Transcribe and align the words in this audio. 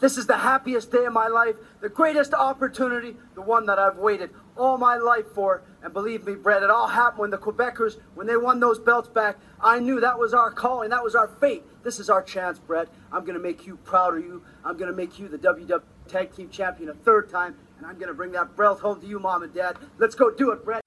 This 0.00 0.16
is 0.16 0.26
the 0.26 0.38
happiest 0.38 0.90
day 0.90 1.04
of 1.04 1.12
my 1.12 1.28
life, 1.28 1.56
the 1.82 1.90
greatest 1.90 2.32
opportunity, 2.32 3.16
the 3.34 3.42
one 3.42 3.66
that 3.66 3.78
I've 3.78 3.98
waited 3.98 4.30
all 4.56 4.78
my 4.78 4.96
life 4.96 5.26
for. 5.34 5.62
And 5.82 5.92
believe 5.92 6.24
me, 6.24 6.36
Bret, 6.36 6.62
it 6.62 6.70
all 6.70 6.88
happened 6.88 7.18
when 7.18 7.30
the 7.30 7.36
Quebecers, 7.36 7.98
when 8.14 8.26
they 8.26 8.38
won 8.38 8.60
those 8.60 8.78
belts 8.78 9.10
back. 9.10 9.36
I 9.60 9.78
knew 9.78 10.00
that 10.00 10.18
was 10.18 10.32
our 10.32 10.50
calling, 10.50 10.88
that 10.88 11.04
was 11.04 11.14
our 11.14 11.28
fate. 11.28 11.64
This 11.82 12.00
is 12.00 12.08
our 12.08 12.22
chance, 12.22 12.58
Bret. 12.58 12.88
I'm 13.12 13.26
going 13.26 13.36
to 13.36 13.42
make 13.42 13.66
you 13.66 13.76
proud 13.76 14.16
of 14.16 14.24
you. 14.24 14.42
I'm 14.64 14.78
going 14.78 14.90
to 14.90 14.96
make 14.96 15.18
you 15.18 15.28
the 15.28 15.36
WW 15.36 15.82
Tag 16.08 16.34
Team 16.34 16.48
Champion 16.48 16.88
a 16.88 16.94
third 16.94 17.28
time, 17.28 17.54
and 17.76 17.86
I'm 17.86 17.96
going 17.96 18.08
to 18.08 18.14
bring 18.14 18.32
that 18.32 18.56
belt 18.56 18.80
home 18.80 19.02
to 19.02 19.06
you, 19.06 19.18
Mom 19.18 19.42
and 19.42 19.52
Dad. 19.52 19.76
Let's 19.98 20.14
go 20.14 20.30
do 20.30 20.50
it, 20.50 20.64
Bret. 20.64 20.82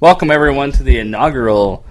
Welcome, 0.00 0.32
everyone, 0.32 0.72
to 0.72 0.82
the 0.82 0.98
inaugural 0.98 1.86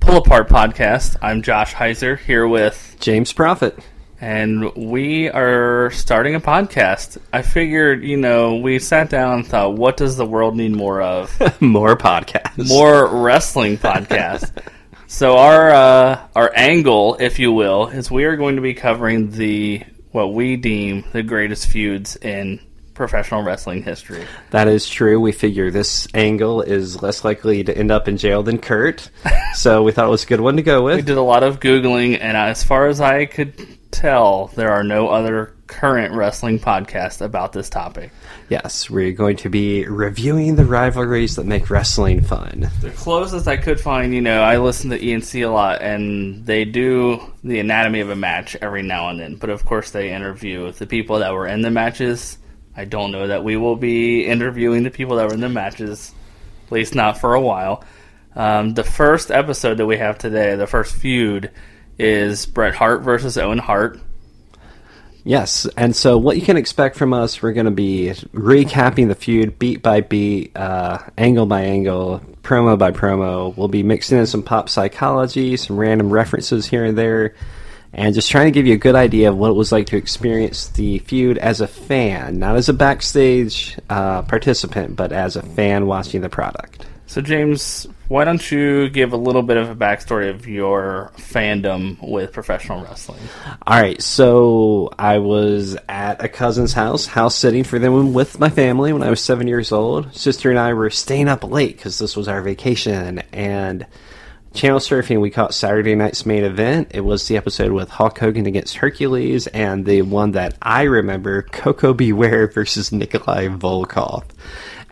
Pull 0.00 0.18
Apart 0.18 0.48
podcast. 0.48 1.16
I'm 1.20 1.42
Josh 1.42 1.74
Heizer 1.74 2.16
here 2.16 2.46
with 2.46 2.96
James 3.00 3.32
Proffitt. 3.32 3.82
And 4.22 4.72
we 4.76 5.28
are 5.30 5.90
starting 5.90 6.36
a 6.36 6.40
podcast. 6.40 7.18
I 7.32 7.42
figured, 7.42 8.04
you 8.04 8.16
know, 8.16 8.54
we 8.54 8.78
sat 8.78 9.10
down 9.10 9.40
and 9.40 9.46
thought, 9.46 9.74
what 9.74 9.96
does 9.96 10.16
the 10.16 10.24
world 10.24 10.56
need 10.56 10.70
more 10.70 11.02
of? 11.02 11.36
More 11.60 11.96
podcasts. 11.96 12.68
more 12.68 13.08
wrestling 13.08 13.78
podcasts. 13.78 14.52
so 15.08 15.36
our 15.38 15.70
uh, 15.70 16.28
our 16.36 16.52
angle, 16.54 17.16
if 17.18 17.40
you 17.40 17.52
will, 17.52 17.88
is 17.88 18.10
we 18.12 18.24
are 18.24 18.36
going 18.36 18.54
to 18.56 18.62
be 18.62 18.74
covering 18.74 19.32
the 19.32 19.82
what 20.12 20.32
we 20.32 20.56
deem 20.56 21.04
the 21.12 21.24
greatest 21.24 21.66
feuds 21.66 22.14
in 22.16 22.60
professional 22.94 23.42
wrestling 23.42 23.82
history. 23.82 24.24
That 24.50 24.68
is 24.68 24.88
true. 24.88 25.18
We 25.18 25.32
figure 25.32 25.72
this 25.72 26.06
angle 26.14 26.62
is 26.62 27.02
less 27.02 27.24
likely 27.24 27.64
to 27.64 27.76
end 27.76 27.90
up 27.90 28.06
in 28.06 28.18
jail 28.18 28.44
than 28.44 28.58
Kurt. 28.58 29.10
so 29.54 29.82
we 29.82 29.90
thought 29.90 30.06
it 30.06 30.10
was 30.10 30.22
a 30.22 30.28
good 30.28 30.40
one 30.40 30.56
to 30.56 30.62
go 30.62 30.84
with. 30.84 30.96
We 30.96 31.02
did 31.02 31.16
a 31.16 31.22
lot 31.22 31.42
of 31.42 31.58
googling, 31.58 32.20
and 32.20 32.36
as 32.36 32.62
far 32.62 32.86
as 32.86 33.00
I 33.00 33.24
could 33.26 33.54
tell, 33.92 34.48
there 34.48 34.72
are 34.72 34.82
no 34.82 35.08
other 35.08 35.54
current 35.66 36.14
wrestling 36.14 36.58
podcasts 36.58 37.20
about 37.20 37.52
this 37.52 37.70
topic. 37.70 38.10
Yes, 38.48 38.90
we're 38.90 39.12
going 39.12 39.36
to 39.36 39.48
be 39.48 39.86
reviewing 39.86 40.56
the 40.56 40.64
rivalries 40.64 41.36
that 41.36 41.46
make 41.46 41.70
wrestling 41.70 42.20
fun. 42.20 42.70
The 42.80 42.90
closest 42.90 43.46
I 43.46 43.56
could 43.56 43.80
find, 43.80 44.14
you 44.14 44.20
know, 44.20 44.42
I 44.42 44.58
listen 44.58 44.90
to 44.90 44.98
ENC 44.98 45.46
a 45.46 45.50
lot, 45.50 45.80
and 45.80 46.44
they 46.44 46.64
do 46.64 47.20
the 47.44 47.60
anatomy 47.60 48.00
of 48.00 48.10
a 48.10 48.16
match 48.16 48.56
every 48.60 48.82
now 48.82 49.08
and 49.08 49.20
then. 49.20 49.36
But 49.36 49.50
of 49.50 49.64
course, 49.64 49.90
they 49.90 50.12
interview 50.12 50.72
the 50.72 50.86
people 50.86 51.20
that 51.20 51.32
were 51.32 51.46
in 51.46 51.62
the 51.62 51.70
matches. 51.70 52.38
I 52.76 52.84
don't 52.84 53.12
know 53.12 53.28
that 53.28 53.44
we 53.44 53.56
will 53.56 53.76
be 53.76 54.26
interviewing 54.26 54.82
the 54.82 54.90
people 54.90 55.16
that 55.16 55.28
were 55.28 55.34
in 55.34 55.40
the 55.40 55.48
matches, 55.48 56.12
at 56.66 56.72
least 56.72 56.94
not 56.94 57.18
for 57.18 57.34
a 57.34 57.40
while. 57.40 57.84
Um, 58.34 58.74
the 58.74 58.84
first 58.84 59.30
episode 59.30 59.76
that 59.76 59.86
we 59.86 59.98
have 59.98 60.18
today, 60.18 60.56
the 60.56 60.66
first 60.66 60.94
feud, 60.94 61.50
is 62.02 62.46
Bret 62.46 62.74
Hart 62.74 63.02
versus 63.02 63.38
Owen 63.38 63.58
Hart. 63.58 64.00
Yes, 65.24 65.68
and 65.76 65.94
so 65.94 66.18
what 66.18 66.36
you 66.36 66.42
can 66.42 66.56
expect 66.56 66.96
from 66.96 67.12
us, 67.12 67.40
we're 67.40 67.52
going 67.52 67.66
to 67.66 67.70
be 67.70 68.12
recapping 68.34 69.06
the 69.06 69.14
feud 69.14 69.56
beat 69.56 69.80
by 69.80 70.00
beat, 70.00 70.56
uh, 70.56 70.98
angle 71.16 71.46
by 71.46 71.62
angle, 71.62 72.20
promo 72.42 72.76
by 72.76 72.90
promo. 72.90 73.56
We'll 73.56 73.68
be 73.68 73.84
mixing 73.84 74.18
in 74.18 74.26
some 74.26 74.42
pop 74.42 74.68
psychology, 74.68 75.56
some 75.56 75.78
random 75.78 76.10
references 76.10 76.66
here 76.66 76.84
and 76.84 76.98
there, 76.98 77.36
and 77.92 78.16
just 78.16 78.32
trying 78.32 78.46
to 78.46 78.50
give 78.50 78.66
you 78.66 78.74
a 78.74 78.78
good 78.78 78.96
idea 78.96 79.30
of 79.30 79.36
what 79.36 79.50
it 79.50 79.54
was 79.54 79.70
like 79.70 79.86
to 79.88 79.96
experience 79.96 80.68
the 80.68 80.98
feud 81.00 81.38
as 81.38 81.60
a 81.60 81.68
fan, 81.68 82.40
not 82.40 82.56
as 82.56 82.68
a 82.68 82.72
backstage 82.72 83.78
uh, 83.90 84.22
participant, 84.22 84.96
but 84.96 85.12
as 85.12 85.36
a 85.36 85.42
fan 85.42 85.86
watching 85.86 86.20
the 86.20 86.28
product. 86.28 86.84
So, 87.06 87.20
James, 87.20 87.86
why 88.12 88.24
don't 88.24 88.52
you 88.52 88.90
give 88.90 89.14
a 89.14 89.16
little 89.16 89.42
bit 89.42 89.56
of 89.56 89.70
a 89.70 89.74
backstory 89.74 90.28
of 90.28 90.46
your 90.46 91.10
fandom 91.16 91.96
with 92.06 92.30
professional 92.30 92.84
wrestling? 92.84 93.22
All 93.66 93.80
right, 93.80 94.02
so 94.02 94.90
I 94.98 95.16
was 95.16 95.78
at 95.88 96.22
a 96.22 96.28
cousin's 96.28 96.74
house, 96.74 97.06
house 97.06 97.34
sitting 97.34 97.64
for 97.64 97.78
them 97.78 98.12
with 98.12 98.38
my 98.38 98.50
family 98.50 98.92
when 98.92 99.02
I 99.02 99.08
was 99.08 99.22
seven 99.22 99.48
years 99.48 99.72
old. 99.72 100.14
Sister 100.14 100.50
and 100.50 100.58
I 100.58 100.74
were 100.74 100.90
staying 100.90 101.26
up 101.26 101.42
late 101.42 101.78
because 101.78 101.98
this 101.98 102.14
was 102.14 102.28
our 102.28 102.42
vacation, 102.42 103.20
and 103.32 103.86
channel 104.52 104.78
surfing. 104.78 105.22
We 105.22 105.30
caught 105.30 105.54
Saturday 105.54 105.94
night's 105.94 106.26
main 106.26 106.44
event. 106.44 106.88
It 106.92 107.00
was 107.00 107.26
the 107.28 107.38
episode 107.38 107.72
with 107.72 107.88
Hulk 107.88 108.18
Hogan 108.18 108.44
against 108.44 108.76
Hercules, 108.76 109.46
and 109.46 109.86
the 109.86 110.02
one 110.02 110.32
that 110.32 110.54
I 110.60 110.82
remember, 110.82 111.44
Koko 111.44 111.94
B. 111.94 112.12
Ware 112.12 112.46
versus 112.48 112.92
Nikolai 112.92 113.48
Volkov. 113.48 114.24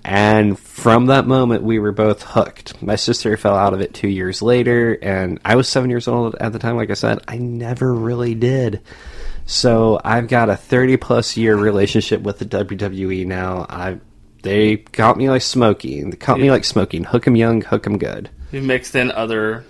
And 0.05 0.59
from 0.59 1.07
that 1.07 1.27
moment, 1.27 1.63
we 1.63 1.79
were 1.79 1.93
both 1.93 2.23
hooked. 2.23 2.83
My 2.83 2.97
sister 2.97 3.37
fell 3.37 3.57
out 3.57 3.75
of 3.75 3.81
it 3.81 3.93
two 3.93 4.09
years 4.09 4.41
later, 4.41 4.99
and 5.03 5.39
I 5.45 5.57
was 5.57 5.69
seven 5.69 5.91
years 5.91 6.09
old 6.09 6.37
at 6.37 6.53
the 6.53 6.59
time. 6.59 6.77
Like 6.77 6.91
I 6.91 6.95
said, 6.95 7.19
I 7.29 7.37
never 7.39 7.93
really 7.95 8.35
did. 8.35 8.81
So 9.47 10.01
I've 10.05 10.29
got 10.29 10.49
a 10.49 10.57
30 10.57 10.97
plus 10.97 11.37
year 11.37 11.57
relationship 11.57 12.23
with 12.23 12.39
the 12.39 12.47
WWE 12.47 13.27
now. 13.27 13.67
I 13.69 14.01
they 14.43 14.79
caught 14.79 15.19
me 15.19 15.29
like 15.29 15.43
smoking. 15.43 16.11
They 16.11 16.17
caught 16.17 16.41
me 16.41 16.51
like 16.51 16.65
smoking. 16.65 17.05
Hook 17.05 17.27
'em 17.27 17.37
young, 17.37 17.61
hook 17.61 17.87
'em 17.87 17.99
good. 17.99 18.31
You've 18.53 18.65
mixed 18.65 18.95
in 18.95 19.11
other 19.11 19.65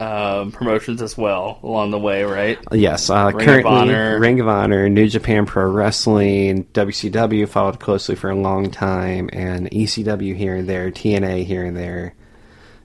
um, 0.00 0.52
promotions 0.52 1.02
as 1.02 1.16
well 1.16 1.58
along 1.62 1.90
the 1.90 1.98
way, 1.98 2.22
right? 2.24 2.58
Yes, 2.72 3.10
uh, 3.10 3.32
Ring 3.34 3.36
of 3.36 3.44
currently 3.44 3.72
Honor. 3.72 4.18
Ring 4.20 4.40
of 4.40 4.48
Honor, 4.48 4.88
New 4.88 5.08
Japan 5.08 5.46
Pro 5.46 5.68
Wrestling, 5.68 6.64
WCW 6.66 7.48
followed 7.48 7.80
closely 7.80 8.14
for 8.14 8.30
a 8.30 8.36
long 8.36 8.70
time, 8.70 9.28
and 9.32 9.70
ECW 9.70 10.36
here 10.36 10.56
and 10.56 10.68
there, 10.68 10.90
TNA 10.90 11.44
here 11.44 11.64
and 11.64 11.76
there. 11.76 12.14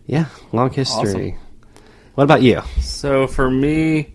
Yeah, 0.06 0.26
long 0.52 0.72
history. 0.72 1.38
What 2.16 2.26
about 2.26 2.42
you? 2.42 2.62
So 2.82 3.28
for 3.28 3.50
me, 3.50 4.14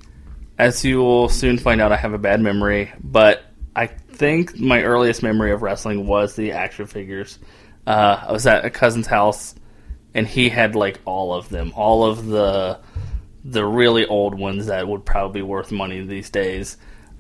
as 0.58 0.84
you 0.84 0.98
will 0.98 1.28
soon 1.28 1.58
find 1.58 1.81
out, 1.81 1.92
I 1.92 1.97
have 1.97 2.12
a 2.12 2.19
bad 2.19 2.41
memory, 2.41 2.92
but 3.03 3.44
I 3.75 3.87
think 3.87 4.58
my 4.58 4.82
earliest 4.82 5.22
memory 5.22 5.53
of 5.53 5.62
wrestling 5.62 6.06
was 6.06 6.34
the 6.34 6.53
action 6.53 6.87
figures. 6.87 7.38
Uh, 7.87 8.25
I 8.28 8.32
was 8.32 8.47
at 8.47 8.64
a 8.64 8.70
cousin's 8.70 9.06
house, 9.06 9.54
and 10.14 10.26
he 10.26 10.48
had 10.48 10.75
like 10.75 11.00
all 11.04 11.32
of 11.32 11.48
them, 11.48 11.72
all 11.75 12.04
of 12.04 12.26
the 12.26 12.81
the 13.50 13.64
really 13.64 14.06
old 14.06 14.34
ones 14.34 14.66
that 14.66 14.86
would 14.86 15.04
probably 15.04 15.41
be 15.41 15.47
worth 15.47 15.72
money 15.72 16.00
these 16.03 16.31
days. 16.31 16.76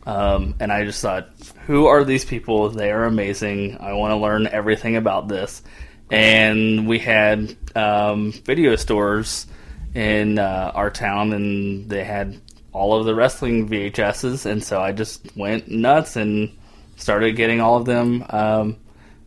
Um, 0.06 0.54
and 0.60 0.72
I 0.72 0.84
just 0.84 1.02
thought, 1.02 1.30
who 1.66 1.86
are 1.86 2.04
these 2.04 2.24
people? 2.24 2.70
They 2.70 2.90
are 2.90 3.04
amazing. 3.04 3.78
I 3.78 3.94
want 3.94 4.12
to 4.12 4.16
learn 4.16 4.46
everything 4.46 4.96
about 4.96 5.28
this. 5.28 5.62
And 6.10 6.86
we 6.86 6.98
had 6.98 7.56
um, 7.74 8.32
video 8.32 8.76
stores 8.76 9.46
in 9.94 10.38
uh, 10.38 10.72
our 10.74 10.90
town, 10.90 11.32
and 11.32 11.88
they 11.88 12.04
had 12.04 12.40
all 12.72 12.98
of 12.98 13.06
the 13.06 13.14
wrestling 13.14 13.68
VHSs. 13.68 14.46
And 14.46 14.62
so 14.62 14.80
I 14.80 14.92
just 14.92 15.36
went 15.36 15.68
nuts 15.68 16.16
and 16.16 16.56
started 16.96 17.36
getting 17.36 17.60
all 17.60 17.76
of 17.76 17.84
them 17.84 18.24
um, 18.30 18.76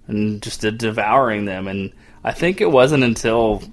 and 0.08 0.42
just 0.42 0.62
devouring 0.62 1.46
them. 1.46 1.68
And 1.68 1.94
I 2.24 2.32
think 2.32 2.62
it 2.62 2.72
wasn't 2.72 3.04
until 3.04 3.64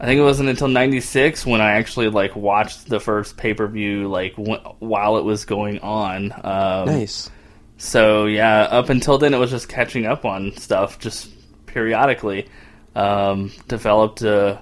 I 0.00 0.06
think 0.06 0.18
it 0.18 0.22
wasn't 0.22 0.48
until 0.48 0.68
'96 0.68 1.44
when 1.44 1.60
I 1.60 1.72
actually 1.72 2.08
like 2.08 2.34
watched 2.34 2.88
the 2.88 2.98
first 3.00 3.36
pay 3.36 3.52
per 3.54 3.66
view 3.68 4.08
like 4.08 4.34
w- 4.36 4.58
while 4.78 5.18
it 5.18 5.24
was 5.24 5.44
going 5.44 5.78
on. 5.80 6.32
Um, 6.42 6.86
Nice. 6.86 7.30
So 7.76 8.24
yeah, 8.26 8.62
up 8.62 8.88
until 8.88 9.18
then 9.18 9.34
it 9.34 9.38
was 9.38 9.50
just 9.50 9.68
catching 9.68 10.06
up 10.06 10.24
on 10.24 10.56
stuff 10.56 10.98
just 10.98 11.28
periodically. 11.66 12.48
Um, 12.96 13.52
developed 13.68 14.22
a 14.22 14.60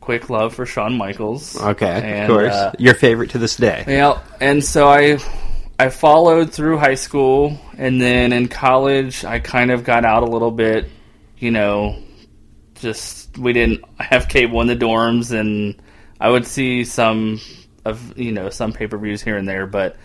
quick 0.00 0.28
love 0.30 0.54
for 0.54 0.64
Shawn 0.66 0.96
Michaels. 0.96 1.60
Okay, 1.60 1.86
And, 1.90 2.22
of 2.24 2.28
course. 2.28 2.52
uh, 2.52 2.72
Your 2.78 2.94
favorite 2.94 3.30
to 3.30 3.38
this 3.38 3.56
day. 3.56 3.84
yeah, 3.88 4.20
and 4.40 4.62
so 4.62 4.86
I 4.88 5.18
I 5.78 5.88
followed 5.88 6.52
through 6.52 6.76
high 6.78 6.94
school, 6.94 7.58
and 7.78 8.00
then 8.00 8.32
in 8.32 8.48
college 8.48 9.24
I 9.24 9.38
kind 9.40 9.70
of 9.70 9.82
got 9.82 10.04
out 10.04 10.22
a 10.22 10.26
little 10.26 10.50
bit. 10.52 10.88
You 11.38 11.50
know, 11.50 11.96
just 12.84 13.36
we 13.36 13.52
didn't 13.52 13.82
have 13.98 14.28
cable 14.28 14.60
in 14.60 14.68
the 14.68 14.76
dorms, 14.76 15.32
and 15.38 15.74
I 16.20 16.30
would 16.30 16.46
see 16.46 16.84
some 16.84 17.40
of 17.84 18.16
you 18.16 18.30
know 18.30 18.50
some 18.50 18.72
pay 18.72 18.86
per 18.86 18.96
views 18.98 19.20
here 19.22 19.36
and 19.36 19.48
there. 19.48 19.66
But 19.66 19.96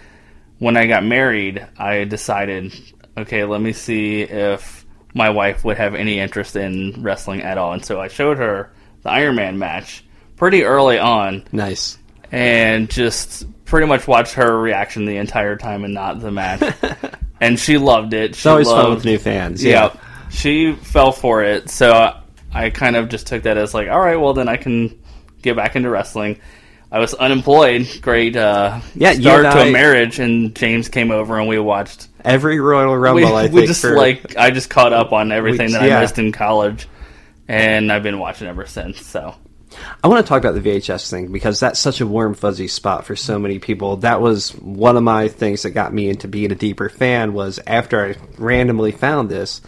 when 0.58 0.76
I 0.78 0.88
got 0.88 1.04
married, 1.04 1.66
I 1.78 2.06
decided, 2.06 2.74
okay, 3.18 3.44
let 3.44 3.62
me 3.62 3.74
see 3.74 4.22
if 4.22 4.86
my 5.14 5.30
wife 5.30 5.64
would 5.64 5.78
have 5.78 5.94
any 5.96 6.20
interest 6.20 6.56
in 6.56 7.04
wrestling 7.04 7.42
at 7.44 7.58
all, 7.58 7.74
and 7.74 7.86
so 7.86 8.00
I 8.02 8.08
showed 8.08 8.38
her 8.38 8.72
the 9.04 9.12
Iron 9.12 9.36
Man 9.36 9.60
match 9.60 10.04
pretty 10.36 10.64
early 10.64 10.98
on 10.98 11.44
Nice. 11.52 11.98
and 12.32 12.90
just 12.90 13.46
pretty 13.66 13.88
much 13.88 14.08
watched 14.08 14.34
her 14.34 14.58
reaction 14.60 15.06
the 15.06 15.18
entire 15.18 15.56
time 15.58 15.84
and 15.84 15.94
not 15.94 16.20
the 16.20 16.32
match. 16.32 16.62
and 17.42 17.60
she 17.60 17.78
loved 17.78 18.14
it. 18.14 18.36
She 18.36 18.40
It's 18.40 18.46
always 18.46 18.68
loved, 18.68 18.82
fun 18.82 18.96
with 18.96 19.06
new 19.06 19.18
fans. 19.18 19.64
Yeah. 19.64 19.92
Yeah. 19.94 20.00
She 20.30 20.74
fell 20.74 21.12
for 21.12 21.44
it. 21.44 21.70
So 21.70 22.16
I 22.54 22.70
kind 22.70 22.96
of 22.96 23.10
just 23.10 23.28
took 23.28 23.44
that 23.44 23.58
as 23.58 23.74
like, 23.74 23.90
all 23.90 24.00
right, 24.00 24.16
well 24.16 24.34
then 24.34 24.50
I 24.50 24.58
can 24.58 25.00
get 25.42 25.56
back 25.56 25.76
into 25.76 25.90
wrestling. 25.90 26.40
I 26.92 26.98
was 27.00 27.14
unemployed. 27.14 27.88
Great 28.02 28.36
uh, 28.36 28.80
Yeah, 28.96 29.14
start 29.14 29.44
to 29.44 29.50
I- 29.50 29.66
a 29.68 29.72
marriage, 29.72 30.18
and 30.20 30.56
James 30.56 30.90
came 30.90 31.12
over 31.12 31.38
and 31.38 31.48
we 31.48 31.60
watched. 31.60 32.08
Every 32.26 32.60
Royal 32.60 32.98
Rumble, 32.98 33.22
We, 33.30 33.32
I 33.36 33.48
we 33.48 33.66
just 33.68 33.82
for, 33.82 33.96
like 33.96 34.36
I 34.38 34.50
just 34.50 34.70
caught 34.72 34.92
up 34.94 35.14
on 35.14 35.32
everything 35.32 35.68
We- 35.68 35.74
that 35.74 35.84
I 35.84 35.88
yeah. 35.88 36.00
missed 36.02 36.18
in 36.18 36.32
college, 36.32 36.88
and 37.48 37.92
I've 37.92 38.04
been 38.04 38.18
watching 38.20 38.48
ever 38.48 38.66
since. 38.66 39.06
So 39.06 39.36
I 40.04 40.08
want 40.08 40.26
to 40.26 40.28
talk 40.28 40.44
about 40.44 40.62
the 40.62 40.68
VHS 40.68 41.12
thing 41.12 41.32
because 41.32 41.60
that's 41.60 41.80
such 41.80 42.02
a 42.02 42.08
warm, 42.08 42.34
fuzzy 42.34 42.68
spot 42.68 43.06
for 43.06 43.16
so 43.16 43.38
many 43.38 43.60
people. 43.60 43.98
That 43.98 44.20
was 44.20 44.50
one 44.56 44.98
of 44.98 45.04
my 45.04 45.28
things 45.28 45.62
that 45.64 45.72
got 45.72 45.94
me 45.94 46.10
into 46.10 46.28
being 46.28 46.52
a 46.52 46.56
deeper 46.56 46.90
fan. 46.90 47.34
Was 47.34 47.60
after 47.68 48.04
I 48.04 48.16
randomly 48.40 48.92
found 48.94 49.30
this, 49.30 49.62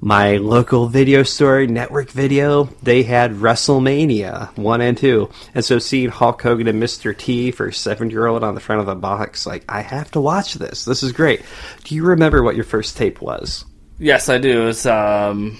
my 0.00 0.36
local 0.36 0.88
video 0.88 1.22
store, 1.22 1.66
Network 1.66 2.10
Video, 2.10 2.64
they 2.82 3.02
had 3.02 3.32
WrestleMania 3.32 4.56
one 4.56 4.80
and 4.80 4.96
two, 4.96 5.30
and 5.54 5.64
so 5.64 5.78
seeing 5.78 6.10
Hulk 6.10 6.42
Hogan 6.42 6.68
and 6.68 6.82
Mr. 6.82 7.16
T 7.16 7.50
for 7.50 7.68
a 7.68 7.72
seven-year-old 7.72 8.44
on 8.44 8.54
the 8.54 8.60
front 8.60 8.80
of 8.80 8.86
the 8.86 8.94
box, 8.94 9.46
like 9.46 9.64
I 9.68 9.80
have 9.80 10.10
to 10.12 10.20
watch 10.20 10.54
this. 10.54 10.84
This 10.84 11.02
is 11.02 11.12
great. 11.12 11.42
Do 11.84 11.94
you 11.94 12.04
remember 12.04 12.42
what 12.42 12.56
your 12.56 12.64
first 12.64 12.96
tape 12.96 13.20
was? 13.20 13.64
Yes, 13.98 14.28
I 14.28 14.38
do. 14.38 14.68
It's 14.68 14.84
um, 14.84 15.58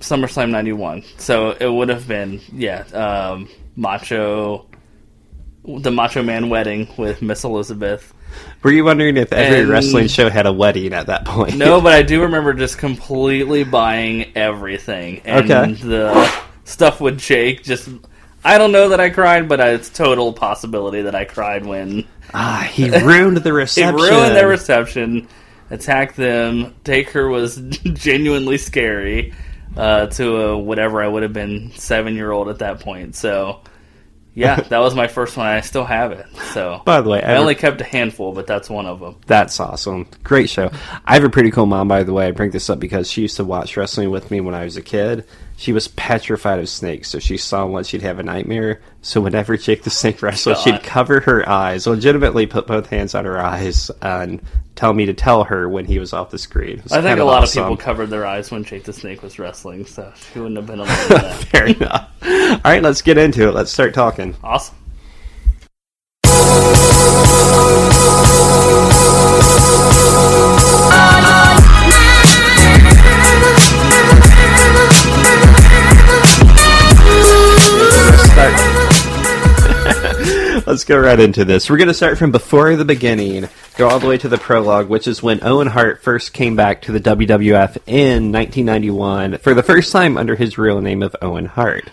SummerSlam 0.00 0.50
'91, 0.50 1.02
so 1.16 1.50
it 1.52 1.72
would 1.72 1.88
have 1.88 2.06
been 2.06 2.40
yeah, 2.52 2.80
um, 2.92 3.48
Macho, 3.76 4.66
the 5.64 5.90
Macho 5.90 6.22
Man 6.22 6.50
wedding 6.50 6.88
with 6.98 7.22
Miss 7.22 7.44
Elizabeth. 7.44 8.12
Were 8.62 8.70
you 8.72 8.84
wondering 8.84 9.16
if 9.16 9.32
every 9.32 9.60
And- 9.60 9.68
wrestling 9.68 10.08
show 10.08 10.30
had 10.30 10.46
a 10.46 10.52
wedding 10.52 10.92
at 10.92 11.06
that 11.06 11.24
point? 11.24 11.56
No, 11.56 11.80
but 11.80 11.92
I 11.92 12.02
do 12.12 12.22
remember 12.22 12.52
just 12.54 12.78
completely 12.78 13.64
buying 13.64 14.36
everything 14.36 15.20
and 15.24 15.50
Okay. 15.50 15.72
the 15.74 16.32
stuff 16.64 17.00
with 17.00 17.18
Jake. 17.18 17.62
Just 17.62 17.88
I 18.44 18.58
don't 18.58 18.72
know 18.72 18.88
that 18.90 19.00
I 19.00 19.10
cried, 19.10 19.48
but 19.48 19.60
it's 19.60 19.88
total 19.88 20.32
possibility 20.32 21.02
that 21.02 21.14
I 21.14 21.24
cried 21.24 21.64
when 21.64 22.04
ah, 22.34 22.68
he 22.72 22.90
ruined 22.90 23.36
the 23.38 23.52
reception. 23.52 23.98
he 23.98 24.10
ruined 24.10 24.36
their 24.36 24.48
reception. 24.48 25.28
Attack 25.70 26.16
them. 26.16 26.74
Taker 26.84 27.28
was 27.28 27.56
genuinely 27.84 28.58
scary 28.58 29.32
uh, 29.76 30.06
to 30.06 30.36
a, 30.36 30.58
whatever 30.58 31.02
I 31.02 31.08
would 31.08 31.22
have 31.22 31.32
been 31.32 31.72
seven 31.76 32.14
year 32.14 32.30
old 32.30 32.48
at 32.48 32.58
that 32.58 32.80
point. 32.80 33.14
So, 33.16 33.60
yeah, 34.34 34.56
that 34.56 34.78
was 34.78 34.94
my 34.94 35.08
first 35.08 35.36
one. 35.36 35.46
I 35.46 35.60
still 35.60 35.84
have 35.84 36.12
it. 36.12 36.26
So, 36.52 36.80
By 36.84 37.00
the 37.00 37.10
way, 37.10 37.18
I 37.22 37.32
ever- 37.32 37.40
only 37.40 37.54
kept 37.54 37.80
a 37.80 37.84
handful, 37.84 38.32
but 38.32 38.46
that's 38.46 38.70
one 38.70 38.86
of 38.86 39.00
them. 39.00 39.16
That's 39.26 39.58
awesome. 39.60 40.06
Great 40.24 40.48
show. 40.50 40.70
I 41.04 41.14
have 41.14 41.24
a 41.24 41.30
pretty 41.30 41.50
cool 41.50 41.66
mom, 41.66 41.88
by 41.88 42.02
the 42.02 42.12
way. 42.12 42.26
I 42.28 42.30
bring 42.30 42.50
this 42.50 42.70
up 42.70 42.78
because 42.80 43.10
she 43.10 43.22
used 43.22 43.36
to 43.36 43.44
watch 43.44 43.76
wrestling 43.76 44.10
with 44.10 44.30
me 44.30 44.40
when 44.40 44.54
I 44.54 44.64
was 44.64 44.76
a 44.76 44.82
kid. 44.82 45.26
She 45.56 45.72
was 45.72 45.86
petrified 45.88 46.58
of 46.58 46.68
snakes, 46.68 47.08
so 47.10 47.18
she 47.18 47.36
saw 47.36 47.66
one, 47.66 47.84
she'd 47.84 48.02
have 48.02 48.18
a 48.18 48.22
nightmare. 48.22 48.80
So 49.02 49.20
whenever 49.20 49.56
Jake 49.58 49.82
the 49.82 49.90
Snake 49.90 50.22
wrestled, 50.22 50.56
God. 50.56 50.62
she'd 50.62 50.82
cover 50.82 51.20
her 51.20 51.48
eyes, 51.48 51.86
legitimately 51.86 52.46
put 52.46 52.66
both 52.66 52.88
hands 52.88 53.14
on 53.14 53.24
her 53.26 53.38
eyes, 53.40 53.90
and 54.00 54.40
tell 54.74 54.92
me 54.92 55.06
to 55.06 55.14
tell 55.14 55.44
her 55.44 55.68
when 55.68 55.84
he 55.84 55.98
was 55.98 56.12
off 56.12 56.30
the 56.30 56.38
screen. 56.38 56.82
I 56.90 57.02
think 57.02 57.18
a 57.18 57.24
lot 57.24 57.42
awesome. 57.42 57.62
of 57.62 57.68
people 57.70 57.84
covered 57.84 58.06
their 58.06 58.26
eyes 58.26 58.50
when 58.50 58.64
Jake 58.64 58.84
the 58.84 58.92
Snake 58.92 59.22
was 59.22 59.38
wrestling, 59.38 59.84
so 59.86 60.12
she 60.32 60.38
wouldn't 60.38 60.56
have 60.56 60.66
been 60.66 60.80
alone. 60.80 61.34
Fair 61.50 61.66
enough. 61.66 62.10
All 62.22 62.60
right, 62.64 62.82
let's 62.82 63.02
get 63.02 63.18
into 63.18 63.48
it. 63.48 63.54
Let's 63.54 63.72
start 63.72 63.94
talking. 63.94 64.36
Awesome. 64.42 64.76
Let's 80.66 80.84
go 80.84 80.98
right 80.98 81.18
into 81.18 81.46
this. 81.46 81.70
We're 81.70 81.78
going 81.78 81.88
to 81.88 81.94
start 81.94 82.18
from 82.18 82.30
before 82.30 82.76
the 82.76 82.84
beginning, 82.84 83.48
go 83.78 83.88
all 83.88 83.98
the 83.98 84.06
way 84.06 84.18
to 84.18 84.28
the 84.28 84.36
prologue, 84.36 84.88
which 84.88 85.08
is 85.08 85.22
when 85.22 85.42
Owen 85.42 85.66
Hart 85.66 86.02
first 86.02 86.34
came 86.34 86.56
back 86.56 86.82
to 86.82 86.92
the 86.92 87.00
WWF 87.00 87.78
in 87.86 88.32
1991 88.32 89.38
for 89.38 89.54
the 89.54 89.62
first 89.62 89.92
time 89.92 90.18
under 90.18 90.36
his 90.36 90.58
real 90.58 90.82
name 90.82 91.02
of 91.02 91.16
Owen 91.22 91.46
Hart. 91.46 91.90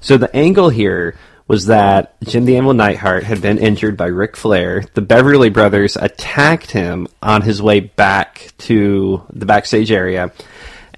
So 0.00 0.16
the 0.16 0.34
angle 0.34 0.70
here 0.70 1.18
was 1.48 1.66
that 1.66 2.16
Jim 2.22 2.46
the 2.46 2.56
Anvil 2.56 2.72
Neidhart 2.72 3.24
had 3.24 3.42
been 3.42 3.58
injured 3.58 3.98
by 3.98 4.06
Ric 4.06 4.36
Flair. 4.36 4.84
The 4.94 5.02
Beverly 5.02 5.50
Brothers 5.50 5.96
attacked 5.96 6.70
him 6.70 7.08
on 7.22 7.42
his 7.42 7.60
way 7.60 7.80
back 7.80 8.52
to 8.58 9.22
the 9.32 9.46
backstage 9.46 9.92
area. 9.92 10.32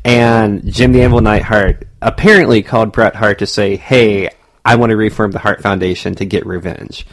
And 0.05 0.73
Jim 0.73 0.93
the 0.93 1.03
Anvil 1.03 1.23
Neidhart 1.23 1.89
apparently 2.01 2.63
called 2.63 2.93
Bret 2.93 3.17
Hart 3.17 3.41
to 3.41 3.47
say, 3.47 3.77
hey, 3.77 4.31
I 4.65 4.77
want 4.77 4.91
to 4.91 4.97
reform 4.97 5.31
the 5.33 5.39
Hart 5.39 5.63
Foundation 5.63 6.15
to 6.17 6.25
get 6.25 6.47
revenge. 6.47 7.07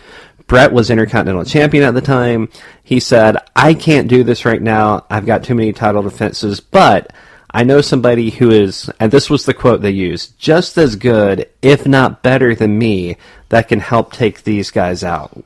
Bret 0.47 0.71
was 0.71 0.89
Intercontinental 0.89 1.43
Champion 1.45 1.83
at 1.83 1.93
the 1.93 2.01
time. 2.01 2.49
He 2.83 2.99
said, 2.99 3.37
I 3.55 3.73
can't 3.73 4.07
do 4.07 4.23
this 4.23 4.45
right 4.45 4.61
now. 4.61 5.05
I've 5.09 5.25
got 5.25 5.43
too 5.43 5.55
many 5.55 5.73
title 5.73 6.03
defenses, 6.03 6.59
but 6.61 7.11
I 7.51 7.63
know 7.63 7.81
somebody 7.81 8.29
who 8.29 8.49
is, 8.51 8.89
and 8.99 9.11
this 9.11 9.29
was 9.29 9.45
the 9.45 9.53
quote 9.53 9.81
they 9.81 9.91
used, 9.91 10.37
just 10.39 10.77
as 10.77 10.95
good, 10.95 11.49
if 11.61 11.85
not 11.85 12.23
better 12.23 12.55
than 12.55 12.77
me, 12.77 13.17
that 13.49 13.67
can 13.67 13.79
help 13.79 14.13
take 14.13 14.43
these 14.43 14.71
guys 14.71 15.03
out. 15.03 15.43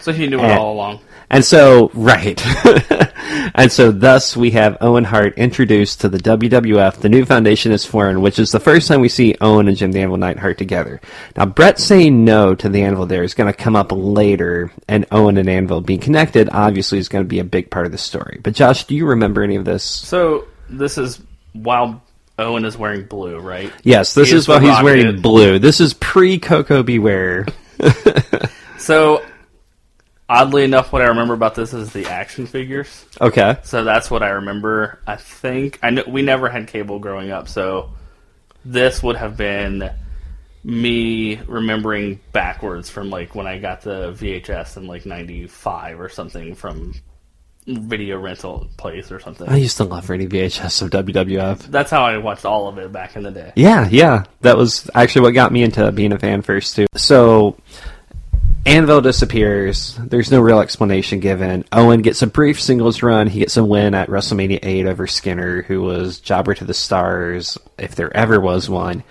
So 0.00 0.12
he 0.12 0.26
knew 0.26 0.38
it 0.38 0.44
Eh. 0.44 0.56
all 0.56 0.72
along. 0.74 1.00
And 1.30 1.44
so, 1.44 1.92
right. 1.94 2.44
and 3.54 3.70
so, 3.70 3.92
thus, 3.92 4.36
we 4.36 4.50
have 4.50 4.78
Owen 4.80 5.04
Hart 5.04 5.38
introduced 5.38 6.00
to 6.00 6.08
the 6.08 6.18
WWF. 6.18 6.96
The 6.96 7.08
new 7.08 7.24
foundation 7.24 7.70
is 7.70 7.84
formed, 7.84 8.18
which 8.18 8.40
is 8.40 8.50
the 8.50 8.58
first 8.58 8.88
time 8.88 9.00
we 9.00 9.08
see 9.08 9.36
Owen 9.40 9.68
and 9.68 9.76
Jim 9.76 9.92
the 9.92 10.00
Anvil 10.00 10.20
hart 10.40 10.58
together. 10.58 11.00
Now, 11.36 11.46
Bret 11.46 11.78
saying 11.78 12.24
no 12.24 12.56
to 12.56 12.68
the 12.68 12.82
Anvil 12.82 13.06
there 13.06 13.22
is 13.22 13.34
going 13.34 13.52
to 13.52 13.56
come 13.56 13.76
up 13.76 13.92
later, 13.92 14.72
and 14.88 15.06
Owen 15.12 15.36
and 15.36 15.48
Anvil 15.48 15.80
being 15.82 16.00
connected 16.00 16.48
obviously 16.50 16.98
is 16.98 17.08
going 17.08 17.24
to 17.24 17.28
be 17.28 17.38
a 17.38 17.44
big 17.44 17.70
part 17.70 17.86
of 17.86 17.92
the 17.92 17.98
story. 17.98 18.40
But, 18.42 18.54
Josh, 18.54 18.84
do 18.84 18.96
you 18.96 19.06
remember 19.06 19.44
any 19.44 19.54
of 19.54 19.64
this? 19.64 19.84
So 19.84 20.48
this 20.68 20.98
is 20.98 21.22
while 21.52 22.02
Owen 22.40 22.64
is 22.64 22.76
wearing 22.76 23.04
blue, 23.04 23.38
right? 23.38 23.72
Yes, 23.84 24.14
this 24.14 24.30
He 24.30 24.36
is 24.36 24.48
while 24.48 24.58
he's 24.58 24.82
wearing 24.82 25.20
blue. 25.20 25.60
This 25.60 25.80
is 25.80 25.94
pre 25.94 26.40
Koko 26.40 26.82
B. 26.82 26.98
Ware. 26.98 27.46
So, 28.80 29.22
oddly 30.30 30.62
enough, 30.62 30.92
what 30.92 31.02
I 31.02 31.06
remember 31.06 31.34
about 31.34 31.56
this 31.56 31.74
is 31.74 31.92
the 31.92 32.06
action 32.06 32.46
figures. 32.46 33.04
Okay. 33.20 33.58
So 33.64 33.84
that's 33.84 34.10
what 34.10 34.22
I 34.22 34.30
remember. 34.30 35.00
I 35.06 35.16
think 35.16 35.78
I 35.82 35.90
know 35.90 36.04
we 36.06 36.22
never 36.22 36.48
had 36.48 36.68
cable 36.68 37.00
growing 37.00 37.30
up, 37.30 37.48
so 37.48 37.90
this 38.64 39.02
would 39.02 39.16
have 39.16 39.36
been 39.36 39.90
me 40.62 41.36
remembering 41.46 42.20
backwards 42.32 42.88
from 42.88 43.10
like 43.10 43.34
when 43.34 43.46
I 43.46 43.58
got 43.58 43.82
the 43.82 44.12
VHS 44.12 44.76
in 44.76 44.86
like 44.86 45.04
'95 45.04 46.00
or 46.00 46.08
something 46.08 46.54
from 46.54 46.94
video 47.66 48.18
rental 48.18 48.68
place 48.76 49.10
or 49.10 49.20
something. 49.20 49.48
I 49.48 49.56
used 49.56 49.76
to 49.78 49.84
love 49.84 50.08
reading 50.08 50.28
VHS 50.28 50.82
of 50.82 50.90
WWF. 50.90 51.58
That's 51.70 51.90
how 51.90 52.04
I 52.04 52.18
watched 52.18 52.44
all 52.44 52.68
of 52.68 52.78
it 52.78 52.92
back 52.92 53.16
in 53.16 53.22
the 53.24 53.30
day. 53.30 53.52
Yeah, 53.56 53.88
yeah. 53.90 54.24
That 54.42 54.56
was 54.56 54.88
actually 54.94 55.22
what 55.22 55.34
got 55.34 55.52
me 55.52 55.62
into 55.62 55.90
being 55.92 56.12
a 56.12 56.18
fan 56.18 56.42
first 56.42 56.76
too. 56.76 56.86
So 56.94 57.56
Anvil 58.66 59.00
disappears. 59.00 59.96
There's 59.96 60.30
no 60.30 60.40
real 60.40 60.60
explanation 60.60 61.18
given. 61.20 61.64
Owen 61.72 62.02
gets 62.02 62.22
a 62.22 62.26
brief 62.26 62.60
singles 62.60 63.02
run. 63.02 63.26
He 63.26 63.40
gets 63.40 63.56
a 63.56 63.64
win 63.64 63.94
at 63.94 64.08
WrestleMania 64.08 64.60
8 64.62 64.86
over 64.86 65.06
Skinner, 65.06 65.62
who 65.62 65.82
was 65.82 66.20
jobber 66.20 66.54
to 66.54 66.64
the 66.64 66.74
stars, 66.74 67.56
if 67.78 67.94
there 67.94 68.14
ever 68.14 68.38
was 68.38 68.68
one. 68.68 69.02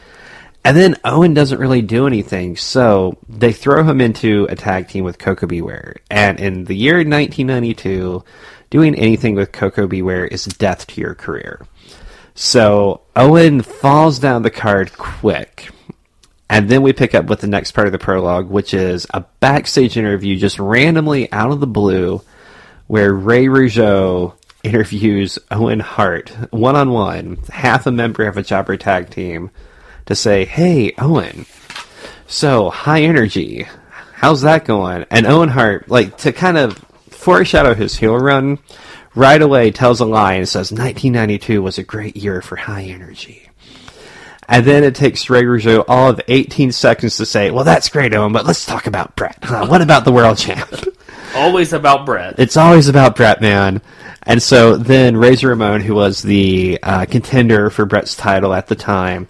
And 0.63 0.77
then 0.77 0.97
Owen 1.03 1.33
doesn't 1.33 1.59
really 1.59 1.81
do 1.81 2.05
anything, 2.05 2.57
so 2.57 3.17
they 3.27 3.51
throw 3.51 3.83
him 3.83 4.01
into 4.01 4.45
a 4.49 4.55
tag 4.55 4.87
team 4.87 5.03
with 5.03 5.17
Koko 5.17 5.47
B. 5.47 5.61
Ware. 5.61 5.95
And 6.11 6.39
in 6.39 6.65
the 6.65 6.75
year 6.75 6.97
1992, 6.97 8.23
doing 8.69 8.93
anything 8.95 9.35
with 9.35 9.51
Koko 9.51 9.87
B. 9.87 10.01
Ware 10.01 10.27
is 10.27 10.45
death 10.45 10.85
to 10.87 11.01
your 11.01 11.15
career. 11.15 11.65
So 12.35 13.01
Owen 13.15 13.61
falls 13.61 14.19
down 14.19 14.43
the 14.43 14.51
card 14.51 14.93
quick. 14.93 15.69
And 16.49 16.67
then 16.67 16.81
we 16.81 16.93
pick 16.93 17.13
up 17.13 17.25
with 17.25 17.41
the 17.41 17.47
next 17.47 17.73
part 17.73 17.87
of 17.87 17.93
the 17.93 17.99
prologue, 17.99 18.49
which 18.49 18.73
is 18.73 19.05
a 19.13 19.21
backstage 19.39 19.97
interview 19.97 20.35
just 20.35 20.57
randomly 20.59 21.31
out 21.31 21.51
of 21.51 21.59
the 21.59 21.67
blue 21.67 22.21
where 22.87 23.13
Ray 23.13 23.45
Rougeau 23.45 24.33
interviews 24.63 25.37
Owen 25.51 25.79
Hart 25.79 26.29
one 26.51 26.75
on 26.75 26.89
one, 26.89 27.37
half 27.49 27.85
a 27.85 27.91
member 27.91 28.27
of 28.27 28.35
a 28.35 28.43
jobber 28.43 28.77
tag 28.77 29.11
team, 29.11 29.51
to 30.07 30.15
say, 30.15 30.45
Hey, 30.45 30.93
Owen, 30.97 31.45
so 32.25 32.71
high 32.71 33.03
energy, 33.03 33.67
how's 34.13 34.41
that 34.41 34.65
going? 34.65 35.05
And 35.11 35.27
Owen 35.27 35.49
Hart, 35.49 35.87
like, 35.87 36.17
to 36.17 36.31
kind 36.31 36.57
of 36.57 36.77
foreshadow 37.09 37.75
his 37.75 37.95
heel 37.95 38.17
run, 38.17 38.57
right 39.13 39.41
away 39.41 39.69
tells 39.71 39.99
a 39.99 40.05
lie 40.05 40.33
and 40.33 40.49
says, 40.49 40.71
1992 40.71 41.61
was 41.61 41.77
a 41.77 41.83
great 41.83 42.17
year 42.17 42.41
for 42.41 42.55
high 42.55 42.83
energy. 42.83 43.48
And 44.49 44.65
then 44.65 44.83
it 44.83 44.95
takes 44.95 45.29
Ray 45.29 45.43
Rougeau 45.43 45.85
all 45.87 46.09
of 46.09 46.19
18 46.27 46.71
seconds 46.71 47.17
to 47.17 47.25
say, 47.27 47.51
well, 47.51 47.63
that's 47.63 47.87
great, 47.87 48.15
Owen, 48.15 48.33
but 48.33 48.47
let's 48.47 48.65
talk 48.65 48.87
about 48.87 49.15
Bret. 49.15 49.37
Huh, 49.43 49.67
what 49.67 49.81
about 49.81 50.05
the 50.05 50.11
world 50.11 50.37
champ? 50.39 50.73
Always 51.35 51.71
about 51.71 52.05
Bret. 52.07 52.39
It's 52.39 52.57
always 52.57 52.87
about 52.87 53.15
Bret, 53.15 53.39
man. 53.39 53.83
And 54.23 54.41
so 54.41 54.77
then 54.77 55.15
Razor 55.15 55.49
Ramon, 55.49 55.81
who 55.81 55.93
was 55.93 56.23
the 56.23 56.79
uh, 56.81 57.05
contender 57.05 57.69
for 57.69 57.85
Bret's 57.85 58.15
title 58.15 58.53
at 58.53 58.65
the 58.65 58.75
time, 58.75 59.27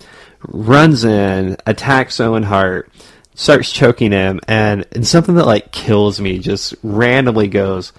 runs 0.47 1.03
in, 1.03 1.57
attacks 1.65 2.21
Owen 2.21 2.43
Hart, 2.43 2.89
starts 3.35 3.71
choking 3.71 4.13
him, 4.13 4.39
and, 4.47 4.85
and 4.93 5.05
something 5.05 5.35
that 5.35 5.45
like 5.45 5.73
kills 5.73 6.21
me 6.21 6.39
just 6.39 6.73
randomly 6.83 7.47
goes, 7.49 7.91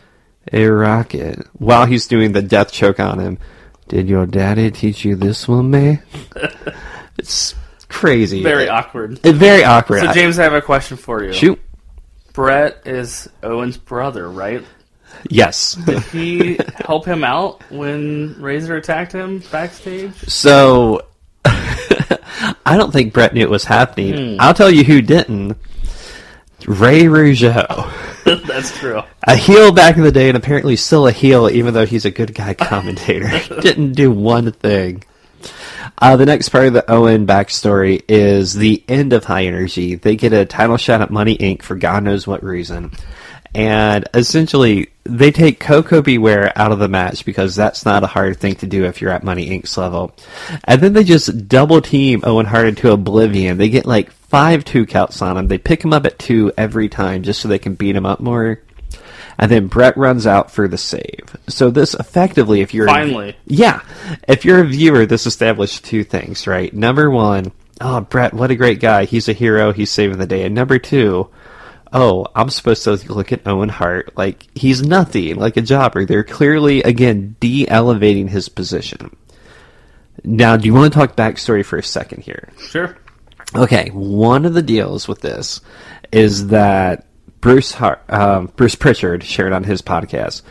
a 0.50 0.66
Rocket!" 0.66 1.46
While 1.52 1.84
he's 1.84 2.06
doing 2.06 2.32
the 2.32 2.42
death 2.42 2.72
choke 2.72 3.00
on 3.00 3.18
him. 3.18 3.38
Did 3.88 4.08
your 4.08 4.24
daddy 4.24 4.70
teach 4.70 5.04
you 5.04 5.16
this 5.16 5.46
one, 5.46 5.70
man? 5.70 6.02
it's 7.20 7.54
crazy. 7.88 8.42
Very 8.42 8.68
awkward. 8.68 9.18
Very 9.18 9.62
awkward. 9.62 10.00
So, 10.00 10.12
James, 10.12 10.38
I 10.38 10.44
have 10.44 10.54
a 10.54 10.62
question 10.62 10.96
for 10.96 11.22
you. 11.22 11.32
shoot. 11.32 11.60
Bret 12.32 12.82
is 12.86 13.28
Owen's 13.42 13.76
brother, 13.76 14.28
right? 14.30 14.64
Yes. 15.28 15.74
Did 15.74 15.98
he 16.04 16.58
help 16.76 17.04
him 17.04 17.24
out 17.24 17.62
when 17.70 18.40
Razor 18.40 18.76
attacked 18.76 19.12
him 19.12 19.42
backstage? 19.50 20.14
So 20.28 21.06
I 21.44 22.76
don't 22.76 22.92
think 22.92 23.12
Bret 23.12 23.34
knew 23.34 23.42
it 23.42 23.50
was 23.50 23.64
happening. 23.64 24.34
Hmm. 24.34 24.40
I'll 24.40 24.54
tell 24.54 24.70
you 24.70 24.84
who 24.84 25.02
didn't. 25.02 25.56
Ray 26.66 27.02
Rougeau. 27.02 27.90
That's 28.46 28.76
true. 28.78 29.02
A 29.24 29.34
heel 29.34 29.72
back 29.72 29.96
in 29.96 30.02
the 30.02 30.12
day 30.12 30.28
and 30.28 30.36
apparently 30.36 30.76
still 30.76 31.06
a 31.06 31.12
heel 31.12 31.50
even 31.50 31.74
though 31.74 31.86
he's 31.86 32.04
a 32.04 32.10
good 32.10 32.34
guy 32.34 32.54
commentator. 32.54 33.28
didn't 33.60 33.92
do 33.92 34.10
one 34.10 34.52
thing. 34.52 35.02
Uh, 35.99 36.16
the 36.16 36.26
next 36.26 36.49
part 36.49 36.66
of 36.66 36.73
the 36.73 36.90
Owen 36.90 37.26
backstory 37.26 38.02
is 38.09 38.54
the 38.54 38.82
end 38.88 39.12
of 39.12 39.25
High 39.25 39.44
Energy. 39.44 39.94
They 39.94 40.16
get 40.16 40.32
a 40.32 40.47
title 40.47 40.76
shot 40.76 41.02
at 41.02 41.11
Money 41.11 41.37
Inc. 41.37 41.62
for 41.62 41.76
God 41.76 42.04
knows 42.04 42.26
what 42.26 42.42
reason. 42.42 42.92
And 43.54 44.09
essentially, 44.14 44.90
they 45.04 45.32
take 45.32 45.59
Koko 45.59 46.02
B. 46.02 46.18
Ware 46.18 46.56
out 46.56 46.73
of 46.73 46.78
the 46.78 46.88
match 46.88 47.25
because 47.25 47.56
that's 47.56 47.85
not 47.85 48.04
a 48.04 48.09
hard 48.09 48.38
thing 48.38 48.54
to 48.56 48.66
do 48.66 48.85
if 48.85 49.00
you're 49.00 49.11
at 49.11 49.25
Money 49.25 49.50
Inc.'s 49.50 49.76
level. 49.76 50.14
And 50.64 50.80
then 50.80 50.92
they 50.92 51.02
just 51.02 51.49
double 51.49 51.80
team 51.80 52.23
Owen 52.25 52.47
Hart 52.47 52.68
into 52.68 52.92
oblivion. 52.92 53.59
They 53.59 53.68
get 53.68 53.87
like 53.87 54.12
five 54.12 54.64
two 54.64 54.87
counts 54.87 55.20
on 55.20 55.37
him. 55.37 55.49
They 55.49 55.59
pick 55.59 55.85
him 55.85 55.92
up 55.92 56.06
at 56.06 56.18
two 56.18 56.52
every 56.56 56.88
time 56.88 57.25
just 57.25 57.40
so 57.40 57.49
they 57.49 57.59
can 57.59 57.75
beat 57.75 57.97
him 57.97 58.06
up 58.06 58.20
more. 58.20 58.61
And 59.40 59.50
then 59.50 59.68
Bret 59.68 59.97
runs 59.97 60.26
out 60.26 60.50
for 60.50 60.68
the 60.68 60.76
save. 60.76 61.35
So 61.49 61.70
this 61.70 61.94
effectively, 61.94 62.61
if 62.61 62.75
you're 62.75 62.87
Finally. 62.87 63.37
yeah, 63.47 63.80
if 64.28 64.44
you're 64.44 64.61
a 64.61 64.66
viewer, 64.66 65.06
this 65.06 65.25
established 65.26 65.82
two 65.82 66.04
things, 66.04 66.47
right? 66.47 66.73
Number 66.75 67.11
one, 67.11 67.50
oh 67.80 68.02
Bret, 68.02 68.35
what 68.35 68.50
a 68.50 68.54
great 68.54 68.80
guy. 68.80 69.06
He's 69.06 69.30
a 69.30 69.32
hero. 69.32 69.73
He's 69.73 69.90
saving 69.90 70.18
the 70.18 70.26
day. 70.26 70.44
And 70.44 70.54
number 70.54 70.78
two, 70.78 71.30
oh, 71.90 72.26
I'm 72.37 72.50
supposed 72.50 72.85
to 72.85 72.92
look 73.11 73.32
at 73.32 73.47
Owen 73.49 73.70
Hart 73.70 74.14
like 74.14 74.47
he's 74.54 74.82
nothing, 74.82 75.37
like 75.37 75.56
a 75.56 75.62
jobber. 75.62 76.04
They're 76.04 76.23
clearly 76.23 76.82
again 76.82 77.37
de-elevating 77.40 78.28
his 78.28 78.50
position. 78.50 79.16
Now, 80.23 80.59
do 80.59 80.66
you 80.66 80.75
want 80.75 80.92
to 80.92 80.99
talk 80.99 81.16
backstory 81.16 81.64
for 81.64 81.78
a 81.78 81.82
second 81.82 82.25
here? 82.25 82.50
Sure. 82.59 82.94
Okay, 83.56 83.88
one 83.94 84.44
of 84.44 84.52
the 84.52 84.62
deals 84.62 85.09
with 85.09 85.23
this 85.23 85.62
is 86.12 86.49
that 86.49 87.06
Bruce 87.40 87.73
Hart, 87.73 88.02
um, 88.09 88.52
Bruce 88.56 88.75
Pritchard 88.75 89.25
shared 89.25 89.52
on 89.52 89.64
his 89.64 89.82
podcast 89.82 90.42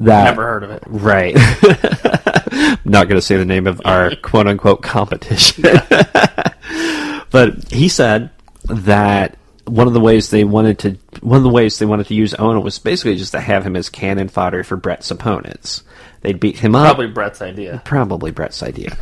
that 0.00 0.24
Never 0.24 0.46
heard 0.46 0.62
of 0.62 0.70
it. 0.70 0.82
Right. 0.86 1.34
Not 2.84 3.08
going 3.08 3.16
to 3.16 3.22
say 3.22 3.36
the 3.36 3.44
name 3.44 3.66
of 3.66 3.80
our 3.84 4.14
quote 4.22 4.46
unquote 4.46 4.82
competition. 4.82 5.64
but 7.30 7.72
he 7.72 7.88
said 7.88 8.30
that 8.64 9.36
one 9.64 9.86
of 9.86 9.92
the 9.92 10.00
ways 10.00 10.30
they 10.30 10.44
wanted 10.44 10.78
to 10.78 10.98
one 11.20 11.36
of 11.36 11.42
the 11.42 11.50
ways 11.50 11.78
they 11.78 11.86
wanted 11.86 12.06
to 12.06 12.14
use 12.14 12.34
Owen 12.38 12.62
was 12.62 12.78
basically 12.78 13.16
just 13.16 13.32
to 13.32 13.40
have 13.40 13.66
him 13.66 13.76
as 13.76 13.88
cannon 13.88 14.28
fodder 14.28 14.62
for 14.62 14.76
Bret's 14.76 15.10
opponents. 15.10 15.82
They'd 16.20 16.40
beat 16.40 16.58
him 16.58 16.74
up. 16.74 16.86
Probably 16.86 17.12
Bret's 17.12 17.42
idea. 17.42 17.82
Probably 17.84 18.30
Bret's 18.30 18.62
idea. 18.62 18.96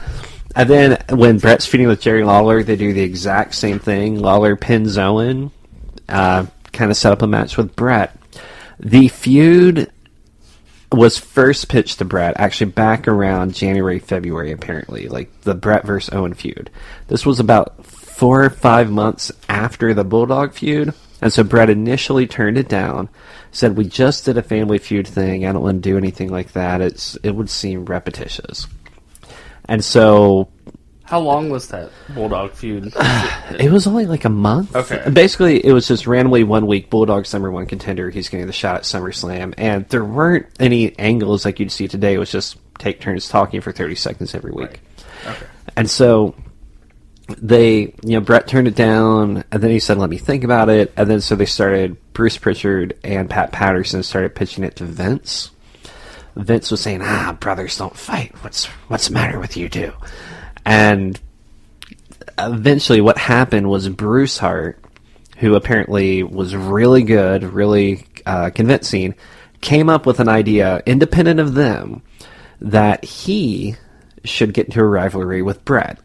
And 0.54 0.70
then 0.70 1.04
when 1.10 1.38
Bret's 1.38 1.66
feuding 1.66 1.88
with 1.88 2.00
Jerry 2.00 2.24
Lawler, 2.24 2.62
they 2.62 2.76
do 2.76 2.94
the 2.94 3.02
exact 3.02 3.54
same 3.54 3.78
thing. 3.78 4.18
Lawler 4.18 4.56
pins 4.56 4.96
Owen, 4.96 5.50
uh, 6.08 6.46
kind 6.76 6.90
of 6.90 6.96
set 6.96 7.12
up 7.12 7.22
a 7.22 7.26
match 7.26 7.56
with 7.56 7.74
Bret. 7.74 8.16
The 8.78 9.08
feud 9.08 9.90
was 10.92 11.18
first 11.18 11.68
pitched 11.68 11.98
to 11.98 12.04
Bret 12.04 12.38
actually 12.38 12.70
back 12.70 13.08
around 13.08 13.54
January, 13.54 13.98
February, 13.98 14.52
apparently, 14.52 15.08
like 15.08 15.40
the 15.42 15.54
Bret 15.54 15.84
versus 15.84 16.14
Owen 16.14 16.34
feud. 16.34 16.70
This 17.08 17.26
was 17.26 17.40
about 17.40 17.84
four 17.84 18.44
or 18.44 18.50
five 18.50 18.90
months 18.90 19.32
after 19.48 19.92
the 19.92 20.04
Bulldog 20.04 20.52
feud, 20.52 20.94
and 21.20 21.32
so 21.32 21.42
Bret 21.42 21.70
initially 21.70 22.26
turned 22.26 22.58
it 22.58 22.68
down. 22.68 23.08
Said 23.50 23.76
we 23.76 23.86
just 23.86 24.26
did 24.26 24.36
a 24.36 24.42
family 24.42 24.78
feud 24.78 25.08
thing. 25.08 25.46
I 25.46 25.52
don't 25.52 25.62
want 25.62 25.82
to 25.82 25.90
do 25.90 25.96
anything 25.96 26.30
like 26.30 26.52
that. 26.52 26.80
It's 26.80 27.16
it 27.22 27.30
would 27.30 27.48
seem 27.50 27.86
repetitious. 27.86 28.66
And 29.64 29.84
so 29.84 30.48
How 31.06 31.20
long 31.20 31.50
was 31.50 31.68
that 31.68 31.92
Bulldog 32.14 32.52
feud? 32.52 32.92
it 32.96 33.70
was 33.70 33.86
only 33.86 34.06
like 34.06 34.24
a 34.24 34.28
month. 34.28 34.74
Okay. 34.74 35.08
Basically, 35.08 35.64
it 35.64 35.72
was 35.72 35.86
just 35.86 36.06
randomly 36.06 36.42
one 36.42 36.66
week 36.66 36.90
Bulldog's 36.90 37.32
number 37.32 37.50
one 37.50 37.66
contender. 37.66 38.10
He's 38.10 38.28
getting 38.28 38.48
the 38.48 38.52
shot 38.52 38.76
at 38.76 38.82
SummerSlam, 38.82 39.54
and 39.56 39.88
there 39.88 40.04
weren't 40.04 40.46
any 40.58 40.98
angles 40.98 41.44
like 41.44 41.60
you'd 41.60 41.70
see 41.70 41.86
today. 41.86 42.14
It 42.14 42.18
was 42.18 42.32
just 42.32 42.58
take 42.78 43.00
turns 43.00 43.28
talking 43.28 43.60
for 43.60 43.70
thirty 43.70 43.94
seconds 43.94 44.34
every 44.34 44.50
week. 44.50 44.80
Okay. 45.24 45.46
And 45.76 45.88
so 45.88 46.34
they, 47.38 47.94
you 48.02 48.18
know, 48.18 48.20
Bret 48.20 48.48
turned 48.48 48.66
it 48.66 48.74
down, 48.74 49.44
and 49.52 49.62
then 49.62 49.70
he 49.70 49.78
said, 49.78 49.98
"Let 49.98 50.10
me 50.10 50.18
think 50.18 50.42
about 50.42 50.68
it." 50.68 50.92
And 50.96 51.08
then 51.08 51.20
so 51.20 51.36
they 51.36 51.46
started. 51.46 51.96
Bruce 52.14 52.38
Pritchard 52.38 52.98
and 53.04 53.28
Pat 53.28 53.52
Patterson 53.52 54.02
started 54.02 54.34
pitching 54.34 54.64
it 54.64 54.76
to 54.76 54.84
Vince. 54.84 55.50
Vince 56.34 56.70
was 56.70 56.80
saying, 56.80 57.00
"Ah, 57.02 57.36
brothers 57.38 57.78
don't 57.78 57.96
fight. 57.96 58.34
What's 58.42 58.64
what's 58.88 59.08
the 59.08 59.14
matter 59.14 59.38
with 59.38 59.56
you 59.56 59.68
two?" 59.68 59.92
And 60.66 61.18
eventually, 62.36 63.00
what 63.00 63.16
happened 63.16 63.70
was 63.70 63.88
Bruce 63.88 64.36
Hart, 64.36 64.78
who 65.38 65.54
apparently 65.54 66.24
was 66.24 66.56
really 66.56 67.04
good, 67.04 67.44
really 67.44 68.04
uh, 68.26 68.50
convincing, 68.50 69.14
came 69.60 69.88
up 69.88 70.06
with 70.06 70.18
an 70.18 70.28
idea, 70.28 70.82
independent 70.84 71.38
of 71.38 71.54
them, 71.54 72.02
that 72.60 73.04
he 73.04 73.76
should 74.24 74.52
get 74.52 74.66
into 74.66 74.80
a 74.80 74.84
rivalry 74.84 75.40
with 75.40 75.64
Bret. 75.64 75.98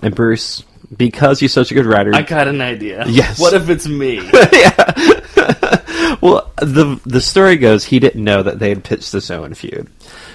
And 0.00 0.14
Bruce, 0.14 0.62
because 0.96 1.40
he's 1.40 1.52
such 1.52 1.72
a 1.72 1.74
good 1.74 1.86
writer, 1.86 2.14
I 2.14 2.22
got 2.22 2.46
an 2.46 2.60
idea. 2.60 3.04
Yes. 3.08 3.40
What 3.40 3.52
if 3.52 3.68
it's 3.68 3.88
me? 3.88 4.16
yeah. 4.52 6.16
well, 6.20 6.52
the 6.58 7.00
the 7.04 7.20
story 7.20 7.56
goes 7.56 7.84
he 7.84 7.98
didn't 7.98 8.22
know 8.22 8.42
that 8.42 8.58
they 8.58 8.68
had 8.68 8.84
pitched 8.84 9.10
this 9.10 9.30
Owen 9.30 9.54
feud. 9.54 9.90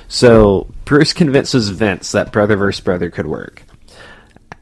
So 0.07 0.67
Bruce 0.85 1.13
convinces 1.13 1.69
Vince 1.69 2.11
that 2.13 2.31
brother 2.31 2.55
versus 2.55 2.81
brother 2.81 3.09
could 3.09 3.27
work. 3.27 3.63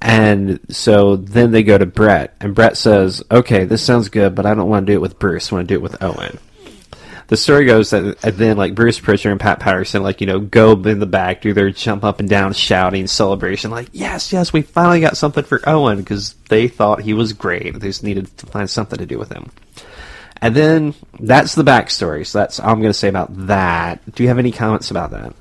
And 0.02 0.60
so 0.70 1.16
then 1.16 1.52
they 1.52 1.64
go 1.64 1.78
to 1.78 1.86
Bret, 1.86 2.36
and 2.40 2.54
Bret 2.54 2.78
says, 2.78 3.24
"Okay, 3.32 3.66
this 3.66 3.82
sounds 3.82 4.10
good, 4.10 4.36
but 4.36 4.46
I 4.46 4.54
don't 4.54 4.70
want 4.70 4.86
to 4.86 4.92
do 4.92 4.98
it 4.98 5.02
with 5.02 5.20
Bruce. 5.20 5.52
I 5.52 5.56
want 5.56 5.68
to 5.68 5.74
do 5.74 5.80
it 5.80 5.82
with 5.82 6.02
Owen." 6.04 6.38
The 7.28 7.36
story 7.36 7.66
goes 7.66 7.90
that 7.90 8.22
then 8.22 8.56
like 8.56 8.74
Bruce 8.74 9.00
Pritchard 9.00 9.34
and 9.34 9.42
Pat 9.42 9.60
Patterson 9.60 10.02
like 10.02 10.22
you 10.22 10.28
know 10.28 10.40
go 10.40 10.74
in 10.74 11.00
the 11.00 11.06
back, 11.06 11.42
do 11.42 11.54
their 11.54 11.72
jump 11.72 12.04
up 12.06 12.20
and 12.20 12.30
down, 12.30 12.54
shouting 12.54 13.08
celebration, 13.08 13.70
like 13.70 13.90
yes, 13.92 14.32
yes, 14.32 14.54
we 14.54 14.62
finally 14.62 15.02
got 15.02 15.18
something 15.18 15.44
for 15.44 15.68
Owen 15.68 15.98
because 15.98 16.36
they 16.50 16.68
thought 16.68 17.02
he 17.02 17.14
was 17.14 17.34
great. 17.34 17.80
They 17.80 17.88
just 17.88 18.04
needed 18.04 18.36
to 18.38 18.46
find 18.46 18.70
something 18.70 19.00
to 19.00 19.06
do 19.06 19.20
with 19.20 19.32
him. 19.32 19.52
And 20.42 20.56
then 20.56 20.94
that's 21.20 21.56
the 21.56 21.64
backstory. 21.64 22.26
So 22.26 22.40
that's 22.40 22.60
all 22.60 22.70
I'm 22.70 22.80
going 22.80 22.92
to 22.92 22.94
say 22.94 23.08
about 23.08 23.48
that. 23.48 24.00
Do 24.14 24.24
you 24.24 24.30
have 24.30 24.40
any 24.40 24.52
comments 24.52 24.92
about 24.92 25.12
that? 25.12 25.34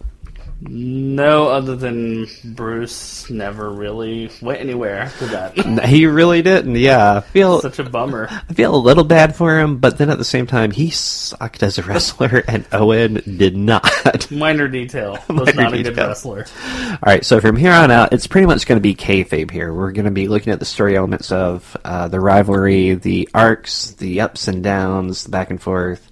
No, 0.58 1.48
other 1.48 1.76
than 1.76 2.26
Bruce 2.42 3.28
never 3.28 3.70
really 3.70 4.30
went 4.40 4.60
anywhere 4.60 5.12
to 5.18 5.26
that. 5.26 5.56
He 5.86 6.06
really 6.06 6.42
didn't. 6.42 6.76
Yeah, 6.76 7.16
I 7.16 7.20
feel 7.20 7.60
Such 7.66 7.78
a 7.78 7.84
bummer. 7.84 8.28
I 8.30 8.52
feel 8.54 8.74
a 8.74 8.76
little 8.76 9.04
bad 9.04 9.36
for 9.36 9.58
him, 9.58 9.78
but 9.78 9.98
then 9.98 10.10
at 10.10 10.18
the 10.18 10.24
same 10.24 10.46
time, 10.46 10.70
he 10.70 10.90
sucked 10.90 11.62
as 11.62 11.78
a 11.78 11.82
wrestler, 11.82 12.42
and 12.48 12.66
Owen 12.72 13.14
did 13.36 13.56
not. 13.56 14.30
Minor 14.30 14.68
detail. 14.68 15.18
Was 15.28 15.54
Minor 15.54 15.70
not 15.70 15.74
a 15.74 15.82
good 15.82 15.96
wrestler. 15.96 16.46
All 16.90 16.98
right, 17.04 17.24
so 17.24 17.40
from 17.40 17.56
here 17.56 17.72
on 17.72 17.90
out, 17.90 18.12
it's 18.12 18.26
pretty 18.26 18.46
much 18.46 18.66
going 18.66 18.78
to 18.78 18.82
be 18.82 18.94
kayfabe 18.94 19.50
here. 19.50 19.72
We're 19.72 19.92
going 19.92 20.06
to 20.06 20.10
be 20.10 20.28
looking 20.28 20.52
at 20.52 20.58
the 20.58 20.64
story 20.64 20.96
elements 20.96 21.30
of 21.30 21.76
uh, 21.84 22.08
the 22.08 22.20
rivalry, 22.20 22.94
the 22.94 23.28
arcs, 23.34 23.92
the 23.92 24.22
ups 24.22 24.48
and 24.48 24.62
downs, 24.64 25.24
the 25.24 25.30
back 25.30 25.50
and 25.50 25.60
forth. 25.60 26.10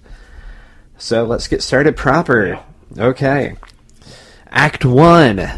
So 0.97 1.25
let's 1.25 1.47
get 1.47 1.63
started 1.63 1.97
proper. 1.97 2.59
Okay. 2.97 3.55
Act 4.55 4.85
one. 4.85 5.51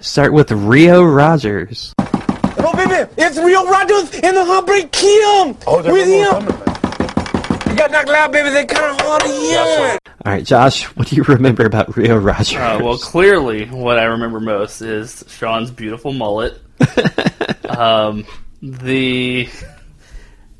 Start 0.00 0.32
with 0.32 0.50
Rio 0.50 1.04
Rogers. 1.04 1.94
Oh, 1.98 2.72
baby, 2.74 3.08
it's 3.16 3.38
Rio 3.38 3.64
Rogers 3.64 4.12
and 4.24 4.36
the 4.36 4.44
Heartbreak 4.44 4.90
Kid. 4.90 5.56
Oh, 5.68 5.80
they're 5.80 5.92
with 5.92 6.08
him. 6.08 6.28
coming. 6.30 7.70
You 7.70 7.76
got 7.76 7.92
knocked 7.92 8.08
out, 8.08 8.32
baby. 8.32 8.50
They 8.50 8.66
kind 8.66 8.90
of 8.92 9.06
hard 9.06 9.22
to 9.22 9.28
hear. 9.28 9.98
All 10.26 10.32
right, 10.32 10.44
Josh, 10.44 10.82
what 10.96 11.06
do 11.06 11.14
you 11.14 11.22
remember 11.22 11.64
about 11.64 11.96
Rio 11.96 12.18
Rogers? 12.18 12.56
Uh, 12.56 12.80
well, 12.82 12.98
clearly, 12.98 13.66
what 13.66 14.00
I 14.00 14.04
remember 14.04 14.40
most 14.40 14.80
is 14.82 15.24
Shawn's 15.28 15.70
beautiful 15.70 16.12
mullet. 16.12 16.60
um, 17.68 18.26
the 18.60 19.48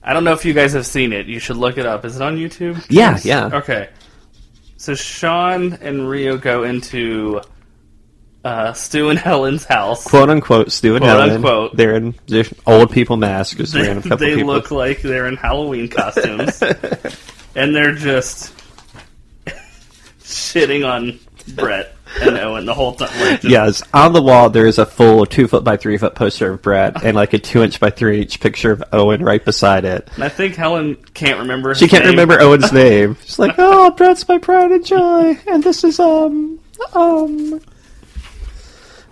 I 0.05 0.13
don't 0.13 0.23
know 0.23 0.33
if 0.33 0.45
you 0.45 0.53
guys 0.53 0.75
have 0.75 0.87
seen 0.87 1.13
it. 1.13 1.27
You 1.27 1.41
should 1.41 1.57
look 1.57 1.77
it 1.77 1.87
up. 1.87 2.05
Is 2.05 2.15
it 2.15 2.23
on 2.23 2.37
YouTube? 2.37 2.87
Yeah, 2.89 3.19
yeah. 3.25 3.51
Okay. 3.53 3.89
So 4.77 4.95
Shawn 4.95 5.73
and 5.83 6.09
Rio 6.09 6.39
go 6.39 6.63
into 6.63 7.43
uh, 8.45 8.73
Stu 8.73 9.11
and 9.11 9.19
Helen's 9.19 9.65
house. 9.65 10.05
quote 10.07 10.31
unquote 10.31 10.73
Stu 10.73 10.97
and 10.97 11.05
Helen. 11.05 11.29
Quote, 11.29 11.29
Helen. 11.43 11.45
unquote. 11.45 11.77
They're 11.77 11.95
in 11.97 12.15
they're 12.27 12.45
old 12.67 12.91
people 12.91 13.17
masks. 13.17 13.57
Just 13.57 13.73
They, 13.75 13.83
random 13.83 14.03
couple 14.03 14.19
they 14.27 14.35
people. 14.37 14.53
look 14.55 14.71
like 14.71 15.03
they're 15.03 15.27
in 15.27 15.37
Halloween 15.37 15.89
costumes, 15.89 16.63
and 17.55 17.75
they're 17.75 17.95
just 17.95 18.55
shitting 20.21 20.87
on 20.89 21.19
Bret. 21.55 21.95
and 22.21 22.37
Owen 22.39 22.65
the 22.67 22.75
whole 22.75 22.95
time. 22.95 23.09
Like, 23.21 23.41
just- 23.41 23.45
Yes, 23.45 23.83
on 23.95 24.13
the 24.13 24.23
wall 24.23 24.51
there 24.51 24.67
is 24.67 24.79
a 24.79 24.87
full 24.87 25.27
two 25.27 25.47
foot 25.47 25.63
by 25.63 25.77
three 25.77 25.97
foot 25.97 26.15
poster 26.15 26.53
of 26.53 26.63
Bret 26.63 27.05
and 27.05 27.15
like 27.15 27.33
a 27.35 27.39
two 27.39 27.63
inch 27.63 27.79
by 27.79 27.91
three 27.91 28.23
inch 28.23 28.41
picture 28.41 28.73
of 28.73 28.83
Owen 28.93 29.23
right 29.23 29.45
beside 29.45 29.85
it. 29.85 30.09
And 30.17 30.25
I 30.25 30.29
think 30.29 30.57
Helen 30.57 30.97
can't 31.15 31.39
remember. 31.39 31.75
She 31.75 31.87
can't 31.89 32.05
name. 32.05 32.13
remember 32.13 32.41
Owen's 32.41 32.73
name. 32.85 33.17
She's 33.25 33.39
like, 33.39 33.55
"Oh, 33.59 33.91
Bret's 33.93 34.27
my 34.29 34.39
pride 34.39 34.73
and 34.73 34.85
joy, 34.85 35.39
and 35.47 35.63
this 35.63 35.85
is 35.85 36.01
um 36.01 36.59
um." 36.95 37.61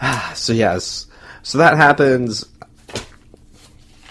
So 0.34 0.52
yes, 0.52 1.06
so 1.42 1.58
that 1.58 1.76
happens, 1.76 2.44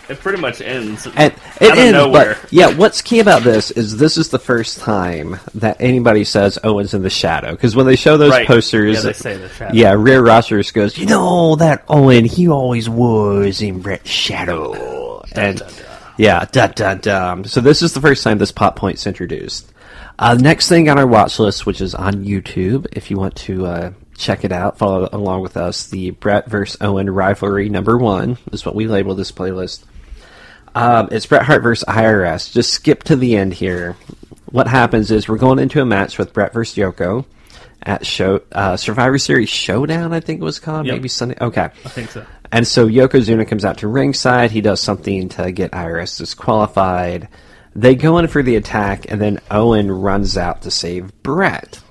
It 0.09 0.19
pretty 0.19 0.39
much 0.41 0.61
ends. 0.61 1.05
and 1.15 1.33
it 1.61 1.77
ends. 1.77 2.11
But 2.11 2.37
yeah, 2.51 2.69
what's 2.75 3.01
key 3.01 3.19
about 3.19 3.43
this 3.43 3.71
is 3.71 3.97
this 3.97 4.17
is 4.17 4.29
the 4.29 4.39
first 4.39 4.79
time 4.79 5.37
that 5.55 5.77
anybody 5.81 6.23
says 6.23 6.57
Owen's 6.63 6.93
in 6.93 7.01
the 7.03 7.09
shadow 7.09 7.51
because 7.51 7.75
when 7.75 7.85
they 7.85 7.95
show 7.95 8.17
those 8.17 8.31
Right. 8.31 8.47
posters, 8.47 8.95
Yeah, 8.97 9.01
they 9.01 9.13
say 9.13 9.37
the 9.37 9.49
shadow. 9.49 9.73
Yeah, 9.73 9.93
Rio 9.97 10.21
Rogers 10.21 10.71
goes, 10.71 10.97
you 10.97 11.05
know 11.07 11.55
that 11.57 11.83
Owen, 11.89 12.25
he 12.25 12.47
always 12.47 12.89
was 12.89 13.61
in 13.61 13.81
Bret's 13.81 14.09
shadow. 14.09 15.21
and 15.33 15.59
dun, 15.59 15.67
dun. 15.67 15.77
yeah, 16.17 16.45
dun 16.51 16.71
dun 16.75 16.97
dun. 16.99 17.43
So 17.45 17.59
this 17.61 17.81
is 17.81 17.93
the 17.93 18.01
first 18.01 18.23
time 18.23 18.37
this 18.37 18.51
pop 18.51 18.75
point's 18.77 19.05
introduced. 19.07 19.71
Uh, 20.19 20.33
next 20.35 20.67
thing 20.67 20.89
on 20.89 20.97
our 20.97 21.05
watch 21.05 21.37
list, 21.37 21.65
which 21.65 21.79
is 21.81 21.93
on 21.93 22.23
YouTube, 22.25 22.87
if 22.93 23.11
you 23.11 23.17
want 23.17 23.35
to 23.35 23.65
uh, 23.67 23.91
check 24.17 24.43
it 24.43 24.51
out, 24.51 24.77
follow 24.77 25.07
along 25.11 25.41
with 25.41 25.55
us, 25.55 25.87
the 25.87 26.11
Bret 26.11 26.49
versus 26.49 26.77
Owen 26.81 27.09
rivalry 27.09 27.69
number 27.69 27.97
one 27.97 28.37
is 28.51 28.65
what 28.65 28.75
we 28.75 28.87
label 28.87 29.15
this 29.15 29.31
playlist. 29.31 29.83
Um, 30.75 31.09
it's 31.11 31.25
Bret 31.25 31.43
Hart 31.43 31.63
versus 31.63 31.85
IRS. 31.87 32.51
Just 32.51 32.73
skip 32.73 33.03
to 33.03 33.15
the 33.15 33.35
end 33.35 33.53
here. 33.53 33.95
What 34.45 34.67
happens 34.67 35.11
is 35.11 35.27
we're 35.27 35.37
going 35.37 35.59
into 35.59 35.81
a 35.81 35.85
match 35.85 36.17
with 36.17 36.33
Bret 36.33 36.53
versus 36.53 36.77
Yoko 36.77 37.25
at 37.83 38.05
show 38.05 38.41
uh, 38.51 38.75
Survivor 38.77 39.17
Series 39.17 39.49
Showdown. 39.49 40.13
I 40.13 40.19
think 40.19 40.41
it 40.41 40.43
was 40.43 40.59
called. 40.59 40.85
Yep. 40.85 40.95
Maybe 40.95 41.09
Sunday. 41.09 41.37
Okay. 41.39 41.63
I 41.63 41.89
think 41.89 42.11
so. 42.11 42.25
And 42.51 42.67
so 42.67 42.87
Yokozuna 42.87 43.47
comes 43.47 43.65
out 43.65 43.79
to 43.79 43.87
ringside. 43.87 44.51
He 44.51 44.61
does 44.61 44.79
something 44.79 45.29
to 45.29 45.51
get 45.51 45.71
IRS 45.71 46.17
disqualified. 46.17 47.27
They 47.75 47.95
go 47.95 48.17
in 48.17 48.27
for 48.27 48.41
the 48.41 48.55
attack, 48.55 49.11
and 49.11 49.21
then 49.21 49.39
Owen 49.51 49.91
runs 49.91 50.37
out 50.37 50.63
to 50.63 50.71
save 50.71 51.11
Bret. 51.23 51.81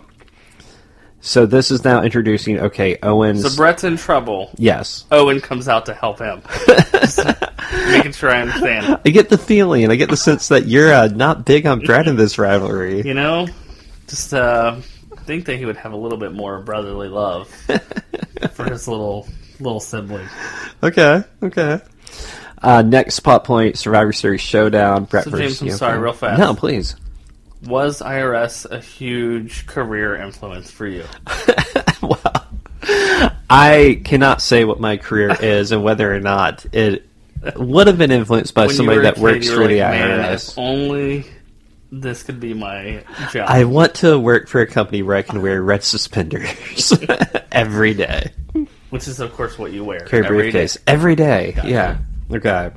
So 1.27 1.45
this 1.45 1.73
is 1.73 1.83
now 1.83 2.05
introducing. 2.05 2.61
Okay, 2.61 2.99
Owens. 3.03 3.43
So 3.43 3.57
Bret's 3.57 3.83
in 3.83 3.97
trouble. 3.97 4.49
yes, 4.59 5.05
Owen 5.11 5.41
comes 5.41 5.67
out 5.67 5.87
to 5.87 5.93
help 5.95 6.21
him. 6.21 6.41
Making 7.91 8.13
sure 8.13 8.31
I 8.31 8.43
understand. 8.43 9.01
I 9.05 9.11
get 9.11 9.29
the 9.29 9.37
feeling. 9.37 9.91
I 9.91 9.97
get 9.97 10.09
the 10.09 10.17
sense 10.17 10.47
that 10.49 10.67
you're 10.67 10.93
uh, 10.93 11.09
not 11.09 11.45
big 11.45 11.67
on 11.67 11.81
Bret 11.81 12.07
in 12.07 12.15
this 12.15 12.39
rivalry. 12.39 13.03
You 13.03 13.15
know, 13.15 13.49
just 14.07 14.33
uh, 14.35 14.77
think 15.25 15.47
that 15.47 15.57
he 15.57 15.65
would 15.65 15.77
have 15.79 15.93
a 15.93 15.97
little 15.97 16.17
bit 16.17 16.33
more 16.33 16.61
brotherly 16.61 17.09
love 17.09 17.49
for 18.53 18.65
his 18.65 18.87
little 18.87 19.27
little 19.59 19.81
sibling. 19.81 20.29
Okay, 20.81 21.25
okay. 21.43 21.81
Uh, 22.63 22.83
next 22.83 23.19
plot 23.19 23.43
point: 23.43 23.77
Survivor 23.77 24.13
Series 24.13 24.43
Showdown. 24.43 25.07
Bret 25.07 25.25
So, 25.25 25.31
versus 25.31 25.59
James, 25.59 25.73
I'm 25.73 25.79
sorry, 25.79 25.99
real 25.99 26.13
fast. 26.13 26.39
No, 26.39 26.55
please. 26.55 26.95
Was 27.67 28.01
IRS 28.01 28.71
a 28.71 28.81
huge 28.81 29.67
career 29.67 30.17
influence 30.17 30.71
for 30.71 30.87
you? 30.87 31.05
I 33.49 34.01
cannot 34.05 34.41
say 34.43 34.65
what 34.65 34.81
my 34.81 34.97
career 34.97 35.31
is 35.41 35.73
and 35.73 35.83
whether 35.83 36.13
or 36.15 36.21
not 36.21 36.65
it 36.73 37.09
would 37.57 37.87
have 37.87 37.99
been 37.99 38.11
influenced 38.11 38.55
by 38.55 38.67
When 38.67 38.75
somebody 38.75 39.01
that 39.03 39.15
kid, 39.15 39.23
works 39.23 39.49
for 39.49 39.67
the 39.69 39.81
like, 39.81 39.91
Man, 39.93 40.21
IRS. 40.21 40.53
if 40.53 40.59
only 40.59 41.27
this 41.93 42.23
could 42.23 42.41
be 42.41 42.55
my 42.55 43.05
job. 43.33 43.49
I 43.49 43.65
want 43.65 43.95
to 43.97 44.19
work 44.19 44.49
for 44.49 44.61
a 44.61 44.67
company 44.67 45.03
where 45.03 45.17
I 45.17 45.23
can 45.23 45.41
wear 45.43 45.63
red 45.63 45.85
suspenders 45.85 46.93
every 47.53 47.95
day. 47.95 48.33
Which 48.91 49.09
is, 49.09 49.21
of 49.21 49.33
course, 49.33 49.59
what 49.59 49.73
you 49.73 49.85
wear. 49.85 50.01
Carry 50.01 50.25
every 50.25 50.39
briefcase 50.39 50.75
day. 50.75 50.83
every 50.87 51.15
day. 51.17 51.53
Gotcha. 51.53 51.69
Yeah. 51.69 51.99
Okay. 52.31 52.71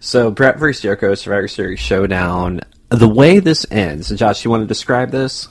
So 0.00 0.30
Bret 0.30 0.58
versus 0.58 0.84
Yoko 0.84 1.16
Survivor 1.18 1.48
Series 1.48 1.80
Showdown. 1.80 2.60
The 2.90 3.08
way 3.08 3.38
this 3.38 3.66
ends, 3.70 4.08
Josh, 4.10 4.44
you 4.44 4.50
want 4.50 4.62
to 4.62 4.66
describe 4.66 5.10
this? 5.10 5.48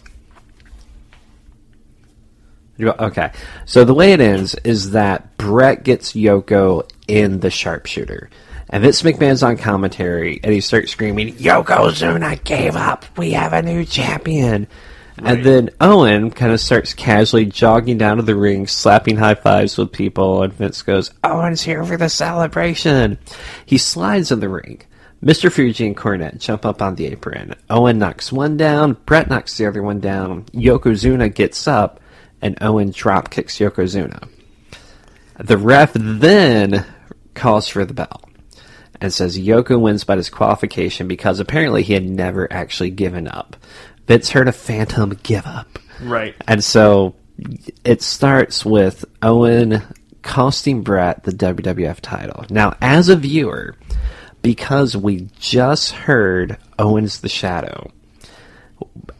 Okay. 2.79 3.31
So 3.65 3.83
the 3.83 3.93
way 3.93 4.13
it 4.13 4.21
ends 4.21 4.55
is 4.63 4.91
that 4.91 5.37
Bret 5.37 5.83
gets 5.83 6.13
Yoko 6.13 6.89
in 7.07 7.39
the 7.39 7.49
sharpshooter. 7.49 8.29
And 8.69 8.83
Vince 8.83 9.01
McMahon's 9.01 9.43
on 9.43 9.57
commentary, 9.57 10.41
and 10.43 10.53
he 10.53 10.59
starts 10.61 10.91
screaming, 10.91 11.33
Yokozuna 11.35 12.43
gave 12.43 12.75
up! 12.75 13.05
We 13.17 13.31
have 13.31 13.53
a 13.53 13.61
new 13.61 13.85
champion! 13.85 14.67
Right. 15.19 15.37
And 15.37 15.45
then 15.45 15.69
Owen 15.79 16.31
kind 16.31 16.51
of 16.51 16.59
starts 16.59 16.93
casually 16.93 17.45
jogging 17.45 17.97
down 17.97 18.17
to 18.17 18.23
the 18.23 18.35
ring, 18.35 18.67
slapping 18.67 19.15
high 19.15 19.35
fives 19.35 19.77
with 19.77 19.93
people, 19.93 20.43
and 20.43 20.53
Vince 20.53 20.81
goes, 20.81 21.11
Owen's 21.23 21.61
here 21.61 21.83
for 21.85 21.95
the 21.97 22.09
celebration! 22.09 23.17
He 23.65 23.77
slides 23.77 24.31
in 24.31 24.41
the 24.41 24.49
ring. 24.49 24.81
Mr. 25.23 25.51
Fuji 25.51 25.87
and 25.87 25.97
Cornette 25.97 26.39
jump 26.39 26.65
up 26.65 26.81
on 26.81 26.95
the 26.95 27.07
apron. 27.07 27.55
Owen 27.69 27.97
knocks 27.97 28.31
one 28.31 28.55
down, 28.57 28.93
Bret 29.05 29.29
knocks 29.29 29.57
the 29.57 29.65
other 29.65 29.81
one 29.81 29.99
down, 29.99 30.43
Yokozuna 30.45 31.33
gets 31.33 31.67
up, 31.67 31.99
and 32.41 32.57
Owen 32.61 32.91
drop 32.91 33.29
kicks 33.29 33.57
Yokozuna. 33.57 34.29
The 35.39 35.57
ref 35.57 35.93
then 35.93 36.85
calls 37.33 37.67
for 37.67 37.85
the 37.85 37.93
bell 37.93 38.27
and 38.99 39.13
says 39.13 39.37
Yoko 39.37 39.79
wins 39.79 40.03
by 40.03 40.15
disqualification 40.15 41.07
because 41.07 41.39
apparently 41.39 41.83
he 41.83 41.93
had 41.93 42.07
never 42.07 42.51
actually 42.51 42.89
given 42.89 43.27
up. 43.27 43.55
Vince 44.07 44.29
heard 44.29 44.47
a 44.47 44.51
phantom 44.51 45.17
give 45.23 45.45
up. 45.45 45.79
Right. 46.01 46.35
And 46.47 46.63
so 46.63 47.15
it 47.83 48.01
starts 48.01 48.65
with 48.65 49.05
Owen 49.21 49.83
costing 50.21 50.81
Bret 50.81 51.23
the 51.23 51.31
WWF 51.31 51.99
title. 52.01 52.45
Now, 52.49 52.75
as 52.81 53.09
a 53.09 53.15
viewer, 53.15 53.75
because 54.47 54.95
we 54.95 55.27
just 55.37 55.91
heard 55.91 56.55
Owens 56.79 57.19
the 57.19 57.27
Shadow, 57.27 57.91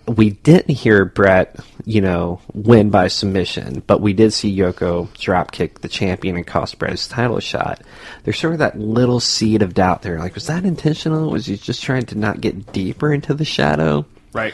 we 0.08 0.30
didn't 0.30 0.74
hear 0.74 1.04
Bret, 1.04 1.60
you 1.84 2.00
know, 2.00 2.40
win 2.54 2.92
by 2.92 3.10
submission, 3.10 3.84
but 3.88 4.00
we 4.00 4.13
did 4.13 4.32
see 4.32 4.58
Yoko 4.58 5.13
drop 5.20 5.52
kick 5.52 5.82
the 5.82 5.90
champion 5.90 6.38
and 6.38 6.48
cost 6.48 6.80
Bret 6.80 6.92
his 6.92 7.10
title 7.10 7.42
shot. 7.42 7.82
There's 8.24 8.40
sort 8.40 8.54
of 8.54 8.60
that 8.60 8.80
little 8.80 9.20
seed 9.20 9.63
of 9.63 9.74
doubt 9.74 10.02
there. 10.02 10.18
Like, 10.18 10.34
was 10.34 10.48
that 10.48 10.63
intentional? 10.63 11.30
Was 11.30 11.48
he 11.48 11.58
just 11.58 11.84
trying 11.84 12.06
to 12.06 12.18
not 12.18 12.40
get 12.40 12.72
deeper 12.72 13.12
into 13.12 13.34
the 13.34 13.44
shadow? 13.44 14.06
Right. 14.32 14.54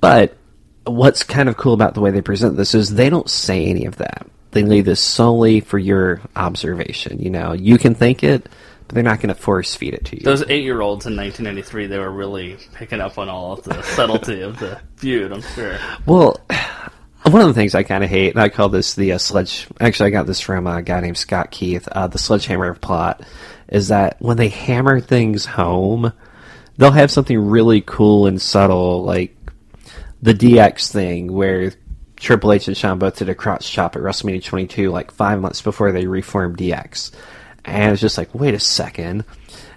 But 0.00 0.38
what's 0.86 1.22
kind 1.22 1.50
of 1.50 1.58
cool 1.58 1.74
about 1.74 1.92
the 1.92 2.00
way 2.00 2.12
they 2.12 2.22
present 2.22 2.56
this 2.56 2.74
is 2.74 2.94
they 2.94 3.10
don't 3.10 3.28
say 3.28 3.66
any 3.66 3.84
of 3.84 3.96
that. 3.96 4.26
They 4.52 4.62
leave 4.62 4.86
this 4.86 5.02
solely 5.02 5.60
for 5.60 5.78
your 5.78 6.22
observation. 6.34 7.20
You 7.20 7.28
know, 7.28 7.52
you 7.52 7.76
can 7.76 7.94
think 7.94 8.24
it, 8.24 8.48
but 8.86 8.94
they're 8.94 9.02
not 9.04 9.20
going 9.20 9.34
to 9.34 9.40
force 9.40 9.74
feed 9.74 9.94
it 9.94 10.04
to 10.06 10.16
you. 10.16 10.22
Those 10.22 10.44
eight 10.48 10.64
year 10.64 10.80
olds 10.80 11.06
in 11.06 11.16
1993, 11.16 11.86
they 11.86 11.98
were 11.98 12.10
really 12.10 12.56
picking 12.74 13.00
up 13.00 13.18
on 13.18 13.28
all 13.28 13.52
of 13.52 13.64
the 13.64 13.82
subtlety 13.82 14.42
of 14.42 14.58
the 14.58 14.80
feud, 14.96 15.32
I'm 15.32 15.42
sure. 15.42 15.78
Well, 16.06 16.40
one 17.30 17.40
of 17.40 17.48
the 17.48 17.54
things 17.54 17.74
I 17.74 17.82
kind 17.82 18.04
of 18.04 18.10
hate, 18.10 18.34
and 18.34 18.40
I 18.40 18.48
call 18.48 18.68
this 18.68 18.94
the 18.94 19.12
uh, 19.12 19.18
sledge. 19.18 19.66
Actually, 19.80 20.08
I 20.08 20.10
got 20.10 20.26
this 20.26 20.40
from 20.40 20.66
a 20.66 20.82
guy 20.82 21.00
named 21.00 21.16
Scott 21.16 21.50
Keith. 21.50 21.88
Uh, 21.88 22.06
the 22.06 22.18
sledgehammer 22.18 22.68
of 22.68 22.80
plot 22.80 23.22
is 23.68 23.88
that 23.88 24.16
when 24.20 24.36
they 24.36 24.48
hammer 24.48 25.00
things 25.00 25.46
home, 25.46 26.12
they'll 26.76 26.90
have 26.90 27.10
something 27.10 27.38
really 27.38 27.80
cool 27.80 28.26
and 28.26 28.40
subtle, 28.40 29.02
like 29.02 29.34
the 30.20 30.34
DX 30.34 30.92
thing, 30.92 31.32
where 31.32 31.72
Triple 32.16 32.52
H 32.52 32.68
and 32.68 32.76
Shawn 32.76 32.98
both 32.98 33.16
did 33.16 33.28
a 33.28 33.34
crotch 33.34 33.70
chop 33.70 33.96
at 33.96 34.02
WrestleMania 34.02 34.44
22, 34.44 34.90
like 34.90 35.10
five 35.10 35.40
months 35.40 35.62
before 35.62 35.92
they 35.92 36.06
reformed 36.06 36.58
DX, 36.58 37.10
and 37.64 37.92
it's 37.92 38.00
just 38.00 38.18
like, 38.18 38.34
wait 38.34 38.54
a 38.54 38.60
second. 38.60 39.24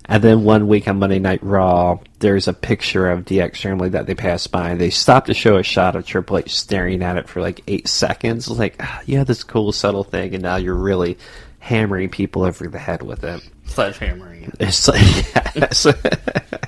And 0.10 0.24
then 0.24 0.46
one 0.46 0.68
week 0.68 0.88
on 0.88 1.00
Monday 1.00 1.20
Night 1.20 1.44
Raw, 1.44 2.00
there's 2.20 2.48
a 2.48 2.54
picture 2.54 3.10
of 3.10 3.26
DX 3.26 3.58
family 3.58 3.90
that 3.90 4.06
they 4.06 4.16
passed 4.16 4.52
by, 4.52 4.70
and 4.70 4.80
they 4.80 4.90
stopped 4.90 5.28
to 5.28 5.34
show 5.34 5.58
a 5.58 5.64
shot 5.64 5.98
of 5.98 6.06
Triple 6.06 6.38
H 6.38 6.56
staring 6.56 7.04
at 7.04 7.18
it 7.18 7.28
for 7.28 7.42
like 7.42 7.62
eight 7.68 7.90
seconds. 7.90 8.48
It's 8.48 8.58
like, 8.58 8.78
ah, 8.80 9.02
you 9.06 9.18
had 9.18 9.28
this 9.28 9.44
cool, 9.44 9.74
subtle 9.74 10.06
thing, 10.06 10.34
and 10.34 10.44
now 10.44 10.56
you're 10.56 10.76
really 10.76 11.18
hammering 11.60 12.10
people 12.10 12.44
over 12.44 12.70
the 12.70 12.80
head 12.80 13.04
with 13.04 13.26
it. 13.26 13.42
Sledgehammering. 13.68 14.56
It's 14.62 14.88
like, 14.88 15.02
yes. 15.56 15.86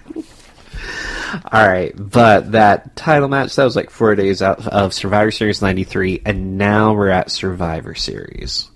All 1.52 1.68
right, 1.68 1.94
but 1.96 2.52
that 2.52 2.96
title 2.96 3.30
match 3.30 3.56
that 3.56 3.64
was 3.64 3.76
like 3.76 3.90
four 3.90 4.16
days 4.16 4.42
out 4.42 4.68
of 4.68 4.94
Survivor 4.94 5.32
Series 5.32 5.62
'93, 5.62 6.22
and 6.26 6.58
now 6.58 6.94
we're 6.94 7.10
at 7.10 7.32
Survivor 7.32 7.96
Series. 7.96 8.69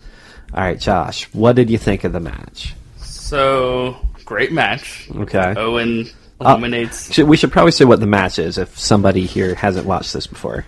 All 0.54 0.62
right, 0.64 0.80
Josh, 0.80 1.26
what 1.34 1.56
did 1.56 1.70
you 1.70 1.78
think 1.78 2.04
of 2.04 2.14
the 2.14 2.20
match? 2.20 2.76
So, 2.98 3.98
great 4.26 4.52
match. 4.52 5.08
Okay. 5.16 5.54
Owen 5.58 6.08
Uh, 6.40 6.50
eliminates. 6.50 7.12
Should- 7.14 7.28
We 7.28 7.38
should 7.38 7.52
probably 7.52 7.72
say 7.72 7.86
what 7.86 8.00
the 8.00 8.06
match 8.08 8.38
is 8.38 8.58
if 8.58 8.78
somebody 8.78 9.26
here 9.26 9.56
hasn't 9.56 9.88
watched 9.88 10.14
this 10.14 10.28
before. 10.28 10.66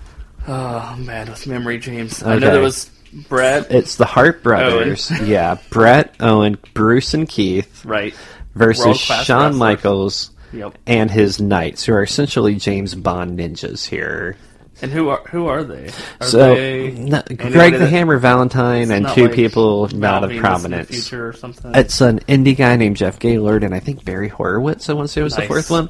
Oh, 0.48 0.95
man, 1.00 1.30
with 1.30 1.45
memory, 1.48 1.78
James. 1.80 2.24
I 2.24 2.38
know 2.38 2.52
there 2.52 2.62
was 2.62 2.89
Bret. 3.30 3.67
It's 3.71 3.95
the 3.95 4.06
Hart 4.06 4.41
brothers. 4.43 5.12
Yeah, 5.24 5.58
Bret, 5.69 6.15
Owen, 6.19 6.58
Bruce, 6.74 7.13
and 7.13 7.28
Keith 7.28 7.84
right. 7.86 8.13
versus 8.56 8.98
Shawn. 8.98 9.56
Michaels 9.56 10.32
Yep. 10.54 10.78
and 10.88 11.10
his 11.12 11.39
knights, 11.41 11.84
who 11.86 11.93
are 11.93 12.04
essentially 12.04 12.56
James 12.56 12.95
Bond 12.95 13.38
ninjas 13.39 13.86
here. 13.88 14.38
And 14.81 14.91
who 14.91 15.07
are 15.09 15.21
who 15.29 15.47
are 15.47 15.63
they? 15.63 15.89
Are 16.19 16.27
So, 16.27 16.53
they 16.55 16.91
Greg 16.91 17.73
the 17.73 17.79
that- 17.79 17.89
Hammer 17.89 18.17
Valentine 18.17 18.91
and 18.91 19.07
two 19.09 19.27
like 19.27 19.33
people 19.33 19.88
not 19.89 20.23
of 20.25 20.29
Venus 20.31 20.31
in 20.31 20.35
the 20.35 20.39
prominence. 20.41 21.13
or 21.13 21.33
something. 21.33 21.73
It's 21.75 22.01
an 22.01 22.19
indie 22.21 22.57
guy 22.57 22.75
named 22.75 22.97
Jeff 22.97 23.17
Gaylord, 23.19 23.63
and 23.63 23.73
I 23.73 23.79
think 23.79 24.03
Barry 24.03 24.27
Horowitz. 24.27 24.89
I 24.89 24.93
want 24.93 25.07
to 25.07 25.13
say 25.13 25.21
was 25.21 25.35
the 25.35 25.43
fourth 25.43 25.69
one. 25.71 25.89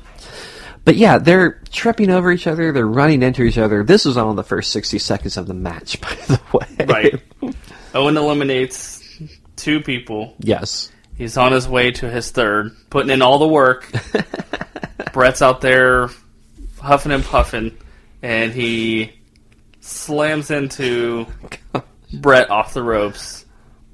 But 0.84 0.98
yeah, 0.98 1.18
they're 1.18 1.62
tripping 1.72 2.12
over 2.12 2.32
each 2.32 2.46
other. 2.46 2.72
They're 2.72 2.86
running 2.86 3.24
into 3.24 3.42
each 3.42 3.58
other. 3.58 3.84
This 3.84 4.06
was 4.06 4.18
all 4.18 4.30
in 4.30 4.36
the 4.36 4.44
first 4.44 4.72
sixty 4.72 5.00
seconds 5.00 5.36
of 5.36 5.48
the 5.48 5.56
match, 5.56 6.00
by 6.02 6.16
the 6.28 6.40
way. 6.54 6.86
right. 6.86 7.54
Owen 7.96 8.18
eliminates 8.18 9.02
two 9.56 9.82
people. 9.82 10.36
Yes. 10.40 10.92
He's 11.18 11.38
on 11.38 11.54
his 11.54 11.68
way 11.68 11.90
to 11.92 12.10
his 12.12 12.30
third, 12.30 12.76
putting 12.92 13.10
in 13.10 13.24
all 13.24 13.40
the 13.40 13.48
work. 13.48 13.90
Bret's 15.14 15.42
out 15.42 15.62
there 15.62 16.10
huffing 16.82 17.12
and 17.14 17.24
puffing, 17.24 17.76
and 18.26 18.54
he 18.54 19.12
slams 19.82 20.50
into 20.50 21.28
Bret 22.12 22.50
off 22.50 22.74
the 22.74 22.82
ropes, 22.82 23.46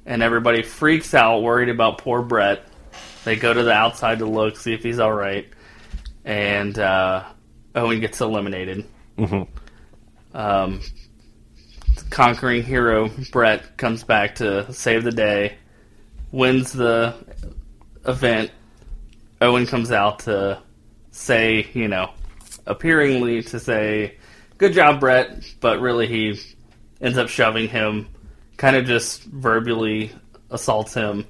and 0.06 0.24
everybody 0.24 0.64
freaks 0.64 1.14
out, 1.14 1.44
worried 1.44 1.68
about 1.68 1.98
poor 1.98 2.22
Bret. 2.22 2.64
They 3.26 3.36
go 3.36 3.54
to 3.54 3.62
the 3.62 3.74
outside 3.74 4.20
to 4.20 4.26
look, 4.26 4.56
see 4.56 4.74
if 4.74 4.84
he's 4.84 5.00
all 5.00 5.12
right, 5.12 5.50
and 6.24 6.80
uh, 6.80 7.26
Owen 7.76 8.00
gets 8.00 8.22
eliminated. 8.22 8.86
Um, 10.34 10.80
conquering 12.10 12.64
hero 12.64 13.10
Bret 13.34 13.76
comes 13.76 14.06
back 14.06 14.36
to 14.36 14.72
save 14.72 15.04
the 15.04 15.12
day, 15.12 15.58
wins 16.32 16.72
the 16.72 17.16
event. 18.08 18.50
Owen 19.42 19.66
comes 19.66 19.92
out 19.92 20.20
to 20.20 20.64
say, 21.12 21.68
you 21.74 21.90
know, 21.90 22.12
appearingly 22.66 23.44
to 23.44 23.60
say, 23.60 24.16
"Good 24.62 24.74
job, 24.74 25.00
Bret," 25.00 25.44
but 25.60 25.82
really 25.82 26.06
he 26.06 26.40
ends 27.02 27.18
up 27.18 27.30
shoving 27.30 27.68
him, 27.68 28.08
kind 28.58 28.76
of 28.76 28.86
just 28.86 29.24
verbally 29.24 30.12
assaults 30.52 30.94
him. 30.94 31.26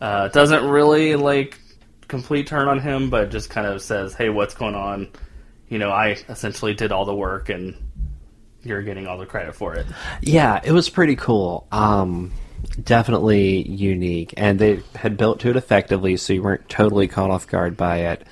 Uh, 0.00 0.26
doesn't 0.26 0.68
really 0.68 1.14
like 1.14 1.60
complete 2.08 2.48
turn 2.48 2.66
on 2.66 2.80
him, 2.80 3.08
but 3.08 3.30
just 3.30 3.50
kind 3.50 3.68
of 3.68 3.80
says, 3.82 4.14
"Hey, 4.14 4.30
what's 4.30 4.54
going 4.54 4.74
on?" 4.74 5.06
You 5.68 5.78
know, 5.78 5.90
I 5.90 6.16
essentially 6.28 6.74
did 6.74 6.90
all 6.90 7.04
the 7.04 7.14
work, 7.14 7.50
and 7.50 7.76
you're 8.64 8.82
getting 8.82 9.06
all 9.06 9.16
the 9.16 9.26
credit 9.26 9.54
for 9.54 9.76
it. 9.76 9.86
Yeah, 10.20 10.60
it 10.64 10.72
was 10.72 10.88
pretty 10.90 11.14
cool. 11.14 11.68
Um, 11.70 12.32
definitely 12.82 13.62
unique, 13.62 14.34
and 14.36 14.58
they 14.58 14.82
had 14.96 15.16
built 15.16 15.38
to 15.42 15.50
it 15.50 15.56
effectively, 15.56 16.16
so 16.16 16.32
you 16.32 16.42
weren't 16.42 16.68
totally 16.68 17.06
caught 17.06 17.30
off 17.30 17.46
guard 17.46 17.76
by 17.76 17.98
it. 17.98 18.26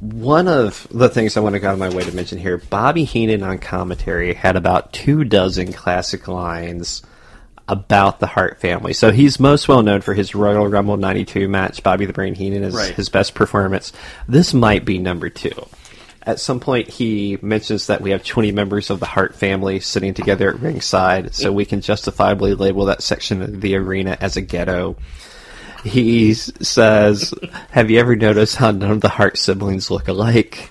One 0.00 0.48
of 0.48 0.86
the 0.90 1.08
things 1.08 1.36
I 1.36 1.40
want 1.40 1.54
to 1.54 1.60
go 1.60 1.68
out 1.68 1.74
of 1.74 1.78
my 1.78 1.88
way 1.88 2.04
to 2.04 2.14
mention 2.14 2.38
here, 2.38 2.58
Bobby 2.58 3.04
Heenan 3.04 3.42
on 3.42 3.58
commentary 3.58 4.34
had 4.34 4.56
about 4.56 4.92
two 4.92 5.24
dozen 5.24 5.72
classic 5.72 6.28
lines 6.28 7.02
about 7.68 8.20
the 8.20 8.26
Hart 8.26 8.60
family. 8.60 8.92
So 8.92 9.10
he's 9.10 9.40
most 9.40 9.68
well 9.68 9.82
known 9.82 10.00
for 10.00 10.14
his 10.14 10.34
Royal 10.34 10.66
Rumble 10.68 10.96
'92 10.96 11.48
match. 11.48 11.82
Bobby 11.82 12.06
the 12.06 12.12
Brain 12.12 12.34
Heenan 12.34 12.62
is 12.62 12.74
Right. 12.74 12.94
his 12.94 13.08
best 13.08 13.34
performance. 13.34 13.92
This 14.28 14.54
might 14.54 14.84
be 14.84 14.98
number 14.98 15.28
two. 15.28 15.66
At 16.22 16.40
some 16.40 16.58
point, 16.58 16.88
he 16.88 17.38
mentions 17.40 17.86
that 17.86 18.00
we 18.00 18.10
have 18.10 18.24
20 18.24 18.50
members 18.50 18.90
of 18.90 18.98
the 18.98 19.06
Hart 19.06 19.36
family 19.36 19.78
sitting 19.78 20.12
together 20.12 20.48
at 20.50 20.60
ringside, 20.60 21.34
so 21.34 21.52
we 21.52 21.64
can 21.64 21.80
justifiably 21.80 22.54
label 22.54 22.86
that 22.86 23.02
section 23.02 23.42
of 23.42 23.60
the 23.60 23.76
arena 23.76 24.18
as 24.20 24.36
a 24.36 24.40
ghetto. 24.40 24.96
He 25.86 26.34
says, 26.34 27.32
Have 27.70 27.90
you 27.90 28.00
ever 28.00 28.16
noticed 28.16 28.56
how 28.56 28.72
none 28.72 28.90
of 28.90 29.00
the 29.00 29.08
Hart 29.08 29.38
siblings 29.38 29.90
look 29.90 30.08
alike? 30.08 30.70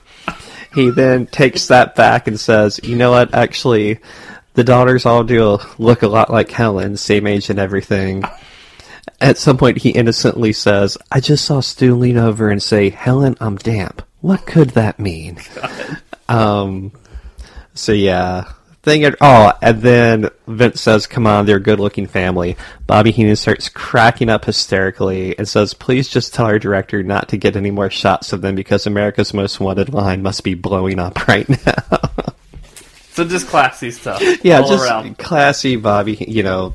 He 0.73 0.89
then 0.89 1.25
takes 1.27 1.67
that 1.67 1.95
back 1.95 2.27
and 2.27 2.39
says, 2.39 2.79
You 2.83 2.95
know 2.95 3.11
what? 3.11 3.33
Actually, 3.33 3.99
the 4.55 4.63
daughters 4.63 5.05
all 5.05 5.23
do 5.23 5.59
look 5.77 6.01
a 6.01 6.07
lot 6.07 6.29
like 6.29 6.51
Helen, 6.51 6.97
same 6.97 7.27
age 7.27 7.49
and 7.49 7.59
everything. 7.59 8.23
At 9.21 9.37
some 9.37 9.57
point, 9.57 9.77
he 9.77 9.91
innocently 9.91 10.51
says, 10.51 10.97
I 11.11 11.21
just 11.21 11.45
saw 11.45 11.61
Stu 11.61 11.95
lean 11.95 12.17
over 12.17 12.49
and 12.49 12.61
say, 12.61 12.89
Helen, 12.89 13.37
I'm 13.39 13.55
damp. 13.55 14.01
What 14.21 14.45
could 14.45 14.71
that 14.71 14.99
mean? 14.99 15.39
Um, 16.27 16.91
so 17.75 17.91
yeah. 17.91 18.51
Thing 18.85 19.03
At, 19.03 19.15
oh, 19.19 19.51
and 19.63 19.81
then 19.81 20.29
Vince 20.47 20.79
says, 20.79 21.07
"Come 21.07 21.25
on, 21.25 21.45
they're 21.47 21.57
a 21.57 21.59
good-looking 21.59 22.05
family." 22.07 22.55
Bobby 22.85 23.09
Heenan 23.11 23.35
starts 23.35 23.67
cracking 23.67 24.29
up 24.29 24.45
hysterically 24.45 25.35
and 25.37 25.47
says, 25.49 25.73
"Please 25.73 26.07
just 26.07 26.33
tell 26.35 26.45
our 26.45 26.59
director 26.59 27.01
not 27.01 27.29
to 27.29 27.37
get 27.37 27.55
any 27.55 27.71
more 27.71 27.89
shots 27.89 28.31
of 28.31 28.41
them 28.41 28.53
because 28.53 28.85
America's 28.85 29.33
Most 29.33 29.59
Wanted 29.59 29.91
line 29.91 30.21
must 30.21 30.43
be 30.43 30.53
blowing 30.53 30.99
up 30.99 31.27
right 31.27 31.49
now." 31.49 31.99
So 33.13 33.23
just 33.25 33.47
classy 33.47 33.89
stuff. 33.91 34.21
yeah, 34.43 34.59
all 34.59 34.67
just 34.69 34.85
around. 34.85 35.17
classy 35.17 35.77
Bobby. 35.77 36.13
You 36.27 36.43
know, 36.43 36.73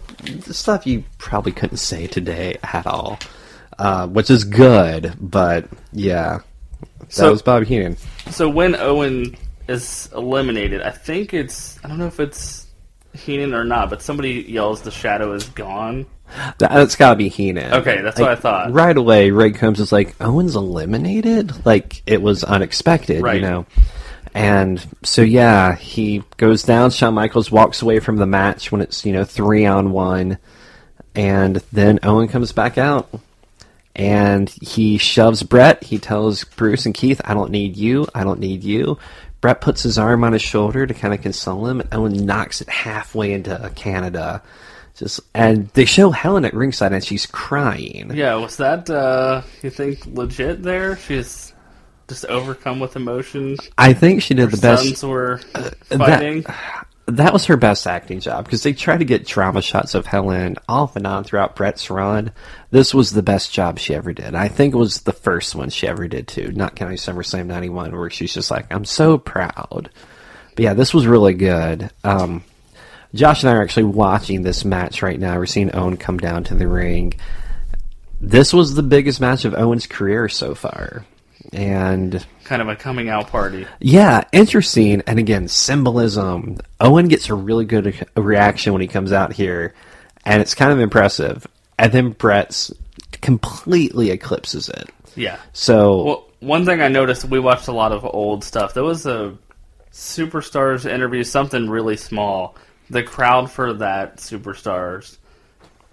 stuff 0.50 0.86
you 0.86 1.04
probably 1.18 1.52
couldn't 1.52 1.76
say 1.76 2.06
today 2.08 2.56
at 2.62 2.86
all, 2.86 3.20
uh, 3.78 4.08
which 4.08 4.30
is 4.30 4.42
good. 4.44 5.14
But 5.20 5.66
yeah, 5.92 6.40
that 6.98 7.12
So- 7.12 7.30
was 7.30 7.42
Bobby 7.42 7.66
Heenan. 7.66 7.96
So 8.30 8.48
when 8.48 8.74
Owen 8.74 9.36
is 9.70 10.08
eliminated, 10.14 10.82
I 10.82 10.90
think 10.90 11.32
it's 11.34 11.78
I 11.84 11.88
don't 11.88 11.98
know 11.98 12.06
if 12.06 12.20
it's 12.20 12.66
Heenan 13.14 13.54
or 13.54 13.64
not, 13.64 13.90
but 13.90 14.02
somebody 14.02 14.44
yells 14.48 14.82
the 14.82 14.90
shadow 14.90 15.32
is 15.32 15.44
gone. 15.48 16.06
That, 16.58 16.70
that's 16.70 16.94
got 16.94 17.10
to 17.10 17.16
be 17.16 17.28
Heenan. 17.28 17.74
Okay, 17.74 18.00
that's 18.02 18.20
what 18.20 18.30
I 18.30 18.36
thought. 18.36 18.72
Right 18.72 18.96
away, 18.96 19.32
Ray 19.32 19.50
Combs 19.50 19.80
is 19.80 19.90
like, 19.90 20.14
Owen's 20.20 20.54
eliminated? 20.54 21.66
Like, 21.66 22.02
it 22.06 22.22
was 22.22 22.44
unexpected, 22.44 23.22
Right. 23.22 23.36
you 23.36 23.40
know? 23.42 23.66
And 24.32 24.84
so, 25.02 25.22
yeah, 25.22 25.74
he 25.74 26.22
goes 26.36 26.62
down. 26.62 26.92
Shawn 26.92 27.14
Michaels 27.14 27.50
walks 27.50 27.82
away 27.82 27.98
from 27.98 28.16
the 28.16 28.26
match 28.26 28.70
when 28.70 28.80
it's, 28.80 29.04
you 29.04 29.12
know, 29.12 29.24
three 29.24 29.66
on 29.66 29.90
one. 29.90 30.38
And 31.16 31.56
then 31.72 31.98
Owen 32.04 32.28
comes 32.28 32.52
back 32.52 32.78
out. 32.78 33.08
And 33.96 34.48
he 34.48 34.98
shoves 34.98 35.42
Bret. 35.42 35.82
He 35.82 35.98
tells 35.98 36.44
Bruce 36.44 36.86
and 36.86 36.94
Keith, 36.94 37.20
I 37.24 37.34
don't 37.34 37.50
need 37.50 37.76
you. 37.76 38.06
I 38.14 38.22
don't 38.22 38.38
need 38.38 38.62
you. 38.62 38.98
Bret 39.40 39.60
puts 39.60 39.82
his 39.82 39.96
arm 39.98 40.22
on 40.24 40.32
his 40.32 40.42
shoulder 40.42 40.86
to 40.86 40.92
kind 40.94 41.14
of 41.14 41.22
console 41.22 41.66
him, 41.66 41.80
and 41.80 41.88
Owen 41.94 42.26
knocks 42.26 42.60
it 42.60 42.68
halfway 42.68 43.32
into 43.32 43.70
Canada. 43.74 44.42
Just 44.96 45.20
and 45.34 45.68
they 45.70 45.86
show 45.86 46.10
Helen 46.10 46.44
at 46.44 46.52
ringside, 46.52 46.92
and 46.92 47.02
she's 47.02 47.24
crying. 47.26 48.10
Yeah, 48.14 48.34
was 48.34 48.58
that 48.58 48.90
uh 48.90 49.42
you 49.62 49.70
think 49.70 50.04
legit 50.06 50.62
there? 50.62 50.96
She's 50.96 51.54
just 52.08 52.26
overcome 52.26 52.80
with 52.80 52.96
emotion. 52.96 53.56
I 53.78 53.92
think 53.94 54.20
she 54.22 54.34
did 54.34 54.50
Her 54.50 54.56
the 54.56 54.60
best. 54.60 54.82
sons 54.84 55.02
were 55.04 55.40
that- 55.54 55.76
fighting. 55.86 56.42
That 56.42 56.86
was 57.10 57.46
her 57.46 57.56
best 57.56 57.86
acting 57.86 58.20
job 58.20 58.44
because 58.44 58.62
they 58.62 58.72
try 58.72 58.96
to 58.96 59.04
get 59.04 59.26
drama 59.26 59.62
shots 59.62 59.94
of 59.94 60.06
Helen 60.06 60.56
off 60.68 60.96
and 60.96 61.06
on 61.06 61.24
throughout 61.24 61.56
Bret's 61.56 61.90
run. 61.90 62.32
This 62.70 62.92
was 62.92 63.12
the 63.12 63.22
best 63.22 63.52
job 63.52 63.78
she 63.78 63.94
ever 63.94 64.12
did. 64.12 64.34
I 64.34 64.48
think 64.48 64.74
it 64.74 64.78
was 64.78 65.02
the 65.02 65.12
first 65.12 65.54
one 65.54 65.70
she 65.70 65.86
ever 65.86 66.08
did 66.08 66.28
too, 66.28 66.52
not 66.52 66.76
counting 66.76 66.96
SummerSlam 66.96 67.46
'91, 67.46 67.96
where 67.96 68.10
she's 68.10 68.34
just 68.34 68.50
like, 68.50 68.72
"I'm 68.72 68.84
so 68.84 69.18
proud." 69.18 69.90
But 70.54 70.62
yeah, 70.62 70.74
this 70.74 70.92
was 70.92 71.06
really 71.06 71.34
good. 71.34 71.90
Um, 72.04 72.44
Josh 73.14 73.42
and 73.42 73.50
I 73.50 73.54
are 73.54 73.62
actually 73.62 73.84
watching 73.84 74.42
this 74.42 74.64
match 74.64 75.02
right 75.02 75.18
now. 75.18 75.36
We're 75.36 75.46
seeing 75.46 75.74
Owen 75.74 75.96
come 75.96 76.18
down 76.18 76.44
to 76.44 76.54
the 76.54 76.68
ring. 76.68 77.14
This 78.20 78.52
was 78.52 78.74
the 78.74 78.82
biggest 78.82 79.20
match 79.20 79.44
of 79.44 79.54
Owen's 79.54 79.86
career 79.86 80.28
so 80.28 80.54
far, 80.54 81.04
and 81.52 82.24
kind 82.44 82.62
of 82.62 82.68
a 82.68 82.76
coming 82.76 83.08
out 83.08 83.28
party. 83.28 83.66
yeah, 83.80 84.24
interesting. 84.32 85.02
And 85.06 85.18
again, 85.18 85.48
symbolism. 85.48 86.58
Owen 86.80 87.08
gets 87.08 87.28
a 87.28 87.34
really 87.34 87.64
good 87.64 88.06
reaction 88.16 88.72
when 88.72 88.82
he 88.82 88.88
comes 88.88 89.12
out 89.12 89.32
here, 89.32 89.74
and 90.24 90.40
it's 90.40 90.54
kind 90.54 90.72
of 90.72 90.80
impressive. 90.80 91.46
And 91.78 91.92
then 91.92 92.10
Bret's 92.10 92.72
completely 93.20 94.10
eclipses 94.10 94.68
it. 94.68 94.90
Yeah. 95.16 95.38
So 95.52 96.02
Well, 96.02 96.28
one 96.40 96.64
thing 96.64 96.80
I 96.80 96.88
noticed, 96.88 97.24
we 97.24 97.40
watched 97.40 97.68
a 97.68 97.72
lot 97.72 97.92
of 97.92 98.04
old 98.04 98.44
stuff. 98.44 98.74
There 98.74 98.84
was 98.84 99.06
a 99.06 99.36
Superstars 99.92 100.88
interview, 100.88 101.24
something 101.24 101.68
really 101.68 101.96
small. 101.96 102.56
The 102.90 103.02
crowd 103.02 103.50
for 103.50 103.72
that 103.74 104.16
Superstars 104.16 105.18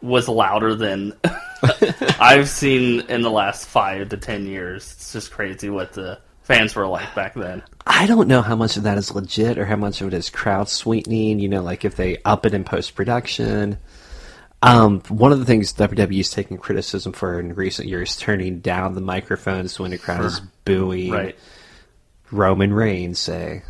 was 0.02 0.28
louder 0.28 0.76
than 0.76 1.14
I've 2.20 2.50
seen 2.50 3.02
in 3.02 3.22
the 3.22 3.32
last 3.32 3.68
five 3.68 4.10
to 4.10 4.18
ten 4.18 4.46
years. 4.46 4.92
It's 4.94 5.14
just 5.14 5.32
crazy 5.32 5.70
what 5.70 5.94
the 5.94 6.20
fans 6.44 6.76
were 6.76 6.88
like 6.88 7.14
back 7.16 7.34
then. 7.34 7.64
I 7.86 8.06
don't 8.06 8.28
know 8.28 8.42
how 8.42 8.56
much 8.56 8.78
of 8.78 8.84
that 8.84 8.98
is 8.98 9.14
legit 9.14 9.58
or 9.58 9.66
how 9.66 9.76
much 9.76 10.02
of 10.02 10.08
it 10.08 10.14
is 10.14 10.30
crowd 10.30 10.70
sweetening. 10.70 11.40
You 11.40 11.50
know, 11.50 11.64
like 11.64 11.86
if 11.86 11.96
they 11.96 12.18
up 12.26 12.46
it 12.46 12.54
in 12.54 12.64
post 12.64 12.96
production. 12.96 13.80
Um, 14.64 15.02
one 15.10 15.32
of 15.32 15.38
the 15.38 15.46
things 15.46 15.72
WWE's 15.74 16.32
taking 16.32 16.58
criticism 16.58 17.14
for 17.14 17.40
in 17.40 17.54
recent 17.54 17.88
years, 17.88 18.18
turning 18.18 18.60
down 18.60 18.96
the 18.96 19.02
microphones 19.02 19.80
when 19.80 19.92
the 19.92 20.00
crowd 20.00 20.26
is 20.26 20.40
booing 20.66 21.12
Right. 21.12 21.36
Roman 22.32 22.74
Reigns, 22.74 23.20
say. 23.20 23.62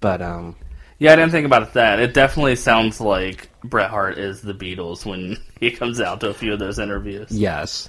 But 0.00 0.20
um, 0.20 0.56
Yeah, 0.98 1.12
I 1.12 1.16
didn't 1.16 1.30
think 1.30 1.46
about 1.46 1.74
that. 1.74 2.00
It 2.00 2.12
definitely 2.12 2.56
sounds 2.56 3.00
like 3.00 3.48
Bret 3.62 3.90
Hart 3.90 4.18
is 4.18 4.42
the 4.42 4.54
Beatles 4.54 5.04
when 5.06 5.36
he 5.60 5.70
comes 5.70 6.00
out 6.00 6.20
to 6.20 6.28
a 6.28 6.34
few 6.34 6.52
of 6.52 6.58
those 6.58 6.78
interviews. 6.78 7.30
Yes. 7.30 7.88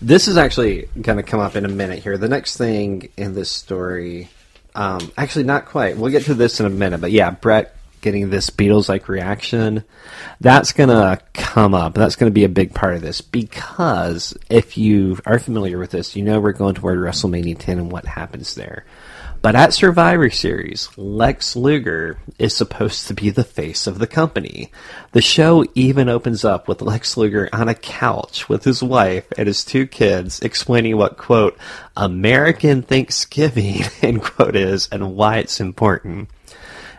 This 0.00 0.28
is 0.28 0.36
actually 0.36 0.88
going 1.00 1.16
to 1.16 1.22
come 1.22 1.40
up 1.40 1.56
in 1.56 1.64
a 1.64 1.68
minute 1.68 2.00
here. 2.00 2.18
The 2.18 2.28
next 2.28 2.56
thing 2.56 3.08
in 3.16 3.34
this 3.34 3.50
story, 3.50 4.28
Um, 4.74 5.10
actually, 5.16 5.44
not 5.44 5.64
quite. 5.66 5.96
We'll 5.96 6.12
get 6.12 6.24
to 6.24 6.34
this 6.34 6.60
in 6.60 6.66
a 6.66 6.70
minute, 6.70 7.00
but 7.00 7.10
yeah, 7.10 7.30
Bret 7.30 7.74
getting 8.02 8.30
this 8.30 8.50
Beatles 8.50 8.88
like 8.88 9.08
reaction, 9.08 9.82
that's 10.40 10.72
gonna 10.72 11.18
come 11.34 11.74
up. 11.74 11.94
That's 11.94 12.14
gonna 12.14 12.30
be 12.30 12.44
a 12.44 12.48
big 12.48 12.72
part 12.74 12.94
of 12.94 13.02
this 13.02 13.20
because 13.20 14.36
if 14.48 14.76
you 14.78 15.18
are 15.26 15.38
familiar 15.40 15.78
with 15.78 15.90
this, 15.90 16.14
you 16.14 16.22
know 16.22 16.38
we're 16.38 16.52
going 16.52 16.74
toward 16.76 16.98
WrestleMania 16.98 17.58
10 17.58 17.78
and 17.78 17.90
what 17.90 18.04
happens 18.04 18.54
there. 18.54 18.84
But 19.42 19.54
at 19.54 19.72
Survivor 19.72 20.30
Series, 20.30 20.88
Lex 20.96 21.54
Luger 21.54 22.18
is 22.38 22.56
supposed 22.56 23.06
to 23.06 23.14
be 23.14 23.30
the 23.30 23.44
face 23.44 23.86
of 23.86 23.98
the 23.98 24.06
company. 24.06 24.72
The 25.12 25.22
show 25.22 25.64
even 25.74 26.08
opens 26.08 26.44
up 26.44 26.66
with 26.66 26.82
Lex 26.82 27.16
Luger 27.16 27.48
on 27.52 27.68
a 27.68 27.74
couch 27.74 28.48
with 28.48 28.64
his 28.64 28.82
wife 28.82 29.26
and 29.38 29.46
his 29.46 29.64
two 29.64 29.86
kids 29.86 30.40
explaining 30.40 30.96
what, 30.96 31.16
quote, 31.16 31.56
American 31.96 32.82
Thanksgiving, 32.82 33.82
end 34.02 34.22
quote, 34.22 34.56
is 34.56 34.88
and 34.90 35.14
why 35.14 35.38
it's 35.38 35.60
important. 35.60 36.28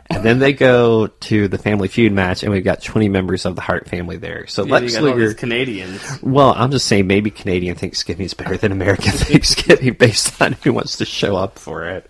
And 0.10 0.24
then 0.24 0.39
they 0.39 0.54
go 0.54 1.08
to 1.08 1.48
the 1.48 1.58
Family 1.58 1.88
Feud 1.89 2.13
match, 2.13 2.43
and 2.43 2.52
we've 2.52 2.63
got 2.63 2.82
20 2.82 3.10
members 3.10 3.46
of 3.46 3.56
the 3.56 3.62
Hart 3.62 3.89
family 3.89 4.17
there. 4.17 4.48
So 4.48 4.63
Yeah, 4.63 4.74
Lex 4.74 4.98
Luger. 5.00 5.34
Canadians. 5.34 6.22
Well, 6.22 6.54
I'm 6.56 6.72
just 6.72 6.88
saying 6.88 7.08
maybe 7.08 7.30
Canadian 7.30 7.76
Thanksgiving 7.76 8.26
is 8.26 8.34
better 8.34 8.56
than 8.58 8.72
American 8.72 9.12
Thanksgiving 9.13 9.93
based 9.93 10.41
on 10.41 10.54
who 10.63 10.74
wants 10.74 10.98
to 10.98 11.06
show 11.06 11.36
up 11.36 11.60
for 11.60 11.86
it. 11.86 12.10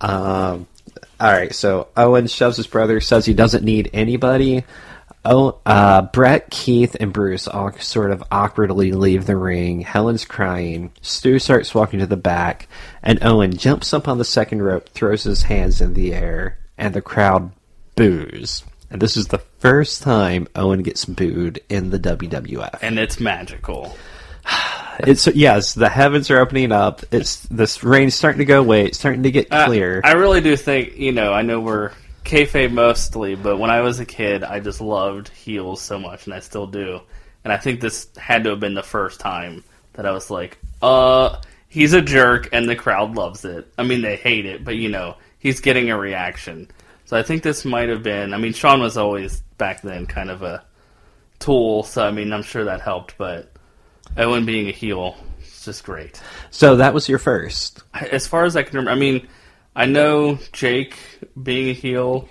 Um, 0.00 0.66
all 1.20 1.32
right, 1.32 1.54
so 1.54 1.88
Owen 1.96 2.26
shoves 2.26 2.56
his 2.56 2.66
brother, 2.66 3.00
says 3.00 3.24
he 3.24 3.34
doesn't 3.34 3.64
need 3.64 3.90
anybody. 3.92 4.64
Oh, 5.28 5.58
uh, 5.66 6.02
Bret, 6.02 6.50
Keith, 6.50 6.96
and 7.00 7.12
Bruce 7.12 7.48
all 7.48 7.72
sort 7.80 8.12
of 8.12 8.22
awkwardly 8.30 8.92
leave 8.92 9.26
the 9.26 9.36
ring. 9.36 9.80
Helen's 9.80 10.24
crying. 10.24 10.92
Stu 11.02 11.40
starts 11.40 11.74
walking 11.74 11.98
to 11.98 12.06
the 12.06 12.16
back, 12.16 12.68
and 13.02 13.18
Owen 13.24 13.56
jumps 13.56 13.92
up 13.92 14.06
on 14.06 14.18
the 14.18 14.24
second 14.24 14.62
rope, 14.62 14.88
throws 14.90 15.24
his 15.24 15.42
hands 15.42 15.80
in 15.80 15.94
the 15.94 16.14
air, 16.14 16.58
and 16.78 16.94
the 16.94 17.02
crowd 17.02 17.50
boos. 17.96 18.62
And 18.88 19.02
this 19.02 19.16
is 19.16 19.26
the 19.26 19.38
first 19.58 20.02
time 20.02 20.46
Owen 20.54 20.84
gets 20.84 21.04
booed 21.04 21.60
in 21.68 21.90
the 21.90 21.98
WWF. 21.98 22.78
And 22.82 22.98
it's 22.98 23.18
magical. 23.20 23.96
It's 25.00 25.26
yes, 25.26 25.74
the 25.74 25.90
heavens 25.90 26.30
are 26.30 26.38
opening 26.38 26.72
up. 26.72 27.02
It's 27.12 27.40
this 27.48 27.84
rain's 27.84 28.14
starting 28.14 28.38
to 28.38 28.46
go 28.46 28.60
away. 28.60 28.86
It's 28.86 28.98
starting 28.98 29.24
to 29.24 29.30
get 29.30 29.52
Uh, 29.52 29.66
clear. 29.66 30.00
I 30.02 30.12
really 30.12 30.40
do 30.40 30.56
think, 30.56 30.96
you 30.96 31.12
know, 31.12 31.34
I 31.34 31.42
know 31.42 31.60
we're 31.60 31.90
kayfabe 32.26 32.72
mostly, 32.72 33.34
but 33.34 33.58
when 33.58 33.70
I 33.70 33.80
was 33.80 34.00
a 34.00 34.04
kid, 34.04 34.44
I 34.44 34.60
just 34.60 34.80
loved 34.80 35.28
heels 35.28 35.80
so 35.80 35.98
much, 35.98 36.26
and 36.26 36.34
I 36.34 36.40
still 36.40 36.66
do. 36.66 37.00
And 37.44 37.52
I 37.52 37.56
think 37.56 37.80
this 37.80 38.08
had 38.16 38.44
to 38.44 38.50
have 38.50 38.60
been 38.60 38.74
the 38.74 38.82
first 38.82 39.20
time 39.20 39.64
that 39.94 40.04
I 40.06 40.10
was 40.10 40.30
like, 40.30 40.58
uh, 40.82 41.40
he's 41.68 41.92
a 41.92 42.02
jerk, 42.02 42.48
and 42.52 42.68
the 42.68 42.76
crowd 42.76 43.14
loves 43.14 43.44
it. 43.44 43.72
I 43.78 43.84
mean, 43.84 44.02
they 44.02 44.16
hate 44.16 44.46
it, 44.46 44.64
but, 44.64 44.76
you 44.76 44.88
know, 44.88 45.16
he's 45.38 45.60
getting 45.60 45.90
a 45.90 45.98
reaction. 45.98 46.70
So 47.04 47.16
I 47.16 47.22
think 47.22 47.42
this 47.42 47.64
might 47.64 47.88
have 47.88 48.02
been, 48.02 48.34
I 48.34 48.38
mean, 48.38 48.52
Shawn 48.52 48.80
was 48.80 48.96
always 48.96 49.40
back 49.58 49.82
then 49.82 50.06
kind 50.06 50.30
of 50.30 50.42
a 50.42 50.64
tool, 51.38 51.84
so 51.84 52.06
I 52.06 52.10
mean, 52.10 52.32
I'm 52.32 52.42
sure 52.42 52.64
that 52.64 52.80
helped, 52.80 53.16
but 53.16 53.52
Owen 54.16 54.44
being 54.44 54.68
a 54.68 54.72
heel, 54.72 55.16
it's 55.38 55.64
just 55.64 55.84
great 55.84 56.20
so 56.56 56.76
that 56.76 56.94
was 56.94 57.08
your 57.08 57.18
first. 57.18 57.82
as 57.94 58.26
far 58.26 58.44
as 58.44 58.56
I 58.56 58.62
can 58.62 58.78
remember, 58.78 58.90
I 58.90 58.94
mean, 58.94 59.28
I 59.76 59.84
know 59.84 60.38
Jake 60.52 60.96
being 61.40 61.68
a 61.68 61.74
heel 61.74 62.28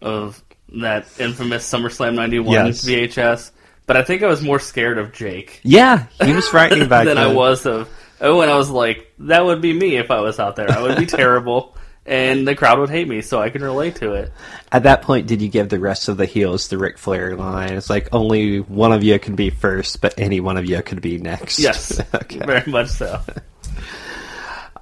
of 0.00 0.42
that 0.80 1.06
infamous 1.20 1.70
SummerSlam 1.70 2.14
'91 2.14 2.52
Yes. 2.52 2.84
VHS, 2.84 3.50
but 3.86 3.98
I 3.98 4.02
think 4.02 4.22
I 4.22 4.26
was 4.26 4.42
more 4.42 4.58
scared 4.58 4.96
of 4.96 5.12
Jake 5.12 5.60
Yeah, 5.62 6.06
he 6.22 6.32
was 6.32 6.48
frightening 6.48 6.88
back 6.94 7.04
than 7.04 7.16
then. 7.16 7.30
I 7.30 7.32
was 7.34 7.66
of 7.66 7.90
Owen. 8.22 8.48
I 8.48 8.56
was 8.56 8.70
like, 8.70 9.12
that 9.20 9.44
would 9.44 9.60
be 9.60 9.72
me 9.74 9.96
if 9.96 10.10
I 10.10 10.20
was 10.20 10.40
out 10.40 10.56
there. 10.56 10.70
I 10.70 10.80
would 10.80 10.96
be 10.98 11.04
terrible, 11.20 11.76
and 12.06 12.48
the 12.48 12.54
crowd 12.54 12.78
would 12.78 12.88
hate 12.90 13.06
me, 13.06 13.20
so 13.20 13.38
I 13.38 13.50
can 13.50 13.62
relate 13.62 13.96
to 13.96 14.14
it. 14.14 14.32
At 14.72 14.84
that 14.84 15.02
point, 15.02 15.26
did 15.26 15.42
you 15.42 15.48
give 15.48 15.68
the 15.68 15.78
rest 15.78 16.08
of 16.08 16.16
the 16.16 16.26
heels 16.26 16.68
the 16.68 16.78
Ric 16.78 16.96
Flair 16.96 17.36
line? 17.36 17.74
It's 17.74 17.90
like 17.90 18.08
only 18.12 18.60
one 18.60 18.92
of 18.92 19.04
you 19.04 19.18
can 19.18 19.34
be 19.36 19.50
first, 19.50 20.00
but 20.00 20.18
any 20.18 20.40
one 20.40 20.56
of 20.56 20.64
you 20.64 20.82
could 20.82 21.02
be 21.02 21.18
next. 21.18 21.58
Yes, 21.58 22.00
okay. 22.14 22.38
very 22.38 22.70
much 22.70 22.88
so. 22.88 23.20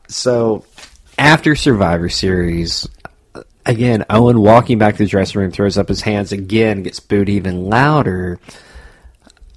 So 0.08 0.64
after 1.18 1.54
Survivor 1.54 2.08
Series, 2.08 2.88
again, 3.64 4.04
Owen 4.10 4.40
walking 4.40 4.78
back 4.78 4.96
to 4.96 5.04
the 5.04 5.08
dressing 5.08 5.40
room 5.40 5.50
throws 5.50 5.78
up 5.78 5.88
his 5.88 6.02
hands 6.02 6.32
again, 6.32 6.82
gets 6.82 7.00
booed 7.00 7.28
even 7.28 7.66
louder. 7.66 8.38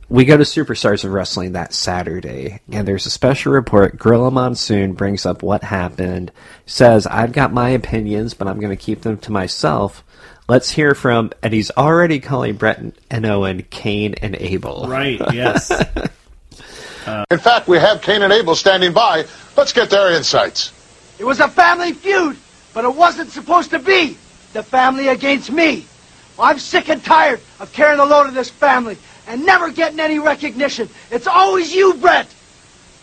We 0.09 0.25
go 0.25 0.37
to 0.37 0.43
Superstars 0.43 1.03
of 1.05 1.11
Wrestling 1.11 1.51
that 1.51 1.73
Saturday, 1.73 2.61
and 2.71 2.87
there's 2.87 3.05
a 3.05 3.11
special 3.11 3.53
report. 3.53 3.99
Gorilla 3.99 4.31
Monsoon 4.31 4.93
brings 4.93 5.25
up 5.25 5.43
what 5.43 5.63
happened, 5.63 6.31
says, 6.65 7.05
I've 7.05 7.31
got 7.31 7.53
my 7.53 7.69
opinions, 7.69 8.33
but 8.33 8.47
I'm 8.47 8.59
going 8.59 8.75
to 8.75 8.83
keep 8.83 9.01
them 9.01 9.19
to 9.19 9.31
myself. 9.31 10.03
Let's 10.47 10.71
hear 10.71 10.95
from, 10.95 11.31
and 11.43 11.53
he's 11.53 11.69
already 11.69 12.19
calling 12.19 12.55
Bret 12.55 12.81
and 13.11 13.25
Owen 13.27 13.61
Cain 13.69 14.15
and 14.15 14.35
Abel. 14.35 14.87
Right? 14.87 15.21
Yes. 15.31 15.69
In 17.29 17.37
fact, 17.37 17.67
we 17.67 17.77
have 17.77 18.01
Cain 18.01 18.23
and 18.23 18.33
Abel 18.33 18.55
standing 18.55 18.91
by. 18.91 19.25
Let's 19.55 19.73
get 19.73 19.91
their 19.91 20.11
insights. 20.11 20.73
It 21.19 21.25
was 21.25 21.41
a 21.41 21.49
family 21.49 21.91
feud, 21.91 22.37
but 22.73 22.85
it 22.85 22.95
wasn't 22.95 23.29
supposed 23.29 23.71
to 23.71 23.79
be. 23.79 24.17
The 24.53 24.63
family 24.63 25.09
against 25.09 25.51
me. 25.51 25.85
I'm 26.39 26.57
sick 26.57 26.89
and 26.89 27.03
tired 27.03 27.41
of 27.59 27.71
carrying 27.73 27.97
the 27.97 28.05
load 28.05 28.27
of 28.27 28.33
this 28.33 28.49
family 28.49 28.97
and 29.27 29.45
never 29.45 29.69
getting 29.69 29.99
any 29.99 30.17
recognition. 30.17 30.89
It's 31.11 31.27
always 31.27 31.75
you, 31.75 31.93
Bret. 31.95 32.33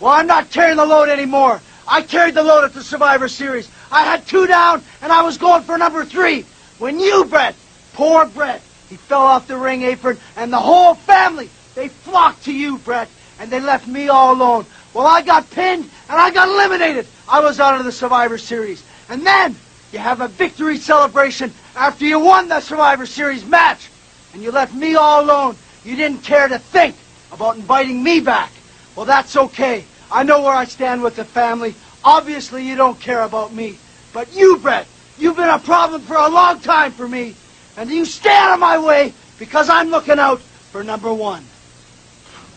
Well, 0.01 0.13
I'm 0.13 0.27
not 0.27 0.51
carrying 0.51 0.79
the 0.79 0.87
load 0.87 1.09
anymore. 1.11 1.61
I 1.87 2.03
carried 2.03 2.35
the 2.35 2.43
load 2.43 2.65
at 2.65 2.73
the 2.73 2.83
Survivor 2.83 3.29
Series. 3.29 3.71
I 3.93 4.03
had 4.03 4.27
two 4.27 4.47
down, 4.47 4.83
and 5.03 5.13
I 5.13 5.23
was 5.23 5.39
going 5.39 5.63
for 5.63 5.79
number 5.79 6.05
three. 6.05 6.45
When 6.79 6.99
you, 6.99 7.27
Bret, 7.27 7.55
poor 7.93 8.27
Bret, 8.27 8.63
he 8.89 8.97
fell 8.97 9.23
off 9.23 9.47
the 9.47 9.57
ring 9.57 9.83
apron, 9.83 10.19
and 10.37 10.53
the 10.53 10.59
whole 10.59 10.95
family, 10.95 11.49
they 11.75 11.89
flocked 11.89 12.45
to 12.45 12.53
you, 12.53 12.79
Bret, 12.79 13.09
and 13.39 13.51
they 13.51 13.61
left 13.61 13.87
me 13.87 14.09
all 14.09 14.35
alone. 14.35 14.67
Well, 14.95 15.07
I 15.07 15.23
got 15.23 15.49
pinned, 15.51 15.85
and 15.85 16.19
I 16.19 16.31
got 16.31 16.49
eliminated. 16.49 17.07
I 17.29 17.41
was 17.41 17.61
out 17.61 17.79
of 17.79 17.85
the 17.85 17.93
Survivor 17.93 18.39
Series. 18.39 18.85
And 19.09 19.27
then, 19.27 19.57
you 19.93 19.99
have 19.99 20.21
a 20.21 20.29
victory 20.29 20.79
celebration 20.79 21.53
after 21.75 22.05
you 22.05 22.19
won 22.19 22.49
the 22.49 22.61
Survivor 22.61 23.07
Series 23.07 23.45
match, 23.45 23.89
and 24.33 24.43
you 24.43 24.51
left 24.51 24.75
me 24.75 24.95
all 24.95 25.25
alone. 25.25 25.57
You 25.85 25.97
didn't 25.97 26.23
care 26.23 26.49
to 26.49 26.59
think 26.59 26.97
about 27.33 27.57
inviting 27.57 28.03
me 28.03 28.21
back. 28.21 28.51
Well, 28.95 29.07
that's 29.07 29.37
okay. 29.37 29.85
I 30.11 30.23
know 30.23 30.43
where 30.43 30.55
I 30.55 30.65
stand 30.65 31.03
with 31.03 31.17
the 31.17 31.25
family. 31.25 31.75
Obviously, 32.05 32.67
you 32.67 32.77
don't 32.77 32.99
care 32.99 33.23
about 33.23 33.53
me. 33.53 33.79
But 34.13 34.35
you, 34.35 34.59
Bret, 34.59 34.87
you've 35.19 35.37
been 35.37 35.49
a 35.49 35.59
problem 35.59 36.01
for 36.03 36.17
a 36.17 36.29
long 36.29 36.61
time 36.61 36.93
for 36.93 37.07
me. 37.07 37.35
And 37.77 37.91
you 37.91 38.05
stay 38.05 38.35
out 38.35 38.55
of 38.55 38.61
my 38.61 38.79
way 38.79 39.13
because 39.39 39.69
I'm 39.69 39.91
looking 39.91 40.19
out 40.19 40.41
for 40.41 40.83
number 40.83 41.13
one. 41.13 41.45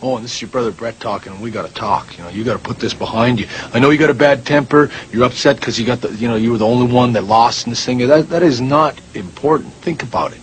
Oh, 0.02 0.16
and 0.16 0.24
this 0.24 0.34
is 0.34 0.40
your 0.40 0.50
brother 0.50 0.70
Bret 0.70 0.98
talking, 0.98 1.32
and 1.32 1.42
we 1.42 1.50
got 1.50 1.68
to 1.68 1.74
talk. 1.74 2.16
You 2.16 2.24
know, 2.24 2.30
you 2.30 2.42
got 2.42 2.54
to 2.54 2.58
put 2.58 2.78
this 2.78 2.94
behind 2.94 3.38
you. 3.38 3.46
I 3.74 3.78
know 3.78 3.90
you 3.90 3.98
got 3.98 4.08
a 4.08 4.14
bad 4.14 4.46
temper. 4.46 4.90
You're 5.12 5.24
upset 5.24 5.56
because 5.56 5.78
you 5.78 5.84
got 5.84 6.00
the, 6.00 6.10
you 6.14 6.26
know, 6.26 6.36
you 6.36 6.52
were 6.52 6.58
the 6.58 6.66
only 6.66 6.90
one 6.90 7.12
that 7.12 7.24
lost 7.24 7.66
in 7.66 7.70
this 7.70 7.84
thing. 7.84 7.98
That 7.98 8.30
that 8.30 8.42
is 8.42 8.60
not 8.62 8.98
important. 9.14 9.74
Think 9.74 10.02
about 10.02 10.32
it. 10.32 10.40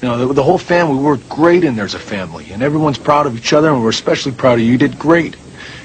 You 0.00 0.08
know, 0.08 0.26
the, 0.26 0.32
the 0.32 0.42
whole 0.42 0.58
family 0.58 0.96
we 0.96 1.02
worked 1.02 1.28
great 1.28 1.64
in 1.64 1.76
there 1.76 1.84
as 1.84 1.94
a 1.94 1.98
family, 1.98 2.50
and 2.50 2.62
everyone's 2.62 2.98
proud 2.98 3.26
of 3.26 3.36
each 3.36 3.52
other, 3.52 3.68
and 3.68 3.82
we're 3.82 3.90
especially 3.90 4.32
proud 4.32 4.54
of 4.54 4.60
you. 4.60 4.72
You 4.72 4.78
did 4.78 4.98
great. 4.98 5.36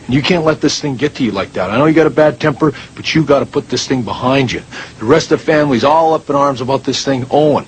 And 0.06 0.16
you 0.16 0.22
can't 0.22 0.46
let 0.46 0.62
this 0.62 0.80
thing 0.80 0.96
get 0.96 1.16
to 1.16 1.24
you 1.26 1.32
like 1.32 1.52
that. 1.54 1.70
I 1.70 1.78
know 1.78 1.86
you 1.86 1.94
got 1.94 2.08
a 2.08 2.10
bad 2.10 2.40
temper, 2.40 2.72
but 2.96 3.14
you 3.14 3.26
got 3.26 3.40
to 3.40 3.46
put 3.46 3.68
this 3.68 3.86
thing 3.86 4.04
behind 4.04 4.54
you. 4.54 4.62
The 5.00 5.06
rest 5.06 5.34
of 5.34 5.40
the 5.40 5.46
family's 5.46 5.84
all 5.84 6.14
up 6.14 6.30
in 6.30 6.36
arms 6.38 6.62
about 6.62 6.86
this 6.86 7.04
thing. 7.04 7.26
Owen, 7.30 7.66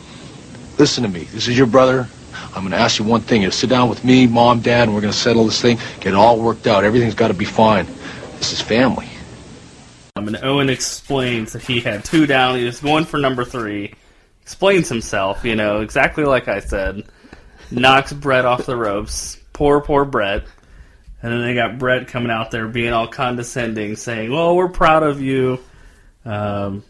listen 0.78 1.04
to 1.04 1.10
me. 1.10 1.26
This 1.26 1.50
is 1.50 1.58
your 1.58 1.68
brother. 1.68 2.08
I'm 2.56 2.62
going 2.62 2.72
to 2.72 2.78
ask 2.78 3.00
you 3.00 3.06
one 3.06 3.22
thing. 3.22 3.42
You 3.42 3.52
sit 3.52 3.70
down 3.70 3.90
with 3.90 4.04
me, 4.04 4.28
mom, 4.28 4.62
dad, 4.62 4.84
and 4.84 4.96
we're 4.96 5.02
going 5.02 5.14
to 5.14 5.20
settle 5.20 5.46
this 5.46 5.62
thing, 5.62 5.78
get 6.00 6.08
it 6.08 6.16
all 6.16 6.40
worked 6.40 6.68
out. 6.68 6.84
Everything's 6.84 7.16
got 7.16 7.30
to 7.30 7.34
be 7.34 7.46
fine. 7.46 7.86
This 8.38 8.54
is 8.54 8.62
family. 8.62 9.08
Um, 10.16 10.28
and 10.28 10.44
Owen 10.44 10.70
explains 10.70 11.54
that 11.54 11.62
he 11.62 11.80
had 11.80 12.04
two 12.04 12.26
down. 12.26 12.58
He 12.58 12.66
was 12.66 12.82
going 12.82 13.06
for 13.06 13.18
number 13.20 13.46
three. 13.46 13.94
Explains 14.42 14.90
himself, 14.90 15.46
you 15.46 15.56
know, 15.56 15.82
exactly 15.82 16.24
like 16.24 16.48
I 16.48 16.60
said. 16.60 17.04
Knocks 17.72 18.12
Bret 18.12 18.46
off 18.46 18.66
the 18.66 18.76
ropes. 18.76 19.38
Poor, 19.54 19.80
poor 19.80 20.06
Bret. 20.06 20.44
And 21.22 21.32
then 21.32 21.42
they 21.42 21.54
got 21.54 21.78
Bret 21.78 22.08
coming 22.08 22.32
out 22.32 22.50
there 22.50 22.68
being 22.68 22.94
all 22.94 23.08
condescending, 23.08 23.96
saying, 23.96 24.32
Well, 24.32 24.56
we're 24.56 24.70
proud 24.70 25.04
of 25.04 25.22
you. 25.22 25.60
Um, 26.26 26.84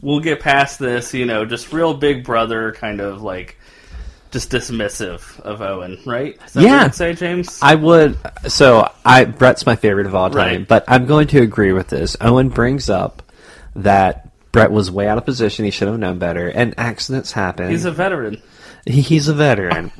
we'll 0.00 0.20
get 0.20 0.40
past 0.40 0.78
this, 0.78 1.12
you 1.12 1.26
know, 1.26 1.44
just 1.44 1.72
real 1.72 1.94
big 1.94 2.24
brother, 2.24 2.72
kind 2.72 3.00
of 3.00 3.22
like 3.22 3.58
just 4.34 4.50
dismissive 4.50 5.40
of 5.40 5.62
Owen, 5.62 5.98
right? 6.04 6.36
Is 6.46 6.52
that 6.52 6.60
what 6.60 6.68
Yeah. 6.68 6.90
say, 6.90 7.14
James? 7.14 7.58
I 7.62 7.74
would. 7.76 8.18
So 8.48 8.90
I 9.04 9.24
Bret's 9.24 9.64
my 9.64 9.76
favorite 9.76 10.06
of 10.06 10.14
all 10.14 10.28
time, 10.28 10.36
Right. 10.36 10.68
but 10.68 10.84
I'm 10.88 11.06
going 11.06 11.26
to 11.28 11.40
agree 11.40 11.72
with 11.72 11.88
this. 11.88 12.16
Owen 12.20 12.50
brings 12.50 12.90
up 12.90 13.22
that 13.76 14.28
Bret 14.52 14.70
was 14.70 14.90
way 14.90 15.08
out 15.08 15.16
of 15.18 15.24
position. 15.24 15.64
He 15.64 15.70
should 15.70 15.88
have 15.88 15.98
known 15.98 16.18
better, 16.18 16.48
and 16.48 16.74
accidents 16.76 17.32
happen. 17.32 17.70
He's 17.70 17.84
a 17.86 17.90
veteran. 17.90 18.42
He- 18.86 19.00
he's 19.00 19.28
a 19.28 19.34
veteran. 19.34 19.90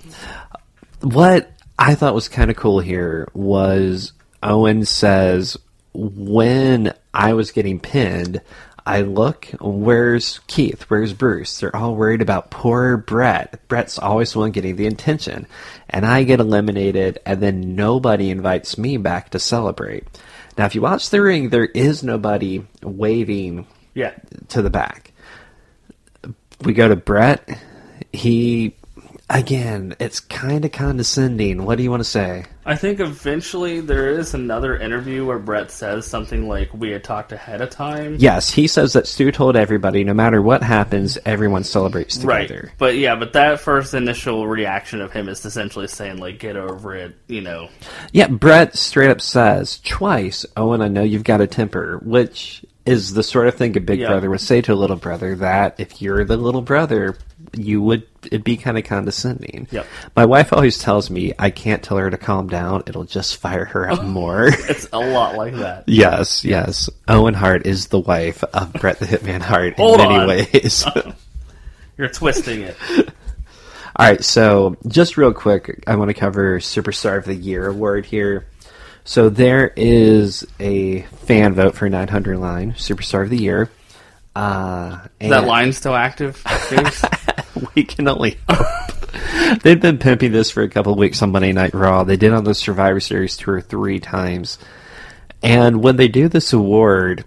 what 1.01 1.51
I 1.79 1.95
thought 1.95 2.15
was 2.15 2.29
kind 2.29 2.51
of 2.51 2.57
cool 2.57 2.81
here 2.81 3.29
was 3.35 4.13
Owen 4.43 4.85
says 4.85 5.57
when 5.93 6.93
I 7.13 7.33
was 7.35 7.51
getting 7.51 7.79
pinned, 7.81 8.41
I 8.87 9.01
look, 9.01 9.49
where's 9.61 10.41
Keith? 10.47 10.83
Where's 10.89 11.15
Bruce? 11.15 11.59
They're 11.59 11.75
all 11.75 11.95
worried 11.97 12.21
about 12.21 12.51
poor 12.51 12.99
Bret. 12.99 13.67
Bret's 13.67 13.99
always 13.99 14.33
the 14.35 14.41
one 14.41 14.51
getting 14.51 14.77
the 14.77 14.87
attention. 14.87 15.47
And 15.89 16.05
I 16.05 16.25
get 16.25 16.41
eliminated, 16.41 17.19
and 17.25 17.41
then 17.41 17.77
nobody 17.77 18.29
invites 18.31 18.77
me 18.77 18.99
back 18.99 19.31
to 19.31 19.39
celebrate. 19.39 20.05
Now, 20.59 20.67
if 20.67 20.75
you 20.75 20.83
watch 20.83 21.09
the 21.09 21.23
ring, 21.23 21.49
there 21.49 21.65
is 21.65 22.03
nobody 22.03 22.67
waving 22.83 23.67
Yeah. 23.95 24.13
to 24.49 24.61
the 24.61 24.71
back. 24.71 25.13
We 26.63 26.75
go 26.75 26.87
to 26.89 26.97
Bret. 26.97 27.49
He, 28.13 28.75
again, 29.31 29.97
it's 29.99 30.21
kind 30.21 30.65
of 30.65 30.73
condescending. 30.73 31.65
What 31.65 31.79
do 31.79 31.85
you 31.85 31.91
want 31.91 32.01
to 32.01 32.09
say? 32.09 32.45
I 32.67 32.77
think 32.77 33.01
eventually 33.01 33.81
there 33.81 34.09
is 34.09 34.35
another 34.35 34.77
interview 34.77 35.27
where 35.27 35.39
Bret 35.39 35.71
says 35.71 36.07
something 36.07 36.49
like, 36.49 36.73
"We 36.73 36.91
had 36.91 37.05
talked 37.05 37.33
ahead 37.33 37.61
of 37.61 37.71
time." 37.71 38.17
Yes, 38.19 38.51
he 38.51 38.67
says 38.67 38.95
that 38.95 39.07
Stu 39.07 39.31
told 39.31 39.57
everybody 39.57 40.03
no 40.05 40.15
matter 40.15 40.41
what 40.41 40.63
happens, 40.63 41.19
everyone 41.27 41.65
celebrates 41.65 42.17
together. 42.17 42.61
Right. 42.65 42.73
But 42.79 42.97
yeah, 42.97 43.17
but 43.17 43.35
that 43.35 43.61
first 43.61 43.95
initial 43.95 44.47
reaction 44.47 45.01
of 45.01 45.13
him 45.13 45.29
is 45.29 45.45
essentially 45.45 45.89
saying 45.89 46.19
like, 46.19 46.39
"Get 46.39 46.57
over 46.57 46.95
it," 46.95 47.15
you 47.29 47.43
know. 47.43 47.69
Yeah, 48.13 48.29
Bret 48.29 48.77
straight 48.77 49.11
up 49.11 49.21
says 49.21 49.81
twice, 49.85 50.47
Owen, 50.57 50.81
I 50.81 50.89
know 50.89 51.03
you've 51.03 51.25
got 51.25 51.41
a 51.41 51.47
temper, 51.47 52.01
which 52.03 52.65
is 52.87 53.15
the 53.15 53.23
sort 53.23 53.49
of 53.49 53.55
thing 53.55 53.77
a 53.77 53.81
big 53.81 54.01
Yeah. 54.01 54.09
brother 54.09 54.29
would 54.29 54.41
say 54.41 54.61
to 54.61 54.73
a 54.73 54.75
little 54.75 54.97
brother 54.97 55.35
that 55.37 55.75
if 55.79 56.03
you're 56.03 56.25
the 56.25 56.37
little 56.37 56.61
brother, 56.61 57.17
you 57.59 57.81
would 57.83 58.07
it'd 58.25 58.45
be 58.45 58.57
kind 58.57 58.79
of 58.79 58.85
condescending. 58.85 59.69
Yep. 59.71 59.87
My 60.17 60.25
wife 60.27 60.53
always 60.53 60.79
tells 60.79 61.11
me 61.11 61.33
I 61.39 61.51
can't 61.51 61.83
tell 61.83 61.97
her 61.99 62.11
to 62.11 62.17
calm 62.19 62.49
down, 62.49 62.83
it'll 62.87 63.05
just 63.05 63.37
fire 63.37 63.65
her 63.67 63.91
up 63.91 64.05
more. 64.05 64.47
It's 64.49 64.89
a 64.93 64.99
lot 64.99 65.37
like 65.37 65.55
that. 65.55 65.85
yes, 65.89 66.45
yes. 66.45 66.89
Owen 67.09 67.35
Hart 67.35 67.67
is 67.67 67.89
the 67.89 68.01
wife 68.01 68.43
of 68.45 68.73
Bret 68.75 68.99
the 68.99 69.07
Hitman 69.07 69.41
Hart 69.43 69.79
in 69.79 69.97
many 69.99 70.17
on. 70.17 70.27
ways. 70.29 70.85
You're 71.99 72.09
twisting 72.09 72.63
it. 72.63 72.77
All 73.97 74.07
right, 74.07 74.25
so 74.25 74.77
just 74.89 75.17
real 75.17 75.33
quick, 75.33 75.85
I 75.87 75.95
want 75.95 76.09
to 76.09 76.15
cover 76.15 76.59
Superstar 76.59 77.17
of 77.19 77.25
the 77.27 77.35
Year 77.35 77.69
award 77.69 78.05
here. 78.07 78.47
So 79.05 79.29
there 79.29 79.73
is 79.77 80.45
a 80.59 81.03
fan 81.03 81.53
vote 81.55 81.77
for 81.77 81.89
900 81.89 82.39
Line 82.39 82.73
Superstar 82.73 83.23
of 83.23 83.31
the 83.31 83.37
Year. 83.37 83.71
Uh, 84.35 84.99
Is 85.21 85.31
that 85.31 85.45
line 85.45 85.73
still 85.73 85.95
active? 85.95 86.43
We 87.75 87.85
can 87.85 88.07
only 88.09 88.39
hope. 88.49 89.63
They've 89.63 89.81
been 89.81 89.99
pimping 89.99 90.33
this 90.33 90.51
for 90.51 90.63
a 90.63 90.69
couple 90.69 90.93
of 90.93 90.99
weeks 90.99 91.23
on 91.23 91.33
Monday 91.33 91.53
Night 91.53 91.75
Raw. 91.75 92.05
They 92.05 92.17
did 92.17 92.33
on 92.33 92.45
the 92.45 92.55
Survivor 92.55 93.01
Series 93.01 93.37
tour 93.37 93.61
three 93.61 94.01
times. 94.01 94.59
And 95.43 95.83
when 95.83 95.97
they 95.97 96.09
do 96.09 96.29
this 96.29 96.53
award, 96.53 97.25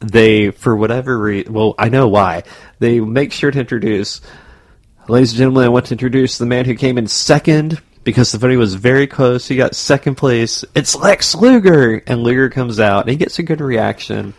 they, 0.00 0.50
for 0.50 0.76
whatever 0.76 1.18
reason, 1.18 1.52
well, 1.52 1.74
I 1.78 1.88
know 1.88 2.08
why, 2.08 2.44
they 2.78 3.00
make 3.00 3.32
sure 3.32 3.50
to 3.50 3.60
introduce 3.60 4.20
Ladies 5.08 5.30
and 5.30 5.38
gentlemen, 5.38 5.64
I 5.64 5.68
want 5.70 5.86
to 5.86 5.94
introduce 5.94 6.36
the 6.36 6.44
man 6.44 6.66
who 6.66 6.74
came 6.74 6.98
in 6.98 7.06
second 7.06 7.80
because 8.04 8.30
the 8.30 8.36
voting 8.36 8.58
was 8.58 8.74
very 8.74 9.06
close. 9.06 9.48
He 9.48 9.56
got 9.56 9.74
second 9.74 10.16
place. 10.16 10.66
It's 10.74 10.94
Lex 10.94 11.34
Luger, 11.34 12.02
and 12.06 12.22
Luger 12.22 12.50
comes 12.50 12.78
out 12.78 13.04
and 13.04 13.10
he 13.10 13.16
gets 13.16 13.38
a 13.38 13.42
good 13.42 13.62
reaction. 13.62 14.34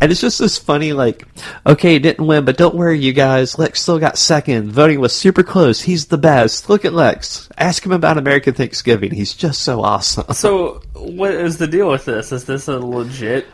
And 0.00 0.12
it's 0.12 0.20
just 0.20 0.38
this 0.38 0.58
funny, 0.58 0.92
like, 0.92 1.26
okay, 1.66 1.94
he 1.94 1.98
didn't 1.98 2.26
win, 2.26 2.44
but 2.44 2.56
don't 2.56 2.74
worry, 2.74 2.98
you 2.98 3.12
guys. 3.12 3.58
Lex 3.58 3.82
still 3.82 3.98
got 3.98 4.16
second. 4.16 4.70
Voting 4.70 5.00
was 5.00 5.12
super 5.12 5.42
close. 5.42 5.80
He's 5.80 6.06
the 6.06 6.18
best. 6.18 6.68
Look 6.68 6.84
at 6.84 6.92
Lex. 6.92 7.48
Ask 7.58 7.84
him 7.84 7.92
about 7.92 8.18
American 8.18 8.54
Thanksgiving. 8.54 9.12
He's 9.12 9.34
just 9.34 9.62
so 9.62 9.82
awesome. 9.82 10.32
so, 10.34 10.82
what 10.94 11.32
is 11.32 11.58
the 11.58 11.66
deal 11.66 11.90
with 11.90 12.04
this? 12.04 12.30
Is 12.32 12.44
this 12.44 12.68
a 12.68 12.78
legit 12.78 13.46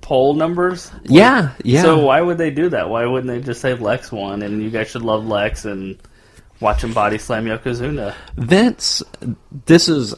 poll 0.00 0.34
numbers? 0.34 0.90
Yeah, 1.04 1.52
yeah. 1.62 1.82
So 1.82 2.04
why 2.04 2.20
would 2.20 2.38
they 2.38 2.50
do 2.50 2.68
that? 2.70 2.88
Why 2.88 3.06
wouldn't 3.06 3.28
they 3.28 3.44
just 3.44 3.60
say 3.60 3.74
Lex 3.74 4.10
won 4.12 4.42
and 4.42 4.62
you 4.62 4.70
guys 4.70 4.88
should 4.90 5.02
love 5.02 5.26
Lex 5.26 5.64
and 5.64 5.98
watch 6.60 6.82
him 6.82 6.92
body 6.92 7.18
slam 7.18 7.44
Yokozuna? 7.44 8.14
Vince, 8.36 9.02
this 9.66 9.88
is 9.88 10.14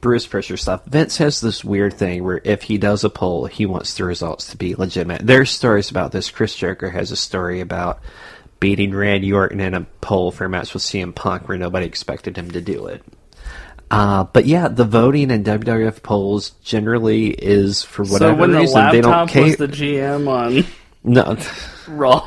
Bruce 0.00 0.26
Prichard 0.26 0.58
stuff. 0.58 0.84
Vince 0.86 1.16
has 1.18 1.40
this 1.40 1.64
weird 1.64 1.94
thing 1.94 2.22
where 2.24 2.40
if 2.44 2.62
he 2.62 2.78
does 2.78 3.04
a 3.04 3.10
poll, 3.10 3.46
he 3.46 3.66
wants 3.66 3.94
the 3.94 4.04
results 4.04 4.50
to 4.50 4.56
be 4.56 4.74
legitimate. 4.74 5.26
There's 5.26 5.50
stories 5.50 5.90
about 5.90 6.12
this. 6.12 6.30
Chris 6.30 6.54
Jericho 6.54 6.88
has 6.88 7.10
a 7.10 7.16
story 7.16 7.60
about 7.60 8.00
beating 8.60 8.94
Randy 8.94 9.32
Orton 9.32 9.60
in 9.60 9.74
a 9.74 9.86
poll 10.00 10.30
for 10.30 10.44
a 10.44 10.48
match 10.48 10.72
with 10.72 10.84
CM 10.84 11.14
Punk 11.14 11.48
where 11.48 11.58
nobody 11.58 11.86
expected 11.86 12.36
him 12.36 12.50
to 12.52 12.60
do 12.60 12.86
it. 12.86 13.02
Uh, 13.90 14.24
but 14.24 14.46
yeah, 14.46 14.68
the 14.68 14.84
voting 14.84 15.30
in 15.30 15.44
WWF 15.44 16.02
polls 16.02 16.50
generally 16.62 17.28
is 17.28 17.82
for 17.82 18.04
whatever 18.04 18.34
so 18.34 18.40
when 18.40 18.52
the 18.52 18.58
reason 18.60 18.90
they 18.90 19.00
don't 19.02 19.28
care. 19.28 19.42
was 19.42 19.56
the 19.56 19.68
GM 19.68 20.28
on 20.28 20.64
no, 21.04 21.36
Raw. 21.88 22.26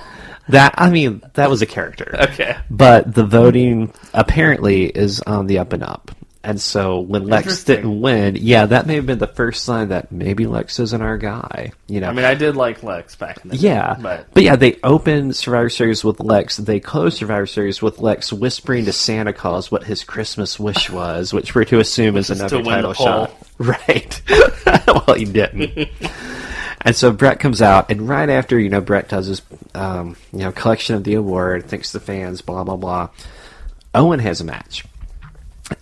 that 0.50 0.76
I 0.78 0.90
mean 0.90 1.24
that 1.34 1.50
was 1.50 1.62
a 1.62 1.66
character. 1.66 2.16
Okay. 2.30 2.56
But 2.70 3.16
the 3.16 3.26
voting 3.26 3.94
apparently 4.14 4.86
is 4.86 5.22
on 5.22 5.48
the 5.48 5.60
up 5.60 5.74
and 5.74 5.82
up. 5.84 6.12
And 6.46 6.62
so 6.62 7.00
when 7.00 7.26
Lex 7.26 7.64
didn't 7.64 8.02
win, 8.02 8.38
yeah, 8.40 8.68
that 8.68 8.86
may 8.86 8.96
have 8.98 9.08
been 9.08 9.18
the 9.18 9.26
first 9.26 9.66
sign 9.66 9.90
that 9.90 10.12
maybe 10.12 10.46
Lex 10.46 10.80
isn't 10.80 11.02
our 11.02 11.18
guy. 11.18 11.72
You 11.88 12.02
know, 12.02 12.08
I 12.08 12.14
mean, 12.14 12.24
I 12.24 12.36
did 12.36 12.56
like 12.56 12.84
Lex 12.84 13.16
back 13.16 13.44
in 13.44 13.50
the 13.50 13.58
yeah, 13.58 13.96
day, 13.96 14.02
but 14.04 14.28
but 14.32 14.44
yeah, 14.44 14.56
they 14.56 14.78
opened 14.84 15.36
Survivor 15.36 15.72
Series 15.72 16.04
with 16.04 16.20
Lex. 16.20 16.58
They 16.58 16.80
closed 16.80 17.18
Survivor 17.18 17.48
Series 17.48 17.82
with 17.82 17.98
Lex 17.98 18.32
whispering 18.32 18.86
to 18.86 18.94
Santa 18.94 19.34
Claus 19.34 19.72
what 19.72 19.86
his 19.86 20.04
Christmas 20.04 20.60
wish 20.60 20.88
was, 20.92 21.34
which 21.34 21.56
we're 21.56 21.66
to 21.66 21.80
assume 21.80 22.16
is 22.16 22.30
another 22.30 22.58
to 22.58 22.64
win 22.64 22.66
title 22.66 22.94
shot. 22.94 23.36
Right. 23.58 24.22
well, 24.86 25.16
he 25.16 25.24
didn't. 25.24 25.90
and 26.82 26.96
so 26.96 27.12
Bret 27.12 27.40
comes 27.40 27.62
out, 27.62 27.90
and 27.90 28.08
right 28.08 28.30
after 28.30 28.60
you 28.60 28.70
know 28.70 28.82
Bret 28.82 29.08
does 29.08 29.26
his 29.28 29.42
um, 29.74 30.16
you 30.32 30.40
know 30.40 30.52
collection 30.52 30.96
of 30.96 31.06
the 31.06 31.16
award, 31.16 31.66
thanks 31.70 31.92
the 31.92 32.00
fans, 32.00 32.42
blah 32.42 32.64
blah 32.64 32.76
blah. 32.76 33.10
Owen 33.96 34.20
has 34.20 34.42
a 34.42 34.44
match. 34.44 34.84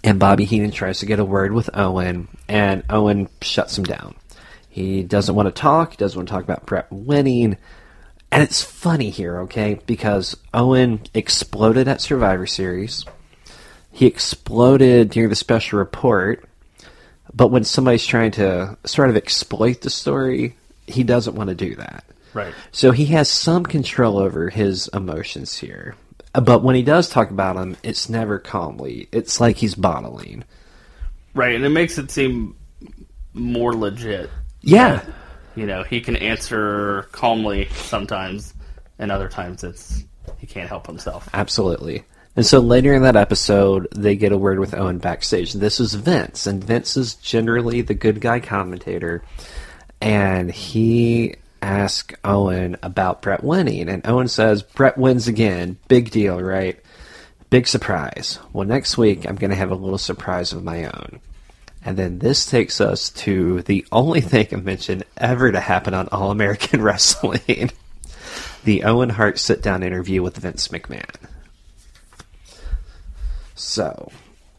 And 0.04 0.20
Bobby 0.20 0.46
Heenan 0.46 0.72
tries 0.72 1.00
to 1.00 1.06
get 1.06 1.20
a 1.20 1.26
word 1.26 1.52
with 1.52 1.70
Owen, 1.74 2.28
and 2.48 2.84
Owen 2.90 3.30
shuts 3.42 3.78
him 3.78 3.84
down. 3.84 4.16
He 4.70 5.04
doesn't 5.04 5.36
want 5.36 5.48
to 5.48 5.62
talk. 5.62 5.92
He 5.92 5.98
doesn't 5.98 6.18
want 6.18 6.28
to 6.28 6.34
talk 6.34 6.44
about 6.44 6.66
Bret 6.66 6.92
winning. 6.92 7.58
And 8.32 8.42
it's 8.42 8.64
funny 8.64 9.12
here, 9.12 9.42
okay? 9.42 9.80
Because 9.86 10.36
Owen 10.54 11.02
exploded 11.14 11.88
at 11.88 12.02
Survivor 12.02 12.48
Series. 12.48 13.06
He 13.92 14.08
exploded 14.08 15.12
during 15.12 15.30
the 15.30 15.36
special 15.36 15.80
report. 15.80 16.44
But 17.34 17.50
when 17.50 17.64
somebody's 17.64 18.06
trying 18.06 18.32
to 18.32 18.78
sort 18.86 19.10
of 19.10 19.18
exploit 19.18 19.82
the 19.82 19.90
story, 19.90 20.56
he 20.88 21.04
doesn't 21.04 21.36
want 21.36 21.50
to 21.50 21.56
do 21.56 21.76
that. 21.76 22.04
right. 22.34 22.54
So 22.72 22.92
he 22.92 23.06
has 23.08 23.30
some 23.30 23.64
control 23.64 24.18
over 24.18 24.50
his 24.50 24.88
emotions 24.88 25.58
here. 25.58 25.96
But 26.34 26.64
when 26.64 26.76
he 26.76 26.82
does 26.82 27.10
talk 27.10 27.30
about 27.30 27.56
them, 27.56 27.78
it's 27.84 28.10
never 28.10 28.40
calmly. 28.40 29.08
It's 29.12 29.40
like 29.40 29.58
he's 29.58 29.76
bottling. 29.76 30.44
Right, 31.36 31.56
and 31.56 31.64
it 31.64 31.70
makes 31.70 31.98
it 31.98 32.12
seem 32.12 32.56
more 33.34 33.74
legit. 33.74 34.30
Yeah. 34.62 35.04
You 35.56 35.68
know, 35.68 35.84
he 35.84 36.02
can 36.02 36.16
answer 36.16 37.08
calmly 37.12 37.68
sometimes, 37.72 38.54
and 38.98 39.12
other 39.12 39.30
times 39.30 39.64
it's 39.64 40.04
he 40.38 40.48
can't 40.48 40.70
help 40.70 40.88
himself. 40.88 41.30
Absolutely. 41.34 42.04
And 42.36 42.46
so 42.46 42.60
later 42.60 42.96
in 42.96 43.04
that 43.04 43.16
episode, 43.16 43.88
they 43.96 44.16
get 44.16 44.32
a 44.32 44.38
word 44.38 44.58
with 44.58 44.74
Owen 44.74 44.98
backstage. 44.98 45.54
This 45.54 45.80
is 45.80 45.94
Vince, 45.94 46.48
and 46.48 46.64
Vince 46.64 46.98
is 46.98 47.14
generally 47.16 47.82
the 47.82 47.94
good 47.94 48.20
guy 48.20 48.40
commentator. 48.40 49.24
And 50.02 50.52
he 50.52 51.36
asks 51.64 52.14
Owen 52.24 52.78
about 52.84 53.22
Bret 53.22 53.44
winning. 53.44 53.90
And 53.90 54.06
Owen 54.06 54.28
says, 54.28 54.62
Bret 54.64 54.98
wins 54.98 55.28
again. 55.28 55.78
Big 55.88 56.12
deal, 56.12 56.40
right? 56.42 56.80
Big 57.50 57.68
surprise. 57.68 58.40
Well, 58.52 58.68
next 58.68 58.98
week, 58.98 59.26
I'm 59.28 59.36
going 59.36 59.52
to 59.52 59.56
have 59.56 59.72
a 59.72 59.76
little 59.76 59.98
surprise 59.98 60.54
of 60.54 60.64
my 60.64 60.86
own. 60.86 61.20
And 61.86 61.98
then 61.98 62.20
this 62.20 62.46
takes 62.46 62.80
us 62.80 63.10
to 63.12 63.62
the 63.64 63.86
only 63.92 64.22
thing 64.22 64.48
I 64.52 64.56
mentioned 64.58 65.04
ever 65.18 65.52
to 65.52 65.60
happen 65.60 65.94
on 65.94 66.08
All 66.10 66.32
American 66.32 66.82
Wrestling 66.84 67.72
the 68.64 68.84
Owen 68.84 69.10
Hart 69.10 69.38
sit 69.40 69.62
down 69.62 69.84
interview 69.84 70.22
with 70.22 70.38
Vince 70.38 70.70
McMahon. 70.70 71.16
So, 73.56 74.12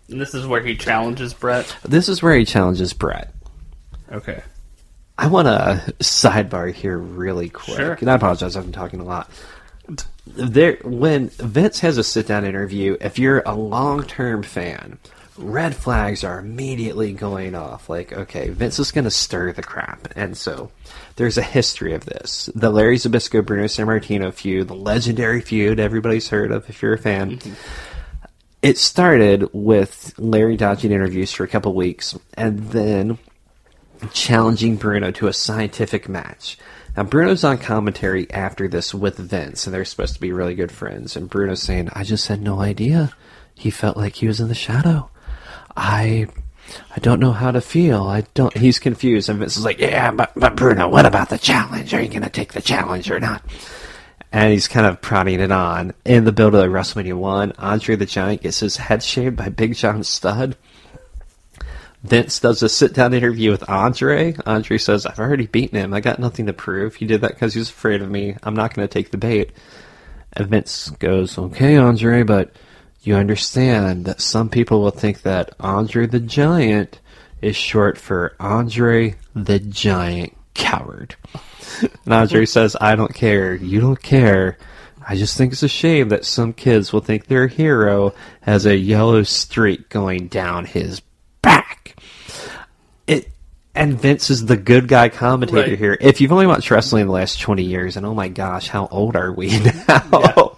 And 0.08 0.20
this 0.20 0.34
is 0.34 0.46
where 0.46 0.62
he 0.62 0.76
challenges 0.76 1.34
Bret. 1.34 1.74
this 1.84 2.08
is 2.08 2.22
where 2.22 2.36
he 2.36 2.44
challenges 2.44 2.92
Bret. 2.92 3.34
Okay. 4.12 4.42
I 5.16 5.28
want 5.28 5.46
to 5.46 5.94
sidebar 6.00 6.72
here 6.72 6.98
really 6.98 7.48
quick. 7.48 7.76
Sure. 7.76 7.92
And 8.00 8.10
I 8.10 8.14
apologize, 8.14 8.56
I've 8.56 8.64
been 8.64 8.72
talking 8.72 9.00
a 9.00 9.04
lot. 9.04 9.30
There, 10.26 10.78
when 10.82 11.28
Vince 11.28 11.80
has 11.80 11.98
a 11.98 12.04
sit 12.04 12.26
down 12.26 12.44
interview, 12.44 12.96
if 13.00 13.18
you're 13.18 13.42
a 13.44 13.54
long 13.54 14.04
term 14.04 14.42
fan, 14.42 14.98
red 15.36 15.74
flags 15.76 16.24
are 16.24 16.38
immediately 16.38 17.12
going 17.12 17.54
off. 17.54 17.88
Like, 17.88 18.12
okay, 18.12 18.48
Vince 18.48 18.78
is 18.78 18.90
going 18.90 19.04
to 19.04 19.10
stir 19.10 19.52
the 19.52 19.62
crap. 19.62 20.08
And 20.16 20.36
so 20.36 20.70
there's 21.16 21.38
a 21.38 21.42
history 21.42 21.94
of 21.94 22.06
this. 22.06 22.50
The 22.54 22.70
Larry 22.70 22.96
Zbyszko 22.96 23.44
Bruno 23.44 23.64
Sammartino 23.64 24.32
feud, 24.32 24.68
the 24.68 24.74
legendary 24.74 25.40
feud 25.40 25.78
everybody's 25.78 26.28
heard 26.28 26.50
of 26.50 26.68
if 26.68 26.82
you're 26.82 26.94
a 26.94 26.98
fan. 26.98 27.38
Mm-hmm. 27.38 27.52
It 28.62 28.78
started 28.78 29.50
with 29.52 30.14
Larry 30.18 30.56
dodging 30.56 30.90
interviews 30.90 31.30
for 31.30 31.44
a 31.44 31.48
couple 31.48 31.74
weeks 31.74 32.18
and 32.32 32.58
then 32.70 33.18
challenging 34.12 34.76
Bruno 34.76 35.10
to 35.12 35.28
a 35.28 35.32
scientific 35.32 36.08
match. 36.08 36.58
Now, 36.96 37.02
Bruno's 37.02 37.42
on 37.44 37.58
commentary 37.58 38.30
after 38.30 38.68
this 38.68 38.94
with 38.94 39.18
Vince, 39.18 39.66
and 39.66 39.74
they're 39.74 39.84
supposed 39.84 40.14
to 40.14 40.20
be 40.20 40.32
really 40.32 40.54
good 40.54 40.70
friends. 40.70 41.16
And 41.16 41.28
Bruno's 41.28 41.62
saying, 41.62 41.88
I 41.92 42.04
just 42.04 42.28
had 42.28 42.40
no 42.40 42.60
idea. 42.60 43.12
He 43.54 43.70
felt 43.70 43.96
like 43.96 44.16
he 44.16 44.26
was 44.26 44.40
in 44.40 44.48
the 44.48 44.54
shadow. 44.54 45.10
I. 45.76 46.28
I 46.96 46.98
don't 47.00 47.20
know 47.20 47.32
how 47.32 47.50
to 47.50 47.60
feel. 47.60 48.04
I 48.04 48.22
don't. 48.32 48.56
He's 48.56 48.78
confused, 48.78 49.28
and 49.28 49.38
Vince 49.38 49.58
is 49.58 49.66
like, 49.66 49.78
"Yeah, 49.78 50.10
but, 50.12 50.32
but 50.34 50.56
Bruno, 50.56 50.88
what 50.88 51.04
about 51.04 51.28
the 51.28 51.36
challenge? 51.36 51.92
Are 51.92 52.00
you 52.00 52.08
going 52.08 52.22
to 52.22 52.30
take 52.30 52.54
the 52.54 52.62
challenge 52.62 53.10
or 53.10 53.20
not?" 53.20 53.44
And 54.32 54.50
he's 54.50 54.66
kind 54.66 54.86
of 54.86 55.02
prodding 55.02 55.40
it 55.40 55.52
on. 55.52 55.92
In 56.06 56.24
the 56.24 56.32
build 56.32 56.54
of 56.54 56.62
the 56.62 56.68
WrestleMania 56.68 57.18
One, 57.18 57.52
Andre 57.58 57.96
the 57.96 58.06
Giant 58.06 58.40
gets 58.42 58.60
his 58.60 58.78
head 58.78 59.02
shaved 59.02 59.36
by 59.36 59.50
Big 59.50 59.74
John 59.74 60.02
Studd. 60.04 60.56
Vince 62.04 62.38
does 62.38 62.62
a 62.62 62.68
sit 62.68 62.92
down 62.92 63.14
interview 63.14 63.50
with 63.50 63.68
Andre. 63.68 64.36
Andre 64.44 64.76
says, 64.76 65.06
I've 65.06 65.18
already 65.18 65.46
beaten 65.46 65.78
him. 65.78 65.94
I 65.94 66.00
got 66.00 66.18
nothing 66.18 66.46
to 66.46 66.52
prove. 66.52 66.96
He 66.96 67.06
did 67.06 67.22
that 67.22 67.32
because 67.32 67.54
he 67.54 67.58
was 67.58 67.70
afraid 67.70 68.02
of 68.02 68.10
me. 68.10 68.36
I'm 68.42 68.54
not 68.54 68.74
going 68.74 68.86
to 68.86 68.92
take 68.92 69.10
the 69.10 69.16
bait. 69.16 69.52
And 70.34 70.48
Vince 70.48 70.90
goes, 70.90 71.38
Okay, 71.38 71.78
Andre, 71.78 72.22
but 72.22 72.52
you 73.00 73.14
understand 73.14 74.04
that 74.04 74.20
some 74.20 74.50
people 74.50 74.82
will 74.82 74.90
think 74.90 75.22
that 75.22 75.54
Andre 75.58 76.06
the 76.06 76.20
Giant 76.20 77.00
is 77.40 77.56
short 77.56 77.96
for 77.96 78.36
Andre 78.38 79.14
the 79.34 79.58
Giant 79.58 80.36
Coward. 80.52 81.16
And 82.04 82.12
Andre 82.12 82.44
says, 82.44 82.76
I 82.78 82.96
don't 82.96 83.14
care. 83.14 83.54
You 83.54 83.80
don't 83.80 84.02
care. 84.02 84.58
I 85.06 85.16
just 85.16 85.38
think 85.38 85.52
it's 85.52 85.62
a 85.62 85.68
shame 85.68 86.10
that 86.10 86.26
some 86.26 86.52
kids 86.52 86.92
will 86.92 87.00
think 87.00 87.26
their 87.26 87.46
hero 87.46 88.12
has 88.42 88.66
a 88.66 88.76
yellow 88.76 89.22
streak 89.22 89.88
going 89.88 90.28
down 90.28 90.66
his 90.66 91.00
and 93.74 93.98
Vince 94.00 94.30
is 94.30 94.46
the 94.46 94.56
good 94.56 94.88
guy 94.88 95.08
commentator 95.08 95.70
Right. 95.70 95.78
here. 95.78 95.96
If 96.00 96.20
you've 96.20 96.32
only 96.32 96.46
watched 96.46 96.70
wrestling 96.70 97.02
in 97.02 97.06
the 97.08 97.12
last 97.12 97.40
twenty 97.40 97.64
years, 97.64 97.96
and 97.96 98.04
oh 98.06 98.14
my 98.14 98.28
gosh, 98.28 98.68
how 98.68 98.86
old 98.90 99.16
are 99.16 99.32
we 99.32 99.58
now? 99.88 100.56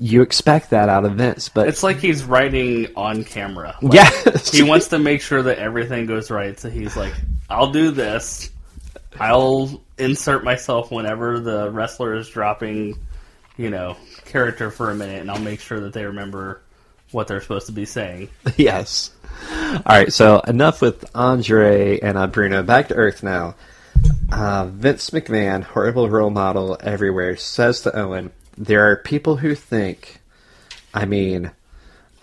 You 0.00 0.22
expect 0.22 0.70
that 0.70 0.88
out 0.88 1.04
of 1.04 1.12
Vince, 1.14 1.48
but 1.48 1.68
It's 1.68 1.82
like 1.82 1.98
he's 1.98 2.24
writing 2.24 2.88
on 2.96 3.22
camera. 3.24 3.76
Like, 3.80 3.94
yes, 3.94 4.50
he 4.52 4.62
wants 4.62 4.88
to 4.88 4.98
make 4.98 5.22
sure 5.22 5.42
that 5.42 5.58
everything 5.58 6.06
goes 6.06 6.30
right. 6.30 6.58
So 6.58 6.68
he's 6.68 6.96
like, 6.96 7.14
"I'll 7.48 7.70
do 7.70 7.90
this. 7.92 8.50
I'll 9.20 9.80
insert 9.96 10.42
myself 10.42 10.90
whenever 10.90 11.38
the 11.38 11.70
wrestler 11.70 12.14
is 12.16 12.28
dropping, 12.28 12.98
you 13.56 13.70
know, 13.70 13.96
character 14.24 14.72
for 14.72 14.90
a 14.90 14.94
minute, 14.96 15.20
and 15.20 15.30
I'll 15.30 15.38
make 15.38 15.60
sure 15.60 15.78
that 15.80 15.92
they 15.92 16.04
remember 16.04 16.60
what 17.14 17.28
they're 17.28 17.40
supposed 17.40 17.66
to 17.66 17.72
be 17.72 17.84
saying." 17.84 18.28
yes. 18.56 19.10
All 19.50 19.82
right, 19.86 20.12
so 20.12 20.40
enough 20.40 20.80
with 20.80 21.04
Andre 21.14 21.98
and 22.00 22.16
uh, 22.18 22.26
Bruno. 22.26 22.62
Back 22.62 22.88
to 22.88 22.94
Earth 22.94 23.22
now. 23.22 23.54
Uh, 24.30 24.66
Vince 24.66 25.10
McMahon, 25.10 25.62
horrible 25.62 26.10
role 26.10 26.30
model 26.30 26.76
everywhere, 26.80 27.36
says 27.36 27.80
to 27.82 27.96
Owen, 27.96 28.32
"There 28.56 28.90
are 28.90 28.96
people 28.96 29.36
who 29.36 29.54
think, 29.54 30.20
I 30.92 31.04
mean, 31.04 31.50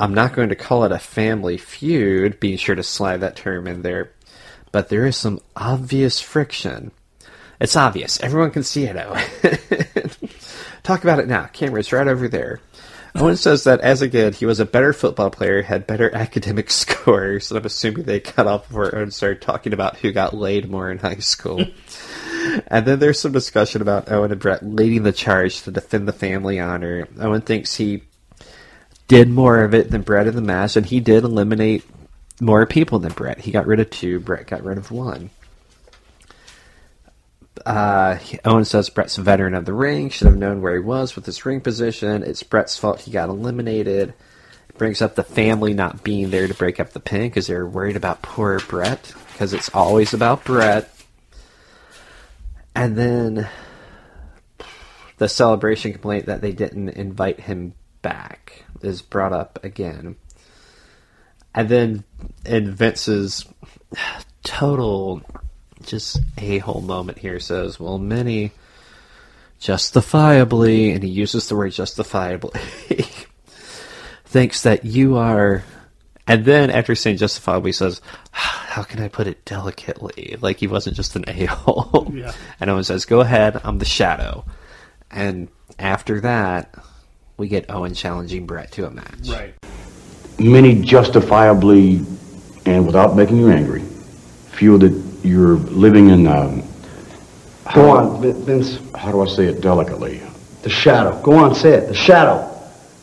I'm 0.02 0.14
not 0.14 0.34
going 0.34 0.50
to 0.50 0.56
call 0.56 0.84
it 0.84 0.92
a 0.92 0.98
family 0.98 1.58
feud, 1.58 2.40
being 2.40 2.58
sure 2.58 2.74
to 2.74 2.84
slide 2.84 3.18
that 3.18 3.36
term 3.36 3.68
in 3.68 3.84
there, 3.84 4.12
but 4.72 4.90
there 4.90 5.06
is 5.06 5.16
some 5.16 5.40
obvious 5.56 6.20
friction. 6.20 6.92
It's 7.60 7.76
obvious. 7.76 8.20
Everyone 8.22 8.50
can 8.50 8.64
see 8.64 8.86
it, 8.86 8.96
Owen. 8.96 9.22
Talk 10.84 11.04
about 11.04 11.20
it 11.20 11.28
now. 11.28 11.46
Camera's 11.54 11.94
right 11.94 12.08
over 12.08 12.28
there. 12.28 12.60
Owen 13.16 13.36
says 13.36 13.66
that 13.66 13.82
as 13.82 14.02
a 14.02 14.10
kid, 14.10 14.36
he 14.36 14.46
was 14.46 14.60
a 14.60 14.66
better 14.66 14.94
football 14.94 15.30
player, 15.30 15.62
had 15.62 15.88
better 15.88 16.14
academic 16.16 16.70
scores, 16.70 17.52
and 17.52 17.58
I'm 17.58 17.66
assuming 17.66 18.04
they 18.04 18.20
cut 18.20 18.48
off 18.48 18.68
before 18.68 18.96
Owen 18.96 19.12
started 19.12 19.42
talking 19.42 19.74
about 19.74 19.98
who 19.98 20.12
got 20.12 20.34
laid 20.34 20.70
more 20.70 20.90
in 20.90 20.98
high 20.98 21.16
school. 21.16 21.66
and 22.68 22.86
then 22.86 23.00
there's 23.00 23.20
some 23.20 23.32
discussion 23.32 23.82
about 23.82 24.12
Owen 24.12 24.32
and 24.32 24.40
Bret 24.40 24.64
leading 24.64 25.04
the 25.04 25.12
charge 25.12 25.64
to 25.64 25.72
defend 25.72 26.08
the 26.08 26.14
family 26.14 26.60
honor. 26.60 27.08
Owen 27.20 27.42
thinks 27.42 27.76
he 27.76 28.04
did 29.08 29.30
more 29.30 29.64
of 29.64 29.74
it 29.74 29.92
than 29.92 30.02
Bret 30.04 30.28
in 30.28 30.36
the 30.36 30.42
match, 30.42 30.78
and 30.78 30.86
he 30.86 31.00
did 31.00 31.24
eliminate 31.24 31.84
more 32.40 32.66
people 32.66 33.00
than 33.00 33.12
Bret. 33.12 33.42
He 33.42 33.52
got 33.52 33.68
rid 33.68 33.80
of 33.80 33.90
two, 33.90 34.20
Brett 34.20 34.48
got 34.48 34.64
rid 34.64 34.78
of 34.78 34.90
one. 34.90 35.30
Uh, 37.66 38.18
Owen 38.46 38.66
says 38.66 38.90
Bret's 38.90 39.18
a 39.18 39.22
veteran 39.22 39.54
of 39.54 39.66
the 39.66 39.74
ring, 39.74 40.10
should 40.10 40.28
have 40.28 40.38
known 40.38 40.62
where 40.62 40.74
he 40.74 40.80
was 40.80 41.16
with 41.16 41.26
his 41.26 41.46
ring 41.46 41.62
position. 41.62 42.24
It's 42.24 42.44
Bret's 42.44 42.78
fault 42.78 43.02
he 43.02 43.12
got 43.12 43.30
eliminated. 43.30 44.14
It 44.70 44.78
Brings 44.78 45.02
up 45.02 45.16
the 45.16 45.24
family 45.24 45.74
not 45.74 46.04
being 46.04 46.32
there 46.32 46.48
to 46.48 46.54
break 46.54 46.80
up 46.80 46.92
the 46.92 47.00
pin 47.00 47.30
because 47.30 47.48
they're 47.48 47.68
worried 47.68 47.98
about 47.98 48.22
poor 48.22 48.60
Bret 48.60 49.14
because 49.32 49.54
it's 49.54 49.70
always 49.74 50.14
about 50.14 50.46
Bret. 50.46 50.90
And 52.74 52.98
then 52.98 53.50
the 55.18 55.28
celebration 55.28 55.92
complaint 55.92 56.26
that 56.28 56.42
they 56.42 56.54
didn't 56.54 56.90
invite 56.90 57.42
him 57.42 57.74
back 58.02 58.66
is 58.82 59.02
brought 59.02 59.34
up 59.34 59.64
again. 59.64 60.16
And 61.54 61.70
then 61.70 62.04
in 62.46 62.74
Vince's 62.74 63.46
total 64.44 65.22
just 65.84 66.20
a 66.38 66.60
hole 66.60 66.82
moment 66.82 67.18
here 67.18 67.40
says, 67.40 67.80
well, 67.80 67.98
many 67.98 68.52
justifiably, 69.60 70.92
and 70.92 71.04
he 71.04 71.10
uses 71.10 71.48
the 71.48 71.56
word 71.56 71.72
justifiably, 71.72 72.60
thinks 74.26 74.64
that 74.64 74.86
you 74.86 75.18
are. 75.18 75.64
And 76.28 76.46
then 76.46 76.70
after 76.70 76.96
saying 76.96 77.18
justifiably, 77.18 77.70
he 77.70 77.74
says, 77.74 78.02
ah, 78.34 78.66
how 78.70 78.84
can 78.84 79.02
I 79.02 79.08
put 79.08 79.28
it 79.28 79.46
delicately? 79.46 80.38
Like 80.42 80.58
he 80.58 80.68
wasn't 80.68 80.96
just 80.96 81.16
an 81.16 81.26
a 81.28 81.46
hole. 81.46 82.12
Yeah. 82.14 82.34
And 82.60 82.70
Owen 82.70 82.84
says, 82.84 83.06
go 83.06 83.22
ahead, 83.22 83.60
I'm 83.64 83.80
the 83.80 83.86
shadow. 83.86 84.46
And 85.10 85.50
after 85.78 86.22
that, 86.22 86.74
we 87.38 87.48
get 87.48 87.70
Owen 87.70 87.94
challenging 87.94 88.46
Bret 88.46 88.72
to 88.74 88.86
a 88.86 88.92
match. 88.92 89.28
Right. 89.28 89.54
many 90.40 90.82
justifiably 90.82 92.06
and 92.66 92.86
without 92.86 93.16
making 93.16 93.38
you 93.38 93.50
angry 93.50 93.82
feel 93.82 94.78
that 94.78 95.11
you're 95.24 95.56
living 95.58 96.10
in 96.10 96.28
um, 96.28 96.64
Go 97.74 97.92
on, 97.92 98.22
Vin- 98.22 98.44
Vince. 98.44 98.80
how 98.96 99.12
do 99.12 99.22
I 99.22 99.28
say 99.28 99.46
it 99.46 99.62
delicately? 99.62 100.22
The 100.64 100.70
shadow. 100.70 101.22
Go 101.22 101.34
on, 101.34 101.56
say 101.56 101.74
it. 101.74 101.88
The 101.88 101.94
shadow. 101.96 102.48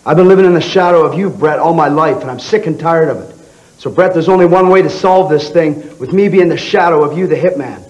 I've 0.04 0.16
been 0.16 0.28
living 0.28 0.44
in 0.44 0.54
the 0.54 0.60
shadow 0.60 1.04
of 1.04 1.18
you, 1.18 1.30
Bret, 1.30 1.58
all 1.58 1.74
my 1.74 1.88
life, 1.88 2.20
and 2.22 2.30
I'm 2.30 2.40
sick 2.40 2.66
and 2.66 2.78
tired 2.78 3.08
of 3.08 3.18
it. 3.18 3.36
So, 3.78 3.90
Bret, 3.90 4.12
there's 4.12 4.28
only 4.28 4.46
one 4.46 4.68
way 4.68 4.82
to 4.82 4.90
solve 4.90 5.30
this 5.30 5.50
thing 5.50 5.76
with 5.98 6.12
me 6.12 6.28
being 6.28 6.48
the 6.48 6.56
shadow 6.56 7.04
of 7.04 7.16
you, 7.16 7.26
the 7.26 7.36
hitman. 7.36 7.84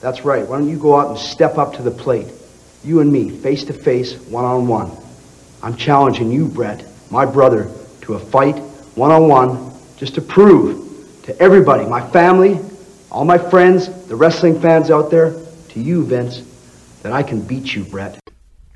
That's 0.00 0.24
right. 0.24 0.46
Why 0.46 0.58
don't 0.58 0.68
you 0.68 0.78
go 0.78 0.98
out 0.98 1.10
and 1.10 1.18
step 1.18 1.58
up 1.58 1.74
to 1.74 1.82
the 1.82 1.90
plate? 1.90 2.26
You 2.84 3.00
and 3.00 3.12
me, 3.12 3.30
face 3.30 3.64
to 3.64 3.72
face, 3.72 4.14
one 4.28 4.44
on 4.44 4.66
one. 4.68 4.90
I'm 5.62 5.76
challenging 5.76 6.30
you, 6.32 6.46
Bret, 6.46 6.84
my 7.10 7.24
brother, 7.24 7.70
to 8.02 8.14
a 8.14 8.18
fight, 8.18 8.58
one 8.96 9.10
on 9.10 9.28
one, 9.28 9.72
just 9.96 10.14
to 10.16 10.20
prove 10.20 10.84
to 11.24 11.38
everybody, 11.40 11.84
my 11.86 12.00
family, 12.10 12.58
all 13.10 13.24
my 13.24 13.38
friends, 13.38 13.88
the 14.06 14.16
wrestling 14.16 14.60
fans 14.60 14.90
out 14.90 15.10
there, 15.10 15.32
to 15.70 15.80
you, 15.80 16.04
Vince, 16.04 16.42
that 17.02 17.12
I 17.12 17.22
can 17.22 17.40
beat 17.42 17.74
you, 17.74 17.84
Bret. 17.84 18.18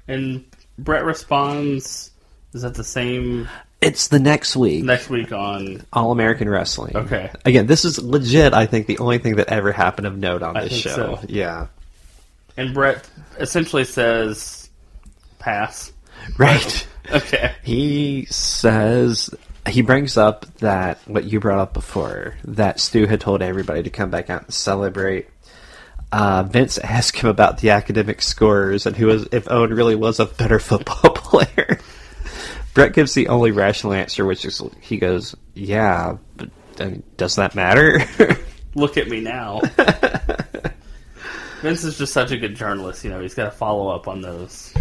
And 0.09 0.45
Bret 0.79 1.05
responds. 1.05 2.11
Is 2.55 2.63
that 2.63 2.75
the 2.75 2.85
same 2.85 3.49
It's 3.81 4.09
the 4.09 4.19
next 4.19 4.57
week. 4.57 4.85
next 4.85 5.09
week 5.09 5.33
on? 5.33 5.83
All 5.93 6.13
American 6.13 6.49
Wrestling. 6.51 6.95
Okay. 6.97 7.31
Again, 7.47 7.67
this 7.67 7.85
is 7.87 7.99
legit, 8.03 8.53
I 8.53 8.67
think, 8.67 8.87
the 8.87 8.99
only 8.99 9.19
thing 9.19 9.37
that 9.37 9.49
ever 9.49 9.73
happened 9.73 10.07
of 10.07 10.19
note 10.19 10.43
on 10.43 10.57
I 10.57 10.63
this 10.65 10.71
think 10.73 10.83
show. 10.83 11.17
so. 11.17 11.21
Yeah. 11.29 11.69
And 12.59 12.75
Bret 12.75 13.09
essentially 13.41 13.85
says, 13.85 14.69
"Pass." 15.39 15.93
Right. 16.39 16.87
Okay. 17.13 17.53
he 17.65 18.27
says 18.31 19.29
he 19.69 19.83
brings 19.83 20.17
up 20.17 20.47
that 20.59 20.99
what 21.07 21.25
you 21.25 21.41
brought 21.41 21.59
up 21.61 21.73
before, 21.75 22.35
that 22.45 22.81
Stu 22.81 23.07
had 23.07 23.21
told 23.21 23.43
everybody 23.43 23.83
to 23.83 23.91
come 23.91 24.11
back 24.11 24.29
out 24.31 24.45
and 24.45 24.55
celebrate. 24.55 25.29
Uh, 26.11 26.43
Vince 26.43 26.77
asked 26.79 27.17
him 27.19 27.31
about 27.31 27.59
the 27.59 27.71
academic 27.71 28.21
scores 28.21 28.85
and 28.87 28.97
who 28.97 29.07
was 29.07 29.27
if 29.33 29.51
Owen 29.51 29.73
really 29.73 29.95
was 29.95 30.21
a 30.21 30.27
better 30.27 30.59
football 30.61 31.11
player. 31.15 31.79
Bret 32.75 32.93
gives 32.95 33.15
the 33.15 33.29
only 33.29 33.51
rational 33.51 33.93
answer, 33.93 34.25
which 34.25 34.45
is 34.45 34.63
he 34.81 34.97
goes, 34.99 35.35
"Yeah, 35.55 36.17
but 36.37 36.51
I 36.81 36.85
mean, 36.87 37.03
does 37.17 37.37
that 37.37 37.55
matter?" 37.55 38.01
Look 38.75 38.97
at 38.97 39.09
me 39.09 39.21
now. 39.21 39.61
Vince 41.61 41.85
is 41.85 41.97
just 41.99 42.13
such 42.13 42.33
a 42.33 42.37
good 42.39 42.57
journalist. 42.57 43.05
You 43.05 43.11
know, 43.11 43.21
he's 43.21 43.35
got 43.35 43.45
to 43.45 43.51
follow 43.51 43.89
up 43.89 44.09
on 44.09 44.21
those 44.21 44.75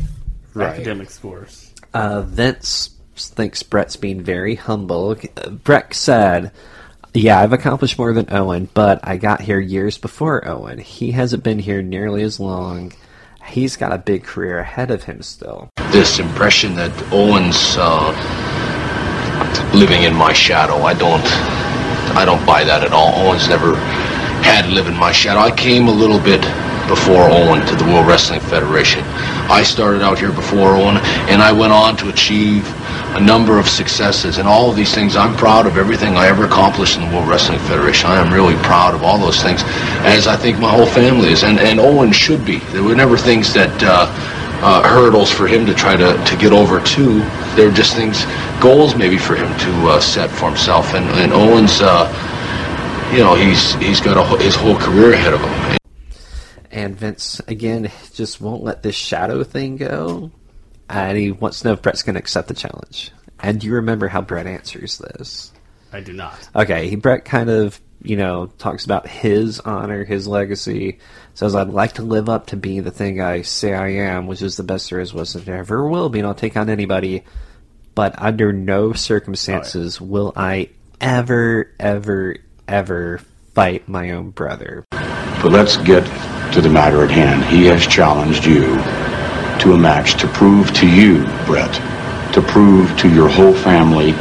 Right. 0.53 0.69
academic 0.73 1.09
scores. 1.09 1.71
Uh, 1.93 2.21
Vince 2.21 2.90
thinks 3.15 3.63
Bret's 3.63 3.95
being 3.95 4.21
very 4.21 4.55
humble. 4.55 5.17
Bret 5.63 5.93
said, 5.93 6.51
Yeah, 7.13 7.39
I've 7.39 7.53
accomplished 7.53 7.97
more 7.97 8.13
than 8.13 8.31
Owen, 8.33 8.69
but 8.73 8.99
I 9.03 9.17
got 9.17 9.41
here 9.41 9.59
years 9.59 9.97
before 9.97 10.47
Owen. 10.47 10.79
He 10.79 11.11
hasn't 11.11 11.43
been 11.43 11.59
here 11.59 11.81
nearly 11.81 12.23
as 12.23 12.39
long. 12.39 12.93
He's 13.45 13.75
got 13.75 13.91
a 13.91 13.97
big 13.97 14.23
career 14.23 14.59
ahead 14.59 14.91
of 14.91 15.03
him 15.03 15.21
still. 15.21 15.69
This 15.91 16.19
impression 16.19 16.75
that 16.75 16.91
Owen's 17.11 17.75
uh, 17.77 18.11
living 19.73 20.03
in 20.03 20.13
my 20.13 20.31
shadow, 20.31 20.77
I 20.83 20.93
don't, 20.93 21.25
I 22.15 22.23
don't 22.23 22.45
buy 22.45 22.63
that 22.63 22.83
at 22.83 22.93
all. 22.93 23.13
Owen's 23.27 23.49
never 23.49 23.75
had 24.41 24.63
to 24.63 24.71
live 24.71 24.87
in 24.87 24.95
my 24.95 25.11
shadow. 25.11 25.39
I 25.39 25.51
came 25.51 25.87
a 25.87 25.91
little 25.91 26.19
bit 26.19 26.41
before 26.91 27.23
Owen 27.31 27.65
to 27.65 27.75
the 27.77 27.85
World 27.85 28.05
Wrestling 28.05 28.41
Federation. 28.41 28.99
I 29.47 29.63
started 29.63 30.01
out 30.01 30.19
here 30.19 30.33
before 30.33 30.75
Owen, 30.75 30.97
and 31.31 31.41
I 31.41 31.53
went 31.53 31.71
on 31.71 31.95
to 31.97 32.09
achieve 32.09 32.67
a 33.15 33.21
number 33.21 33.57
of 33.57 33.69
successes. 33.69 34.39
And 34.39 34.45
all 34.45 34.69
of 34.69 34.75
these 34.75 34.93
things, 34.93 35.15
I'm 35.15 35.33
proud 35.37 35.65
of 35.65 35.77
everything 35.77 36.17
I 36.17 36.27
ever 36.27 36.43
accomplished 36.43 36.97
in 36.97 37.07
the 37.07 37.15
World 37.15 37.29
Wrestling 37.29 37.59
Federation. 37.59 38.09
I 38.09 38.19
am 38.19 38.33
really 38.33 38.55
proud 38.55 38.93
of 38.93 39.03
all 39.03 39.17
those 39.17 39.41
things, 39.41 39.61
as 40.03 40.27
I 40.27 40.35
think 40.35 40.59
my 40.59 40.69
whole 40.69 40.85
family 40.85 41.29
is, 41.29 41.43
and, 41.43 41.59
and 41.59 41.79
Owen 41.79 42.11
should 42.11 42.45
be. 42.45 42.59
There 42.75 42.83
were 42.83 42.93
never 42.93 43.17
things 43.17 43.53
that 43.53 43.71
uh, 43.81 44.11
uh, 44.61 44.83
hurdles 44.83 45.31
for 45.31 45.47
him 45.47 45.65
to 45.67 45.73
try 45.73 45.95
to, 45.95 46.21
to 46.25 46.35
get 46.35 46.51
over 46.51 46.81
to. 46.81 47.19
They 47.55 47.65
were 47.65 47.71
just 47.71 47.95
things, 47.95 48.25
goals 48.61 48.97
maybe 48.97 49.17
for 49.17 49.35
him 49.35 49.47
to 49.59 49.71
uh, 49.87 50.01
set 50.01 50.29
for 50.29 50.49
himself. 50.49 50.93
And, 50.93 51.05
and 51.21 51.31
Owen's, 51.31 51.79
uh, 51.81 52.11
you 53.13 53.19
know, 53.19 53.35
he's 53.35 53.75
he's 53.75 54.01
got 54.01 54.17
a, 54.17 54.43
his 54.43 54.55
whole 54.55 54.75
career 54.75 55.13
ahead 55.13 55.33
of 55.33 55.39
him. 55.39 55.80
And 56.71 56.97
Vince, 56.97 57.41
again, 57.47 57.91
just 58.13 58.39
won't 58.39 58.63
let 58.63 58.81
this 58.81 58.95
shadow 58.95 59.43
thing 59.43 59.77
go. 59.77 60.31
And 60.89 61.17
he 61.17 61.31
wants 61.31 61.61
to 61.61 61.67
know 61.67 61.73
if 61.73 61.81
Bret's 61.81 62.03
going 62.03 62.15
to 62.15 62.19
accept 62.19 62.47
the 62.47 62.53
challenge. 62.53 63.11
And 63.39 63.59
do 63.59 63.67
you 63.67 63.75
remember 63.75 64.07
how 64.07 64.21
Bret 64.21 64.47
answers 64.47 64.97
this? 64.97 65.51
I 65.91 65.99
do 65.99 66.13
not. 66.13 66.49
Okay, 66.55 66.87
he 66.87 66.95
Bret 66.95 67.25
kind 67.25 67.49
of, 67.49 67.79
you 68.01 68.15
know, 68.15 68.45
talks 68.57 68.85
about 68.85 69.07
his 69.07 69.59
honor, 69.59 70.05
his 70.05 70.27
legacy. 70.27 70.99
Says, 71.33 71.55
I'd 71.55 71.69
like 71.69 71.93
to 71.93 72.03
live 72.03 72.29
up 72.29 72.47
to 72.47 72.57
being 72.57 72.83
the 72.83 72.91
thing 72.91 73.19
I 73.19 73.41
say 73.41 73.73
I 73.73 73.89
am, 73.89 74.27
which 74.27 74.41
is 74.41 74.57
the 74.57 74.63
best 74.63 74.89
there 74.89 74.99
is, 74.99 75.13
was, 75.13 75.35
and 75.35 75.47
ever 75.49 75.87
will 75.87 76.09
be, 76.09 76.19
and 76.19 76.27
I'll 76.27 76.33
take 76.33 76.55
on 76.55 76.69
anybody. 76.69 77.23
But 77.95 78.21
under 78.21 78.53
no 78.53 78.93
circumstances 78.93 79.99
oh, 79.99 80.05
will 80.05 80.33
I 80.35 80.69
ever, 81.01 81.71
ever, 81.79 82.37
ever 82.67 83.19
fight 83.53 83.89
my 83.89 84.11
own 84.11 84.29
brother. 84.29 84.85
But 84.91 85.51
let's 85.51 85.75
get 85.77 86.05
to 86.53 86.61
the 86.61 86.69
matter 86.69 87.03
at 87.03 87.11
hand. 87.11 87.43
He 87.45 87.65
has 87.65 87.85
challenged 87.87 88.45
you 88.45 88.75
to 89.59 89.73
a 89.73 89.77
match 89.77 90.15
to 90.21 90.27
prove 90.27 90.73
to 90.73 90.87
you, 90.87 91.23
Bret, 91.45 91.73
to 92.33 92.41
prove 92.41 92.97
to 92.97 93.09
your 93.13 93.29
whole 93.29 93.53
family 93.53 94.11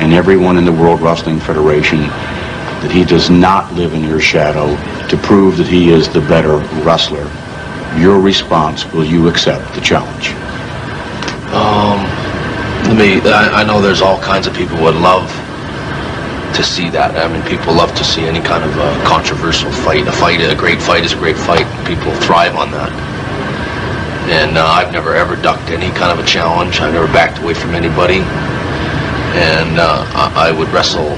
and 0.00 0.12
everyone 0.12 0.56
in 0.56 0.64
the 0.64 0.72
World 0.72 1.00
Wrestling 1.00 1.40
Federation 1.40 2.00
that 2.80 2.90
he 2.90 3.04
does 3.04 3.28
not 3.28 3.72
live 3.74 3.92
in 3.92 4.02
your 4.02 4.20
shadow, 4.20 4.76
to 5.08 5.16
prove 5.18 5.56
that 5.58 5.66
he 5.66 5.90
is 5.90 6.08
the 6.08 6.20
better 6.22 6.56
wrestler. 6.82 7.28
Your 8.00 8.20
response, 8.20 8.90
will 8.92 9.04
you 9.04 9.28
accept 9.28 9.74
the 9.74 9.80
challenge? 9.80 10.28
Um, 11.52 12.00
let 12.88 12.96
me. 12.96 13.20
I, 13.30 13.60
I 13.60 13.64
know 13.64 13.80
there's 13.80 14.00
all 14.00 14.20
kinds 14.20 14.46
of 14.46 14.54
people 14.54 14.80
would 14.82 14.94
love 14.94 15.28
to 16.54 16.62
see 16.62 16.88
that. 16.90 17.16
I 17.16 17.30
mean, 17.30 17.42
people 17.46 17.74
love 17.74 17.94
to 17.94 18.04
see 18.04 18.26
any 18.26 18.40
kind 18.40 18.64
of 18.64 18.72
uh, 18.76 18.90
controversial 19.06 19.70
fight. 19.70 20.06
A 20.06 20.12
fight, 20.12 20.40
a 20.40 20.54
great 20.54 20.80
fight, 20.80 21.04
is 21.04 21.12
a 21.12 21.18
great 21.18 21.36
fight. 21.36 21.66
People 21.86 22.12
thrive 22.22 22.56
on 22.56 22.70
that. 22.72 22.90
And 24.30 24.58
uh, 24.58 24.64
I've 24.64 24.92
never 24.92 25.14
ever 25.14 25.36
ducked 25.36 25.70
any 25.70 25.90
kind 25.90 26.12
of 26.12 26.24
a 26.24 26.26
challenge. 26.26 26.80
I've 26.80 26.92
never 26.92 27.10
backed 27.12 27.38
away 27.42 27.54
from 27.54 27.74
anybody. 27.74 28.22
And 29.38 29.78
uh, 29.78 30.04
I, 30.14 30.50
I 30.50 30.52
would 30.52 30.68
wrestle 30.68 31.14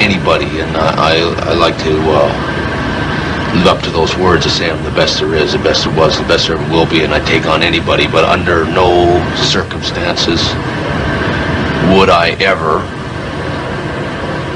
anybody. 0.00 0.60
And 0.60 0.76
uh, 0.76 0.94
I, 0.96 1.20
I 1.48 1.54
like 1.54 1.76
to 1.84 1.94
uh, 2.08 2.58
live 3.56 3.66
up 3.66 3.82
to 3.84 3.90
those 3.90 4.16
words 4.16 4.44
to 4.44 4.50
say 4.50 4.70
I'm 4.70 4.82
the 4.84 4.90
best 4.90 5.18
there 5.18 5.34
is, 5.34 5.52
the 5.52 5.58
best 5.58 5.84
there 5.84 5.96
was, 5.96 6.18
the 6.18 6.28
best 6.28 6.48
there 6.48 6.58
will 6.70 6.86
be, 6.86 7.04
and 7.04 7.12
I 7.14 7.24
take 7.24 7.46
on 7.46 7.62
anybody. 7.62 8.06
But 8.06 8.24
under 8.24 8.64
no 8.66 9.18
circumstances 9.36 10.40
would 11.96 12.10
I 12.10 12.36
ever, 12.40 12.80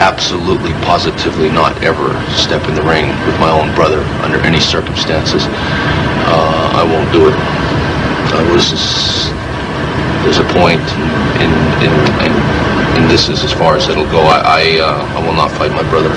absolutely, 0.03 0.73
positively 0.83 1.49
not 1.49 1.81
ever 1.85 2.11
step 2.35 2.67
in 2.67 2.75
the 2.75 2.83
ring 2.83 3.07
with 3.25 3.39
my 3.39 3.51
own 3.51 3.73
brother 3.77 4.01
under 4.27 4.39
any 4.39 4.59
circumstances. 4.59 5.47
Uh, 5.47 6.73
I 6.75 6.83
won't 6.83 7.11
do 7.13 7.29
it. 7.29 7.39
I 8.35 8.43
was. 8.51 8.75
There's 10.25 10.39
a 10.39 10.49
point, 10.55 10.83
and, 11.39 11.53
and, 11.83 11.95
and, 12.19 12.35
and 12.99 13.11
this 13.11 13.29
is 13.29 13.45
as 13.45 13.53
far 13.53 13.77
as 13.77 13.89
it'll 13.89 14.11
go. 14.11 14.21
I, 14.21 14.39
I, 14.45 14.81
uh, 14.81 15.19
I 15.19 15.27
will 15.27 15.35
not 15.35 15.51
fight 15.53 15.71
my 15.71 15.89
brother. 15.89 16.11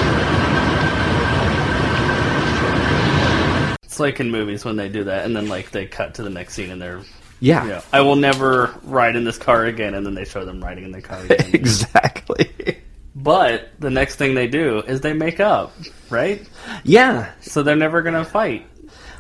It's 3.84 4.00
like 4.00 4.20
in 4.20 4.32
movies 4.32 4.66
when 4.66 4.76
they 4.78 4.90
do 4.90 5.04
that, 5.06 5.26
and 5.26 5.36
then 5.36 5.48
like 5.48 5.70
they 5.72 5.86
cut 5.86 6.16
to 6.16 6.24
the 6.24 6.30
next 6.30 6.56
scene, 6.56 6.72
and 6.72 6.82
they're 6.82 7.02
Yeah, 7.40 7.64
you 7.64 7.70
know, 7.70 7.82
I 7.94 8.02
will 8.02 8.16
never 8.16 8.74
ride 8.84 9.16
in 9.16 9.26
this 9.26 9.38
car 9.38 9.66
again, 9.66 9.94
and 9.94 10.06
then 10.06 10.16
they 10.16 10.26
show 10.26 10.44
them 10.44 10.64
riding 10.64 10.86
in 10.86 10.92
the 10.92 11.02
car 11.02 11.20
again. 11.24 11.50
exactly. 11.54 12.82
But 13.26 13.72
the 13.80 13.90
next 13.90 14.18
thing 14.18 14.36
they 14.36 14.48
do 14.48 14.84
is 14.88 15.02
they 15.02 15.14
make 15.14 15.40
up, 15.40 15.74
right? 16.12 16.48
Yeah, 16.84 17.32
So 17.42 17.64
they're 17.64 17.76
never 17.76 18.04
gonna 18.04 18.24
fight. 18.24 18.68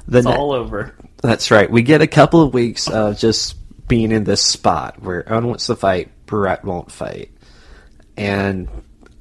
the 0.08 0.20
It's 0.20 0.28
ne- 0.28 0.36
all 0.36 0.53
over. 0.53 0.93
That's 1.24 1.49
right. 1.49 1.70
We 1.70 1.82
get 1.82 2.01
a 2.03 2.08
couple 2.08 2.43
of 2.43 2.53
weeks 2.53 2.88
of 2.88 3.18
just 3.18 3.56
being 3.88 4.12
in 4.12 4.24
this 4.24 4.43
spot 4.43 5.01
where 5.01 5.26
Owen 5.34 5.47
wants 5.47 5.66
to 5.68 5.76
fight, 5.76 6.12
Bret 6.28 6.64
won't 6.64 6.91
fight. 6.91 7.32
And 8.16 8.68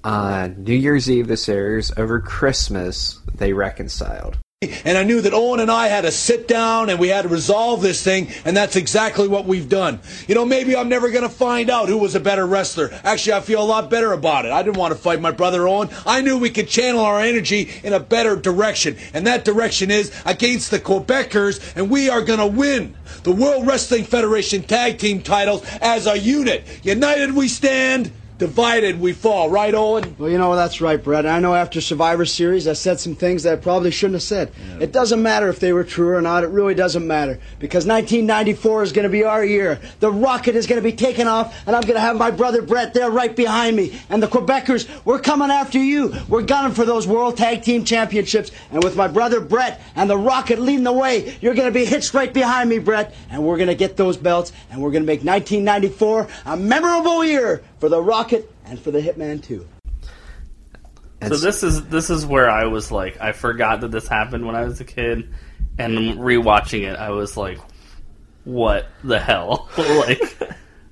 on 0.05 0.65
New 0.65 0.75
Year's 0.75 1.11
Eve, 1.11 1.29
this 1.29 1.49
airs. 1.49 1.91
Over 1.97 2.21
Christmas, 2.21 3.19
they 3.35 3.55
reconciled. 3.55 4.37
And 4.85 4.97
I 4.97 5.05
knew 5.05 5.21
that 5.21 5.33
Owen 5.33 5.61
and 5.61 5.71
I 5.71 5.89
had 5.89 6.03
to 6.03 6.11
sit 6.11 6.49
down 6.49 6.91
and 6.91 6.99
we 6.99 7.09
had 7.09 7.23
to 7.23 7.29
resolve 7.29 7.83
this 7.83 8.03
thing, 8.03 8.29
and 8.45 8.57
that's 8.57 8.77
exactly 8.77 9.29
what 9.29 9.45
we've 9.47 9.69
done. 9.69 10.01
You 10.29 10.35
know, 10.35 10.45
maybe 10.45 10.77
I'm 10.77 10.89
never 10.89 11.11
going 11.11 11.23
to 11.23 11.29
find 11.29 11.71
out 11.71 11.89
who 11.89 11.99
was 11.99 12.15
a 12.15 12.21
better 12.21 12.47
wrestler. 12.47 12.91
Actually, 13.05 13.35
I 13.35 13.41
feel 13.41 13.63
a 13.63 13.65
lot 13.65 13.91
better 13.91 14.13
about 14.13 14.45
it. 14.45 14.53
I 14.53 14.63
didn't 14.63 14.77
want 14.77 14.93
to 14.95 14.99
fight 14.99 15.21
my 15.21 15.31
brother 15.31 15.67
Owen. 15.69 15.89
I 16.07 16.21
knew 16.21 16.39
we 16.39 16.51
could 16.51 16.69
channel 16.69 17.01
our 17.01 17.21
energy 17.21 17.71
in 17.83 17.93
a 17.93 18.01
better 18.01 18.37
direction, 18.37 18.97
and 19.13 19.27
that 19.27 19.45
direction 19.45 19.91
is 19.91 20.13
against 20.25 20.71
the 20.71 20.79
Quebecers, 20.79 21.77
and 21.77 21.91
we 21.91 22.09
are 22.09 22.23
going 22.23 22.39
to 22.41 22.47
win 22.47 22.97
the 23.23 23.33
World 23.33 23.67
Wrestling 23.67 24.05
Federation 24.05 24.63
tag 24.63 24.99
team 24.99 25.23
titles 25.23 25.65
as 25.81 26.07
a 26.07 26.19
unit. 26.19 26.65
United 26.83 27.35
we 27.35 27.49
stand. 27.49 28.13
Divided 28.37 28.99
we 28.99 29.13
fall, 29.13 29.49
right, 29.49 29.73
Owen? 29.73 30.17
Well, 30.19 30.29
you 30.29 30.39
know, 30.39 30.57
that's 30.57 30.81
right, 30.81 31.01
Bret. 31.01 31.25
I 31.25 31.39
know 31.39 31.55
after 31.55 31.81
Survivor 31.81 32.25
Series, 32.25 32.67
I 32.67 32.73
said 32.73 32.99
some 32.99 33.15
things 33.15 33.45
that 33.45 33.53
I 33.53 33.57
probably 33.63 33.93
shouldn't 33.93 34.15
have 34.15 34.25
said. 34.25 34.51
It 34.81 34.91
doesn't 34.91 35.23
matter 35.23 35.49
if 35.49 35.61
they 35.61 35.73
were 35.73 35.85
true 35.85 36.13
or 36.17 36.21
not. 36.21 36.43
It 36.43 36.49
really 36.49 36.75
doesn't 36.75 37.07
matter. 37.07 37.39
Because 37.61 37.87
1994 37.87 38.83
is 38.83 38.93
going 38.93 39.05
to 39.05 39.09
be 39.09 39.23
our 39.23 39.45
year. 39.45 39.79
The 40.01 40.11
rocket 40.11 40.57
is 40.57 40.67
going 40.67 40.83
to 40.83 40.85
be 40.85 40.97
taken 40.97 41.29
off, 41.29 41.57
and 41.65 41.77
I'm 41.77 41.83
going 41.83 41.95
to 41.95 42.01
have 42.01 42.17
my 42.17 42.33
brother 42.33 42.61
Bret 42.61 42.93
there 42.93 43.09
right 43.09 43.37
behind 43.37 43.77
me. 43.77 44.01
And 44.11 44.21
the 44.21 44.27
Quebecers, 44.27 44.89
we're 45.05 45.21
coming 45.21 45.53
after 45.53 45.79
you. 45.79 46.13
We're 46.29 46.43
gunning 46.43 46.75
for 46.75 46.85
those 46.85 47.07
World 47.07 47.37
Tag 47.37 47.63
Team 47.63 47.85
Championships. 47.85 48.51
And 48.73 48.83
with 48.83 48.97
my 48.97 49.07
brother 49.07 49.41
Bret 49.41 49.81
and 49.95 50.11
the 50.11 50.19
rocket 50.19 50.59
leading 50.59 50.83
the 50.83 50.93
way, 50.93 51.39
you're 51.41 51.55
going 51.55 51.73
to 51.73 51.79
be 51.79 51.85
hitched 51.85 52.13
right 52.15 52.35
behind 52.35 52.69
me, 52.69 52.81
Bret. 52.81 53.15
And 53.31 53.45
we're 53.45 53.59
going 53.59 53.69
to 53.69 53.77
get 53.77 53.97
those 53.97 54.17
belts, 54.17 54.53
and 54.73 54.83
we're 54.83 54.91
going 54.91 55.05
to 55.05 55.07
make 55.07 55.23
1994 55.23 56.27
a 56.47 56.57
memorable 56.57 57.25
year 57.25 57.63
for 57.85 57.91
the 57.91 58.01
rocket 58.01 58.51
and 58.65 58.81
for 58.81 58.91
the 58.91 58.99
Hitman, 58.99 59.43
too. 59.43 59.69
And 61.21 61.31
So 61.31 61.37
this 61.37 61.63
is 61.63 61.85
this 61.89 62.09
is 62.09 62.25
where 62.25 62.49
I 62.49 62.65
was 62.65 62.91
like, 62.91 63.21
I 63.21 63.33
forgot 63.33 63.83
that 63.83 63.91
this 63.91 64.09
happened 64.09 64.47
when 64.47 64.57
I 64.57 64.65
was 64.65 64.81
a 64.81 64.87
kid, 64.87 65.35
and 65.77 66.17
rewatching 66.19 66.91
it, 66.91 66.99
I 66.99 67.11
was 67.11 67.37
like, 67.37 67.59
what 68.45 68.87
the 69.03 69.21
hell? 69.21 69.69
like 69.77 70.39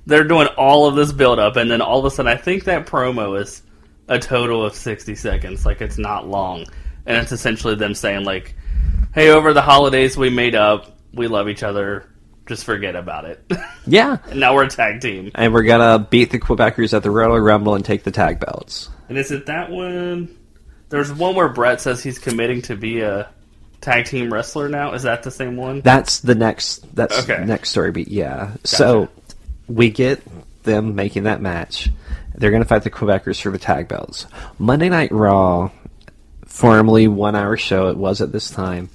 they're 0.04 0.24
doing 0.24 0.48
all 0.58 0.86
of 0.86 0.94
this 0.94 1.12
build 1.12 1.38
up, 1.38 1.56
and 1.56 1.70
then 1.70 1.80
all 1.80 2.00
of 2.00 2.04
a 2.04 2.10
sudden, 2.10 2.30
I 2.30 2.36
think 2.36 2.64
that 2.64 2.86
promo 2.86 3.40
is 3.40 3.62
a 4.08 4.18
total 4.18 4.62
of 4.62 4.74
sixty 4.74 5.14
seconds. 5.14 5.64
Like 5.64 5.80
it's 5.80 5.96
not 5.96 6.28
long, 6.28 6.66
and 7.06 7.16
it's 7.16 7.32
essentially 7.32 7.74
them 7.74 7.94
saying 7.94 8.26
like, 8.26 8.54
"Hey, 9.14 9.30
over 9.30 9.54
the 9.54 9.62
holidays, 9.62 10.14
we 10.18 10.28
made 10.28 10.54
up. 10.54 10.98
We 11.14 11.26
love 11.26 11.48
each 11.48 11.62
other. 11.62 12.11
Just 12.46 12.64
forget 12.64 12.96
about 12.96 13.24
it." 13.24 13.40
yeah. 13.86 14.18
and 14.30 14.40
now 14.40 14.54
we're 14.54 14.64
a 14.64 14.68
tag 14.68 15.00
team. 15.00 15.30
And 15.34 15.52
we're 15.52 15.62
going 15.62 15.80
to 15.80 16.06
beat 16.08 16.30
the 16.30 16.38
Quebecers 16.38 16.94
at 16.94 17.02
the 17.02 17.10
Royal 17.10 17.38
Rumble 17.38 17.74
and 17.74 17.84
take 17.84 18.02
the 18.04 18.10
tag 18.10 18.40
belts. 18.40 18.88
And 19.08 19.18
is 19.18 19.30
it 19.30 19.46
that 19.46 19.70
one? 19.70 20.36
There's 20.88 21.12
one 21.12 21.34
where 21.34 21.48
Bret 21.48 21.80
says 21.80 22.02
he's 22.02 22.18
committing 22.18 22.62
to 22.62 22.76
be 22.76 23.00
a 23.00 23.28
tag 23.80 24.04
team 24.06 24.32
wrestler 24.32 24.68
now. 24.68 24.92
Is 24.92 25.02
that 25.04 25.22
the 25.22 25.30
same 25.30 25.56
one? 25.56 25.80
That's 25.80 26.20
the 26.20 26.34
next. 26.34 26.94
That's 26.94 27.18
Okay. 27.28 27.44
next 27.44 27.70
story 27.70 27.92
beat. 27.92 28.08
Yeah. 28.08 28.52
So 28.64 29.08
we 29.68 29.90
get 29.90 30.22
them 30.64 30.94
making 30.94 31.24
that 31.24 31.40
match. 31.40 31.88
They're 32.34 32.50
going 32.50 32.62
to 32.62 32.68
fight 32.68 32.82
the 32.82 32.90
Quebecers 32.90 33.40
for 33.40 33.50
the 33.50 33.58
tag 33.58 33.88
belts. 33.88 34.26
Monday 34.58 34.88
Night 34.88 35.12
Raw, 35.12 35.70
formerly 36.46 37.08
one 37.08 37.34
hour 37.36 37.56
show, 37.56 37.88
it 37.88 37.96
was 37.96 38.20
at 38.20 38.32
this 38.32 38.50
time. 38.50 38.88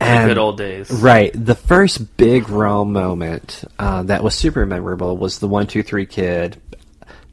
And 0.00 0.28
good 0.28 0.38
old 0.38 0.58
days. 0.58 0.90
Right. 0.90 1.30
The 1.34 1.54
first 1.54 2.16
big 2.16 2.48
Raw 2.48 2.84
moment 2.84 3.64
uh, 3.78 4.02
that 4.04 4.22
was 4.22 4.34
super 4.34 4.66
memorable 4.66 5.16
was 5.16 5.38
the 5.38 5.48
one 5.48 5.66
two 5.66 5.82
three 5.82 6.06
kid, 6.06 6.60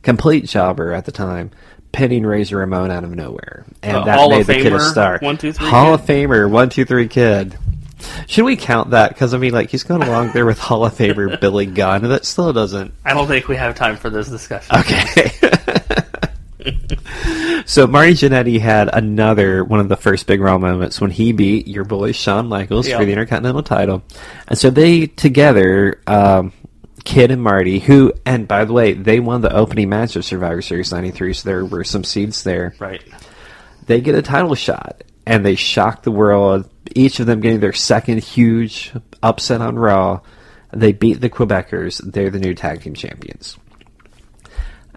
complete 0.02 0.46
jobber 0.46 0.94
at 0.94 1.06
the 1.06 1.12
time, 1.12 1.52
pinning 1.92 2.26
Razor 2.26 2.58
Ramon 2.58 2.90
out 2.92 3.04
of 3.04 3.12
nowhere, 3.12 3.66
and 3.82 3.98
Uh, 3.98 4.06
that 4.06 4.18
Hall 4.18 4.30
made 4.30 4.42
of 4.42 4.48
the 4.48 4.54
kid 4.56 4.74
a 4.74 4.80
star. 4.80 5.20
1-2-3 5.20 5.58
Hall 5.58 5.98
kid? 5.98 6.02
of 6.02 6.08
Famer, 6.08 6.50
one 6.50 6.70
two 6.70 6.86
three 6.86 7.08
kid. 7.08 7.58
Should 8.28 8.44
we 8.46 8.56
count 8.58 8.90
that? 8.92 9.10
Because 9.10 9.34
I 9.34 9.38
mean, 9.38 9.54
like 9.54 9.70
he's 9.70 9.84
going 9.84 10.04
along 10.04 10.32
there 10.32 10.46
with 10.46 10.60
Hall 10.60 10.86
of 10.86 10.94
Famer 10.94 11.40
Billy 11.42 11.66
Gunn. 11.66 12.04
That 12.04 12.26
still 12.26 12.52
doesn't 12.54 12.94
I 13.06 13.14
don't 13.14 13.28
think 13.28 13.48
we 13.48 13.56
have 13.58 13.76
time 13.76 13.98
for 13.98 14.10
this 14.10 14.28
discussion. 14.30 14.76
Okay. 14.78 15.32
So 17.66 17.88
Marty 17.88 18.14
Jannetty 18.14 18.60
had 18.60 18.90
another 18.94 19.64
one 19.64 19.80
of 19.80 19.90
the 19.90 19.96
first 19.96 20.28
big 20.28 20.42
Raw 20.42 20.58
moments 20.58 21.00
when 21.00 21.12
he 21.12 21.32
beat 21.32 21.68
your 21.68 21.86
boy 21.86 22.12
Shawn 22.12 22.48
Michaels 22.48 22.88
for 22.90 23.06
the 23.06 23.12
Intercontinental 23.12 23.64
title, 23.64 24.04
and 24.48 24.58
so 24.58 24.70
they 24.70 25.08
together, 25.08 26.02
um, 26.08 26.52
Kid 27.04 27.32
and 27.32 27.42
Marty, 27.42 27.80
who, 27.80 28.14
and 28.26 28.48
by 28.48 28.66
the 28.66 28.74
way, 28.74 28.94
they 28.94 29.20
won 29.20 29.42
the 29.42 29.54
opening 29.54 29.90
match 29.90 30.16
of 30.16 30.26
Survivor 30.26 30.62
Series 30.62 30.92
'93, 30.92 31.34
so 31.34 31.50
there 31.50 31.66
were 31.66 31.84
some 31.84 32.04
seeds 32.04 32.44
there. 32.44 32.76
Right. 32.80 33.04
They 33.86 34.02
get 34.02 34.16
a 34.16 34.22
title 34.22 34.56
shot, 34.56 35.04
and 35.26 35.46
they 35.46 35.56
shock 35.56 36.04
the 36.04 36.12
world. 36.12 36.70
Each 36.96 37.20
of 37.20 37.26
them 37.26 37.42
getting 37.42 37.60
their 37.60 37.74
second 37.74 38.24
huge 38.24 38.94
upset 39.22 39.62
on 39.62 39.78
Raw. 39.78 40.22
They 40.72 40.92
beat 40.92 41.22
the 41.22 41.30
Quebecers. 41.30 42.02
They're 42.12 42.30
the 42.30 42.40
new 42.40 42.54
tag 42.54 42.82
team 42.82 42.94
champions. 42.94 43.58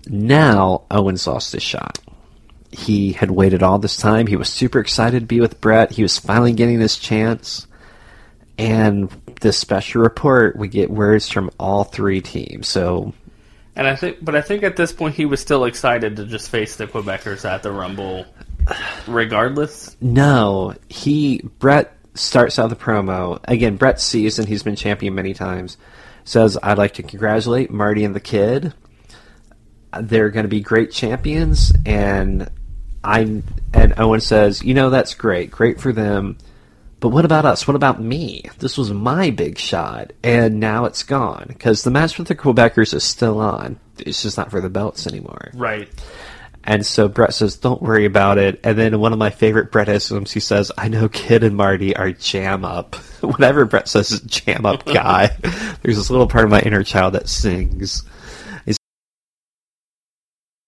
Now 0.08 0.84
Owens 0.90 1.26
lost 1.26 1.52
his 1.52 1.62
shot. 1.62 1.98
He 2.70 3.12
had 3.12 3.30
waited 3.30 3.62
all 3.62 3.78
this 3.78 3.96
time. 3.96 4.26
He 4.26 4.36
was 4.36 4.48
super 4.48 4.78
excited 4.80 5.20
to 5.20 5.26
be 5.26 5.40
with 5.40 5.60
Bret. 5.60 5.92
He 5.92 6.02
was 6.02 6.18
finally 6.18 6.52
getting 6.52 6.80
his 6.80 6.96
chance. 6.96 7.66
And 8.58 9.10
this 9.40 9.58
special 9.58 10.02
report, 10.02 10.56
we 10.56 10.68
get 10.68 10.90
words 10.90 11.28
from 11.28 11.50
all 11.58 11.84
three 11.84 12.20
teams. 12.20 12.68
So 12.68 13.12
And 13.74 13.86
I 13.86 13.94
think, 13.96 14.18
but 14.24 14.34
I 14.34 14.40
think 14.40 14.62
at 14.62 14.76
this 14.76 14.92
point 14.92 15.14
he 15.14 15.26
was 15.26 15.40
still 15.40 15.64
excited 15.64 16.16
to 16.16 16.24
just 16.26 16.48
face 16.50 16.76
the 16.76 16.86
Quebecers 16.86 17.44
at 17.44 17.62
the 17.62 17.70
Rumble, 17.70 18.24
regardless. 19.06 19.96
No, 20.00 20.74
he 20.88 21.42
Bret 21.58 21.92
starts 22.14 22.58
out 22.58 22.70
the 22.70 22.76
promo 22.76 23.38
again. 23.44 23.76
Bret 23.76 24.00
sees 24.00 24.38
and 24.38 24.48
he's 24.48 24.62
been 24.62 24.76
champion 24.76 25.14
many 25.14 25.34
times. 25.34 25.76
Says, 26.24 26.58
"I'd 26.62 26.78
like 26.78 26.94
to 26.94 27.02
congratulate 27.02 27.70
Marty 27.70 28.04
and 28.04 28.14
the 28.14 28.20
Kid. 28.20 28.72
They're 30.02 30.30
going 30.30 30.44
to 30.44 30.48
be 30.48 30.60
great 30.60 30.92
champions." 30.92 31.72
And 31.84 32.50
I 33.02 33.42
and 33.72 33.94
Owen 33.98 34.20
says, 34.20 34.62
"You 34.62 34.74
know 34.74 34.90
that's 34.90 35.14
great, 35.14 35.50
great 35.50 35.80
for 35.80 35.92
them." 35.92 36.38
But 36.98 37.10
what 37.10 37.26
about 37.26 37.44
us? 37.44 37.68
What 37.68 37.76
about 37.76 38.02
me? 38.02 38.42
This 38.58 38.78
was 38.78 38.90
my 38.90 39.30
big 39.30 39.58
shot, 39.58 40.12
and 40.24 40.58
now 40.58 40.86
it's 40.86 41.02
gone 41.02 41.44
because 41.48 41.82
the 41.82 41.90
match 41.90 42.18
with 42.18 42.28
the 42.28 42.34
Quebecers 42.34 42.94
is 42.94 43.04
still 43.04 43.38
on. 43.38 43.78
It's 43.98 44.22
just 44.22 44.38
not 44.38 44.50
for 44.50 44.60
the 44.60 44.70
belts 44.70 45.06
anymore. 45.06 45.50
Right. 45.54 45.88
And 46.64 46.84
so 46.84 47.06
Bret 47.06 47.32
says, 47.32 47.56
"Don't 47.56 47.80
worry 47.80 48.06
about 48.06 48.38
it." 48.38 48.60
And 48.64 48.76
then 48.76 48.98
one 48.98 49.12
of 49.12 49.18
my 49.18 49.30
favorite 49.30 49.70
Bretisms, 49.70 50.32
he 50.32 50.40
says, 50.40 50.72
"I 50.76 50.88
know 50.88 51.08
Kid 51.08 51.44
and 51.44 51.56
Marty 51.56 51.94
are 51.96 52.10
jam 52.10 52.64
up." 52.64 52.96
Whenever 53.20 53.64
Bret 53.66 53.88
says 53.88 54.20
"jam 54.22 54.66
up 54.66 54.84
guy," 54.84 55.30
there's 55.82 55.96
this 55.96 56.10
little 56.10 56.26
part 56.26 56.44
of 56.44 56.50
my 56.50 56.60
inner 56.60 56.82
child 56.82 57.14
that 57.14 57.28
sings. 57.28 58.02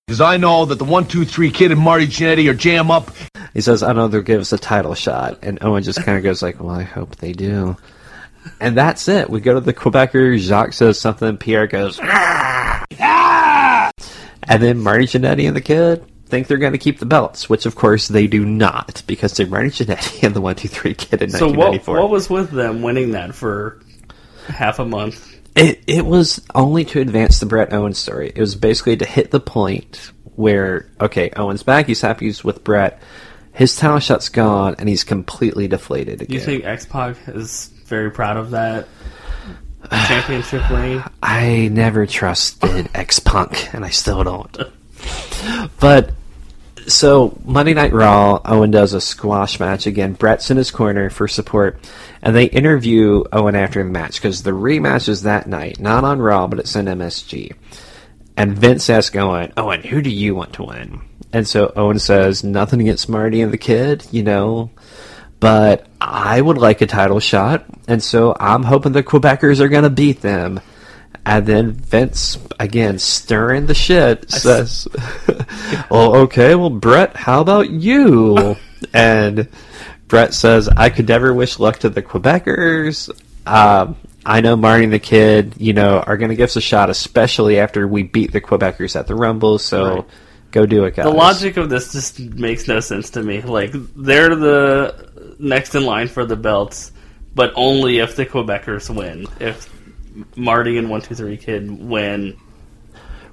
Because 0.08 0.22
I 0.22 0.38
know 0.38 0.64
that 0.64 0.76
the 0.76 0.86
one, 0.86 1.06
two, 1.06 1.26
three 1.26 1.50
kid 1.50 1.70
and 1.70 1.78
Marty 1.78 2.06
Jannetty 2.06 2.48
are 2.50 2.54
jam 2.54 2.90
up. 2.90 3.10
He 3.52 3.60
says, 3.60 3.82
"I 3.82 3.92
know 3.92 4.08
they'll 4.08 4.22
give 4.22 4.40
us 4.40 4.54
a 4.54 4.58
title 4.58 4.94
shot," 4.94 5.40
and 5.42 5.58
Owen 5.60 5.82
just 5.82 6.02
kind 6.02 6.16
of 6.16 6.24
goes 6.24 6.40
like, 6.40 6.58
"Well, 6.58 6.74
I 6.74 6.82
hope 6.82 7.16
they 7.16 7.34
do." 7.34 7.76
And 8.58 8.74
that's 8.74 9.06
it. 9.06 9.28
We 9.28 9.40
go 9.40 9.52
to 9.52 9.60
the 9.60 9.74
Quebecer. 9.74 10.38
Jacques 10.38 10.72
says 10.72 10.98
something. 10.98 11.36
Pierre 11.36 11.66
goes, 11.66 12.00
"Ah!" 12.02 13.90
and 14.44 14.62
then 14.62 14.78
Marty 14.78 15.04
Jannetty 15.04 15.46
and 15.46 15.54
the 15.54 15.60
kid 15.60 16.02
think 16.24 16.46
they're 16.46 16.56
going 16.56 16.72
to 16.72 16.78
keep 16.78 17.00
the 17.00 17.06
belts, 17.06 17.50
which 17.50 17.66
of 17.66 17.74
course 17.74 18.08
they 18.08 18.26
do 18.26 18.46
not 18.46 19.02
because 19.06 19.34
they're 19.34 19.46
Marty 19.46 19.68
Jannetty 19.68 20.22
and 20.22 20.34
the 20.34 20.40
one, 20.40 20.54
two, 20.54 20.68
three 20.68 20.94
kid 20.94 21.20
in 21.20 21.28
So 21.28 21.50
what? 21.50 21.86
What 21.86 22.08
was 22.08 22.30
with 22.30 22.50
them 22.50 22.80
winning 22.80 23.10
that 23.10 23.34
for 23.34 23.78
half 24.46 24.78
a 24.78 24.86
month? 24.86 25.37
It 25.58 25.82
it 25.86 26.06
was 26.06 26.40
only 26.54 26.84
to 26.86 27.00
advance 27.00 27.40
the 27.40 27.46
Bret 27.46 27.72
Owens 27.72 27.98
story. 27.98 28.32
It 28.34 28.40
was 28.40 28.54
basically 28.54 28.96
to 28.98 29.04
hit 29.04 29.30
the 29.30 29.40
point 29.40 30.12
where 30.36 30.90
okay, 31.00 31.30
Owens 31.36 31.62
back, 31.62 31.86
he's 31.86 32.00
happy 32.00 32.26
he's 32.26 32.44
with 32.44 32.64
Bret. 32.64 33.02
His 33.52 33.76
talent 33.76 34.04
shot's 34.04 34.28
gone, 34.28 34.76
and 34.78 34.88
he's 34.88 35.02
completely 35.02 35.66
deflated 35.66 36.22
again. 36.22 36.32
you 36.34 36.40
think 36.40 36.64
X 36.64 36.86
Pac 36.86 37.16
is 37.26 37.72
very 37.86 38.10
proud 38.10 38.36
of 38.36 38.52
that 38.52 38.86
championship 39.90 40.68
reign? 40.70 41.02
I 41.22 41.68
never 41.68 42.06
trusted 42.06 42.88
X-Pac, 42.94 43.74
and 43.74 43.84
I 43.84 43.90
still 43.90 44.24
don't. 44.24 44.56
But 45.80 46.10
so 46.88 47.38
Monday 47.44 47.74
Night 47.74 47.92
Raw, 47.92 48.40
Owen 48.44 48.70
does 48.70 48.92
a 48.94 49.00
squash 49.00 49.60
match 49.60 49.86
again. 49.86 50.14
Bret's 50.14 50.50
in 50.50 50.56
his 50.56 50.70
corner 50.70 51.10
for 51.10 51.28
support, 51.28 51.78
and 52.22 52.34
they 52.34 52.44
interview 52.46 53.24
Owen 53.32 53.54
after 53.54 53.82
the 53.82 53.88
match 53.88 54.14
because 54.14 54.42
the 54.42 54.50
rematch 54.50 55.08
is 55.08 55.22
that 55.22 55.46
night, 55.46 55.78
not 55.78 56.04
on 56.04 56.18
Raw, 56.18 56.46
but 56.46 56.58
it's 56.58 56.74
in 56.74 56.86
MSG. 56.86 57.54
And 58.36 58.58
Vince 58.58 58.88
asks 58.88 59.16
Owen, 59.16 59.52
Owen, 59.56 59.82
who 59.82 60.00
do 60.02 60.10
you 60.10 60.34
want 60.34 60.54
to 60.54 60.64
win? 60.64 61.00
And 61.32 61.46
so 61.46 61.72
Owen 61.76 61.98
says, 61.98 62.42
nothing 62.42 62.80
against 62.80 63.08
Marty 63.08 63.42
and 63.42 63.52
the 63.52 63.58
kid, 63.58 64.06
you 64.10 64.22
know, 64.22 64.70
but 65.40 65.86
I 66.00 66.40
would 66.40 66.58
like 66.58 66.80
a 66.80 66.86
title 66.86 67.20
shot, 67.20 67.66
and 67.86 68.02
so 68.02 68.36
I'm 68.38 68.62
hoping 68.62 68.92
the 68.92 69.02
Quebecers 69.02 69.60
are 69.60 69.68
going 69.68 69.84
to 69.84 69.90
beat 69.90 70.20
them. 70.20 70.60
And 71.28 71.44
then 71.44 71.72
Vince, 71.72 72.38
again, 72.58 72.98
stirring 72.98 73.66
the 73.66 73.74
shit, 73.74 74.30
says, 74.30 74.88
Well, 75.90 76.16
okay, 76.16 76.54
well, 76.54 76.70
Bret, 76.70 77.14
how 77.16 77.42
about 77.42 77.68
you? 77.68 78.56
and 78.94 79.46
Bret 80.06 80.32
says, 80.32 80.70
I 80.70 80.88
could 80.88 81.06
never 81.06 81.34
wish 81.34 81.58
luck 81.58 81.80
to 81.80 81.90
the 81.90 82.00
Quebecers. 82.00 83.10
Um, 83.46 83.96
I 84.24 84.40
know 84.40 84.56
Marty 84.56 84.84
and 84.84 84.92
the 84.92 84.98
kid, 84.98 85.52
you 85.58 85.74
know, 85.74 86.00
are 86.00 86.16
going 86.16 86.30
to 86.30 86.34
give 86.34 86.44
us 86.44 86.56
a 86.56 86.62
shot, 86.62 86.88
especially 86.88 87.58
after 87.58 87.86
we 87.86 88.04
beat 88.04 88.32
the 88.32 88.40
Quebecers 88.40 88.96
at 88.98 89.06
the 89.06 89.14
Rumble, 89.14 89.58
so 89.58 89.96
Right. 89.96 90.04
go 90.50 90.64
do 90.64 90.84
it, 90.84 90.96
guys. 90.96 91.04
The 91.04 91.10
logic 91.12 91.58
of 91.58 91.68
this 91.68 91.92
just 91.92 92.20
makes 92.20 92.66
no 92.66 92.80
sense 92.80 93.10
to 93.10 93.22
me. 93.22 93.42
Like 93.42 93.72
they're 93.94 94.34
the 94.34 95.34
next 95.38 95.74
in 95.74 95.84
line 95.84 96.08
for 96.08 96.24
the 96.24 96.36
belts, 96.36 96.90
but 97.34 97.52
only 97.54 97.98
if 97.98 98.16
the 98.16 98.24
Quebecers 98.24 98.88
win. 98.88 99.26
If 99.40 99.68
Marty 100.36 100.78
and 100.78 100.88
One 100.90 101.00
Two 101.00 101.14
Three 101.14 101.36
Kid 101.36 101.70
win, 101.70 102.36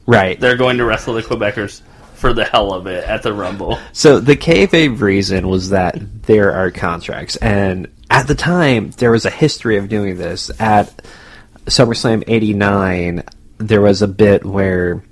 Right. 0.05 0.39
they're 0.39 0.57
going 0.57 0.77
to 0.77 0.85
wrestle 0.85 1.15
the 1.15 1.23
Quebecers 1.23 1.81
for 2.13 2.33
the 2.33 2.45
hell 2.45 2.73
of 2.73 2.87
it 2.87 3.03
at 3.03 3.23
the 3.23 3.33
Rumble. 3.33 3.79
So 3.91 4.19
the 4.19 4.35
kayfabe 4.37 5.01
reason 5.01 5.47
was 5.47 5.69
that 5.71 6.23
there 6.23 6.53
are 6.53 6.71
contracts, 6.71 7.35
and 7.37 7.87
at 8.09 8.27
the 8.27 8.35
time 8.35 8.91
there 8.97 9.11
was 9.11 9.25
a 9.25 9.29
history 9.29 9.77
of 9.77 9.89
doing 9.89 10.17
this. 10.17 10.49
At 10.59 11.01
SummerSlam 11.65 12.23
'89, 12.27 13.23
there 13.57 13.81
was 13.81 14.01
a 14.01 14.07
bit 14.07 14.45
where 14.45 15.03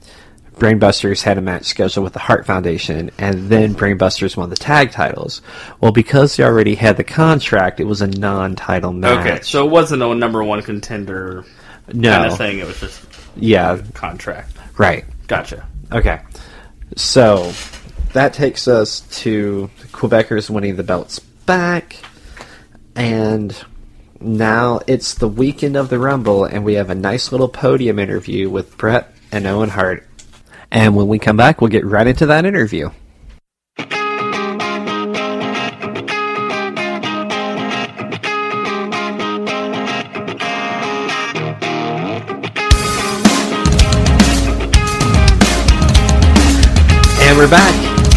Brainbusters 0.55 1.23
had 1.23 1.37
a 1.37 1.41
match 1.41 1.65
scheduled 1.65 2.03
with 2.03 2.13
the 2.13 2.19
Hart 2.19 2.45
Foundation, 2.45 3.09
and 3.17 3.49
then 3.49 3.73
Brainbusters 3.73 4.37
won 4.37 4.49
the 4.49 4.55
tag 4.55 4.91
titles. 4.91 5.41
Well, 5.81 5.91
because 5.91 6.37
they 6.37 6.43
already 6.43 6.75
had 6.75 6.95
the 6.95 7.03
contract, 7.03 7.79
it 7.79 7.85
was 7.85 8.01
a 8.01 8.07
non-title 8.07 8.93
match. 8.93 9.25
Okay, 9.27 9.41
so 9.41 9.65
it 9.65 9.71
wasn't 9.71 10.03
a 10.03 10.13
number 10.15 10.43
one 10.43 10.61
contender 10.61 11.43
no, 11.91 12.11
kind 12.11 12.31
of 12.31 12.37
thing. 12.37 12.59
It 12.59 12.67
was 12.67 12.79
just 12.79 13.05
yeah, 13.35 13.81
contract. 13.93 14.57
right. 14.77 15.05
Gotcha. 15.27 15.65
Okay. 15.91 16.21
So 16.95 17.51
that 18.13 18.33
takes 18.33 18.67
us 18.67 19.01
to 19.21 19.69
Quebecers 19.91 20.49
winning 20.49 20.75
the 20.75 20.83
belts 20.83 21.19
back. 21.19 21.97
And 22.95 23.55
now 24.19 24.81
it's 24.85 25.15
the 25.15 25.27
weekend 25.27 25.75
of 25.75 25.89
the 25.89 25.97
Rumble, 25.99 26.45
and 26.45 26.63
we 26.63 26.75
have 26.75 26.89
a 26.89 26.95
nice 26.95 27.31
little 27.31 27.49
podium 27.49 27.99
interview 27.99 28.49
with 28.49 28.77
Bret 28.77 29.13
and 29.31 29.47
Owen 29.47 29.69
Hart. 29.69 30.07
And 30.71 30.95
when 30.95 31.07
we 31.07 31.19
come 31.19 31.37
back, 31.37 31.61
we'll 31.61 31.69
get 31.69 31.85
right 31.85 32.05
into 32.05 32.27
that 32.27 32.45
interview. 32.45 32.89
We're 47.43 47.49
back, 47.49 47.75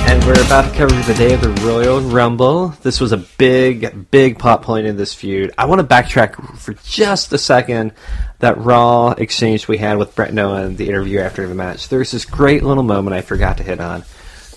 and 0.08 0.22
we're 0.24 0.40
about 0.46 0.70
to 0.70 0.78
cover 0.78 0.94
the 1.02 1.14
day 1.14 1.34
of 1.34 1.40
the 1.40 1.50
Royal 1.66 2.00
Rumble. 2.00 2.68
This 2.84 3.00
was 3.00 3.10
a 3.10 3.16
big, 3.16 4.08
big 4.08 4.38
plot 4.38 4.62
point 4.62 4.86
in 4.86 4.96
this 4.96 5.14
feud. 5.14 5.52
I 5.58 5.64
want 5.64 5.80
to 5.80 5.86
backtrack 5.86 6.56
for 6.58 6.74
just 6.84 7.32
a 7.32 7.38
second. 7.38 7.92
That 8.38 8.56
Raw 8.56 9.10
exchange 9.10 9.66
we 9.66 9.78
had 9.78 9.98
with 9.98 10.14
Bret 10.14 10.28
and 10.28 10.38
Owen, 10.38 10.76
the 10.76 10.88
interview 10.88 11.18
after 11.18 11.44
the 11.48 11.56
match. 11.56 11.88
There's 11.88 12.12
this 12.12 12.24
great 12.24 12.62
little 12.62 12.84
moment 12.84 13.16
I 13.16 13.20
forgot 13.20 13.56
to 13.56 13.64
hit 13.64 13.80
on, 13.80 14.02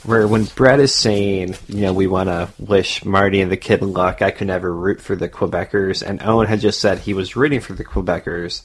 where 0.03 0.27
when 0.27 0.43
Bret 0.43 0.79
is 0.79 0.93
saying, 0.93 1.55
you 1.67 1.81
know, 1.81 1.93
we 1.93 2.05
want 2.05 2.29
to 2.29 2.49
wish 2.59 3.03
Marty 3.03 3.41
and 3.41 3.51
the 3.51 3.57
kid 3.57 3.81
luck. 3.81 4.21
I 4.21 4.29
could 4.29 4.45
never 4.45 4.71
root 4.71 5.01
for 5.01 5.15
the 5.15 5.27
Quebecers, 5.27 6.07
and 6.07 6.21
Owen 6.21 6.45
had 6.45 6.59
just 6.59 6.79
said 6.79 6.99
he 6.99 7.15
was 7.15 7.35
rooting 7.35 7.59
for 7.59 7.73
the 7.73 7.83
Quebecers. 7.83 8.61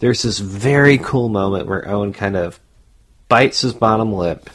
There's 0.00 0.22
this 0.22 0.40
very 0.40 0.98
cool 0.98 1.28
moment 1.28 1.68
where 1.68 1.88
Owen 1.88 2.12
kind 2.12 2.34
of 2.34 2.58
bites 3.28 3.60
his 3.60 3.74
bottom 3.74 4.12
lip. 4.12 4.50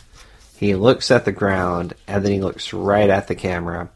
He 0.61 0.75
looks 0.75 1.09
at 1.09 1.25
the 1.25 1.31
ground 1.31 1.95
and 2.07 2.23
then 2.23 2.31
he 2.31 2.39
looks 2.39 2.71
right 2.71 3.09
at 3.09 3.27
the 3.27 3.33
camera. 3.33 3.89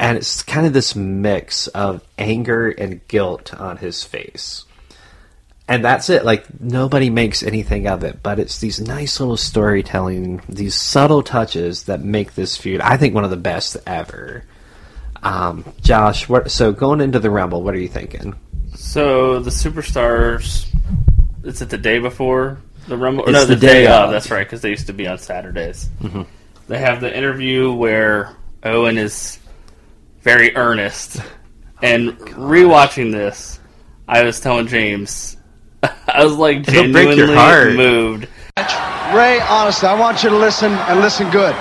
And 0.00 0.18
it's 0.18 0.42
kind 0.42 0.66
of 0.66 0.72
this 0.72 0.96
mix 0.96 1.68
of 1.68 2.02
anger 2.18 2.70
and 2.70 3.06
guilt 3.06 3.54
on 3.54 3.76
his 3.76 4.02
face. 4.02 4.64
and 5.68 5.84
that's 5.84 6.10
it. 6.10 6.24
Like 6.24 6.60
nobody 6.60 7.08
makes 7.10 7.44
anything 7.44 7.86
of 7.86 8.02
it, 8.02 8.20
but 8.20 8.40
it's 8.40 8.58
these 8.58 8.80
nice 8.80 9.20
little 9.20 9.36
storytelling, 9.36 10.42
these 10.48 10.74
subtle 10.74 11.22
touches 11.22 11.84
that 11.84 12.02
make 12.02 12.34
this 12.34 12.56
feud. 12.56 12.80
I 12.80 12.96
think 12.96 13.14
one 13.14 13.22
of 13.22 13.30
the 13.30 13.36
best 13.36 13.76
ever. 13.86 14.44
Um, 15.22 15.64
Josh, 15.80 16.28
what? 16.28 16.50
So 16.50 16.72
going 16.72 17.00
into 17.00 17.20
the 17.20 17.30
Rumble, 17.30 17.62
what 17.62 17.74
are 17.74 17.78
you 17.78 17.86
thinking? 17.86 18.34
So 18.74 19.38
the 19.38 19.50
superstars, 19.50 20.66
is 21.44 21.62
it 21.62 21.68
the 21.68 21.78
day 21.78 22.00
before 22.00 22.58
the 22.88 22.96
Rumble? 22.96 23.24
It's 23.24 23.32
no, 23.32 23.44
the 23.44 23.54
the, 23.54 23.60
day 23.60 23.84
day, 23.84 23.86
of. 23.86 24.04
of. 24.04 24.10
That's 24.10 24.30
right, 24.30 24.46
because 24.46 24.60
they 24.60 24.70
used 24.70 24.86
to 24.86 24.92
be 24.92 25.06
on 25.06 25.18
Saturdays. 25.18 25.88
Mm-hmm. 26.00 26.22
They 26.68 26.78
have 26.78 27.00
the 27.00 27.14
interview 27.16 27.72
where 27.72 28.36
Owen 28.62 28.98
is 28.98 29.38
very 30.22 30.54
earnest, 30.56 31.20
oh 31.20 31.24
and 31.82 32.10
rewatching 32.18 33.12
this, 33.12 33.60
I 34.06 34.24
was 34.24 34.40
telling 34.40 34.66
James, 34.66 35.36
I 35.82 36.24
was 36.24 36.36
like 36.36 36.68
It'll 36.68 36.92
genuinely 36.92 37.76
moved. 37.76 38.28
Ray, 38.56 39.40
honestly, 39.40 39.88
I 39.88 39.96
want 39.98 40.22
you 40.22 40.30
to 40.30 40.36
listen 40.36 40.72
and 40.72 41.00
listen 41.00 41.30
good. 41.30 41.54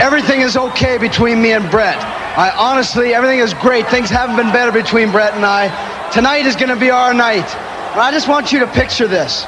Everything 0.00 0.42
is 0.42 0.56
okay 0.56 0.96
between 0.96 1.42
me 1.42 1.52
and 1.52 1.68
Bret. 1.70 1.98
I 2.38 2.50
honestly, 2.56 3.14
everything 3.14 3.40
is 3.40 3.52
great. 3.54 3.88
Things 3.88 4.08
haven't 4.08 4.36
been 4.36 4.52
better 4.52 4.70
between 4.70 5.10
Bret 5.10 5.34
and 5.34 5.44
I. 5.44 5.68
Tonight 6.12 6.46
is 6.46 6.54
going 6.54 6.68
to 6.68 6.76
be 6.76 6.88
our 6.88 7.12
night. 7.12 7.46
But 7.94 8.00
I 8.00 8.10
just 8.12 8.28
want 8.28 8.52
you 8.52 8.60
to 8.60 8.66
picture 8.68 9.08
this. 9.08 9.44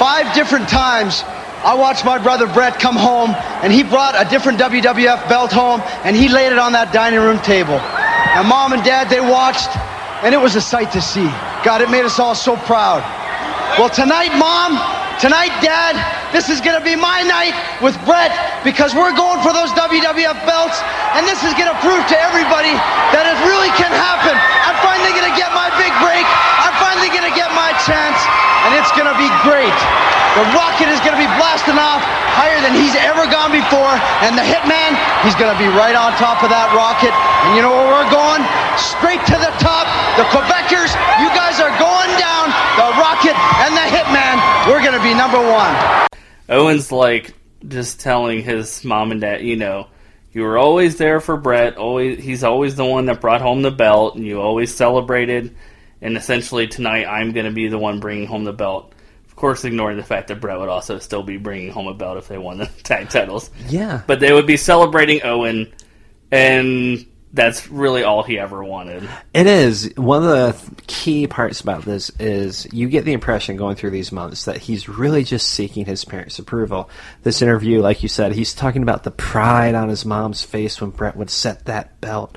Five 0.00 0.32
different 0.32 0.66
times 0.66 1.20
I 1.60 1.76
watched 1.76 2.06
my 2.06 2.16
brother 2.16 2.48
Bret 2.48 2.80
come 2.80 2.96
home 2.96 3.36
and 3.60 3.68
he 3.68 3.84
brought 3.84 4.16
a 4.16 4.24
different 4.32 4.56
WWF 4.58 5.28
belt 5.28 5.52
home 5.52 5.84
and 6.08 6.16
he 6.16 6.32
laid 6.32 6.52
it 6.52 6.58
on 6.58 6.72
that 6.72 6.88
dining 6.88 7.20
room 7.20 7.36
table. 7.44 7.76
And 7.76 8.48
mom 8.48 8.72
and 8.72 8.80
dad, 8.80 9.12
they 9.12 9.20
watched 9.20 9.68
and 10.24 10.32
it 10.32 10.40
was 10.40 10.56
a 10.56 10.64
sight 10.64 10.88
to 10.96 11.04
see. 11.04 11.28
God, 11.68 11.84
it 11.84 11.92
made 11.92 12.08
us 12.08 12.16
all 12.16 12.32
so 12.32 12.56
proud. 12.64 13.04
Well, 13.76 13.92
tonight, 13.92 14.32
Mom, 14.40 14.80
tonight, 15.20 15.52
Dad, 15.60 15.96
this 16.32 16.48
is 16.48 16.60
going 16.60 16.80
to 16.80 16.84
be 16.84 16.96
my 16.96 17.20
night 17.24 17.52
with 17.84 17.96
Bret 18.08 18.32
because 18.64 18.96
we're 18.96 19.12
going 19.12 19.40
for 19.44 19.52
those 19.52 19.68
WWF 19.76 20.36
belts, 20.48 20.80
and 21.16 21.28
this 21.28 21.44
is 21.44 21.52
going 21.60 21.68
to 21.68 21.78
prove 21.84 22.00
to 22.08 22.16
everybody 22.18 22.72
that 23.12 23.24
it 23.28 23.36
really 23.44 23.72
can 23.76 23.92
happen. 23.92 24.32
I'm 24.64 24.76
finally 24.80 25.12
going 25.12 25.28
to 25.28 25.36
get 25.36 25.52
my 25.52 25.68
big 25.76 25.92
break. 26.00 26.24
I'm 26.60 26.69
finally 26.90 27.14
going 27.14 27.22
to 27.22 27.36
get 27.38 27.54
my 27.54 27.70
chance, 27.86 28.18
and 28.66 28.74
it's 28.74 28.90
going 28.98 29.06
to 29.06 29.14
be 29.14 29.30
great. 29.46 29.78
The 30.34 30.42
rocket 30.58 30.90
is 30.90 30.98
going 31.06 31.14
to 31.14 31.22
be 31.22 31.30
blasting 31.38 31.78
off 31.78 32.02
higher 32.34 32.58
than 32.58 32.74
he's 32.74 32.98
ever 32.98 33.30
gone 33.30 33.54
before, 33.54 33.94
and 34.26 34.34
the 34.34 34.42
Hitman, 34.42 34.98
he's 35.22 35.38
going 35.38 35.54
to 35.54 35.60
be 35.62 35.70
right 35.70 35.94
on 35.94 36.10
top 36.18 36.42
of 36.42 36.50
that 36.50 36.74
rocket. 36.74 37.14
And 37.46 37.54
you 37.54 37.62
know 37.62 37.70
where 37.70 37.94
we're 37.94 38.10
going? 38.10 38.42
Straight 38.74 39.22
to 39.30 39.38
the 39.38 39.54
top. 39.62 39.86
The 40.18 40.26
Quebecers, 40.34 40.90
you 41.22 41.30
guys 41.30 41.62
are 41.62 41.70
going 41.78 42.10
down. 42.18 42.50
The 42.74 42.90
Rocket 42.98 43.38
and 43.38 43.70
the 43.70 43.86
Hitman, 43.86 44.42
we're 44.66 44.82
going 44.82 44.98
to 44.98 45.04
be 45.06 45.14
number 45.14 45.38
one. 45.38 45.70
Owen's 46.50 46.90
like 46.90 47.34
just 47.66 48.00
telling 48.00 48.42
his 48.42 48.82
mom 48.82 49.12
and 49.12 49.20
dad, 49.20 49.42
you 49.42 49.54
know, 49.54 49.86
you 50.32 50.42
were 50.42 50.58
always 50.58 50.96
there 50.96 51.20
for 51.20 51.36
Bret. 51.36 51.76
Always, 51.76 52.18
he's 52.18 52.42
always 52.42 52.74
the 52.74 52.84
one 52.84 53.06
that 53.06 53.20
brought 53.20 53.42
home 53.42 53.62
the 53.62 53.70
belt, 53.70 54.16
and 54.16 54.26
you 54.26 54.40
always 54.40 54.74
celebrated. 54.74 55.54
And 56.02 56.16
essentially 56.16 56.66
tonight, 56.66 57.06
I'm 57.06 57.32
going 57.32 57.46
to 57.46 57.52
be 57.52 57.68
the 57.68 57.78
one 57.78 58.00
bringing 58.00 58.26
home 58.26 58.44
the 58.44 58.52
belt. 58.52 58.94
Of 59.26 59.36
course, 59.36 59.64
ignoring 59.64 59.96
the 59.96 60.02
fact 60.02 60.28
that 60.28 60.40
Bret 60.40 60.58
would 60.58 60.68
also 60.68 60.98
still 60.98 61.22
be 61.22 61.36
bringing 61.36 61.70
home 61.70 61.86
a 61.86 61.94
belt 61.94 62.18
if 62.18 62.28
they 62.28 62.38
won 62.38 62.58
the 62.58 62.66
tag 62.82 63.10
titles. 63.10 63.50
Yeah. 63.68 64.02
But 64.06 64.20
they 64.20 64.32
would 64.32 64.46
be 64.46 64.56
celebrating 64.56 65.20
Owen, 65.24 65.72
and 66.30 67.06
that's 67.32 67.68
really 67.68 68.02
all 68.02 68.22
he 68.22 68.38
ever 68.38 68.64
wanted. 68.64 69.08
It 69.32 69.46
is. 69.46 69.92
One 69.96 70.24
of 70.24 70.28
the 70.28 70.82
key 70.86 71.26
parts 71.26 71.60
about 71.60 71.84
this 71.84 72.10
is 72.18 72.66
you 72.72 72.88
get 72.88 73.04
the 73.04 73.12
impression 73.12 73.56
going 73.56 73.76
through 73.76 73.90
these 73.90 74.10
months 74.10 74.46
that 74.46 74.58
he's 74.58 74.88
really 74.88 75.22
just 75.22 75.48
seeking 75.48 75.86
his 75.86 76.04
parents' 76.04 76.38
approval. 76.38 76.90
This 77.22 77.40
interview, 77.40 77.80
like 77.80 78.02
you 78.02 78.08
said, 78.08 78.32
he's 78.32 78.52
talking 78.52 78.82
about 78.82 79.04
the 79.04 79.12
pride 79.12 79.74
on 79.74 79.88
his 79.88 80.04
mom's 80.04 80.42
face 80.42 80.80
when 80.80 80.90
Bret 80.90 81.16
would 81.16 81.30
set 81.30 81.66
that 81.66 82.00
belt 82.00 82.36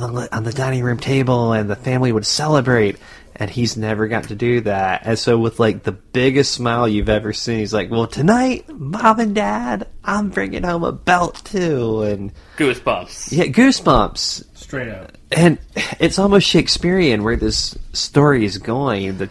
on 0.00 0.14
the 0.14 0.34
on 0.36 0.44
the 0.44 0.52
dining 0.52 0.82
room 0.82 0.98
table 0.98 1.52
and 1.52 1.68
the 1.68 1.76
family 1.76 2.12
would 2.12 2.26
celebrate. 2.26 2.96
And 3.34 3.50
he's 3.50 3.78
never 3.78 4.08
got 4.08 4.24
to 4.24 4.34
do 4.34 4.60
that. 4.60 5.02
And 5.06 5.18
so, 5.18 5.38
with 5.38 5.58
like 5.58 5.82
the 5.84 5.92
biggest 5.92 6.52
smile 6.52 6.86
you've 6.86 7.08
ever 7.08 7.32
seen, 7.32 7.60
he's 7.60 7.72
like, 7.72 7.90
"Well, 7.90 8.06
tonight, 8.06 8.68
mom 8.68 9.20
and 9.20 9.34
dad, 9.34 9.88
I'm 10.04 10.28
bringing 10.28 10.62
home 10.62 10.84
a 10.84 10.92
belt 10.92 11.40
too." 11.44 12.02
And 12.02 12.30
Goosebumps. 12.58 13.32
yeah, 13.32 13.46
goosebumps 13.46 14.44
Straight 14.56 14.88
up. 14.90 15.12
and 15.32 15.58
it's 15.98 16.18
almost 16.18 16.46
Shakespearean 16.46 17.22
where 17.24 17.36
this 17.36 17.76
story 17.94 18.44
is 18.44 18.58
going. 18.58 19.16
The 19.16 19.30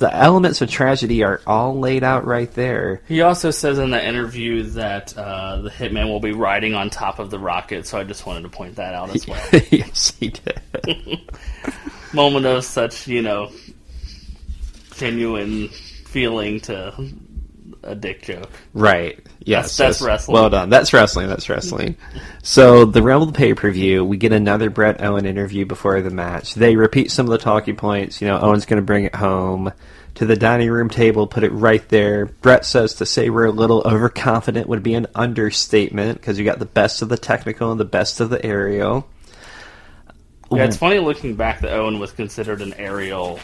the 0.00 0.12
elements 0.12 0.62
of 0.62 0.70
tragedy 0.70 1.22
are 1.22 1.42
all 1.46 1.78
laid 1.78 2.02
out 2.02 2.24
right 2.26 2.50
there. 2.54 3.02
He 3.06 3.20
also 3.20 3.50
says 3.50 3.78
in 3.78 3.90
the 3.90 4.04
interview 4.04 4.62
that 4.62 5.16
uh, 5.16 5.60
the 5.60 5.68
Hitman 5.68 6.08
will 6.08 6.20
be 6.20 6.32
riding 6.32 6.74
on 6.74 6.88
top 6.88 7.18
of 7.18 7.30
the 7.30 7.38
rocket, 7.38 7.86
so 7.86 7.98
I 7.98 8.04
just 8.04 8.26
wanted 8.26 8.42
to 8.42 8.48
point 8.48 8.76
that 8.76 8.94
out 8.94 9.14
as 9.14 9.28
well. 9.28 9.40
yes, 9.70 10.14
he 10.18 10.30
did. 10.30 11.20
Moment 12.14 12.46
of 12.46 12.64
such, 12.64 13.06
you 13.06 13.20
know, 13.20 13.52
genuine 14.94 15.68
feeling 15.68 16.60
to 16.60 16.94
a 17.82 17.94
dick 17.94 18.22
joke. 18.22 18.50
right. 18.74 19.18
Yes, 19.42 19.76
That's- 19.76 19.76
that's 19.76 20.00
yes. 20.00 20.06
wrestling. 20.06 20.34
Well 20.34 20.50
done. 20.50 20.68
That's 20.68 20.92
wrestling. 20.92 21.28
That's 21.28 21.48
wrestling. 21.48 21.96
so 22.42 22.84
the 22.84 23.02
Rumble 23.02 23.32
pay 23.32 23.54
per 23.54 23.70
view, 23.70 24.04
we 24.04 24.18
get 24.18 24.32
another 24.32 24.68
Bret 24.68 25.02
Owen 25.02 25.24
interview 25.24 25.64
before 25.64 26.00
the 26.02 26.10
match. 26.10 26.54
They 26.54 26.76
repeat 26.76 27.10
some 27.10 27.24
of 27.26 27.30
the 27.30 27.38
talking 27.38 27.76
points. 27.76 28.20
You 28.20 28.28
know, 28.28 28.38
Owen's 28.38 28.66
going 28.66 28.80
to 28.82 28.84
bring 28.86 29.04
it 29.04 29.14
home 29.14 29.72
to 30.16 30.26
the 30.26 30.36
dining 30.36 30.68
room 30.70 30.90
table, 30.90 31.26
put 31.26 31.42
it 31.44 31.52
right 31.52 31.88
there. 31.88 32.26
Bret 32.26 32.66
says 32.66 32.94
to 32.96 33.06
say 33.06 33.30
we're 33.30 33.46
a 33.46 33.50
little 33.50 33.80
overconfident 33.86 34.68
would 34.68 34.82
be 34.82 34.92
an 34.94 35.06
understatement 35.14 36.20
because 36.20 36.38
you 36.38 36.44
got 36.44 36.58
the 36.58 36.66
best 36.66 37.00
of 37.00 37.08
the 37.08 37.16
technical 37.16 37.70
and 37.70 37.80
the 37.80 37.84
best 37.86 38.20
of 38.20 38.28
the 38.28 38.44
aerial. 38.44 39.08
Yeah, 40.52 40.64
it's 40.64 40.76
funny 40.76 40.98
looking 40.98 41.36
back 41.36 41.60
that 41.60 41.72
Owen 41.72 42.00
was 42.00 42.10
considered 42.12 42.60
an 42.60 42.74
aerial 42.74 43.38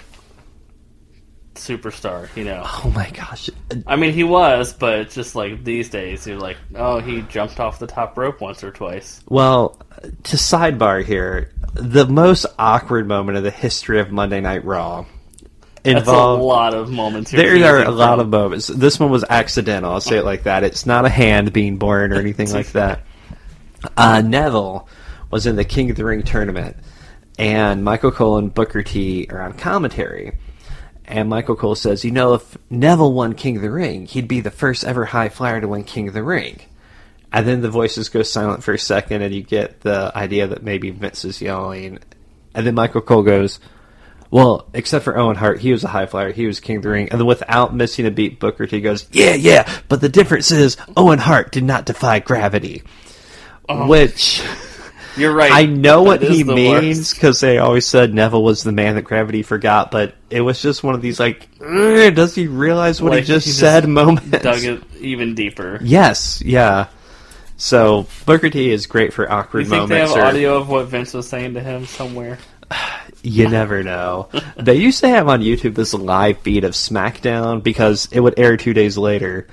superstar, 1.57 2.35
you 2.37 2.45
know. 2.45 2.63
Oh 2.65 2.93
my 2.95 3.11
gosh. 3.11 3.51
I 3.87 3.97
mean, 3.97 4.13
he 4.13 4.25
was, 4.25 4.73
but 4.73 5.01
it's 5.01 5.15
just 5.15 5.35
like 5.35 5.65
these 5.65 5.89
days, 5.91 6.27
you're 6.27 6.39
like, 6.39 6.57
oh, 6.75 7.01
he 7.01 7.23
jumped 7.23 7.61
off 7.61 7.79
the 7.79 7.87
top 7.87 8.17
rope 8.17 8.41
once 8.41 8.63
or 8.65 8.71
twice. 8.71 9.23
Well, 9.29 9.79
to 10.25 10.37
sidebar 10.37 11.05
here, 11.05 11.53
the 11.75 12.07
most 12.07 12.47
awkward 12.59 13.07
moment 13.09 13.39
of 13.39 13.45
the 13.45 13.51
history 13.51 14.01
of 14.01 14.11
Monday 14.13 14.41
Night 14.41 14.65
Raw 14.65 15.05
That's 15.83 15.99
involved. 16.01 16.43
a 16.43 16.45
lot 16.45 16.75
of 16.75 16.91
moments. 16.91 17.31
There 17.31 17.57
are 17.75 17.83
a 17.83 17.91
lot 17.91 18.21
of 18.21 18.29
moments. 18.29 18.67
This 18.69 18.99
one 19.01 19.11
was 19.11 19.25
accidental. 19.29 19.93
I'll 19.93 20.01
say 20.01 20.19
it 20.19 20.25
like 20.25 20.45
that. 20.45 20.65
It's 20.65 20.87
not 20.87 21.05
a 21.05 21.11
hand 21.11 21.53
being 21.53 21.77
born 21.79 22.13
or 22.13 22.17
anything 22.17 22.51
like 22.53 22.73
that. 22.73 23.03
Uh, 23.97 24.21
Neville 24.21 24.89
was 25.31 25.47
in 25.47 25.57
the 25.57 25.65
King 25.65 25.91
of 25.91 25.97
the 25.97 26.05
Ring 26.05 26.23
tournament, 26.23 26.77
and 27.39 27.85
Michael 27.85 28.11
Cole 28.11 28.39
and 28.39 28.53
Booker 28.53 28.83
T 28.83 29.27
are 29.31 29.41
on 29.41 29.53
commentary. 29.53 30.39
And 31.07 31.29
Michael 31.29 31.57
Cole 31.57 31.75
says, 31.75 32.05
"You 32.05 32.11
know, 32.11 32.35
if 32.35 32.59
Neville 32.69 33.13
won 33.13 33.35
King 33.35 33.57
of 33.57 33.63
the 33.63 33.71
Ring, 33.71 34.07
he'd 34.07 34.29
be 34.29 34.41
the 34.41 34.51
first 34.51 34.85
ever 34.85 35.07
high 35.07 35.29
flyer 35.29 35.61
to 35.61 35.69
win 35.69 35.85
King 35.85 36.09
of 36.09 36.15
the 36.15 36.23
Ring." 36.23 36.61
And 37.33 37.47
then 37.47 37.61
the 37.61 37.71
voices 37.71 38.09
go 38.09 38.23
silent 38.23 38.65
for 38.65 38.75
a 38.75 38.79
second, 38.79 39.23
and 39.23 39.35
you 39.35 39.43
get 39.43 39.81
the 39.81 40.13
idea 40.17 40.47
that 40.47 40.63
maybe 40.63 40.91
Vince 40.91 41.25
is 41.25 41.41
yelling. 41.41 41.99
And 42.55 42.67
then 42.67 42.75
Michael 42.75 43.03
Cole 43.03 43.23
goes, 43.23 43.61
well, 44.31 44.67
except 44.75 45.05
for 45.05 45.17
Owen 45.17 45.37
Hart, 45.37 45.61
he 45.61 45.73
was 45.73 45.85
a 45.85 45.89
high 45.89 46.07
flyer. 46.07 46.33
He 46.33 46.47
was 46.47 46.61
king 46.61 46.79
of 46.79 46.83
the 46.83 46.89
ring. 46.89 47.09
And 47.11 47.21
then 47.21 47.27
without 47.27 47.75
missing 47.75 48.07
a 48.07 48.11
beat, 48.11 48.41
Booker 48.41 48.67
T 48.67 48.81
goes, 48.81 49.07
yeah, 49.13 49.35
yeah, 49.35 49.71
but 49.89 50.01
the 50.01 50.09
difference 50.09 50.51
is 50.51 50.77
Owen 50.97 51.19
Hart 51.19 51.53
did 51.53 51.65
not 51.65 51.87
defy 51.87 52.19
gravity. 52.19 52.83
Oh. 53.69 53.87
Which 53.87 54.43
You're 55.17 55.33
right. 55.33 55.51
I 55.53 55.65
know 55.67 56.03
what 56.03 56.23
he 56.23 56.45
means 56.45 57.13
because 57.15 57.41
they 57.41 57.59
always 57.59 57.87
said 57.87 58.13
Neville 58.13 58.43
was 58.45 58.63
the 58.63 58.73
man 58.73 58.95
that 58.97 59.03
gravity 59.03 59.43
forgot, 59.43 59.91
but 59.91 60.15
it 60.31 60.41
was 60.43 60.61
just 60.61 60.83
one 60.85 60.95
of 60.95 61.01
these 61.03 61.19
like, 61.19 61.49
does 61.59 62.35
he 62.35 62.47
realize 62.47 63.01
what 63.01 63.13
Like, 63.13 63.21
he 63.21 63.27
just 63.27 63.47
he 63.47 63.51
just 63.51 63.61
said 63.61 63.89
moments? 63.89 64.31
Dug 64.43 64.63
it 64.63 64.83
even 65.01 65.35
deeper. 65.35 65.79
Yes, 65.83 66.43
yeah. 66.45 66.89
So 67.57 68.07
Booker 68.27 68.51
T 68.51 68.71
is 68.71 68.87
great 68.87 69.13
for 69.15 69.31
awkward 69.33 69.61
You 69.65 69.71
think 69.71 69.89
they 69.89 70.01
have 70.01 70.09
moments. 70.11 70.25
or- 70.25 70.29
audio 70.29 70.59
of 70.59 70.69
what 70.69 70.87
Vince 70.89 71.15
was 71.15 71.27
saying 71.29 71.55
to 71.55 71.61
him 71.61 71.87
somewhere? 71.87 72.39
You 73.23 73.49
never 73.49 73.83
know. 73.83 74.29
they 74.57 74.77
used 74.77 75.01
to 75.01 75.09
have 75.09 75.27
on 75.27 75.41
YouTube 75.41 75.75
this 75.75 75.93
live 75.95 76.39
feed 76.43 76.63
of 76.63 76.75
SmackDown 76.75 77.61
because 77.61 78.09
it 78.13 78.21
would 78.21 78.39
air 78.39 78.57
two 78.57 78.73
days 78.73 78.97
later, 78.97 79.49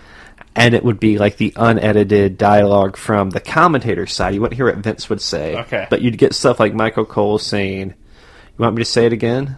and 0.55 0.75
it 0.75 0.83
would 0.83 0.99
be 0.99 1.17
like 1.17 1.37
the 1.37 1.53
unedited 1.55 2.37
dialogue 2.37 2.95
from 2.95 3.31
the 3.31 3.39
commentator 3.39 4.05
side. 4.05 4.35
You 4.35 4.41
wouldn't 4.41 4.55
hear 4.55 4.67
what 4.67 4.77
Vince 4.77 5.09
would 5.09 5.21
say. 5.21 5.57
Okay. 5.57 5.87
But 5.89 6.01
you'd 6.01 6.17
get 6.17 6.33
stuff 6.35 6.59
like 6.59 6.73
Michael 6.73 7.05
Cole 7.05 7.39
saying, 7.39 7.89
You 7.89 8.55
want 8.57 8.75
me 8.75 8.81
to 8.83 8.89
say 8.89 9.05
it 9.05 9.13
again? 9.13 9.57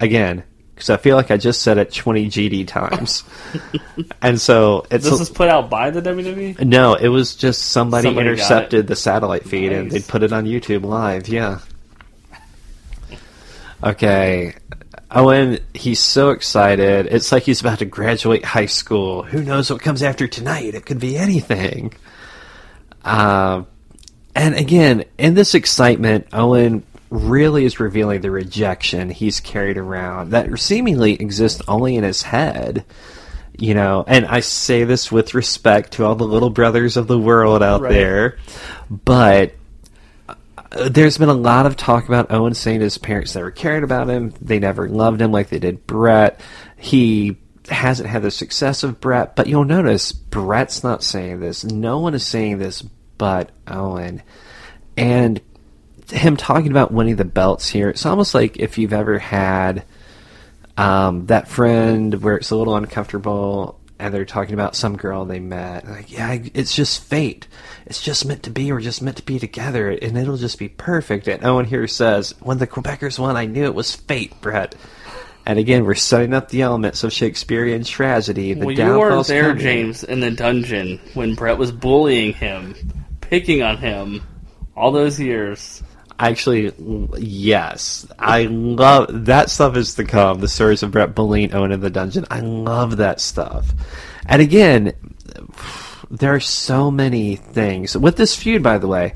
Again. 0.00 0.44
Because 0.74 0.90
I 0.90 0.96
feel 0.96 1.16
like 1.16 1.30
I 1.30 1.36
just 1.36 1.62
said 1.62 1.78
it 1.78 1.92
20 1.92 2.26
GD 2.26 2.66
times. 2.66 3.24
and 4.22 4.40
so 4.40 4.86
it's. 4.90 5.08
This 5.08 5.20
is 5.20 5.30
put 5.30 5.48
out 5.48 5.70
by 5.70 5.90
the 5.90 6.02
WWE. 6.02 6.62
no, 6.64 6.94
it 6.94 7.08
was 7.08 7.36
just 7.36 7.62
somebody, 7.62 8.08
Somebody 8.08 8.28
intercepted 8.28 8.86
the 8.86 8.96
satellite 8.96 9.44
feed 9.44 9.72
and 9.72 9.90
they'd 9.90 10.06
put 10.06 10.22
it 10.22 10.32
on 10.32 10.44
YouTube 10.44 10.84
live. 10.84 11.28
Yeah. 11.28 11.60
Okay. 13.82 14.54
Owen, 15.14 15.58
he's 15.74 16.00
so 16.00 16.30
excited. 16.30 17.06
It's 17.06 17.32
like 17.32 17.42
he's 17.42 17.60
about 17.60 17.80
to 17.80 17.84
graduate 17.84 18.44
high 18.44 18.66
school. 18.66 19.22
Who 19.22 19.42
knows 19.42 19.70
what 19.70 19.82
comes 19.82 20.02
after 20.02 20.26
tonight? 20.26 20.74
It 20.74 20.86
could 20.86 20.98
be 21.00 21.16
anything. 21.16 21.92
Uh, 23.04 23.64
and 24.34 24.54
again, 24.54 25.04
in 25.18 25.34
this 25.34 25.54
excitement, 25.54 26.28
Owen 26.32 26.82
really 27.10 27.64
is 27.66 27.78
revealing 27.78 28.22
the 28.22 28.30
rejection 28.30 29.10
he's 29.10 29.38
carried 29.40 29.76
around 29.76 30.30
that 30.30 30.58
seemingly 30.58 31.12
exists 31.14 31.60
only 31.68 31.96
in 31.96 32.04
his 32.04 32.22
head. 32.22 32.84
You 33.58 33.74
know, 33.74 34.02
and 34.08 34.24
I 34.24 34.40
say 34.40 34.84
this 34.84 35.12
with 35.12 35.34
respect 35.34 35.92
to 35.94 36.06
all 36.06 36.14
the 36.14 36.24
little 36.24 36.48
brothers 36.48 36.96
of 36.96 37.06
the 37.06 37.18
world 37.18 37.62
out 37.62 37.82
Right. 37.82 37.92
there, 37.92 38.38
but 38.88 39.52
there's 40.90 41.18
been 41.18 41.28
a 41.28 41.34
lot 41.34 41.66
of 41.66 41.76
talk 41.76 42.06
about 42.06 42.30
Owen 42.30 42.54
saying 42.54 42.80
his 42.80 42.98
parents 42.98 43.34
never 43.34 43.50
cared 43.50 43.84
about 43.84 44.08
him. 44.08 44.32
They 44.40 44.58
never 44.58 44.88
loved 44.88 45.20
him 45.20 45.32
like 45.32 45.48
they 45.48 45.58
did 45.58 45.86
Bret. 45.86 46.40
He 46.76 47.36
hasn't 47.68 48.08
had 48.08 48.22
the 48.22 48.30
success 48.30 48.82
of 48.82 49.00
Bret, 49.00 49.36
but 49.36 49.46
you'll 49.46 49.64
notice 49.64 50.12
Bret's 50.12 50.82
not 50.82 51.02
saying 51.02 51.40
this. 51.40 51.64
No 51.64 51.98
one 51.98 52.14
is 52.14 52.26
saying 52.26 52.58
this 52.58 52.82
but 53.18 53.50
Owen. 53.68 54.22
And 54.96 55.40
him 56.10 56.36
talking 56.36 56.70
about 56.70 56.92
winning 56.92 57.16
the 57.16 57.24
belts 57.24 57.68
here, 57.68 57.90
it's 57.90 58.06
almost 58.06 58.34
like 58.34 58.58
if 58.58 58.78
you've 58.78 58.92
ever 58.92 59.18
had 59.18 59.84
um, 60.76 61.26
that 61.26 61.48
friend 61.48 62.14
where 62.22 62.36
it's 62.36 62.50
a 62.50 62.56
little 62.56 62.76
uncomfortable 62.76 63.78
and 64.02 64.12
they're 64.12 64.24
talking 64.24 64.54
about 64.54 64.74
some 64.74 64.96
girl 64.96 65.24
they 65.24 65.38
met. 65.38 65.86
Like, 65.86 66.10
yeah, 66.10 66.36
it's 66.54 66.74
just 66.74 67.04
fate. 67.04 67.46
It's 67.86 68.02
just 68.02 68.26
meant 68.26 68.42
to 68.42 68.50
be. 68.50 68.72
We're 68.72 68.80
just 68.80 69.00
meant 69.00 69.18
to 69.18 69.24
be 69.24 69.38
together, 69.38 69.90
and 69.90 70.18
it'll 70.18 70.36
just 70.36 70.58
be 70.58 70.68
perfect. 70.68 71.28
And 71.28 71.44
Owen 71.44 71.66
here 71.66 71.86
says, 71.86 72.34
"When 72.40 72.58
the 72.58 72.66
Quebecers 72.66 73.20
won, 73.20 73.36
I 73.36 73.46
knew 73.46 73.64
it 73.64 73.76
was 73.76 73.94
fate, 73.94 74.38
Bret." 74.40 74.74
And 75.46 75.56
again, 75.58 75.84
we're 75.84 75.94
setting 75.94 76.34
up 76.34 76.48
the 76.48 76.62
elements 76.62 77.04
of 77.04 77.12
Shakespearean 77.12 77.84
tragedy. 77.84 78.54
The 78.54 78.66
well, 78.66 78.74
you 78.76 78.98
were 78.98 79.22
there, 79.22 79.50
coming. 79.50 79.58
James, 79.62 80.02
in 80.02 80.18
the 80.18 80.32
dungeon 80.32 80.98
when 81.14 81.36
Bret 81.36 81.58
was 81.58 81.70
bullying 81.70 82.32
him, 82.32 82.74
picking 83.20 83.62
on 83.62 83.76
him, 83.78 84.22
all 84.76 84.90
those 84.90 85.20
years. 85.20 85.80
Actually, 86.22 86.72
yes, 87.18 88.06
I 88.16 88.44
love 88.44 89.26
that 89.26 89.50
stuff. 89.50 89.76
Is 89.76 89.94
to 89.96 90.04
come. 90.04 90.38
The 90.38 90.46
stories 90.46 90.84
of 90.84 90.92
Bret 90.92 91.18
Owen 91.18 91.72
in 91.72 91.80
the 91.80 91.90
dungeon. 91.90 92.26
I 92.30 92.38
love 92.38 92.98
that 92.98 93.20
stuff. 93.20 93.74
And 94.24 94.40
again, 94.40 94.92
there 96.10 96.32
are 96.32 96.38
so 96.38 96.92
many 96.92 97.34
things 97.34 97.96
with 97.96 98.16
this 98.16 98.36
feud. 98.36 98.62
By 98.62 98.78
the 98.78 98.86
way, 98.86 99.14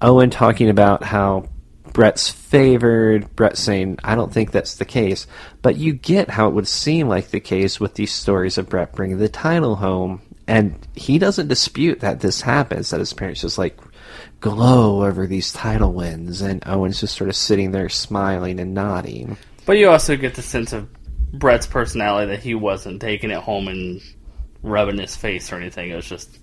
Owen 0.00 0.30
talking 0.30 0.70
about 0.70 1.04
how 1.04 1.50
Bret's 1.92 2.30
favored. 2.30 3.36
Bret 3.36 3.58
saying, 3.58 3.98
"I 4.02 4.14
don't 4.14 4.32
think 4.32 4.50
that's 4.50 4.76
the 4.76 4.86
case," 4.86 5.26
but 5.60 5.76
you 5.76 5.92
get 5.92 6.30
how 6.30 6.48
it 6.48 6.54
would 6.54 6.68
seem 6.68 7.06
like 7.06 7.32
the 7.32 7.40
case 7.40 7.78
with 7.78 7.96
these 7.96 8.12
stories 8.12 8.56
of 8.56 8.70
Bret 8.70 8.94
bringing 8.94 9.18
the 9.18 9.28
title 9.28 9.76
home. 9.76 10.22
And 10.48 10.76
he 10.94 11.18
doesn't 11.18 11.48
dispute 11.48 12.00
that 12.00 12.20
this 12.20 12.40
happens. 12.40 12.90
That 12.90 13.00
his 13.00 13.12
parents 13.12 13.42
just 13.42 13.58
like 13.58 13.76
glow 14.40 15.04
over 15.04 15.26
these 15.26 15.52
title 15.52 15.92
wins, 15.92 16.40
and 16.40 16.62
Owen's 16.66 17.00
just 17.00 17.16
sort 17.16 17.28
of 17.28 17.36
sitting 17.36 17.70
there 17.70 17.88
smiling 17.88 18.60
and 18.60 18.74
nodding. 18.74 19.36
But 19.64 19.78
you 19.78 19.88
also 19.88 20.16
get 20.16 20.34
the 20.34 20.42
sense 20.42 20.72
of 20.72 20.88
Bret's 21.32 21.66
personality 21.66 22.30
that 22.32 22.42
he 22.42 22.54
wasn't 22.54 23.00
taking 23.00 23.30
it 23.30 23.38
home 23.38 23.68
and 23.68 24.00
rubbing 24.62 24.98
his 24.98 25.16
face 25.16 25.52
or 25.52 25.56
anything. 25.56 25.90
It 25.90 25.96
was 25.96 26.08
just, 26.08 26.38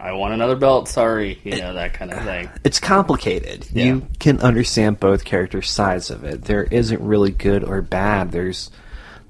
I 0.00 0.12
want 0.12 0.34
another 0.34 0.56
belt, 0.56 0.88
sorry, 0.88 1.38
you 1.44 1.58
know, 1.58 1.74
that 1.74 1.94
kind 1.94 2.12
of 2.12 2.22
thing. 2.24 2.50
It's 2.64 2.80
complicated. 2.80 3.66
Yeah. 3.72 3.84
You 3.84 4.08
can 4.18 4.40
understand 4.40 5.00
both 5.00 5.24
characters' 5.24 5.70
sides 5.70 6.10
of 6.10 6.24
it. 6.24 6.42
There 6.42 6.64
isn't 6.64 7.00
really 7.00 7.30
good 7.30 7.62
or 7.62 7.82
bad. 7.82 8.32
There's 8.32 8.70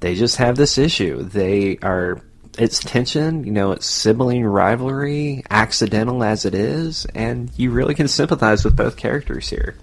they 0.01 0.15
just 0.15 0.37
have 0.37 0.57
this 0.57 0.79
issue. 0.79 1.23
They 1.23 1.79
are 1.83 2.21
it's 2.59 2.79
tension, 2.81 3.45
you 3.45 3.53
know, 3.53 3.73
it's 3.73 3.87
sibling 3.87 4.45
rivalry, 4.45 5.43
accidental 5.51 6.23
as 6.23 6.45
it 6.45 6.55
is, 6.55 7.07
and 7.15 7.51
you 7.57 7.71
really 7.71 7.95
can 7.95 8.09
sympathize 8.09 8.65
with 8.65 8.77
both 8.77 8.97
characters 8.97 9.49
here. 9.49 9.77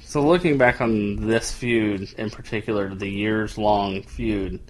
So 0.00 0.24
looking 0.24 0.58
back 0.58 0.80
on 0.80 1.26
this 1.26 1.52
feud 1.52 2.12
in 2.16 2.30
particular, 2.30 2.94
the 2.94 3.08
years 3.08 3.58
long 3.58 4.02
feud, 4.02 4.60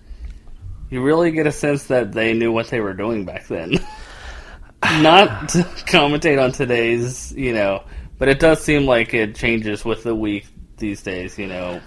you 0.88 1.02
really 1.02 1.32
get 1.32 1.46
a 1.46 1.52
sense 1.52 1.84
that 1.88 2.12
they 2.12 2.32
knew 2.32 2.50
what 2.50 2.68
they 2.68 2.80
were 2.80 2.94
doing 2.94 3.24
back 3.24 3.46
then. 3.48 3.72
Not 5.02 5.50
to 5.50 5.58
commentate 5.86 6.42
on 6.42 6.52
today's, 6.52 7.32
you 7.32 7.52
know, 7.52 7.84
but 8.18 8.28
it 8.28 8.40
does 8.40 8.62
seem 8.62 8.86
like 8.86 9.12
it 9.12 9.34
changes 9.34 9.84
with 9.84 10.02
the 10.02 10.14
week 10.14 10.46
these 10.78 11.02
days, 11.02 11.38
you 11.38 11.46
know. 11.46 11.80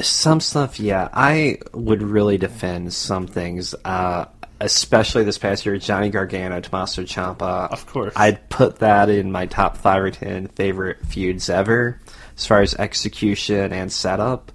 Some 0.00 0.40
stuff, 0.40 0.78
yeah. 0.78 1.08
I 1.12 1.58
would 1.72 2.02
really 2.02 2.38
defend 2.38 2.92
some 2.92 3.26
things, 3.26 3.74
uh, 3.84 4.26
especially 4.60 5.24
this 5.24 5.38
past 5.38 5.64
year, 5.64 5.78
Johnny 5.78 6.10
Gargano, 6.10 6.60
Tommaso 6.60 7.02
Ciampa. 7.02 7.70
Of 7.70 7.86
course. 7.86 8.12
I'd 8.16 8.48
put 8.48 8.80
that 8.80 9.08
in 9.08 9.32
my 9.32 9.46
top 9.46 9.76
five 9.76 10.02
or 10.02 10.10
ten 10.10 10.48
favorite 10.48 11.04
feuds 11.06 11.48
ever, 11.48 11.98
as 12.36 12.46
far 12.46 12.60
as 12.60 12.74
execution 12.74 13.72
and 13.72 13.92
setup. 13.92 14.52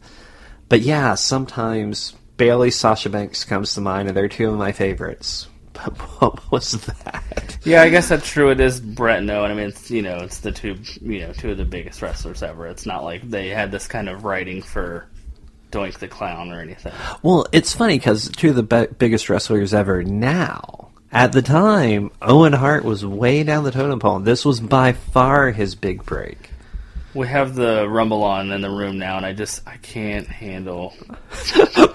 But 0.69 0.81
yeah, 0.81 1.15
sometimes 1.15 2.13
Bayley, 2.37 2.71
Sasha 2.71 3.09
Banks 3.09 3.43
comes 3.43 3.73
to 3.73 3.81
mind, 3.81 4.07
and 4.07 4.15
they're 4.15 4.27
two 4.27 4.49
of 4.49 4.57
my 4.57 4.71
favorites. 4.71 5.47
But 5.75 5.97
what 6.21 6.51
was 6.51 6.71
that? 6.71 7.57
Yeah, 7.65 7.81
I 7.81 7.89
guess 7.89 8.07
that's 8.07 8.29
true. 8.29 8.49
It 8.49 8.61
is 8.61 8.79
Bret 8.79 9.19
and 9.19 9.29
Owen. 9.29 9.51
I 9.51 9.53
mean, 9.53 9.67
it's 9.67 9.91
you 9.91 10.01
know, 10.01 10.19
it's 10.19 10.39
the 10.39 10.53
two 10.53 10.77
you 11.01 11.19
know 11.19 11.33
two 11.33 11.51
of 11.51 11.57
the 11.57 11.65
biggest 11.65 12.01
wrestlers 12.01 12.41
ever. 12.41 12.67
It's 12.67 12.85
not 12.85 13.03
like 13.03 13.29
they 13.29 13.49
had 13.49 13.71
this 13.71 13.85
kind 13.85 14.07
of 14.07 14.23
writing 14.23 14.61
for 14.61 15.05
Doink 15.75 15.99
the 15.99 16.07
Clown 16.07 16.51
or 16.51 16.61
anything. 16.61 16.93
Well, 17.21 17.47
it's 17.51 17.73
funny 17.73 17.97
because 17.97 18.29
two 18.29 18.51
of 18.51 18.55
the 18.55 18.63
be- 18.63 18.93
biggest 18.97 19.29
wrestlers 19.29 19.73
ever 19.73 20.03
now. 20.03 20.89
At 21.11 21.33
the 21.33 21.41
time, 21.41 22.11
Owen 22.21 22.53
Hart 22.53 22.85
was 22.85 23.05
way 23.05 23.43
down 23.43 23.63
the 23.63 23.71
totem 23.71 23.99
pole. 23.99 24.19
This 24.19 24.45
was 24.45 24.61
by 24.61 24.93
far 24.93 25.51
his 25.51 25.75
big 25.75 26.05
break. 26.05 26.49
We 27.13 27.27
have 27.27 27.55
the 27.55 27.87
Rumble 27.87 28.23
on 28.23 28.51
in 28.51 28.61
the 28.61 28.69
room 28.69 28.97
now, 28.99 29.17
and 29.17 29.25
I 29.25 29.33
just 29.33 29.67
I 29.67 29.77
can't 29.77 30.27
handle. 30.27 30.93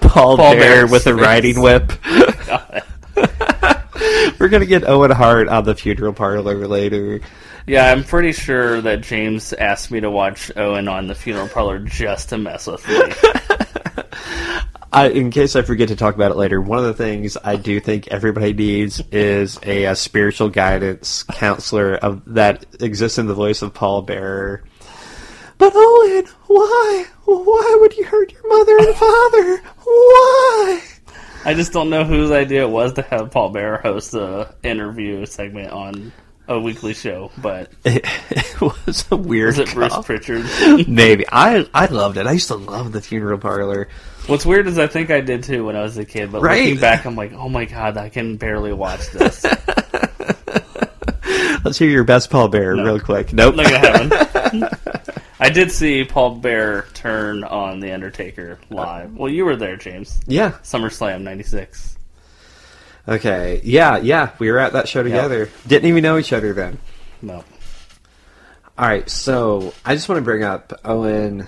Paul, 0.01 0.37
Paul 0.37 0.55
Bearer 0.55 0.87
with 0.87 1.05
a 1.07 1.13
riding 1.13 1.61
whip. 1.61 1.91
We're 4.39 4.49
gonna 4.49 4.65
get 4.65 4.83
Owen 4.87 5.11
Hart 5.11 5.47
on 5.47 5.63
the 5.63 5.75
funeral 5.75 6.13
parlor 6.13 6.67
later. 6.67 7.19
Yeah, 7.67 7.91
I'm 7.91 8.03
pretty 8.03 8.31
sure 8.31 8.81
that 8.81 9.01
James 9.01 9.53
asked 9.53 9.91
me 9.91 9.99
to 9.99 10.09
watch 10.09 10.51
Owen 10.55 10.87
on 10.87 11.07
the 11.07 11.15
funeral 11.15 11.47
parlor 11.47 11.79
just 11.79 12.29
to 12.29 12.37
mess 12.37 12.65
with 12.65 12.87
me. 12.87 13.67
I, 14.93 15.07
in 15.07 15.31
case 15.31 15.55
I 15.55 15.61
forget 15.61 15.87
to 15.87 15.95
talk 15.95 16.15
about 16.15 16.31
it 16.31 16.37
later, 16.37 16.61
one 16.61 16.79
of 16.79 16.85
the 16.85 16.93
things 16.93 17.37
I 17.41 17.55
do 17.55 17.79
think 17.79 18.09
everybody 18.09 18.53
needs 18.53 19.01
is 19.11 19.57
a, 19.63 19.85
uh 19.85 19.95
spiritual 19.95 20.49
guidance 20.49 21.23
counselor 21.23 21.95
of 21.95 22.21
that 22.33 22.65
exists 22.81 23.17
in 23.17 23.27
the 23.27 23.33
voice 23.33 23.61
of 23.61 23.73
Paul 23.73 24.01
Bearer. 24.01 24.63
But 25.57 25.73
Owen, 25.75 26.25
why? 26.47 27.05
Why 27.25 27.77
would 27.79 27.95
you 27.95 28.03
hurt 28.03 28.33
your 28.33 28.49
mother 28.49 28.77
and 28.79 28.95
father? 28.95 29.57
Why? 29.83 30.81
I 31.45 31.53
just 31.53 31.71
don't 31.71 31.89
know 31.89 32.03
whose 32.03 32.31
idea 32.31 32.63
it 32.63 32.69
was 32.69 32.93
to 32.93 33.01
have 33.03 33.31
Paul 33.31 33.49
Bearer 33.49 33.77
host 33.77 34.13
a 34.13 34.53
interview 34.63 35.25
segment 35.25 35.71
on 35.71 36.11
a 36.55 36.59
weekly 36.59 36.93
show, 36.93 37.31
but 37.37 37.71
It, 37.85 38.05
it 38.29 38.61
was 38.61 39.05
a 39.11 39.15
weird. 39.15 39.57
was 39.57 39.59
it 39.69 39.73
Bruce. 39.73 39.97
Prichard? 40.03 40.45
Maybe 40.87 41.25
I 41.31 41.67
I 41.73 41.85
loved 41.87 42.17
it. 42.17 42.27
I 42.27 42.33
used 42.33 42.47
to 42.49 42.55
love 42.55 42.91
the 42.91 43.01
funeral 43.01 43.37
parlor. 43.37 43.87
What's 44.27 44.45
weird 44.45 44.67
is 44.67 44.77
I 44.77 44.87
think 44.87 45.09
I 45.11 45.21
did 45.21 45.43
too 45.43 45.65
when 45.65 45.75
I 45.75 45.81
was 45.81 45.97
a 45.97 46.05
kid, 46.05 46.31
but 46.31 46.41
Right. 46.41 46.63
looking 46.65 46.79
back, 46.79 47.05
I'm 47.05 47.15
like, 47.15 47.33
oh 47.33 47.49
my 47.49 47.65
god, 47.65 47.97
I 47.97 48.09
can 48.09 48.37
barely 48.37 48.71
watch 48.73 49.09
this. 49.11 49.45
Let's 51.63 51.77
hear 51.77 51.89
your 51.89 52.03
best 52.03 52.29
Paul 52.31 52.47
Bearer 52.47 52.75
No. 52.75 52.83
real 52.83 52.99
quick. 52.99 53.33
Nope. 53.33 53.55
Not 53.55 53.65
gonna 53.65 53.79
happen. 53.79 54.69
I 55.39 55.49
did 55.49 55.71
see 55.71 56.03
Paul 56.03 56.35
Bearer 56.35 56.85
turn 56.93 57.43
on 57.43 57.79
The 57.79 57.91
Undertaker 57.93 58.59
live. 58.69 59.15
Well, 59.15 59.31
you 59.31 59.45
were 59.45 59.55
there, 59.55 59.75
James. 59.75 60.19
yeah. 60.27 60.51
SummerSlam 60.63 61.21
'96. 61.21 61.97
Okay. 63.07 63.61
Yeah. 63.63 63.97
Yeah. 63.97 64.31
We 64.39 64.51
were 64.51 64.59
at 64.59 64.73
that 64.73 64.87
show 64.87 65.03
together. 65.03 65.49
Didn't 65.67 65.89
even 65.89 66.03
know 66.03 66.17
each 66.17 66.33
other 66.33 66.53
then. 66.53 66.77
No. 67.21 67.43
All 68.77 68.87
right, 68.87 69.07
so 69.07 69.75
I 69.85 69.93
just 69.93 70.09
want 70.09 70.17
to 70.17 70.23
bring 70.23 70.43
up 70.43 70.73
Owen. 70.83 71.45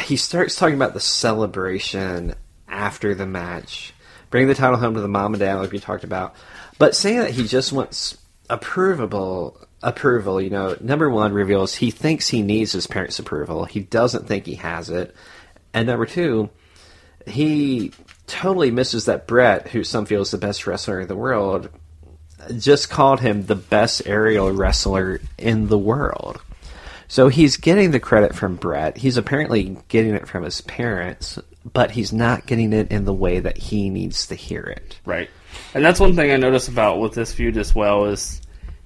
He 0.00 0.16
starts 0.16 0.54
talking 0.54 0.76
about 0.76 0.94
the 0.94 1.00
celebration 1.00 2.34
after 2.68 3.12
the 3.12 3.26
match, 3.26 3.92
bring 4.30 4.46
the 4.46 4.54
title 4.54 4.78
home 4.78 4.94
to 4.94 5.00
the 5.00 5.08
mom 5.08 5.34
and 5.34 5.40
dad, 5.40 5.56
like 5.56 5.72
we 5.72 5.80
talked 5.80 6.04
about, 6.04 6.36
but 6.78 6.94
saying 6.94 7.18
that 7.18 7.32
he 7.32 7.48
just 7.48 7.72
wants 7.72 8.18
approvable 8.48 9.66
approval. 9.82 10.40
You 10.40 10.50
know, 10.50 10.76
number 10.80 11.10
one 11.10 11.32
reveals 11.32 11.74
he 11.74 11.90
thinks 11.90 12.28
he 12.28 12.42
needs 12.42 12.70
his 12.70 12.86
parents' 12.86 13.18
approval. 13.18 13.64
He 13.64 13.80
doesn't 13.80 14.28
think 14.28 14.46
he 14.46 14.56
has 14.56 14.90
it, 14.90 15.16
and 15.74 15.88
number 15.88 16.06
two, 16.06 16.50
he 17.26 17.90
totally 18.28 18.70
misses 18.70 19.06
that 19.06 19.26
Bret, 19.26 19.68
who 19.68 19.82
some 19.82 20.06
feel 20.06 20.22
is 20.22 20.30
the 20.30 20.38
best 20.38 20.66
wrestler 20.66 21.00
in 21.00 21.08
the 21.08 21.16
world, 21.16 21.68
just 22.56 22.88
called 22.90 23.20
him 23.20 23.46
the 23.46 23.56
best 23.56 24.02
aerial 24.06 24.52
wrestler 24.52 25.20
in 25.36 25.66
the 25.66 25.78
world. 25.78 26.40
So 27.08 27.28
he's 27.28 27.56
getting 27.56 27.90
the 27.90 28.00
credit 28.00 28.34
from 28.34 28.56
Bret. 28.56 28.98
He's 28.98 29.16
apparently 29.16 29.78
getting 29.88 30.14
it 30.14 30.28
from 30.28 30.44
his 30.44 30.60
parents. 30.60 31.38
but 31.72 31.90
he's 31.90 32.12
not 32.12 32.46
getting 32.46 32.72
it 32.72 32.90
in 32.90 33.04
the 33.04 33.14
way 33.14 33.40
that 33.40 33.58
he 33.58 33.90
needs 33.90 34.26
to 34.28 34.34
hear 34.34 34.62
it. 34.62 34.98
Right. 35.04 35.28
And 35.74 35.84
that's 35.84 36.00
one 36.00 36.16
thing 36.16 36.30
I 36.30 36.36
noticed 36.36 36.68
about 36.68 36.98
with 37.00 37.14
this 37.14 37.32
feud 37.32 37.56
as 37.56 37.74
well 37.74 38.06
is 38.06 38.40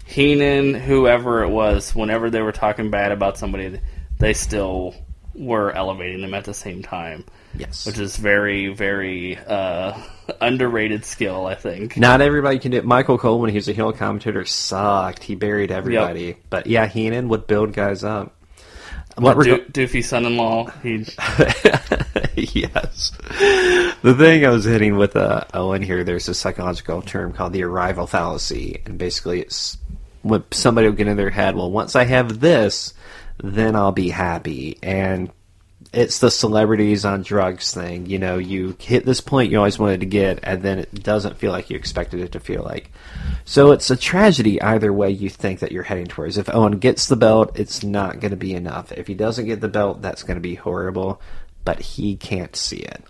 Heenan, 0.06 0.74
whoever 0.74 1.42
it 1.42 1.48
was, 1.48 1.94
whenever 1.94 2.30
they 2.30 2.42
were 2.42 2.52
talking 2.52 2.90
bad 2.90 3.12
about 3.12 3.38
somebody, 3.38 3.80
they 4.18 4.34
still 4.34 4.94
were 5.34 5.72
elevating 5.72 6.20
them 6.20 6.34
at 6.34 6.44
the 6.44 6.54
same 6.54 6.82
time. 6.82 7.24
Yes. 7.54 7.86
Which 7.86 7.98
is 7.98 8.16
very, 8.16 8.68
very 8.68 9.36
uh, 9.38 9.98
underrated 10.40 11.04
skill, 11.04 11.46
I 11.46 11.54
think. 11.54 11.96
Not 11.96 12.20
everybody 12.20 12.58
can 12.58 12.70
do 12.70 12.78
it. 12.78 12.84
Michael 12.84 13.18
Cole, 13.18 13.40
when 13.40 13.50
he 13.50 13.56
was 13.56 13.68
a 13.68 13.72
heel 13.72 13.92
commentator, 13.92 14.44
sucked. 14.44 15.22
He 15.22 15.34
buried 15.34 15.70
everybody. 15.70 16.36
But 16.50 16.66
yeah, 16.66 16.86
Heenan 16.86 17.28
would 17.28 17.46
build 17.46 17.72
guys 17.72 18.04
up. 18.04 18.34
What 19.16 19.42
Do- 19.42 19.58
Doofy 19.58 20.02
son-in-law, 20.02 20.70
he 20.82 21.04
yes. 22.58 23.12
The 24.02 24.14
thing 24.16 24.46
I 24.46 24.48
was 24.48 24.64
hitting 24.64 24.96
with 24.96 25.16
uh, 25.16 25.44
Owen 25.52 25.82
here, 25.82 26.02
there's 26.02 26.28
a 26.28 26.34
psychological 26.34 27.02
term 27.02 27.34
called 27.34 27.52
the 27.52 27.62
arrival 27.62 28.06
fallacy, 28.06 28.80
and 28.86 28.96
basically 28.96 29.42
it's 29.42 29.76
when 30.22 30.44
somebody 30.50 30.86
will 30.86 30.94
get 30.94 31.08
in 31.08 31.16
their 31.16 31.30
head, 31.30 31.56
well, 31.56 31.70
once 31.70 31.94
I 31.94 32.04
have 32.04 32.40
this, 32.40 32.94
then 33.42 33.76
I'll 33.76 33.92
be 33.92 34.08
happy, 34.08 34.78
and 34.82 35.30
it's 35.92 36.20
the 36.20 36.30
celebrities 36.30 37.04
on 37.04 37.22
drugs 37.22 37.74
thing. 37.74 38.06
You 38.06 38.18
know, 38.18 38.38
you 38.38 38.76
hit 38.78 39.04
this 39.04 39.20
point 39.20 39.50
you 39.50 39.58
always 39.58 39.78
wanted 39.78 40.00
to 40.00 40.06
get, 40.06 40.40
and 40.42 40.62
then 40.62 40.78
it 40.78 41.02
doesn't 41.02 41.38
feel 41.38 41.52
like 41.52 41.68
you 41.68 41.76
expected 41.76 42.20
it 42.20 42.32
to 42.32 42.40
feel 42.40 42.62
like. 42.62 42.90
So 43.44 43.72
it's 43.72 43.90
a 43.90 43.96
tragedy 43.96 44.62
either 44.62 44.92
way 44.92 45.10
you 45.10 45.28
think 45.28 45.60
that 45.60 45.72
you're 45.72 45.82
heading 45.82 46.06
towards. 46.06 46.38
If 46.38 46.54
Owen 46.54 46.78
gets 46.78 47.06
the 47.06 47.16
belt, 47.16 47.58
it's 47.58 47.82
not 47.82 48.20
going 48.20 48.30
to 48.30 48.36
be 48.36 48.54
enough. 48.54 48.92
If 48.92 49.06
he 49.06 49.14
doesn't 49.14 49.46
get 49.46 49.60
the 49.60 49.68
belt, 49.68 50.00
that's 50.00 50.22
going 50.22 50.36
to 50.36 50.40
be 50.40 50.54
horrible, 50.54 51.20
but 51.64 51.80
he 51.80 52.16
can't 52.16 52.56
see 52.56 52.78
it. 52.78 53.04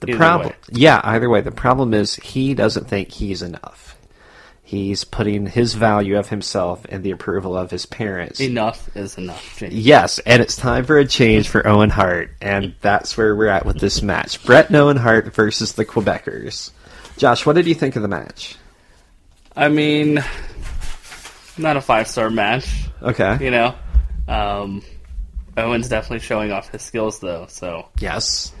The 0.00 0.16
problem, 0.16 0.52
yeah, 0.70 1.00
either 1.04 1.30
way. 1.30 1.40
The 1.40 1.50
problem 1.50 1.94
is 1.94 2.16
he 2.16 2.54
doesn't 2.54 2.88
think 2.88 3.10
he's 3.10 3.42
enough. 3.42 3.93
He's 4.66 5.04
putting 5.04 5.44
his 5.46 5.74
value 5.74 6.18
of 6.18 6.30
himself 6.30 6.86
and 6.88 7.04
the 7.04 7.10
approval 7.10 7.54
of 7.56 7.70
his 7.70 7.84
parents 7.84 8.40
enough 8.40 8.88
is 8.96 9.18
enough. 9.18 9.58
James. 9.58 9.74
Yes, 9.74 10.18
and 10.20 10.40
it's 10.40 10.56
time 10.56 10.84
for 10.84 10.96
a 10.98 11.06
change 11.06 11.48
for 11.48 11.66
Owen 11.66 11.90
Hart, 11.90 12.30
and 12.40 12.74
that's 12.80 13.16
where 13.16 13.36
we're 13.36 13.48
at 13.48 13.66
with 13.66 13.78
this 13.78 14.00
match. 14.02 14.42
Bret 14.44 14.68
and 14.68 14.76
Owen 14.76 14.96
Hart 14.96 15.34
versus 15.34 15.72
the 15.74 15.84
Quebecers. 15.84 16.70
Josh, 17.18 17.44
what 17.44 17.56
did 17.56 17.66
you 17.66 17.74
think 17.74 17.94
of 17.96 18.02
the 18.02 18.08
match? 18.08 18.56
I 19.54 19.68
mean, 19.68 20.24
not 21.58 21.76
a 21.76 21.80
five-star 21.80 22.30
match. 22.30 22.66
Okay. 23.02 23.36
You 23.44 23.50
know, 23.50 23.74
um, 24.26 24.82
Owen's 25.58 25.88
definitely 25.88 26.20
showing 26.20 26.52
off 26.52 26.70
his 26.70 26.82
skills, 26.82 27.20
though. 27.20 27.46
So 27.48 27.86
Yes. 28.00 28.52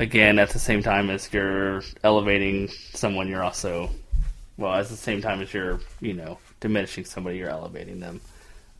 again, 0.00 0.38
at 0.40 0.50
the 0.50 0.58
same 0.58 0.82
time 0.82 1.08
as 1.08 1.32
you're 1.32 1.82
elevating 2.02 2.68
someone, 2.92 3.28
you're 3.28 3.44
also, 3.44 3.90
well, 4.56 4.74
at 4.74 4.88
the 4.88 4.96
same 4.96 5.20
time 5.22 5.40
as 5.42 5.52
you're, 5.52 5.80
you 6.00 6.14
know, 6.14 6.38
diminishing 6.60 7.04
somebody, 7.04 7.38
you're 7.38 7.50
elevating 7.50 8.00
them. 8.00 8.20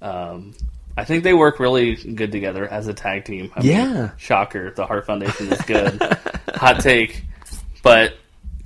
Um, 0.03 0.55
I 0.97 1.05
think 1.05 1.24
they 1.24 1.35
work 1.35 1.59
really 1.61 1.95
good 1.95 2.33
together 2.33 2.66
as 2.66 2.87
a 2.89 2.95
tag 2.95 3.24
team. 3.27 3.51
I 3.55 3.62
Yeah. 3.62 4.11
shocker. 4.16 4.70
The 4.70 4.87
Hart 4.87 5.07
Foundation 5.07 5.53
is 5.53 5.61
good. 5.62 6.01
Hot 6.55 6.81
take. 6.81 7.22
But, 7.83 8.16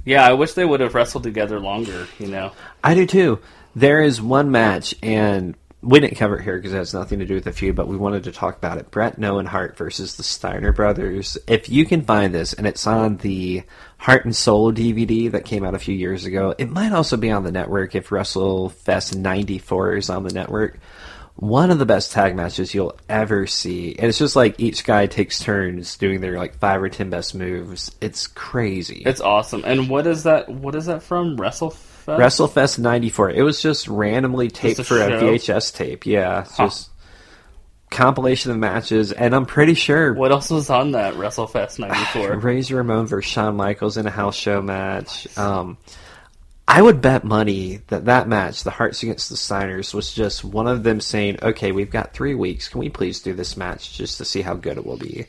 yeah, 0.05 0.25
I 0.27 0.35
wish 0.35 0.53
they 0.55 0.65
would 0.65 0.81
have 0.81 0.95
wrestled 0.95 1.25
together 1.25 1.59
longer, 1.59 2.07
you 2.19 2.29
know? 2.29 2.53
I 2.85 2.95
do 2.95 3.05
too. 3.07 3.41
There 3.75 4.01
is 4.03 4.21
one 4.23 4.51
match, 4.51 4.95
and 5.03 5.57
we 5.83 5.99
didn't 5.99 6.17
cover 6.17 6.39
it 6.39 6.45
here 6.45 6.57
because 6.57 6.75
it 6.75 6.79
has 6.79 6.93
nothing 6.93 7.21
to 7.21 7.27
do 7.27 7.35
with 7.35 7.45
the 7.45 7.53
feud, 7.53 7.75
but 7.75 7.89
we 7.89 7.97
wanted 7.97 8.25
to 8.25 8.33
talk 8.33 8.57
about 8.57 8.77
it. 8.77 8.91
Bret 8.91 9.17
and 9.17 9.25
Owen 9.25 9.47
Hart 9.47 9.79
versus 9.79 10.17
the 10.17 10.23
Steiner 10.23 10.73
brothers. 10.73 11.39
If 11.47 11.71
you 11.71 11.87
can 11.87 12.03
find 12.03 12.35
this, 12.35 12.53
and 12.53 12.67
it's 12.67 12.87
on 12.87 13.17
the 13.19 13.63
Hart 13.97 14.27
and 14.27 14.37
Soul 14.37 14.73
DVD 14.73 15.31
that 15.31 15.47
came 15.47 15.65
out 15.65 15.75
a 15.75 15.79
few 15.79 15.95
years 15.95 16.27
ago, 16.27 16.55
it 16.59 16.69
might 16.69 16.93
also 16.93 17.17
be 17.17 17.31
on 17.31 17.45
the 17.45 17.53
network 17.53 17.95
if 17.95 18.11
WrestleFest 18.11 19.17
94 19.17 19.97
is 19.97 20.11
on 20.11 20.23
the 20.23 20.35
network. 20.35 20.79
One 21.37 21.71
of 21.71 21.79
the 21.79 21.87
best 21.87 22.13
tag 22.13 22.37
matches 22.37 22.75
you'll 22.75 22.99
ever 23.09 23.47
see. 23.47 23.97
And 23.97 24.09
it's 24.09 24.19
just 24.19 24.37
like 24.37 24.61
each 24.61 24.85
guy 24.85 25.07
takes 25.07 25.39
turns 25.39 25.97
doing 25.97 26.21
their 26.21 26.37
like 26.37 26.59
five 26.59 26.83
or 26.83 26.91
ten 26.91 27.09
best 27.09 27.35
moves. 27.35 27.97
It's 28.03 28.27
crazy. 28.27 29.03
It's 29.07 29.23
awesome. 29.23 29.63
And 29.65 29.89
what 29.89 30.07
is 30.07 30.25
that? 30.25 30.51
What 30.51 30.75
is 30.75 30.85
that 30.87 31.03
from? 31.03 31.39
WrestleFest? 31.39 31.90
WrestleFest 32.19 32.79
'94. 32.79 33.31
It 33.31 33.43
was 33.43 33.61
just 33.61 33.89
randomly 33.89 34.49
taped 34.49 34.79
a 34.79 34.85
for 34.85 35.01
a? 35.01 35.11
VHS 35.11 35.75
tape. 35.75 36.07
Yeah, 36.07 36.43
it's 36.43 36.57
just 36.57 36.91
compilation 37.91 38.53
of 38.53 38.59
matches, 38.59 39.13
and 39.13 39.35
I'm 39.35 39.47
pretty 39.47 39.75
sure 39.75 40.15
What 40.15 40.31
else 40.31 40.51
was 40.51 40.71
on 40.71 40.93
that 40.93 41.15
WrestleFest 41.15 41.79
'94? 41.79 42.37
Razor 42.39 42.77
Ramon 42.77 43.07
versus 43.07 43.31
Shawn 43.31 43.57
Michaels 43.57 43.97
in 43.97 44.07
a 44.07 44.11
house 44.11 44.37
show 44.37 44.63
match. 44.63 45.27
Um, 45.37 45.77
I 46.67 46.81
would 46.81 47.01
bet 47.03 47.25
money 47.25 47.81
that 47.89 48.05
that 48.05 48.29
match, 48.29 48.63
the 48.63 48.71
Harts 48.71 49.03
against 49.03 49.29
the 49.29 49.35
Steiners, 49.35 49.93
was 49.93 50.15
just 50.15 50.45
one 50.45 50.69
of 50.69 50.85
them 50.85 51.01
saying, 51.01 51.39
"Okay, 51.43 51.73
we've 51.73 51.91
got 51.91 52.15
three 52.15 52.35
weeks. 52.35 52.69
Can 52.69 52.81
we 52.81 52.89
please 52.89 53.21
do 53.21 53.35
this 53.35 53.57
match 53.57 53.97
just 53.97 54.19
to 54.19 54.25
see 54.25 54.43
how 54.43 54.55
good 54.55 54.77
it 54.77 54.87
will 54.87 54.97
be?" 54.97 55.27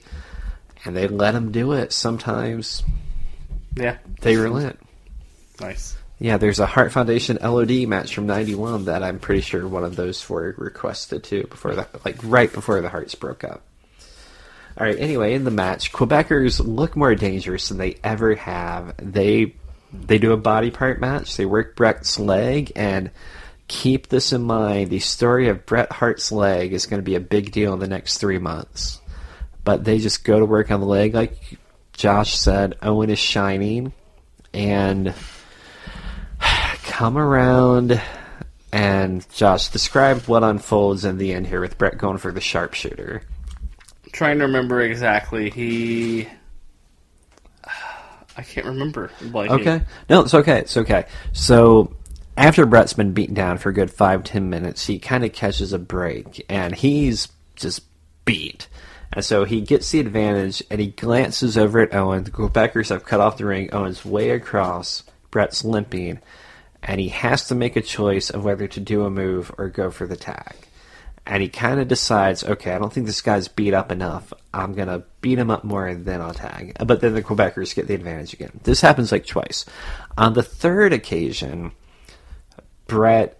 And 0.85 0.95
they 0.95 1.07
let 1.07 1.31
them 1.31 1.51
do 1.51 1.73
it. 1.73 1.93
Sometimes 1.93 2.83
yeah, 3.75 3.97
they 4.21 4.35
relent. 4.35 4.79
nice. 5.59 5.97
Yeah, 6.21 6.37
there's 6.37 6.59
a 6.59 6.67
Hart 6.67 6.91
Foundation 6.91 7.39
LOD 7.41 7.87
match 7.87 8.13
from 8.13 8.27
'91 8.27 8.85
that 8.85 9.01
I'm 9.01 9.17
pretty 9.17 9.41
sure 9.41 9.67
one 9.67 9.83
of 9.83 9.95
those 9.95 10.21
four 10.21 10.53
requested 10.55 11.23
too 11.23 11.47
before 11.49 11.73
the 11.73 11.87
like 12.05 12.17
right 12.23 12.53
before 12.53 12.79
the 12.79 12.89
Harts 12.89 13.15
broke 13.15 13.43
up. 13.43 13.63
All 14.77 14.85
right. 14.85 14.99
Anyway, 14.99 15.33
in 15.33 15.45
the 15.45 15.51
match, 15.51 15.91
Quebecers 15.91 16.61
look 16.63 16.95
more 16.95 17.15
dangerous 17.15 17.69
than 17.69 17.79
they 17.79 17.97
ever 18.03 18.35
have. 18.35 18.93
They 18.97 19.55
they 19.91 20.19
do 20.19 20.31
a 20.31 20.37
body 20.37 20.69
part 20.69 21.01
match. 21.01 21.37
They 21.37 21.47
work 21.47 21.75
Bret's 21.75 22.19
leg, 22.19 22.71
and 22.75 23.09
keep 23.67 24.07
this 24.07 24.31
in 24.31 24.43
mind: 24.43 24.91
the 24.91 24.99
story 24.99 25.47
of 25.47 25.65
Bret 25.65 25.91
Hart's 25.91 26.31
leg 26.31 26.71
is 26.71 26.85
going 26.85 26.99
to 27.01 27.05
be 27.05 27.15
a 27.15 27.19
big 27.19 27.51
deal 27.51 27.73
in 27.73 27.79
the 27.79 27.87
next 27.87 28.19
three 28.19 28.37
months. 28.37 29.01
But 29.63 29.85
they 29.85 29.97
just 29.97 30.23
go 30.23 30.37
to 30.37 30.45
work 30.45 30.69
on 30.69 30.81
the 30.81 30.85
leg, 30.85 31.15
like 31.15 31.57
Josh 31.93 32.35
said. 32.35 32.77
Owen 32.83 33.09
is 33.09 33.17
shining, 33.17 33.91
and 34.53 35.15
come 37.01 37.17
around 37.17 37.99
and 38.71 39.27
Josh 39.31 39.69
describe 39.69 40.21
what 40.27 40.43
unfolds 40.43 41.03
in 41.03 41.17
the 41.17 41.33
end 41.33 41.47
here 41.47 41.59
with 41.59 41.75
Bret 41.79 41.97
going 41.97 42.19
for 42.19 42.31
the 42.31 42.39
sharpshooter. 42.39 43.23
trying 44.11 44.37
to 44.37 44.45
remember 44.45 44.81
exactly. 44.81 45.49
He, 45.49 46.27
I 48.37 48.43
can't 48.43 48.67
remember. 48.67 49.09
Like 49.19 49.49
Okay, 49.49 49.81
no, 50.11 50.21
it's 50.21 50.35
okay, 50.35 50.59
it's 50.59 50.77
okay. 50.77 51.07
So 51.33 51.91
after 52.37 52.67
Bret's 52.67 52.93
been 52.93 53.13
beaten 53.13 53.33
down 53.33 53.57
for 53.57 53.69
a 53.69 53.73
good 53.73 53.89
five 53.89 54.23
ten 54.23 54.51
minutes, 54.51 54.85
he 54.85 54.99
kind 54.99 55.25
of 55.25 55.33
catches 55.33 55.73
a 55.73 55.79
break 55.79 56.45
and 56.49 56.75
he's 56.75 57.29
just 57.55 57.81
beat. 58.25 58.67
And 59.11 59.25
so 59.25 59.43
he 59.43 59.61
gets 59.61 59.89
the 59.89 60.01
advantage 60.01 60.61
and 60.69 60.79
he 60.79 60.89
glances 60.89 61.57
over 61.57 61.79
at 61.79 61.95
Owen. 61.95 62.25
The 62.25 62.31
Quebecers 62.31 62.89
have 62.89 63.05
cut 63.05 63.19
off 63.19 63.39
the 63.39 63.45
ring. 63.45 63.73
Owen's 63.73 64.05
way 64.05 64.29
across. 64.29 65.01
Bret's 65.31 65.65
limping. 65.65 66.19
And 66.83 66.99
he 66.99 67.09
has 67.09 67.47
to 67.47 67.55
make 67.55 67.75
a 67.75 67.81
choice 67.81 68.29
of 68.29 68.43
whether 68.43 68.67
to 68.67 68.79
do 68.79 69.05
a 69.05 69.09
move 69.09 69.53
or 69.57 69.69
go 69.69 69.91
for 69.91 70.07
the 70.07 70.15
tag. 70.15 70.55
And 71.25 71.43
he 71.43 71.49
kind 71.49 71.79
of 71.79 71.87
decides, 71.87 72.43
okay, 72.43 72.71
I 72.73 72.79
don't 72.79 72.91
think 72.91 73.05
this 73.05 73.21
guy's 73.21 73.47
beat 73.47 73.75
up 73.75 73.91
enough. 73.91 74.33
I'm 74.51 74.73
going 74.73 74.87
to 74.87 75.03
beat 75.21 75.37
him 75.37 75.51
up 75.51 75.63
more 75.63 75.85
and 75.85 76.03
then 76.03 76.19
I'll 76.21 76.33
tag. 76.33 76.75
But 76.83 76.99
then 77.01 77.13
the 77.13 77.21
Quebecers 77.21 77.75
get 77.75 77.87
the 77.87 77.93
advantage 77.93 78.33
again. 78.33 78.59
This 78.63 78.81
happens 78.81 79.11
like 79.11 79.27
twice. 79.27 79.65
On 80.17 80.33
the 80.33 80.41
third 80.41 80.93
occasion, 80.93 81.73
Bret 82.87 83.37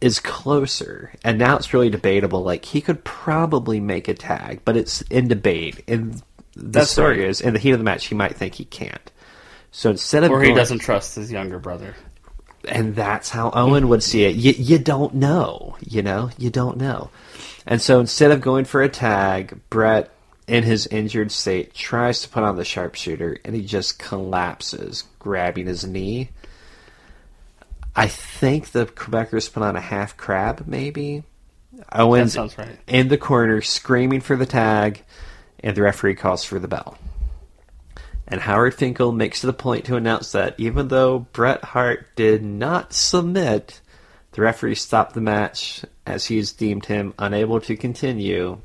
is 0.00 0.20
closer, 0.20 1.12
and 1.24 1.38
now 1.38 1.56
it's 1.56 1.74
really 1.74 1.90
debatable. 1.90 2.42
Like 2.42 2.64
he 2.64 2.80
could 2.80 3.04
probably 3.04 3.80
make 3.80 4.08
a 4.08 4.14
tag, 4.14 4.60
but 4.64 4.76
it's 4.76 5.02
in 5.02 5.28
debate. 5.28 5.84
And 5.86 6.14
the 6.54 6.80
That's 6.80 6.90
story 6.90 7.20
right. 7.20 7.28
is, 7.28 7.40
in 7.40 7.52
the 7.52 7.58
heat 7.58 7.72
of 7.72 7.78
the 7.78 7.84
match, 7.84 8.06
he 8.06 8.14
might 8.14 8.36
think 8.36 8.54
he 8.54 8.64
can't. 8.64 9.10
So 9.70 9.90
instead 9.90 10.24
of 10.24 10.30
or 10.30 10.40
he 10.40 10.46
going- 10.48 10.56
doesn't 10.56 10.78
trust 10.78 11.16
his 11.16 11.30
younger 11.30 11.58
brother. 11.58 11.94
And 12.66 12.94
that's 12.94 13.30
how 13.30 13.50
Owen 13.54 13.88
would 13.88 14.02
see 14.02 14.24
it. 14.24 14.34
You, 14.34 14.52
you 14.52 14.78
don't 14.78 15.14
know, 15.14 15.76
you 15.80 16.02
know, 16.02 16.30
you 16.38 16.50
don't 16.50 16.76
know. 16.76 17.10
And 17.66 17.80
so 17.80 18.00
instead 18.00 18.30
of 18.30 18.40
going 18.40 18.64
for 18.64 18.82
a 18.82 18.88
tag, 18.88 19.60
Bret, 19.70 20.10
in 20.46 20.64
his 20.64 20.86
injured 20.86 21.30
state, 21.30 21.74
tries 21.74 22.22
to 22.22 22.28
put 22.28 22.42
on 22.42 22.56
the 22.56 22.64
sharpshooter, 22.64 23.38
and 23.44 23.54
he 23.54 23.62
just 23.62 23.98
collapses, 23.98 25.04
grabbing 25.18 25.66
his 25.66 25.86
knee. 25.86 26.30
I 27.94 28.08
think 28.08 28.70
the 28.70 28.86
Quebecers 28.86 29.52
put 29.52 29.62
on 29.62 29.76
a 29.76 29.80
half 29.80 30.16
crab, 30.16 30.64
maybe. 30.66 31.24
Owen's 31.92 32.36
right. 32.36 32.78
in 32.86 33.08
the 33.08 33.18
corner, 33.18 33.60
screaming 33.60 34.20
for 34.20 34.36
the 34.36 34.46
tag, 34.46 35.04
and 35.60 35.76
the 35.76 35.82
referee 35.82 36.14
calls 36.14 36.44
for 36.44 36.58
the 36.58 36.68
bell. 36.68 36.96
And 38.30 38.40
Howard 38.42 38.74
Finkel 38.74 39.10
makes 39.10 39.40
the 39.40 39.54
point 39.54 39.86
to 39.86 39.96
announce 39.96 40.32
that 40.32 40.54
even 40.58 40.88
though 40.88 41.20
Bret 41.32 41.64
Hart 41.64 42.14
did 42.14 42.44
not 42.44 42.92
submit, 42.92 43.80
the 44.32 44.42
referee 44.42 44.74
stopped 44.74 45.14
the 45.14 45.20
match 45.22 45.82
as 46.06 46.26
he 46.26 46.36
has 46.36 46.52
deemed 46.52 46.84
him 46.86 47.14
unable 47.18 47.60
to 47.62 47.76
continue. 47.76 48.60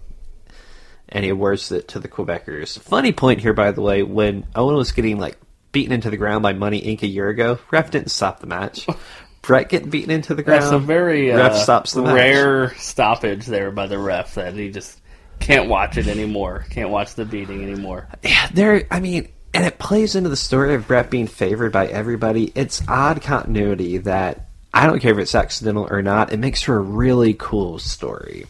and 1.09 1.23
he 1.23 1.29
awards 1.29 1.71
it 1.71 1.87
to 1.89 1.99
the 1.99 2.07
Quebecers. 2.07 2.79
Funny 2.79 3.11
point 3.11 3.39
here, 3.39 3.53
by 3.53 3.71
the 3.71 3.81
way, 3.81 4.03
when 4.03 4.45
Owen 4.55 4.75
was 4.75 4.91
getting 4.91 5.19
like 5.19 5.37
beaten 5.71 5.93
into 5.93 6.09
the 6.09 6.17
ground 6.17 6.41
by 6.43 6.53
Money 6.53 6.81
Inc. 6.81 7.03
a 7.03 7.07
year 7.07 7.29
ago, 7.29 7.59
ref 7.71 7.91
didn't 7.91 8.09
stop 8.11 8.39
the 8.39 8.47
match. 8.47 8.87
Bret 9.43 9.69
getting 9.69 9.89
beaten 9.89 10.09
into 10.11 10.33
the 10.35 10.41
ground. 10.43 10.63
That's 10.63 10.71
a 10.73 10.79
very 10.79 11.31
uh, 11.31 11.37
ref 11.37 11.55
stops 11.57 11.91
the 11.93 12.01
match. 12.01 12.15
rare 12.15 12.73
stoppage 12.75 13.45
there 13.45 13.71
by 13.71 13.87
the 13.87 13.97
ref 13.99 14.35
that 14.35 14.53
he 14.55 14.71
just 14.71 14.99
can't 15.39 15.67
watch 15.69 15.97
it 15.97 16.07
anymore. 16.07 16.65
Can't 16.69 16.89
watch 16.89 17.15
the 17.15 17.25
beating 17.25 17.61
anymore. 17.61 18.07
Yeah, 18.23 18.47
there. 18.53 18.87
I 18.89 18.99
mean, 19.01 19.27
and 19.53 19.65
it 19.65 19.77
plays 19.77 20.15
into 20.15 20.29
the 20.29 20.35
story 20.35 20.73
of 20.73 20.87
Bret 20.87 21.09
being 21.09 21.27
favored 21.27 21.71
by 21.71 21.87
everybody. 21.87 22.51
It's 22.55 22.81
odd 22.87 23.21
continuity 23.21 23.99
that 23.99 24.47
I 24.73 24.87
don't 24.87 24.99
care 24.99 25.11
if 25.11 25.19
it's 25.19 25.35
accidental 25.35 25.87
or 25.89 26.01
not. 26.01 26.33
It 26.33 26.37
makes 26.37 26.63
for 26.63 26.77
a 26.77 26.81
really 26.81 27.35
cool 27.35 27.77
story. 27.77 28.45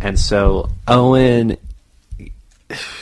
And 0.00 0.18
so 0.18 0.70
Owen 0.86 1.56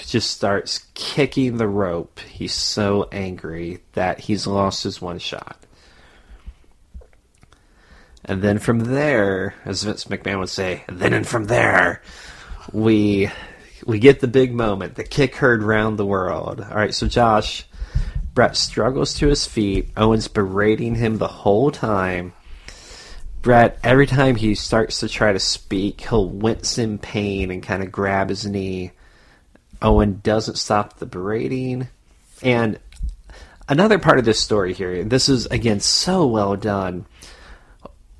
just 0.07 0.31
starts 0.31 0.87
kicking 0.95 1.57
the 1.57 1.67
rope. 1.67 2.21
He's 2.21 2.55
so 2.55 3.09
angry 3.11 3.81
that 3.95 4.21
he's 4.21 4.47
lost 4.47 4.85
his 4.85 5.03
one 5.03 5.19
shot. 5.19 5.59
And 8.25 8.43
then 8.43 8.59
from 8.59 8.81
there, 8.81 9.55
as 9.65 9.83
Vince 9.83 10.05
McMahon 10.05 10.39
would 10.39 10.49
say, 10.49 10.85
then 10.89 11.13
and 11.13 11.27
from 11.27 11.45
there, 11.45 12.03
we 12.73 13.31
we 13.87 14.01
get 14.01 14.21
the 14.21 14.29
big 14.29 14.53
moment, 14.53 14.97
the 14.97 15.05
kick 15.05 15.37
heard 15.37 15.63
round 15.63 15.99
the 15.99 16.05
world. 16.05 16.61
All 16.61 16.77
right, 16.77 16.95
so 16.95 17.07
Josh, 17.07 17.65
Bret 18.35 18.57
struggles 18.57 19.15
to 19.15 19.29
his 19.29 19.47
feet. 19.47 19.91
Owen's 19.97 20.29
berating 20.29 20.97
him 20.97 21.19
the 21.19 21.29
whole 21.29 21.71
time. 21.71 22.33
Bret, 23.43 23.79
every 23.85 24.09
time 24.09 24.35
he 24.35 24.57
starts 24.57 25.01
to 25.01 25.09
try 25.09 25.33
to 25.33 25.39
speak, 25.39 26.01
he'll 26.01 26.29
wince 26.29 26.79
in 26.79 26.99
pain 26.99 27.53
and 27.53 27.63
kind 27.63 27.83
of 27.83 27.93
grab 27.93 28.29
his 28.29 28.45
knee. 28.45 28.91
Owen 29.81 30.21
doesn't 30.23 30.59
stop 30.59 30.99
the 30.99 31.07
berating. 31.07 31.87
And 32.43 32.81
another 33.69 34.01
part 34.01 34.19
of 34.19 34.25
this 34.25 34.41
story 34.41 34.75
here, 34.75 35.05
this 35.05 35.29
is 35.29 35.47
again 35.47 35.79
so 35.79 36.27
well 36.27 36.57
done. 36.57 37.07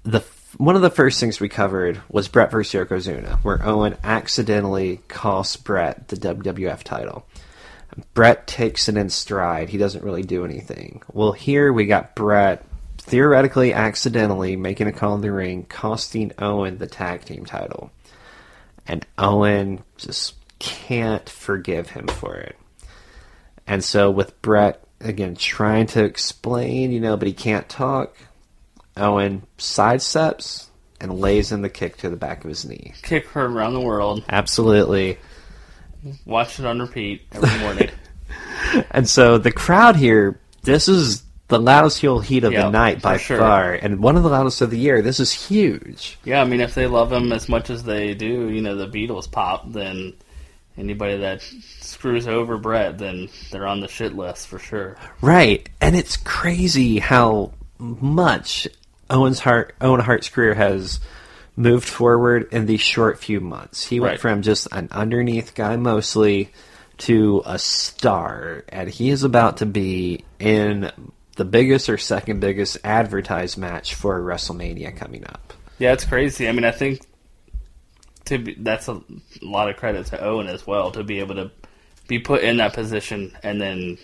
The 0.05 0.21
one 0.59 0.77
of 0.77 0.83
the 0.83 0.91
first 0.91 1.21
things 1.21 1.41
we 1.41 1.49
covered 1.49 2.01
was 2.09 2.29
Bret 2.29 2.51
versus 2.51 2.73
Yokozuna, 2.73 3.39
where 3.41 3.65
Owen 3.67 3.97
accidentally 4.03 5.01
costs 5.09 5.57
Bret 5.57 6.09
the 6.09 6.17
WWF 6.17 6.83
title. 6.83 7.27
Bret 8.15 8.47
takes 8.47 8.89
it 8.89 8.97
in 8.97 9.11
stride. 9.11 9.69
He 9.69 9.79
doesn't 9.79 10.05
really 10.05 10.23
do 10.23 10.45
anything. 10.45 11.03
Well, 11.13 11.33
here 11.33 11.73
we 11.73 11.87
got 11.87 12.15
Bret 12.15 12.65
theoretically 12.99 13.73
accidentally 13.73 14.57
making 14.57 14.89
a 14.89 14.93
call 14.93 15.15
in 15.15 15.21
the 15.21 15.33
ring, 15.33 15.65
costing 15.65 16.33
Owen 16.39 16.79
the 16.79 16.87
tag 16.87 17.25
team 17.25 17.45
title. 17.45 17.91
And 18.87 19.07
Owen 19.19 19.83
just 19.97 20.35
can't 20.59 21.29
forgive 21.29 21.91
him 21.91 22.07
for 22.09 22.35
it. 22.35 22.57
And 23.67 23.83
so 23.83 24.11
with 24.11 24.41
Bret 24.43 24.83
again 25.01 25.37
trying 25.37 25.87
to 25.89 26.05
explain, 26.05 26.93
you 26.93 27.01
know, 27.01 27.17
but 27.17 27.29
he 27.29 27.35
can't 27.35 27.69
talk, 27.69 28.17
Owen 28.97 29.43
sidesteps 29.59 30.67
and 31.01 31.21
lays 31.21 31.53
in 31.53 31.63
the 31.63 31.69
kick 31.69 31.99
to 31.99 32.09
the 32.11 32.17
back 32.17 32.45
of 32.45 32.49
his 32.49 32.65
knee. 32.65 32.95
Kick 33.03 33.27
heard 33.29 33.51
around 33.51 33.75
the 33.75 33.81
world. 33.81 34.25
Absolutely. 34.29 35.19
Watch 36.25 36.59
it 36.59 36.67
on 36.67 36.81
repeat 36.81 37.23
every 37.33 37.59
morning. 37.61 37.91
And 38.91 39.09
so 39.09 39.39
the 39.39 39.53
crowd 39.53 39.97
here, 39.97 40.41
this 40.63 40.89
is 40.89 41.23
the 41.49 41.59
loudest 41.59 41.99
heel 42.01 42.19
heat 42.19 42.43
of 42.43 42.53
Yeah, 42.53 42.63
the 42.65 42.71
night 42.71 43.01
by 43.01 43.17
sure. 43.19 43.39
far, 43.39 43.73
and 43.75 44.01
one 44.01 44.17
of 44.17 44.23
the 44.25 44.29
loudest 44.29 44.61
of 44.61 44.71
the 44.71 44.79
year. 44.79 45.03
This 45.03 45.21
is 45.21 45.31
huge. 45.33 46.19
yeah, 46.25 46.41
I 46.41 46.45
mean, 46.45 46.61
if 46.61 46.75
they 46.75 46.87
love 46.87 47.13
him 47.13 47.33
as 47.33 47.49
much 47.49 47.71
as 47.71 47.85
they 47.85 48.15
do, 48.15 48.49
you 48.51 48.63
know, 48.63 48.75
the 48.75 48.89
Beatles 48.89 49.31
pop, 49.31 49.71
then 49.73 50.15
anybody 50.77 51.19
that 51.19 51.43
screws 51.81 52.27
over 52.27 52.59
Bret, 52.59 52.99
then 52.99 53.29
they're 53.53 53.67
on 53.69 53.81
the 53.81 53.89
shit 53.89 54.15
list 54.17 54.49
for 54.49 54.59
sure. 54.59 54.97
Right, 55.21 55.69
and 55.81 55.95
it's 55.95 56.17
crazy 56.17 56.99
how 56.99 57.53
much 57.79 58.67
Owen's 59.11 59.41
heart 59.41 59.75
Owen 59.81 60.01
Hart's 60.01 60.29
career 60.29 60.55
has 60.55 61.01
moved 61.57 61.89
forward 61.89 62.49
in 62.53 62.67
these 62.67 62.81
short 62.81 63.19
few 63.19 63.41
months. 63.41 63.85
He 63.87 63.99
went 64.01 64.13
Right. 64.13 64.21
from 64.21 64.43
just 64.43 64.69
an 64.73 64.89
underneath 64.91 65.55
guy 65.55 65.77
mostly 65.77 66.51
to 66.99 67.43
a 67.47 67.59
star, 67.59 68.65
and 68.69 68.89
he 68.89 69.11
is 69.11 69.23
about 69.23 69.59
to 69.59 69.67
be 69.67 70.25
in 70.39 70.91
the 71.37 71.45
biggest 71.45 71.89
or 71.89 71.99
second 71.99 72.41
biggest 72.41 72.79
advertised 72.85 73.59
match 73.59 73.95
for 73.95 74.21
WrestleMania 74.21 74.97
coming 74.97 75.25
up. 75.27 75.53
Yeah, 75.79 75.93
it's 75.93 76.05
crazy. 76.07 76.49
I 76.49 76.53
mean, 76.53 76.65
I 76.65 76.71
think 76.71 77.01
to 78.27 78.39
be, 78.39 78.55
that's 78.59 78.89
a 78.89 79.01
lot 79.43 79.69
of 79.69 79.77
credit 79.77 80.07
to 80.07 80.23
Owen 80.25 80.47
as 80.47 80.67
well 80.67 80.91
to 80.93 81.05
be 81.05 81.21
able 81.21 81.35
to 81.37 81.51
be 82.09 82.19
put 82.19 82.43
in 82.43 82.57
that 82.59 82.73
position 82.73 83.37
and 83.43 83.61
then 83.61 83.99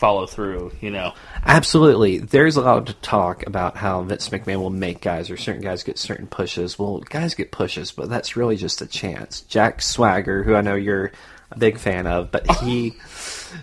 follow 0.00 0.26
through. 0.26 0.72
You 0.80 0.90
know, 0.90 1.12
Absolutely. 1.44 2.18
There's 2.18 2.56
a 2.56 2.62
lot 2.62 2.86
to 2.86 2.94
talk 2.94 3.46
about 3.46 3.76
how 3.76 4.02
Vince 4.02 4.30
McMahon 4.30 4.56
will 4.56 4.70
make 4.70 5.02
guys 5.02 5.30
or 5.30 5.36
certain 5.36 5.62
guys 5.62 5.82
get 5.82 5.98
certain 5.98 6.26
pushes. 6.26 6.78
Well, 6.78 6.98
guys 7.00 7.34
get 7.34 7.52
pushes, 7.52 7.92
but 7.92 8.08
that's 8.08 8.34
really 8.36 8.56
just 8.56 8.80
a 8.80 8.86
chance. 8.86 9.42
Jack 9.42 9.82
Swagger, 9.82 10.42
who 10.42 10.54
I 10.54 10.62
know 10.62 10.74
you're 10.74 11.12
a 11.52 11.58
big 11.58 11.78
fan 11.78 12.06
of, 12.06 12.30
but 12.30 12.50
he 12.62 12.94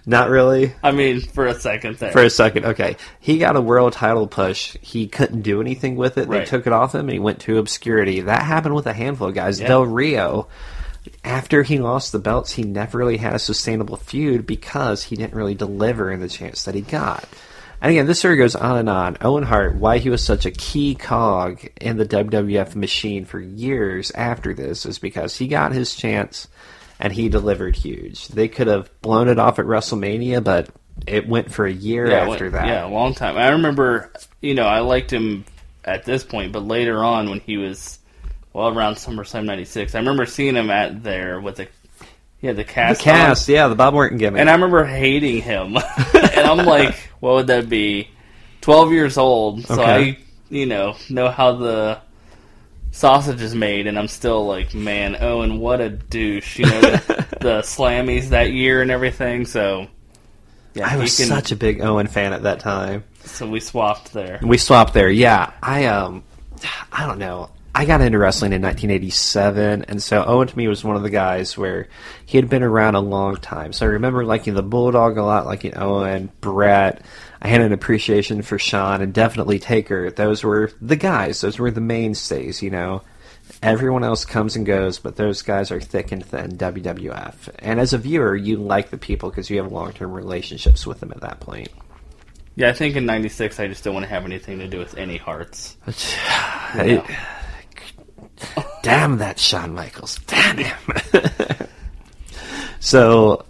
not 0.05 0.29
really 0.29 0.73
I 0.83 0.91
mean, 0.91 1.21
for 1.21 1.47
a 1.47 1.59
second 1.59 1.97
there. 1.97 2.11
for 2.11 2.21
a 2.21 2.29
second. 2.29 2.65
Okay. 2.65 2.97
He 3.19 3.39
got 3.39 3.55
a 3.55 3.61
world 3.61 3.93
title 3.93 4.27
push. 4.27 4.77
He 4.81 5.07
couldn't 5.07 5.41
do 5.41 5.59
anything 5.59 5.95
with 5.95 6.19
it. 6.19 6.29
They 6.29 6.45
took 6.45 6.67
it 6.67 6.73
off 6.73 6.93
him 6.93 7.01
and 7.01 7.11
he 7.11 7.19
went 7.19 7.39
to 7.41 7.57
obscurity. 7.57 8.21
That 8.21 8.43
happened 8.43 8.75
with 8.75 8.85
a 8.85 8.93
handful 8.93 9.29
of 9.29 9.33
guys. 9.33 9.59
Yeah. 9.59 9.69
Del 9.69 9.85
Rio 9.85 10.47
after 11.23 11.63
he 11.63 11.79
lost 11.79 12.11
the 12.11 12.19
belts, 12.19 12.53
he 12.53 12.63
never 12.63 12.97
really 12.97 13.17
had 13.17 13.33
a 13.33 13.39
sustainable 13.39 13.97
feud 13.97 14.45
because 14.45 15.03
he 15.03 15.15
didn't 15.15 15.35
really 15.35 15.55
deliver 15.55 16.11
in 16.11 16.19
the 16.19 16.29
chance 16.29 16.63
that 16.65 16.75
he 16.75 16.81
got. 16.81 17.27
And 17.81 17.91
again, 17.91 18.07
this 18.07 18.19
story 18.19 18.37
goes 18.37 18.55
on 18.55 18.77
and 18.77 18.89
on. 18.89 19.17
Owen 19.21 19.43
Hart, 19.43 19.75
why 19.75 19.99
he 19.99 20.09
was 20.09 20.23
such 20.23 20.45
a 20.45 20.51
key 20.51 20.95
cog 20.95 21.61
in 21.79 21.97
the 21.97 22.05
WWF 22.05 22.75
machine 22.75 23.25
for 23.25 23.39
years 23.39 24.11
after 24.11 24.53
this 24.53 24.85
is 24.85 24.97
because 24.97 25.37
he 25.37 25.47
got 25.47 25.73
his 25.73 25.95
chance 25.95 26.47
and 26.99 27.13
he 27.13 27.29
delivered 27.29 27.75
huge. 27.75 28.29
They 28.29 28.47
could 28.47 28.67
have 28.67 28.89
blown 29.01 29.27
it 29.27 29.37
off 29.37 29.59
at 29.59 29.65
WrestleMania, 29.65 30.43
but 30.43 30.69
it 31.05 31.27
went 31.27 31.51
for 31.51 31.67
a 31.67 31.71
year 31.71 32.09
yeah, 32.09 32.27
after 32.27 32.45
went- 32.45 32.53
that. 32.53 32.67
Yeah, 32.67 32.87
a 32.87 32.89
long 32.89 33.13
time. 33.13 33.37
I 33.37 33.49
remember, 33.49 34.11
you 34.41 34.55
know, 34.55 34.65
I 34.65 34.79
liked 34.79 35.13
him 35.13 35.45
at 35.85 36.03
this 36.03 36.23
point, 36.23 36.51
but 36.53 36.65
later 36.65 37.03
on 37.03 37.29
when 37.29 37.39
he 37.41 37.57
was, 37.57 37.99
well, 38.57 38.69
around 38.69 38.95
SummerSlam 38.95 39.45
96, 39.45 39.93
I 39.93 39.99
remember 39.99 40.25
seeing 40.25 40.55
him 40.55 40.71
at 40.71 41.03
there 41.03 41.39
with 41.39 41.57
the, 41.57 41.67
he 42.39 42.47
had 42.47 42.55
the 42.55 42.63
The 42.63 42.69
cast. 42.69 43.01
cast, 43.01 43.47
on, 43.49 43.53
yeah, 43.53 43.67
the 43.67 43.75
Bob 43.75 43.93
Orton 43.93 44.17
gimmick. 44.17 44.39
and 44.41 44.49
I 44.49 44.53
remember 44.53 44.83
hating 44.83 45.43
him. 45.43 45.77
and 46.13 46.39
I'm 46.39 46.57
like, 46.65 46.95
what 47.19 47.35
would 47.35 47.47
that 47.47 47.69
be? 47.69 48.09
12 48.61 48.91
years 48.91 49.17
old, 49.17 49.63
so 49.65 49.75
Okay. 49.75 49.83
I, 49.83 50.17
you 50.49 50.65
know, 50.65 50.95
know 51.09 51.29
how 51.29 51.51
the 51.53 51.99
sausage 52.91 53.41
is 53.43 53.53
made, 53.53 53.85
and 53.85 53.97
I'm 53.97 54.07
still 54.07 54.45
like, 54.47 54.73
man, 54.73 55.15
Owen, 55.21 55.59
what 55.59 55.79
a 55.79 55.89
douche. 55.89 56.57
You 56.57 56.65
know, 56.65 56.81
the, 56.81 57.27
the 57.41 57.59
slammies 57.61 58.29
that 58.29 58.51
year 58.53 58.81
and 58.81 58.89
everything, 58.89 59.45
so. 59.45 59.87
Yeah, 60.73 60.87
I 60.89 60.97
was 60.97 61.15
can- 61.15 61.27
such 61.27 61.51
a 61.51 61.55
big 61.55 61.81
Owen 61.81 62.07
fan 62.07 62.33
at 62.33 62.41
that 62.43 62.59
time. 62.59 63.03
so 63.23 63.47
we 63.47 63.59
swapped 63.59 64.13
there. 64.13 64.39
We 64.41 64.57
swapped 64.57 64.93
there. 64.93 65.09
Yeah, 65.09 65.51
I 65.61 65.85
um, 65.85 66.23
I 66.91 67.05
don't 67.05 67.19
know. 67.19 67.49
I 67.75 67.85
got 67.85 68.01
into 68.01 68.17
wrestling 68.17 68.53
in 68.53 68.61
1987, 68.63 69.85
and 69.87 70.01
so 70.01 70.23
Owen 70.25 70.47
to 70.47 70.57
me 70.57 70.67
was 70.67 70.83
one 70.83 70.95
of 70.95 71.03
the 71.03 71.11
guys 71.11 71.55
where 71.57 71.87
he 72.25 72.37
had 72.37 72.49
been 72.49 72.63
around 72.63 72.95
a 72.95 72.99
long 72.99 73.35
time. 73.37 73.71
So 73.71 73.85
I 73.85 73.89
remember 73.89 74.25
liking 74.25 74.55
the 74.55 74.63
Bulldog 74.63 75.17
a 75.17 75.23
lot, 75.23 75.45
liking 75.45 75.77
Owen, 75.77 76.31
Bret. 76.41 77.03
I 77.39 77.49
had 77.49 77.61
an 77.61 77.73
appreciation 77.73 78.41
for 78.41 78.57
Shawn 78.57 79.01
and 79.01 79.13
definitely 79.13 79.59
Taker. 79.59 80.09
Those 80.09 80.43
were 80.43 80.71
the 80.81 80.95
guys. 80.95 81.41
Those 81.41 81.59
were 81.59 81.69
the 81.69 81.81
mainstays. 81.81 82.63
You 82.63 82.71
know, 82.71 83.03
everyone 83.61 84.03
else 84.03 84.25
comes 84.25 84.55
and 84.55 84.65
goes, 84.65 84.97
but 84.97 85.15
those 85.15 85.43
guys 85.43 85.69
are 85.69 85.79
thick 85.79 86.11
and 86.11 86.25
thin. 86.25 86.57
WWF. 86.57 87.49
And 87.59 87.79
as 87.79 87.93
a 87.93 87.99
viewer, 87.99 88.35
you 88.35 88.57
like 88.57 88.89
the 88.89 88.97
people 88.97 89.29
because 89.29 89.51
you 89.51 89.57
have 89.61 89.71
long-term 89.71 90.11
relationships 90.11 90.87
with 90.87 90.99
them 90.99 91.11
at 91.11 91.21
that 91.21 91.41
point. 91.41 91.69
Yeah, 92.55 92.69
I 92.69 92.73
think 92.73 92.95
in 92.95 93.05
'96 93.05 93.59
I 93.59 93.67
just 93.67 93.83
don't 93.83 93.93
want 93.93 94.05
to 94.05 94.09
have 94.09 94.25
anything 94.25 94.57
to 94.59 94.67
do 94.67 94.79
with 94.79 94.97
any 94.97 95.17
Harts. 95.17 95.77
It- 96.73 97.03
damn 98.83 99.17
that 99.17 99.39
Shawn 99.39 99.73
Michaels. 99.73 100.19
Damn 100.27 100.57
him. 100.57 100.77
so 102.79 103.45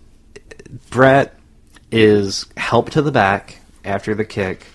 Bret 0.89 1.37
is 1.91 2.45
helped 2.57 2.93
to 2.93 3.01
the 3.01 3.11
back 3.11 3.59
after 3.83 4.15
the 4.15 4.25
kick. 4.25 4.65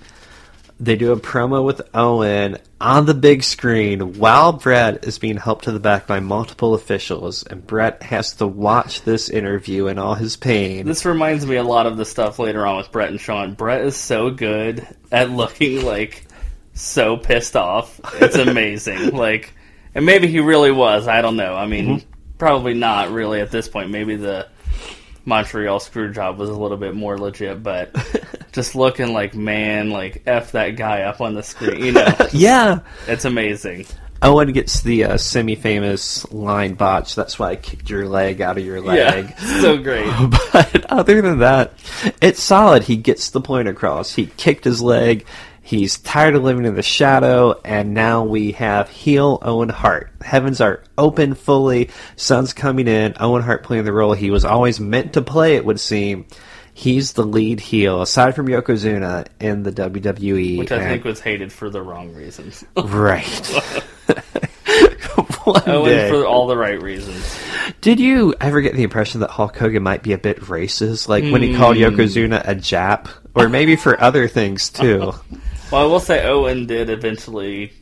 They 0.81 0.97
do 0.97 1.13
a 1.13 1.17
promo 1.21 1.65
with 1.65 1.81
Owen 1.95 2.59
on 2.81 3.07
the 3.07 3.15
big 3.15 3.45
screen 3.45 4.19
while 4.19 4.53
Bret 4.53 5.05
is 5.05 5.21
being 5.21 5.37
helped 5.37 5.65
to 5.65 5.73
the 5.73 5.79
back 5.79 6.09
by 6.09 6.19
multiple 6.19 6.75
officials, 6.75 7.45
and 7.45 7.65
Bret 7.65 8.03
has 8.03 8.35
to 8.37 8.49
watch 8.49 9.03
this 9.03 9.29
interview 9.29 9.87
in 9.87 10.01
all 10.01 10.15
his 10.15 10.37
pain. 10.37 10.87
This 10.87 11.05
reminds 11.05 11.47
me 11.47 11.55
a 11.55 11.63
lot 11.63 11.87
of 11.87 11.97
the 11.97 12.05
stuff 12.05 12.41
later 12.41 12.67
on 12.67 12.79
with 12.79 12.91
Bret 12.91 13.11
and 13.11 13.21
Shawn. 13.21 13.55
Bret 13.55 13.85
is 13.85 13.97
so 13.97 14.31
good 14.31 14.85
at 15.13 15.31
looking 15.31 15.85
like 15.85 16.27
so 16.75 17.17
pissed 17.17 17.55
off. 17.55 18.01
It's 18.15 18.37
amazing. 18.37 19.11
like, 19.17 19.55
and 19.95 20.05
maybe 20.07 20.27
he 20.29 20.41
really 20.41 20.73
was. 20.73 21.09
I 21.09 21.21
don't 21.23 21.37
know. 21.37 21.55
I 21.55 21.67
mean, 21.67 22.03
probably 22.39 22.75
not 22.75 23.11
really 23.11 23.41
at 23.41 23.51
this 23.51 23.69
point. 23.69 23.91
Maybe 23.91 24.17
the 24.17 24.49
Montreal 25.25 25.79
screw 25.81 26.13
job 26.13 26.39
was 26.39 26.51
a 26.51 26.55
little 26.55 26.77
bit 26.77 26.95
more 26.95 27.17
legit, 27.19 27.63
but 27.63 27.95
just 28.53 28.75
looking 28.75 29.13
like 29.13 29.35
man, 29.35 29.91
like 29.91 30.23
f 30.27 30.53
that 30.53 30.71
guy 30.77 31.03
up 31.03 31.21
on 31.21 31.35
the 31.35 31.43
screen. 31.43 31.85
You 31.85 31.93
know, 31.93 32.15
Yeah. 32.33 32.81
it's 33.07 33.25
amazing. 33.25 33.87
Owen 34.25 34.53
gets 34.53 34.83
the 34.83 35.03
uh, 35.05 35.17
semi-famous 35.17 36.31
line 36.33 36.75
botch. 36.75 37.17
That's 37.17 37.41
why 37.41 37.51
I 37.51 37.57
kicked 37.57 37.91
your 37.91 38.07
leg 38.09 38.41
out 38.41 38.57
of 38.57 38.65
your 38.65 38.81
leg. 38.81 39.35
Yeah, 39.37 39.37
so 39.61 39.77
great. 39.79 40.07
but 40.53 40.87
other 40.93 41.21
than 41.23 41.41
that, 41.41 41.73
it's 42.21 42.41
solid. 42.41 42.85
He 42.85 42.97
gets 42.97 43.31
the 43.31 43.41
point 43.41 43.67
across. 43.67 44.15
He 44.15 44.27
kicked 44.27 44.63
his 44.65 44.81
leg. 44.81 45.27
He's 45.65 45.99
tired 45.99 46.35
of 46.35 46.43
living 46.43 46.65
in 46.65 46.75
the 46.75 46.83
shadow, 46.83 47.59
and 47.65 47.95
now 47.95 48.25
we 48.25 48.53
have 48.53 48.89
heel 48.91 49.39
Owen 49.43 49.69
Hart. 49.69 50.11
Heavens 50.21 50.61
are 50.61 50.83
open 50.99 51.35
fully. 51.35 51.89
Sun's 52.17 52.53
coming 52.53 52.89
in. 52.89 53.15
Owen 53.21 53.43
Hart 53.43 53.63
playing 53.63 53.85
the 53.85 53.93
role 53.93 54.13
he 54.13 54.31
was 54.31 54.45
always 54.45 54.81
meant 54.81 55.13
to 55.15 55.23
play. 55.23 55.55
It 55.57 55.65
would 55.65 55.79
seem. 55.81 56.27
He's 56.75 57.13
the 57.13 57.25
lead 57.25 57.61
heel, 57.61 58.03
aside 58.03 58.35
from 58.35 58.47
Yokozuna 58.49 59.27
in 59.41 59.63
the 59.63 59.71
WWE. 59.73 60.59
Which 60.59 60.73
I 60.73 60.77
and- 60.77 60.85
think 60.87 61.05
was 61.05 61.21
hated 61.21 61.53
for 61.53 61.71
the 61.71 61.81
wrong 61.83 62.13
reasons. 62.15 62.65
right. 62.77 63.25
One 65.45 65.63
Owen 65.69 65.91
day. 65.91 66.09
for 66.09 66.25
all 66.25 66.47
the 66.47 66.57
right 66.57 66.81
reasons. 66.81 67.37
Did 67.81 67.99
you 68.01 68.33
ever 68.41 68.61
get 68.61 68.75
the 68.75 68.85
impression 68.85 69.21
that 69.21 69.31
Hulk 69.31 69.57
Hogan 69.57 69.83
might 69.83 70.03
be 70.03 70.13
a 70.13 70.19
bit 70.19 70.41
racist, 70.43 71.09
like 71.09 71.25
when 71.25 71.43
he 71.43 71.55
called 71.57 71.77
Hmm. 71.77 71.83
Yokozuna 71.83 72.41
a 72.49 72.55
Jap, 72.55 73.09
or 73.35 73.49
maybe 73.49 73.75
for 73.77 74.01
other 74.01 74.29
things 74.29 74.71
too? 74.71 75.13
Well, 75.73 75.81
I 75.81 75.87
will 75.87 76.01
say 76.01 76.23
Owen 76.27 76.67
did 76.67 76.91
eventually 76.91 77.73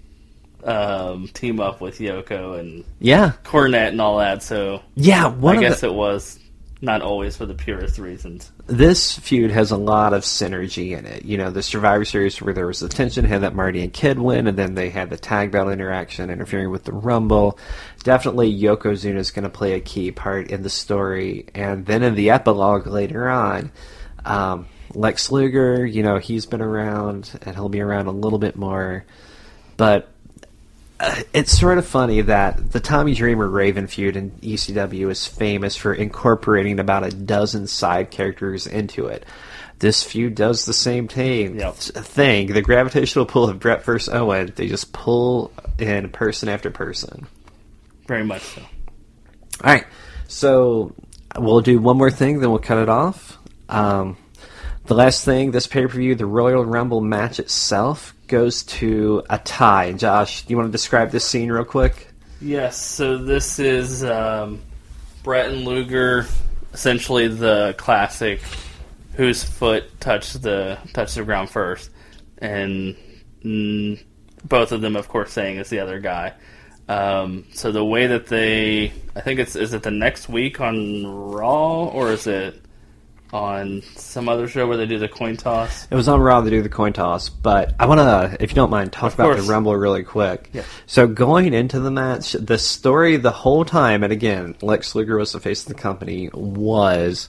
um, 0.62 1.27
team 1.29 1.59
up 1.59 1.81
with 1.81 1.99
Yoko 1.99 2.61
and 2.61 2.85
Yeah, 3.01 3.33
Cornette 3.43 3.89
and 3.89 4.01
all 4.01 4.19
that, 4.19 4.45
so 4.45 4.83
yeah. 4.95 5.27
One 5.27 5.59
I 5.59 5.61
guess 5.61 5.81
the, 5.81 5.89
it 5.89 5.95
was 5.95 6.39
not 6.81 7.03
always 7.03 7.37
for 7.37 7.47
the 7.47 7.55
purest 7.55 7.99
reasons. 7.99 8.53
this 8.67 9.19
feud 9.19 9.51
has 9.51 9.73
a 9.73 9.77
lot 9.77 10.12
of 10.12 10.23
synergy 10.23 10.97
in 10.97 11.05
it. 11.05 11.25
You 11.25 11.37
know, 11.37 11.51
the 11.51 11.65
Survivor 11.65 12.05
Series 12.05 12.41
where 12.41 12.55
there 12.55 12.69
was 12.69 12.79
the 12.79 12.89
tension 12.89 13.25
had 13.25 13.43
that 13.43 13.57
Marty 13.57 13.83
and 13.83 13.93
Kid 13.93 14.21
win, 14.21 14.47
and 14.47 14.57
then 14.57 14.77
they 14.77 14.91
had 14.91 15.11
the 15.11 15.17
tag 15.17 15.51
belt 15.51 15.73
interaction 15.73 16.31
interfering 16.31 16.71
with 16.71 16.85
the 16.85 16.93
Rumble. 16.93 17.59
Definitely, 18.05 18.57
Yokozuna 18.57 19.17
is 19.17 19.33
going 19.33 19.43
to 19.43 19.51
play 19.51 19.73
a 19.73 19.81
key 19.81 20.12
part 20.12 20.53
in 20.53 20.62
the 20.62 20.71
story, 20.71 21.47
and 21.57 21.87
then 21.87 22.05
in 22.05 22.15
the 22.15 22.31
epilogue 22.31 22.87
later 22.87 23.29
on. 23.29 23.73
Um, 24.25 24.67
Lex 24.95 25.31
Luger, 25.31 25.85
you 25.87 26.03
know, 26.03 26.19
he's 26.19 26.47
been 26.47 26.61
around 26.61 27.39
and 27.43 27.55
he'll 27.55 27.69
be 27.69 27.81
around 27.81 28.07
a 28.07 28.12
little 28.12 28.39
bit 28.39 28.57
more. 28.57 29.05
But 29.77 30.09
uh, 30.99 31.23
it's 31.33 31.59
sort 31.59 31.79
of 31.79 31.87
funny 31.87 32.21
that 32.23 32.73
the 32.73 32.81
Tommy 32.81 33.15
Dreamer 33.15 33.49
Raven 33.49 33.87
feud 33.87 34.17
in 34.17 34.31
ECW 34.33 35.11
is 35.11 35.27
famous 35.27 35.77
for 35.77 35.95
incorporating 35.95 36.79
about 36.79 37.05
a 37.05 37.11
dozen 37.11 37.67
side 37.67 38.11
characters 38.11 38.67
into 38.67 39.07
it. 39.07 39.25
This 39.79 40.03
feud 40.03 40.35
does 40.35 40.67
the 40.67 40.75
same 40.75 41.09
thing. 41.09 41.59
Yep. 41.59 41.75
Thing. 41.75 42.49
The 42.49 42.61
gravitational 42.61 43.25
pull 43.25 43.49
of 43.49 43.59
Brett 43.59 43.83
versus 43.83 44.12
Owen. 44.12 44.53
They 44.55 44.69
just 44.69 44.93
pull 44.93 45.53
in 45.79 46.11
person 46.11 46.51
after 46.51 46.71
person. 46.71 47.27
Very 48.07 48.25
much 48.25 48.43
so. 48.43 48.61
All 49.62 49.73
right, 49.73 49.87
so 50.27 50.95
we'll 51.39 51.61
do 51.61 51.79
one 51.79 51.99
more 51.99 52.11
thing, 52.11 52.41
then 52.41 52.51
we'll 52.51 52.59
cut 52.59 52.79
it 52.79 52.89
off. 52.89 53.39
Um, 53.69 54.17
the 54.91 54.97
last 54.97 55.25
thing, 55.25 55.53
this 55.53 55.69
pay 55.69 55.83
per 55.83 55.99
view, 55.99 56.17
the 56.17 56.27
Royal 56.27 56.65
Rumble 56.65 57.01
match 57.01 57.39
itself 57.39 58.12
goes 58.27 58.65
to 58.65 59.23
a 59.31 59.39
tie. 59.39 59.93
Josh, 59.93 60.43
do 60.43 60.51
you 60.51 60.57
want 60.57 60.67
to 60.67 60.73
describe 60.73 61.12
this 61.12 61.25
scene 61.25 61.49
real 61.53 61.65
quick? 61.65 62.09
Yes, 62.41 62.77
so 62.77 63.17
this 63.17 63.61
is 63.61 64.03
um, 64.03 64.61
Bret 65.23 65.49
and 65.49 65.65
Luger, 65.65 66.27
essentially 66.73 67.29
the 67.29 67.77
classic 67.79 68.41
whose 69.12 69.45
foot 69.45 70.01
touched 70.01 70.43
the 70.43 70.77
touched 70.93 71.15
the 71.15 71.23
ground 71.23 71.51
first, 71.51 71.89
and 72.39 72.97
mm, 73.45 74.03
both 74.45 74.73
of 74.73 74.81
them, 74.81 74.97
of 74.97 75.07
course, 75.07 75.31
saying 75.31 75.59
it's 75.59 75.71
the 75.71 75.79
other 75.79 76.01
guy. 76.01 76.33
Um, 76.89 77.45
so 77.53 77.71
the 77.71 77.85
way 77.85 78.09
that 78.09 78.27
they, 78.27 78.93
I 79.15 79.21
think 79.21 79.39
it's 79.39 79.55
is 79.55 79.73
it 79.73 79.85
the 79.85 79.93
next 79.93 80.29
week 80.29 80.61
on 80.61 81.07
Raw 81.07 81.85
or 81.85 82.11
is 82.11 82.27
it 82.27 82.61
on 83.32 83.82
some 83.97 84.28
other 84.28 84.48
show 84.48 84.66
where 84.66 84.77
they 84.77 84.86
do 84.86 84.98
the 84.98 85.09
coin 85.09 85.36
toss? 85.36 85.86
It 85.90 85.94
was 85.94 86.09
on 86.09 86.20
Raw 86.20 86.40
to 86.40 86.51
do 86.51 86.62
the 86.62 86.69
coin 86.69 86.93
toss, 86.93 87.28
but 87.28 87.74
I 87.78 87.86
want 87.86 88.01
to, 88.01 88.43
if 88.43 88.51
you 88.51 88.55
don't 88.57 88.70
mind, 88.70 88.93
talk 88.93 89.09
Of 89.12 89.15
about 89.15 89.24
course. 89.35 89.47
the 89.47 89.52
Rumble 89.52 89.77
really 89.77 90.02
quick. 90.02 90.51
Yeah. 90.52 90.62
So 90.86 91.07
going 91.07 91.52
into 91.55 91.81
the 91.81 91.90
match, 91.90 92.32
the 92.32 92.59
story 92.59 93.16
the 93.16 93.31
whole 93.31 93.65
time, 93.65 94.02
and 94.02 94.12
again, 94.12 94.57
Lex 94.62 94.94
Luger 94.94 95.16
was 95.16 95.32
the 95.32 95.40
face 95.40 95.62
of 95.62 95.69
the 95.69 95.74
company, 95.81 96.28
was 96.32 97.28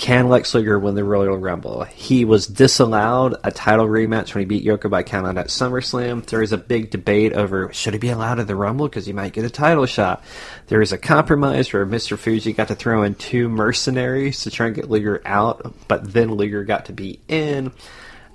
can 0.00 0.30
Lex 0.30 0.54
Luger 0.54 0.78
win 0.78 0.94
the 0.94 1.04
Royal 1.04 1.36
Rumble? 1.36 1.84
He 1.84 2.24
was 2.24 2.46
disallowed 2.46 3.36
a 3.44 3.50
title 3.50 3.86
rematch 3.86 4.34
when 4.34 4.40
he 4.40 4.46
beat 4.46 4.64
Yoko 4.64 4.88
by 4.88 5.02
count 5.02 5.26
out 5.26 5.36
at 5.36 5.48
SummerSlam. 5.48 6.24
There 6.24 6.40
was 6.40 6.52
a 6.52 6.56
big 6.56 6.90
debate 6.90 7.34
over 7.34 7.70
should 7.74 7.92
he 7.92 7.98
be 7.98 8.08
allowed 8.08 8.38
in 8.38 8.46
the 8.46 8.56
Rumble 8.56 8.88
because 8.88 9.04
he 9.04 9.12
might 9.12 9.34
get 9.34 9.44
a 9.44 9.50
title 9.50 9.84
shot. 9.84 10.24
There 10.68 10.78
was 10.78 10.92
a 10.92 10.98
compromise 10.98 11.70
where 11.70 11.84
Mr. 11.84 12.16
Fuji 12.16 12.54
got 12.54 12.68
to 12.68 12.74
throw 12.74 13.02
in 13.02 13.14
two 13.14 13.50
mercenaries 13.50 14.44
to 14.44 14.50
try 14.50 14.68
and 14.68 14.74
get 14.74 14.88
Luger 14.88 15.20
out, 15.26 15.74
but 15.86 16.10
then 16.10 16.32
Luger 16.32 16.64
got 16.64 16.86
to 16.86 16.94
be 16.94 17.20
in. 17.28 17.70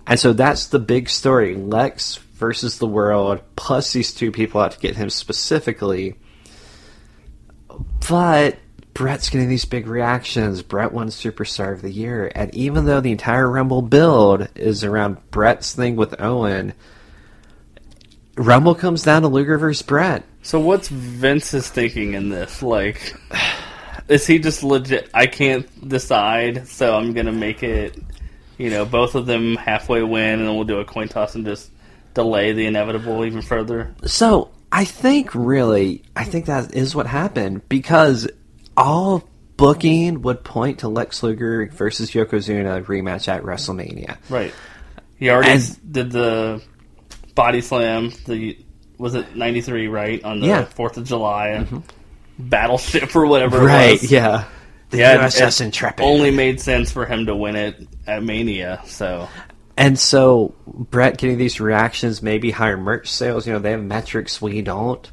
And 0.05 0.19
so 0.19 0.33
that's 0.33 0.67
the 0.67 0.77
big 0.77 1.09
story. 1.09 1.55
Lex 1.55 2.17
versus 2.35 2.77
the 2.77 2.85
world, 2.85 3.41
plus 3.55 3.91
these 3.91 4.13
two 4.13 4.31
people 4.31 4.61
out 4.61 4.73
to 4.73 4.79
get 4.79 4.95
him 4.95 5.09
specifically. 5.09 6.13
But 8.07 8.59
Bret's 8.95 9.29
getting 9.29 9.49
these 9.49 9.65
big 9.65 9.87
reactions. 9.87 10.61
Bret 10.63 10.93
won 10.93 11.09
Superstar 11.09 11.73
of 11.73 11.81
the 11.81 11.91
Year. 11.91 12.31
And 12.33 12.55
even 12.55 12.85
though 12.85 13.01
the 13.01 13.11
entire 13.11 13.51
Rumble 13.51 13.81
build 13.81 14.47
is 14.55 14.85
around 14.85 15.17
Bret's 15.31 15.75
thing 15.75 15.97
with 15.97 16.19
Owen, 16.21 16.73
Rumble 18.37 18.73
comes 18.73 19.03
down 19.03 19.23
to 19.23 19.27
Luger 19.27 19.57
versus 19.57 19.81
Bret. 19.81 20.23
So 20.43 20.61
what's 20.61 20.87
Vince's 20.87 21.69
thinking 21.69 22.13
in 22.13 22.29
this? 22.29 22.63
Like, 22.63 23.13
is 24.07 24.25
he 24.25 24.39
just 24.39 24.63
legit? 24.63 25.09
I 25.13 25.27
can't 25.27 25.87
decide, 25.87 26.67
so 26.69 26.95
I'm 26.95 27.11
gonna 27.11 27.33
make 27.33 27.63
it. 27.63 28.01
You 28.57 28.69
know, 28.69 28.85
both 28.85 29.15
of 29.15 29.25
them 29.25 29.57
halfway 29.57 30.03
win, 30.03 30.39
and 30.39 30.55
we'll 30.55 30.63
do 30.63 30.79
a 30.79 30.85
coin 30.85 31.09
toss 31.09 31.35
and 31.35 31.43
just 31.45 31.69
delay 32.13 32.53
the 32.53 32.65
inevitable 32.65 33.25
even 33.25 33.41
further. 33.41 33.93
So 34.05 34.51
I 34.71 34.85
think 34.85 35.35
really, 35.35 36.03
I 36.15 36.23
think 36.23 36.45
that 36.45 36.73
is 36.73 36.95
what 36.95 37.07
happened 37.07 37.67
because 37.67 38.29
all 38.77 39.23
booking 39.57 40.21
would 40.21 40.43
point 40.43 40.79
to 40.79 40.87
Lex 40.87 41.23
Luger 41.23 41.67
versus 41.73 42.11
Yokozuna 42.11 42.83
rematch 42.85 43.27
at 43.27 43.43
WrestleMania. 43.43 44.17
Right. 44.29 44.53
He 45.17 45.29
already 45.29 45.51
And- 45.51 45.93
did 45.93 46.11
the 46.11 46.61
body 47.35 47.61
slam. 47.61 48.11
The 48.25 48.57
was 48.97 49.13
it 49.15 49.35
'93, 49.35 49.87
right? 49.87 50.23
On 50.23 50.39
the 50.39 50.47
Yeah. 50.47 50.61
Mm-hmm. 50.63 50.71
Fourth 50.71 50.97
of 50.97 51.03
July, 51.05 51.65
battleship 52.39 53.15
or 53.15 53.25
whatever. 53.25 53.61
it 53.61 53.65
Right? 53.65 54.03
Yeah. 54.03 54.45
The 54.91 54.97
Yeah, 54.99 55.17
USS 55.17 55.61
it 55.61 55.65
Intrepid. 55.65 56.05
Only 56.05 56.31
made 56.31 56.61
sense 56.61 56.91
for 56.91 57.05
him 57.05 57.25
to 57.25 57.35
win 57.35 57.55
it 57.55 57.87
at 58.07 58.23
Mania. 58.23 58.81
So 58.85 59.27
And 59.77 59.99
so 59.99 60.53
Bret 60.67 61.17
getting 61.17 61.37
these 61.37 61.59
reactions, 61.59 62.21
maybe 62.21 62.51
higher 62.51 62.77
merch 62.77 63.09
sales. 63.11 63.45
You 63.47 63.53
know, 63.53 63.59
they 63.59 63.71
have 63.71 63.83
metrics 63.83 64.41
we 64.41 64.61
don't. 64.61 65.09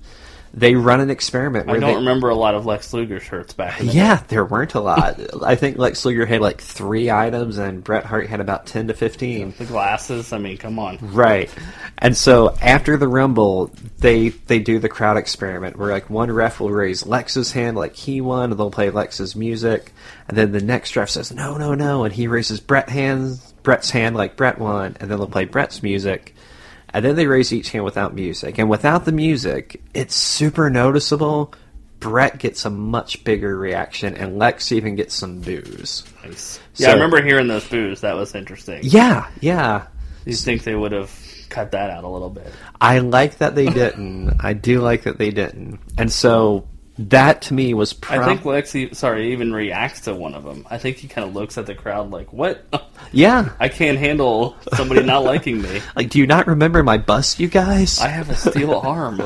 They 0.55 0.75
run 0.75 1.01
an 1.01 1.09
experiment 1.09 1.71
I 1.71 1.73
don't 1.75 1.81
they, 1.81 1.95
remember 1.95 2.29
a 2.29 2.35
lot 2.35 2.55
of 2.55 2.67
Lex 2.67 2.93
Luger 2.93 3.21
shirts 3.21 3.55
back. 3.55 3.81
In 3.81 3.87
the 3.87 3.93
Yeah, 3.95 4.23
there 4.29 4.45
weren't 4.45 4.75
a 4.75 4.81
lot. 4.81 5.19
I 5.43 5.55
think 5.55 5.79
Lex 5.79 6.05
Luger 6.05 6.27
had 6.27 6.43
like 6.43 6.61
three 6.61 7.11
items, 7.11 7.57
and 7.57 7.83
Bret 7.83 8.05
Hart 8.05 8.27
had 8.27 8.41
about 8.41 8.67
ten 8.67 8.89
to 8.89 8.95
fifteen. 8.95 9.55
The 9.57 9.65
glasses. 9.65 10.33
I 10.33 10.39
mean, 10.39 10.59
come 10.59 10.79
on. 10.79 10.99
Right. 11.01 11.51
And 11.99 12.17
so 12.17 12.55
after 12.61 12.99
the 12.99 13.09
Rumble, 13.09 13.71
they 13.99 14.29
they 14.29 14.59
do 14.59 14.79
the 14.79 14.91
crowd 14.91 15.17
experiment 15.17 15.77
where 15.77 15.91
like 15.91 16.11
one 16.11 16.31
ref 16.31 16.61
will 16.61 16.71
raise 16.71 17.07
Lex's 17.07 17.53
hand 17.53 17.77
like 17.77 17.97
he 17.97 18.21
won, 18.21 18.51
and 18.51 18.61
they'll 18.61 18.71
play 18.71 18.91
Lex's 18.91 19.35
music, 19.35 19.93
and 20.29 20.37
then 20.37 20.53
the 20.53 20.61
next 20.61 20.97
ref 20.97 21.09
says 21.09 21.33
no, 21.33 21.57
no, 21.57 21.75
no, 21.75 22.05
and 22.05 22.13
he 22.13 22.27
raises 22.27 22.61
Bret 22.61 22.91
hands 22.91 23.53
Bret's 23.63 23.91
hand 23.91 24.17
like 24.17 24.37
Bret 24.37 24.59
won, 24.59 24.97
and 25.01 25.11
then 25.11 25.19
they'll 25.19 25.27
play 25.27 25.45
Bret's 25.45 25.83
music. 25.83 26.35
And 26.95 27.05
then 27.05 27.17
they 27.17 27.27
raise 27.27 27.53
each 27.53 27.71
hand 27.71 27.85
without 27.85 28.15
music. 28.15 28.59
And 28.59 28.69
without 28.69 29.05
the 29.05 29.13
music, 29.13 29.83
it's 29.95 30.15
super 30.15 30.69
noticeable. 30.71 31.55
Bret 32.01 32.39
gets 32.39 32.65
a 32.65 32.71
much 32.71 33.23
bigger 33.23 33.57
reaction, 33.57 34.17
and 34.17 34.39
Lex 34.39 34.73
even 34.73 34.97
gets 34.97 35.15
some 35.15 35.41
boos. 35.41 36.05
Nice. 36.25 36.59
Yeah, 36.75 36.91
I 36.91 36.93
remember 36.95 37.23
hearing 37.23 37.47
those 37.47 37.67
boos. 37.69 38.01
That 38.01 38.17
was 38.17 38.35
interesting. 38.35 38.81
Yeah, 38.83 39.29
yeah. 39.41 39.87
You 40.27 40.35
think 40.35 40.65
they 40.65 40.75
would 40.75 40.93
have 40.93 41.17
cut 41.49 41.71
that 41.73 41.91
out 41.91 42.05
a 42.05 42.09
little 42.09 42.31
bit? 42.31 42.53
I 42.81 42.99
like 42.99 43.39
that 43.39 43.55
they 43.55 43.67
didn't. 43.67 44.35
I 44.41 44.53
do 44.53 44.81
like 44.81 45.05
that 45.05 45.19
they 45.19 45.31
didn't. 45.31 45.79
And 45.97 46.11
so 46.13 46.67
that 46.99 47.43
to 47.43 47.55
me 47.55 47.73
was 47.73 47.95
I 48.09 48.25
think 48.25 48.43
Lexi, 48.43 48.95
sorry, 48.95 49.33
even 49.33 49.53
reacts 49.53 50.03
to 50.03 50.15
one 50.15 50.35
of 50.35 50.45
them. 50.45 50.67
I 50.71 50.77
think 50.77 50.99
he 50.99 51.09
kind 51.09 51.27
of 51.27 51.35
looks 51.35 51.57
at 51.57 51.67
the 51.67 51.75
crowd 51.75 52.11
like, 52.11 52.33
"What? 52.33 52.65
yeah. 53.13 53.51
I 53.59 53.69
can't 53.69 53.99
handle 53.99 54.57
somebody 54.75 55.03
not 55.03 55.25
liking 55.25 55.63
me. 55.63 55.81
Like, 55.97 56.11
do 56.11 56.19
you 56.19 56.27
not 56.27 56.47
remember 56.47 56.83
my 56.83 56.99
bust, 56.99 57.41
you 57.41 57.49
guys? 57.49 57.99
I 57.99 58.09
have 58.09 58.29
a 58.29 58.35
steel 58.35 58.75
arm." 58.85 59.23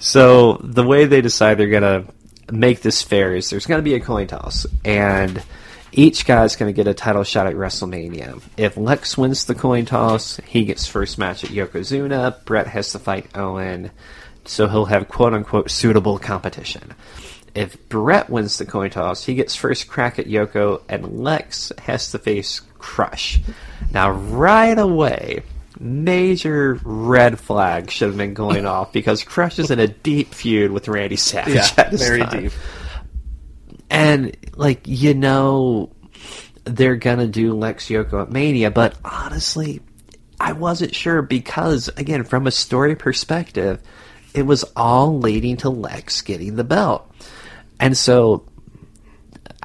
so 0.00 0.60
the 0.64 0.84
way 0.84 1.04
they 1.04 1.20
decide 1.20 1.58
they're 1.58 1.68
gonna 1.68 2.04
make 2.50 2.80
this 2.82 3.02
fair 3.02 3.36
is 3.36 3.48
there's 3.50 3.66
gonna 3.66 3.82
be 3.82 3.94
a 3.94 4.00
coin 4.00 4.26
toss, 4.26 4.66
and 4.84 5.40
each 5.92 6.26
guy's 6.26 6.56
gonna 6.56 6.72
get 6.72 6.88
a 6.88 6.94
title 6.94 7.22
shot 7.22 7.46
at 7.46 7.54
WrestleMania. 7.54 8.42
If 8.56 8.76
Lex 8.76 9.16
wins 9.16 9.44
the 9.44 9.54
coin 9.54 9.84
toss, 9.84 10.38
he 10.46 10.64
gets 10.64 10.88
first 10.88 11.16
match 11.16 11.44
at 11.44 11.50
Yokozuna. 11.50 12.44
Bret 12.44 12.66
has 12.66 12.90
to 12.92 12.98
fight 12.98 13.26
Owen, 13.36 13.92
so 14.48 14.66
he'll 14.66 14.86
have 14.86 15.08
quote 15.08 15.34
unquote 15.34 15.70
suitable 15.70 16.18
competition. 16.18 16.94
If 17.54 17.88
Bret 17.88 18.30
wins 18.30 18.58
the 18.58 18.66
coin 18.66 18.90
toss, 18.90 19.24
he 19.24 19.34
gets 19.34 19.56
first 19.56 19.88
crack 19.88 20.18
at 20.18 20.26
Yoko, 20.26 20.82
and 20.88 21.20
Lex 21.20 21.72
has 21.78 22.10
to 22.12 22.18
face 22.18 22.60
Crush. 22.78 23.40
Now, 23.92 24.10
right 24.10 24.78
away, 24.78 25.42
major 25.80 26.78
red 26.84 27.38
flag 27.38 27.90
should 27.90 28.08
have 28.08 28.16
been 28.16 28.34
going 28.34 28.66
off 28.66 28.92
because 28.92 29.24
Crush 29.24 29.58
is 29.58 29.70
in 29.70 29.80
a 29.80 29.88
deep 29.88 30.34
feud 30.34 30.70
with 30.70 30.88
Randy 30.88 31.16
Savage. 31.16 31.54
Yeah, 31.54 31.68
at 31.76 31.90
this 31.90 32.06
very 32.06 32.20
time. 32.20 32.42
deep. 32.42 32.52
And 33.90 34.36
like 34.54 34.86
you 34.86 35.14
know, 35.14 35.90
they're 36.64 36.96
gonna 36.96 37.26
do 37.26 37.54
Lex 37.54 37.86
Yoko 37.86 38.22
at 38.22 38.30
Mania, 38.30 38.70
but 38.70 38.94
honestly, 39.04 39.80
I 40.38 40.52
wasn't 40.52 40.94
sure 40.94 41.22
because 41.22 41.88
again, 41.96 42.24
from 42.24 42.46
a 42.46 42.50
story 42.50 42.94
perspective, 42.94 43.80
it 44.34 44.42
was 44.42 44.64
all 44.76 45.18
leading 45.18 45.56
to 45.58 45.70
Lex 45.70 46.22
getting 46.22 46.56
the 46.56 46.64
belt, 46.64 47.10
and 47.80 47.96
so 47.96 48.44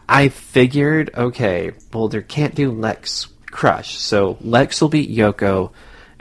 I 0.07 0.29
figured, 0.29 1.11
okay, 1.15 1.71
well, 1.93 2.07
there 2.07 2.21
can't 2.21 2.55
do 2.55 2.71
Lex 2.71 3.27
Crush, 3.47 3.97
so 3.97 4.37
Lex 4.41 4.81
will 4.81 4.89
beat 4.89 5.09
Yoko, 5.09 5.71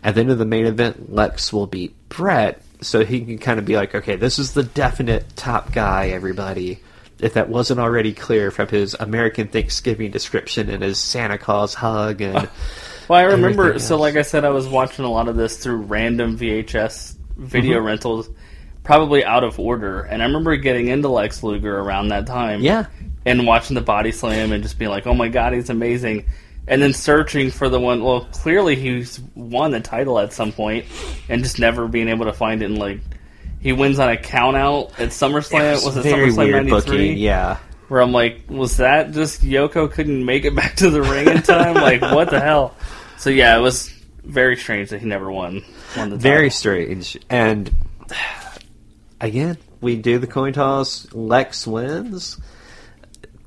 At 0.02 0.14
the 0.14 0.20
end 0.20 0.31
of 0.31 0.39
the 0.39 0.44
main 0.44 0.66
event, 0.66 1.12
Lex 1.12 1.52
will 1.52 1.66
beat 1.66 1.94
Bret, 2.09 2.62
so 2.81 3.05
he 3.05 3.24
can 3.24 3.39
kind 3.39 3.59
of 3.59 3.64
be 3.64 3.77
like, 3.77 3.94
okay, 3.94 4.16
this 4.16 4.39
is 4.39 4.52
the 4.52 4.62
definite 4.62 5.36
top 5.36 5.73
guy, 5.73 6.09
everybody. 6.09 6.81
If 7.20 7.35
that 7.35 7.48
wasn't 7.48 7.78
already 7.78 8.12
clear 8.12 8.51
from 8.51 8.66
his 8.69 8.94
American 8.94 9.47
Thanksgiving 9.47 10.10
description 10.10 10.69
and 10.69 10.82
his 10.82 10.98
Santa 10.98 11.39
Claus 11.39 11.73
hug 11.74 12.20
and 12.20 12.48
Well, 13.09 13.20
I 13.20 13.24
remember. 13.24 13.78
So, 13.78 13.98
like 13.98 14.16
I 14.16 14.23
said, 14.23 14.44
I 14.44 14.51
was 14.51 14.66
watching 14.66 15.05
a 15.05 15.10
lot 15.10 15.28
of 15.28 15.36
this 15.36 15.59
through 15.59 15.82
random 15.82 16.39
VHS 16.39 17.12
video 17.37 17.81
rentals, 17.81 18.31
probably 18.83 19.25
out 19.25 19.45
of 19.45 19.59
order. 19.59 20.03
And 20.03 20.23
I 20.23 20.27
remember 20.27 20.57
getting 20.57 20.89
into 20.89 21.09
Lex 21.09 21.43
Luger 21.43 21.79
around 21.79 22.09
that 22.09 22.27
time. 22.27 22.61
Yeah. 22.61 22.87
And 23.25 23.47
watching 23.47 23.75
the 23.75 23.83
body 23.83 24.11
slam 24.13 24.53
and 24.53 24.63
just 24.63 24.79
being 24.79 24.91
like, 24.91 25.07
"Oh 25.07 25.15
my 25.15 25.29
god, 25.29 25.53
he's 25.53 25.71
amazing!" 25.71 26.27
And 26.67 26.83
then 26.83 26.93
searching 26.93 27.51
for 27.51 27.69
the 27.69 27.79
one. 27.79 28.03
Well, 28.03 28.27
clearly 28.33 28.75
he's 28.75 29.21
won 29.37 29.71
the 29.71 29.81
title 29.81 30.19
at 30.19 30.33
some 30.33 30.51
point, 30.51 30.87
and 31.29 31.43
just 31.45 31.61
never 31.61 31.87
being 31.87 32.09
able 32.09 32.25
to 32.25 32.33
find 32.33 32.63
it. 32.63 32.65
And 32.67 32.79
like, 32.79 33.01
he 33.61 33.73
wins 33.73 34.01
on 34.01 34.09
a 34.09 34.17
count 34.17 34.57
out 34.57 34.99
at 34.99 35.11
SummerSlam. 35.11 35.85
was 35.85 35.97
it 35.97 36.03
very 36.03 36.31
SummerSlam 36.31 36.67
'93? 36.67 37.13
Yeah, 37.13 37.59
where 37.87 38.01
I'm 38.01 38.11
like, 38.11 38.43
was 38.49 38.79
that 38.79 39.13
just 39.13 39.43
Yoko 39.43 39.89
couldn't 39.89 40.25
make 40.25 40.45
it 40.45 40.57
back 40.57 40.75
to 40.77 40.91
the 40.91 41.03
ring 41.03 41.29
in 41.29 41.43
time? 41.43 41.75
like, 41.75 42.01
what 42.01 42.31
the 42.31 42.41
hell? 42.41 42.75
So 43.19 43.31
yeah, 43.31 43.57
it 43.57 43.61
was 43.61 43.93
very 44.24 44.57
strange 44.57 44.90
that 44.90 45.01
he 45.01 45.07
never 45.07 45.31
won. 45.31 45.62
won 45.97 46.11
the 46.11 46.16
very 46.16 46.49
title. 46.49 46.59
strange. 46.59 47.19
And 47.28 47.70
again, 49.20 49.59
we 49.81 49.97
do 49.97 50.19
the 50.19 50.27
coin 50.27 50.53
toss. 50.53 51.12
Lex 51.12 51.66
wins. 51.66 52.40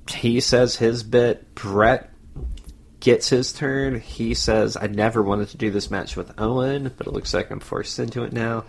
He 0.09 0.39
says 0.39 0.75
his 0.75 1.03
bit. 1.03 1.55
Bret 1.55 2.11
gets 2.99 3.29
his 3.29 3.53
turn. 3.53 3.99
He 3.99 4.33
says, 4.33 4.77
"I 4.79 4.87
never 4.87 5.21
wanted 5.21 5.49
to 5.49 5.57
do 5.57 5.71
this 5.71 5.89
match 5.89 6.15
with 6.15 6.31
Owen, 6.39 6.91
but 6.97 7.07
it 7.07 7.13
looks 7.13 7.33
like 7.33 7.51
I'm 7.51 7.59
forced 7.59 7.99
into 7.99 8.23
it 8.23 8.33
now." 8.33 8.65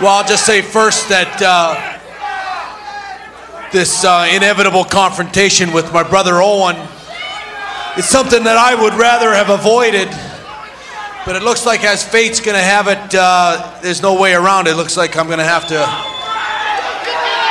Well, 0.00 0.08
I'll 0.08 0.26
just 0.26 0.46
say 0.46 0.62
first 0.62 1.08
that 1.08 1.42
uh, 1.42 1.98
this 3.72 4.04
uh, 4.04 4.28
inevitable 4.32 4.84
confrontation 4.84 5.72
with 5.72 5.92
my 5.92 6.02
brother 6.02 6.40
Owen 6.40 6.76
is 7.98 8.06
something 8.06 8.44
that 8.44 8.56
I 8.56 8.80
would 8.80 8.94
rather 8.94 9.34
have 9.34 9.50
avoided. 9.50 10.08
But 11.26 11.36
it 11.36 11.42
looks 11.42 11.66
like 11.66 11.84
as 11.84 12.02
fate's 12.02 12.40
going 12.40 12.56
to 12.56 12.62
have 12.62 12.88
it, 12.88 13.14
uh, 13.14 13.78
there's 13.82 14.02
no 14.02 14.20
way 14.20 14.34
around 14.34 14.68
it. 14.68 14.74
Looks 14.74 14.96
like 14.96 15.16
I'm 15.16 15.26
going 15.26 15.38
to 15.38 15.44
have 15.44 15.68
to 15.68 15.78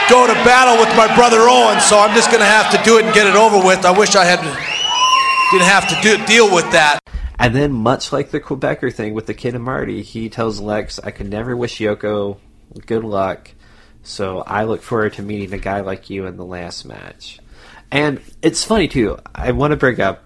go 0.10 0.26
to 0.26 0.34
battle 0.44 0.84
with 0.84 0.96
my 0.98 1.14
brother 1.16 1.42
Owen, 1.42 1.80
so 1.80 2.00
I'm 2.00 2.16
just 2.16 2.32
going 2.32 2.42
to 2.42 2.48
have 2.48 2.72
to 2.72 2.84
do 2.84 2.98
it 2.98 3.06
and 3.06 3.14
get 3.14 3.28
it 3.28 3.36
over 3.36 3.64
with. 3.66 3.86
I 3.86 3.98
wish 3.98 4.16
I 4.16 4.26
had 4.26 4.40
didn't 5.52 5.68
have 5.68 5.88
to 5.90 6.02
do, 6.02 6.26
deal 6.26 6.54
with 6.54 6.72
that. 6.72 7.00
And 7.38 7.56
then, 7.56 7.72
much 7.72 8.12
like 8.12 8.32
the 8.32 8.40
Quebecer 8.40 8.94
thing 8.94 9.14
with 9.14 9.26
the 9.26 9.34
kid 9.34 9.56
and 9.56 9.64
Marty, 9.64 10.02
he 10.02 10.30
tells 10.30 10.60
Lex, 10.60 11.00
I 11.00 11.12
could 11.12 11.30
never 11.30 11.56
wish 11.56 11.80
Yoko 11.80 12.38
good 12.86 13.04
luck, 13.04 13.52
so 14.04 14.40
I 14.40 14.66
look 14.66 14.82
forward 14.82 15.14
to 15.14 15.22
meeting 15.22 15.54
a 15.54 15.58
guy 15.58 15.80
like 15.80 16.10
you 16.10 16.26
in 16.26 16.38
the 16.38 16.46
last 16.46 16.86
match. 16.86 17.40
And 17.92 18.22
it's 18.42 18.64
funny, 18.64 18.88
too. 18.88 19.18
I 19.34 19.52
want 19.52 19.72
to 19.72 19.78
bring 19.78 20.00
up, 20.02 20.24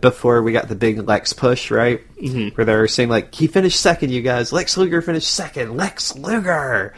before 0.00 0.42
we 0.42 0.52
got 0.52 0.68
the 0.68 0.74
big 0.74 1.06
Lex 1.06 1.32
push, 1.32 1.70
right? 1.70 2.00
Mm-hmm. 2.16 2.54
Where 2.54 2.64
they 2.64 2.74
were 2.74 2.88
saying, 2.88 3.08
like, 3.08 3.34
he 3.34 3.46
finished 3.46 3.80
second, 3.80 4.10
you 4.10 4.22
guys. 4.22 4.52
Lex 4.52 4.76
Luger 4.76 5.02
finished 5.02 5.32
second. 5.32 5.76
Lex 5.76 6.16
Luger! 6.16 6.94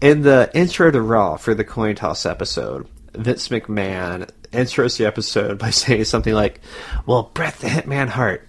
In 0.00 0.22
the 0.22 0.50
intro 0.54 0.90
to 0.90 1.00
Raw 1.00 1.36
for 1.36 1.54
the 1.54 1.64
coin 1.64 1.94
toss 1.94 2.26
episode, 2.26 2.88
Vince 3.14 3.48
McMahon 3.48 4.28
intros 4.52 4.98
the 4.98 5.06
episode 5.06 5.58
by 5.58 5.70
saying 5.70 6.04
something 6.04 6.34
like, 6.34 6.60
Well, 7.06 7.30
Bret 7.34 7.54
the 7.56 7.68
Hitman 7.68 8.08
Hart 8.08 8.46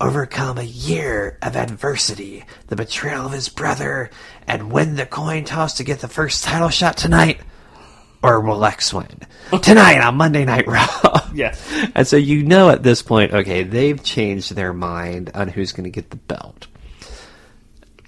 overcome 0.00 0.58
a 0.58 0.62
year 0.62 1.38
of 1.40 1.56
adversity, 1.56 2.44
the 2.66 2.76
betrayal 2.76 3.26
of 3.26 3.32
his 3.32 3.48
brother, 3.48 4.10
and 4.46 4.72
win 4.72 4.96
the 4.96 5.06
coin 5.06 5.44
toss 5.44 5.74
to 5.74 5.84
get 5.84 6.00
the 6.00 6.08
first 6.08 6.44
title 6.44 6.68
shot 6.68 6.96
tonight? 6.96 7.40
Or 8.24 8.40
will 8.40 8.56
Lex 8.58 8.92
win? 8.92 9.06
Tonight 9.62 10.00
on 10.00 10.16
Monday 10.16 10.44
Night 10.44 10.66
Raw. 10.66 11.20
Yeah, 11.34 11.56
And 11.96 12.06
so 12.06 12.16
you 12.16 12.44
know 12.44 12.70
at 12.70 12.84
this 12.84 13.02
point, 13.02 13.32
okay, 13.34 13.64
they've 13.64 14.00
changed 14.00 14.54
their 14.54 14.72
mind 14.72 15.32
on 15.34 15.48
who's 15.48 15.72
going 15.72 15.82
to 15.82 15.90
get 15.90 16.10
the 16.10 16.16
belt. 16.16 16.68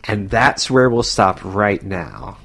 And 0.04 0.30
that's 0.30 0.70
where 0.70 0.88
we'll 0.88 1.02
stop 1.02 1.40
right 1.44 1.82
now. 1.82 2.38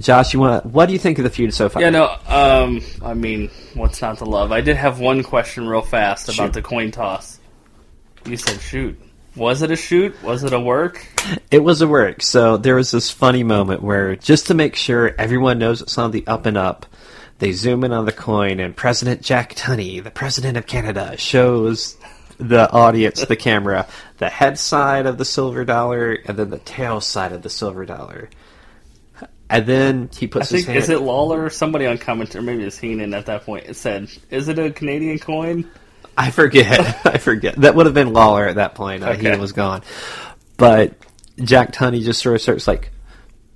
Josh, 0.00 0.34
you 0.34 0.40
want? 0.40 0.66
What 0.66 0.86
do 0.86 0.92
you 0.92 0.98
think 0.98 1.18
of 1.18 1.24
the 1.24 1.30
feud 1.30 1.54
so 1.54 1.68
far? 1.68 1.82
Yeah, 1.82 1.90
no. 1.90 2.16
Um, 2.26 2.80
I 3.00 3.14
mean, 3.14 3.48
what's 3.74 4.02
not 4.02 4.18
to 4.18 4.24
love? 4.24 4.50
I 4.50 4.60
did 4.60 4.74
have 4.76 4.98
one 4.98 5.22
question 5.22 5.68
real 5.68 5.82
fast 5.82 6.28
about 6.28 6.46
Shoot. 6.46 6.52
the 6.54 6.62
coin 6.62 6.90
toss. 6.90 7.38
You 8.26 8.36
said 8.36 8.60
shoot. 8.60 9.00
Was 9.36 9.62
it 9.62 9.70
a 9.70 9.76
shoot? 9.76 10.20
Was 10.22 10.42
it 10.42 10.52
a 10.52 10.58
work? 10.58 11.06
It 11.50 11.60
was 11.60 11.80
a 11.80 11.86
work. 11.86 12.22
So 12.22 12.56
there 12.56 12.74
was 12.74 12.90
this 12.90 13.10
funny 13.10 13.44
moment 13.44 13.82
where, 13.82 14.16
just 14.16 14.48
to 14.48 14.54
make 14.54 14.74
sure 14.74 15.14
everyone 15.18 15.58
knows 15.58 15.80
it's 15.80 15.96
on 15.96 16.10
the 16.10 16.26
up 16.26 16.46
and 16.46 16.56
up, 16.56 16.86
they 17.38 17.52
zoom 17.52 17.84
in 17.84 17.92
on 17.92 18.04
the 18.04 18.12
coin, 18.12 18.60
and 18.60 18.76
President 18.76 19.22
Jack 19.22 19.54
Tunney, 19.54 20.02
the 20.02 20.10
President 20.10 20.56
of 20.56 20.66
Canada, 20.66 21.16
shows 21.16 21.96
the 22.38 22.70
audience, 22.70 23.24
the 23.24 23.36
camera, 23.36 23.86
the 24.18 24.28
head 24.28 24.58
side 24.58 25.06
of 25.06 25.18
the 25.18 25.24
silver 25.24 25.64
dollar, 25.64 26.12
and 26.26 26.36
then 26.38 26.50
the 26.50 26.58
tail 26.58 27.00
side 27.00 27.32
of 27.32 27.42
the 27.42 27.50
silver 27.50 27.84
dollar. 27.84 28.30
And 29.50 29.66
then 29.66 30.10
he 30.16 30.26
I 30.26 30.28
puts 30.30 30.48
his 30.48 30.60
think 30.64 30.68
hand. 30.68 30.78
is 30.78 30.88
it 30.88 31.00
Lawler 31.02 31.44
or 31.44 31.50
somebody 31.50 31.86
on 31.86 31.98
commentary? 31.98 32.42
Maybe 32.42 32.64
it's 32.64 32.78
Heenan 32.78 33.12
at 33.14 33.26
that 33.26 33.44
point. 33.44 33.66
It 33.66 33.76
said, 33.76 34.08
"Is 34.30 34.48
it 34.48 34.58
a 34.58 34.70
Canadian 34.70 35.18
coin?" 35.18 35.70
I 36.16 36.30
forget. 36.30 37.00
I 37.06 37.18
forget. 37.18 37.56
That 37.56 37.74
would 37.74 37.86
have 37.86 37.94
been 37.94 38.12
Lawler 38.12 38.46
at 38.48 38.56
that 38.56 38.74
point. 38.74 39.02
Uh, 39.04 39.10
Okay. 39.10 39.32
He 39.32 39.36
was 39.38 39.52
gone. 39.52 39.82
But 40.56 40.94
Jack 41.42 41.72
Tunney 41.72 42.02
just 42.02 42.22
sort 42.22 42.36
of 42.36 42.42
starts 42.42 42.66
like 42.66 42.90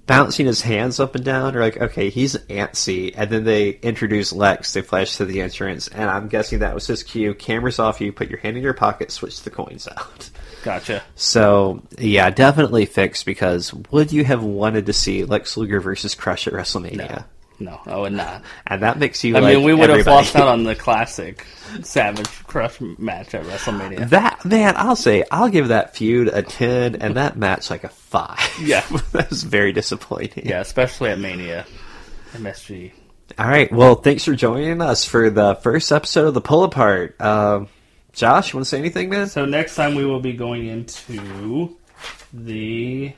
bouncing 0.09 0.47
his 0.47 0.63
hands 0.63 0.99
up 0.99 1.15
and 1.15 1.25
down. 1.25 1.55
Or 1.55 1.61
like, 1.61 1.77
okay, 1.77 2.11
he's 2.11 2.35
antsy. 2.35 3.15
And 3.17 3.31
then 3.31 3.45
they 3.45 3.71
introduce 3.71 4.33
Lex. 4.33 4.73
They 4.73 4.83
flash 4.83 5.17
to 5.19 5.25
the 5.25 5.41
entrance, 5.41 5.87
and 5.87 6.11
I'm 6.11 6.27
guessing 6.27 6.59
that 6.59 6.75
was 6.75 6.89
his 6.89 7.05
cue. 7.05 7.35
Cameras 7.35 7.79
off. 7.79 8.01
You 8.01 8.13
put 8.13 8.29
your 8.29 8.41
hand 8.41 8.57
in 8.57 8.65
your 8.65 8.75
pocket. 8.75 9.13
Switch 9.13 9.43
the 9.43 9.51
coins 9.51 9.87
out. 9.87 10.31
Gotcha. 10.65 11.05
So 11.15 11.83
yeah, 11.97 12.31
definitely 12.31 12.87
fixed. 12.87 13.25
Because 13.25 13.73
would 13.93 14.11
you 14.11 14.25
have 14.25 14.43
wanted 14.43 14.87
to 14.87 14.93
see 14.93 15.25
Lex 15.25 15.57
Luger 15.57 15.81
versus 15.81 16.17
Crush 16.17 16.49
at 16.49 16.53
WrestleMania? 16.53 16.97
No, 16.97 17.25
I 17.67 17.97
would 17.97 18.13
not. 18.13 18.43
And 18.67 18.83
that 18.83 18.99
makes 18.99 19.25
you. 19.25 19.37
I 19.37 19.41
like 19.41 19.57
mean, 19.57 19.65
we 19.65 19.75
would 19.75 19.91
have 19.91 20.07
lost 20.07 20.37
out 20.37 20.49
on 20.49 20.65
the 20.65 20.77
classic 20.77 21.45
Savage 21.83 22.29
Crush 22.47 22.81
match 22.81 23.35
at 23.35 23.45
WrestleMania. 23.45 24.09
That 24.11 24.45
man, 24.45 24.75
I'll 24.77 24.97
say 24.97 25.25
I'll 25.31 25.49
give 25.49 25.69
that 25.69 25.97
feud 25.97 26.29
a 26.29 26.43
ten, 26.43 26.97
and 26.97 27.17
that 27.17 27.37
match 27.37 27.71
like 27.71 27.85
a 27.85 27.89
five. 27.89 28.39
Yeah. 28.63 28.85
that 29.13 29.31
was 29.31 29.43
very 29.43 29.73
disappointing. 29.73 30.47
yeah, 30.47 30.61
especially 30.61 31.11
at 31.11 31.19
Mania, 31.19 31.67
MSG. 32.33 32.93
All 33.39 33.49
right. 33.49 33.71
Well, 33.71 33.97
thanks 33.97 34.25
for 34.25 34.35
joining 34.35 34.81
us 34.81 35.05
for 35.05 35.29
the 35.31 35.57
first 35.57 35.93
episode 35.93 36.29
of 36.29 36.35
the 36.35 36.41
Pull 36.41 36.65
Apart. 36.65 37.21
Um, 37.21 37.69
Josh, 38.13 38.53
you 38.53 38.57
want 38.57 38.67
to 38.67 38.71
say 38.71 38.79
anything, 38.79 39.11
man? 39.11 39.29
So 39.29 39.45
next 39.45 39.75
time 39.77 39.95
we 39.95 40.05
will 40.05 40.21
be 40.21 40.33
going 40.33 40.67
into 40.67 41.77
the 42.33 43.13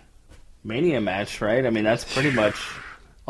Mania 0.65 1.01
match, 1.01 1.41
right? 1.41 1.65
I 1.65 1.71
mean, 1.71 1.85
that's 1.85 2.13
pretty 2.13 2.31
much 2.33 2.57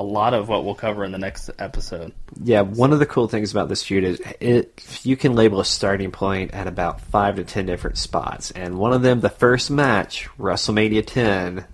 a 0.00 0.02
lot 0.02 0.32
of 0.32 0.48
what 0.48 0.64
we'll 0.64 0.74
cover 0.74 1.04
in 1.04 1.12
the 1.12 1.18
next 1.18 1.50
episode. 1.58 2.14
Yeah. 2.42 2.62
One 2.62 2.94
of 2.94 3.00
the 3.00 3.06
cool 3.06 3.28
things 3.28 3.52
about 3.52 3.68
this 3.68 3.82
feud 3.82 4.02
is 4.02 4.22
it 4.40 4.82
you 5.02 5.14
can 5.14 5.34
label 5.34 5.60
a 5.60 5.64
starting 5.64 6.10
point 6.10 6.54
at 6.54 6.66
about 6.66 7.02
five 7.02 7.36
to 7.36 7.44
ten 7.44 7.66
different 7.66 7.98
spots, 7.98 8.50
and 8.50 8.78
one 8.78 8.94
of 8.94 9.02
them, 9.02 9.20
the 9.20 9.28
first 9.28 9.70
match, 9.70 10.26
WrestleMania 10.38 11.06
10. 11.06 11.66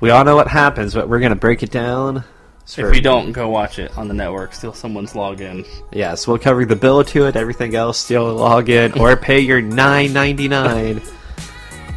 We 0.00 0.10
all 0.10 0.22
know 0.24 0.36
what 0.36 0.48
happens, 0.48 0.92
but 0.92 1.08
we're 1.08 1.20
going 1.20 1.30
to 1.32 1.36
break 1.36 1.62
it 1.62 1.70
down 1.70 2.24
If 2.76 2.94
you 2.94 3.00
don't, 3.00 3.32
go 3.32 3.48
watch 3.48 3.78
it 3.78 3.96
on 3.96 4.06
the 4.06 4.14
network. 4.14 4.52
Steal 4.52 4.74
someone's 4.74 5.14
login. 5.14 5.66
Yes, 5.92 6.28
we'll 6.28 6.38
cover 6.38 6.66
the 6.66 6.76
bill 6.76 7.02
to 7.04 7.26
it, 7.26 7.36
everything 7.36 7.74
else, 7.74 7.98
steal 7.98 8.30
a 8.30 8.34
login, 8.34 8.96
or 9.00 9.16
pay 9.16 9.40
your 9.40 9.62
nine 9.62 10.12
ninety 10.12 10.46
nine, 10.46 11.00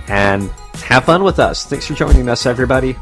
and 0.07 0.49
have 0.85 1.03
fun 1.03 1.23
with 1.23 1.39
us. 1.39 1.65
Thanks 1.65 1.85
for 1.85 1.95
joining 1.95 2.29
us, 2.29 2.45
everybody. 2.45 2.95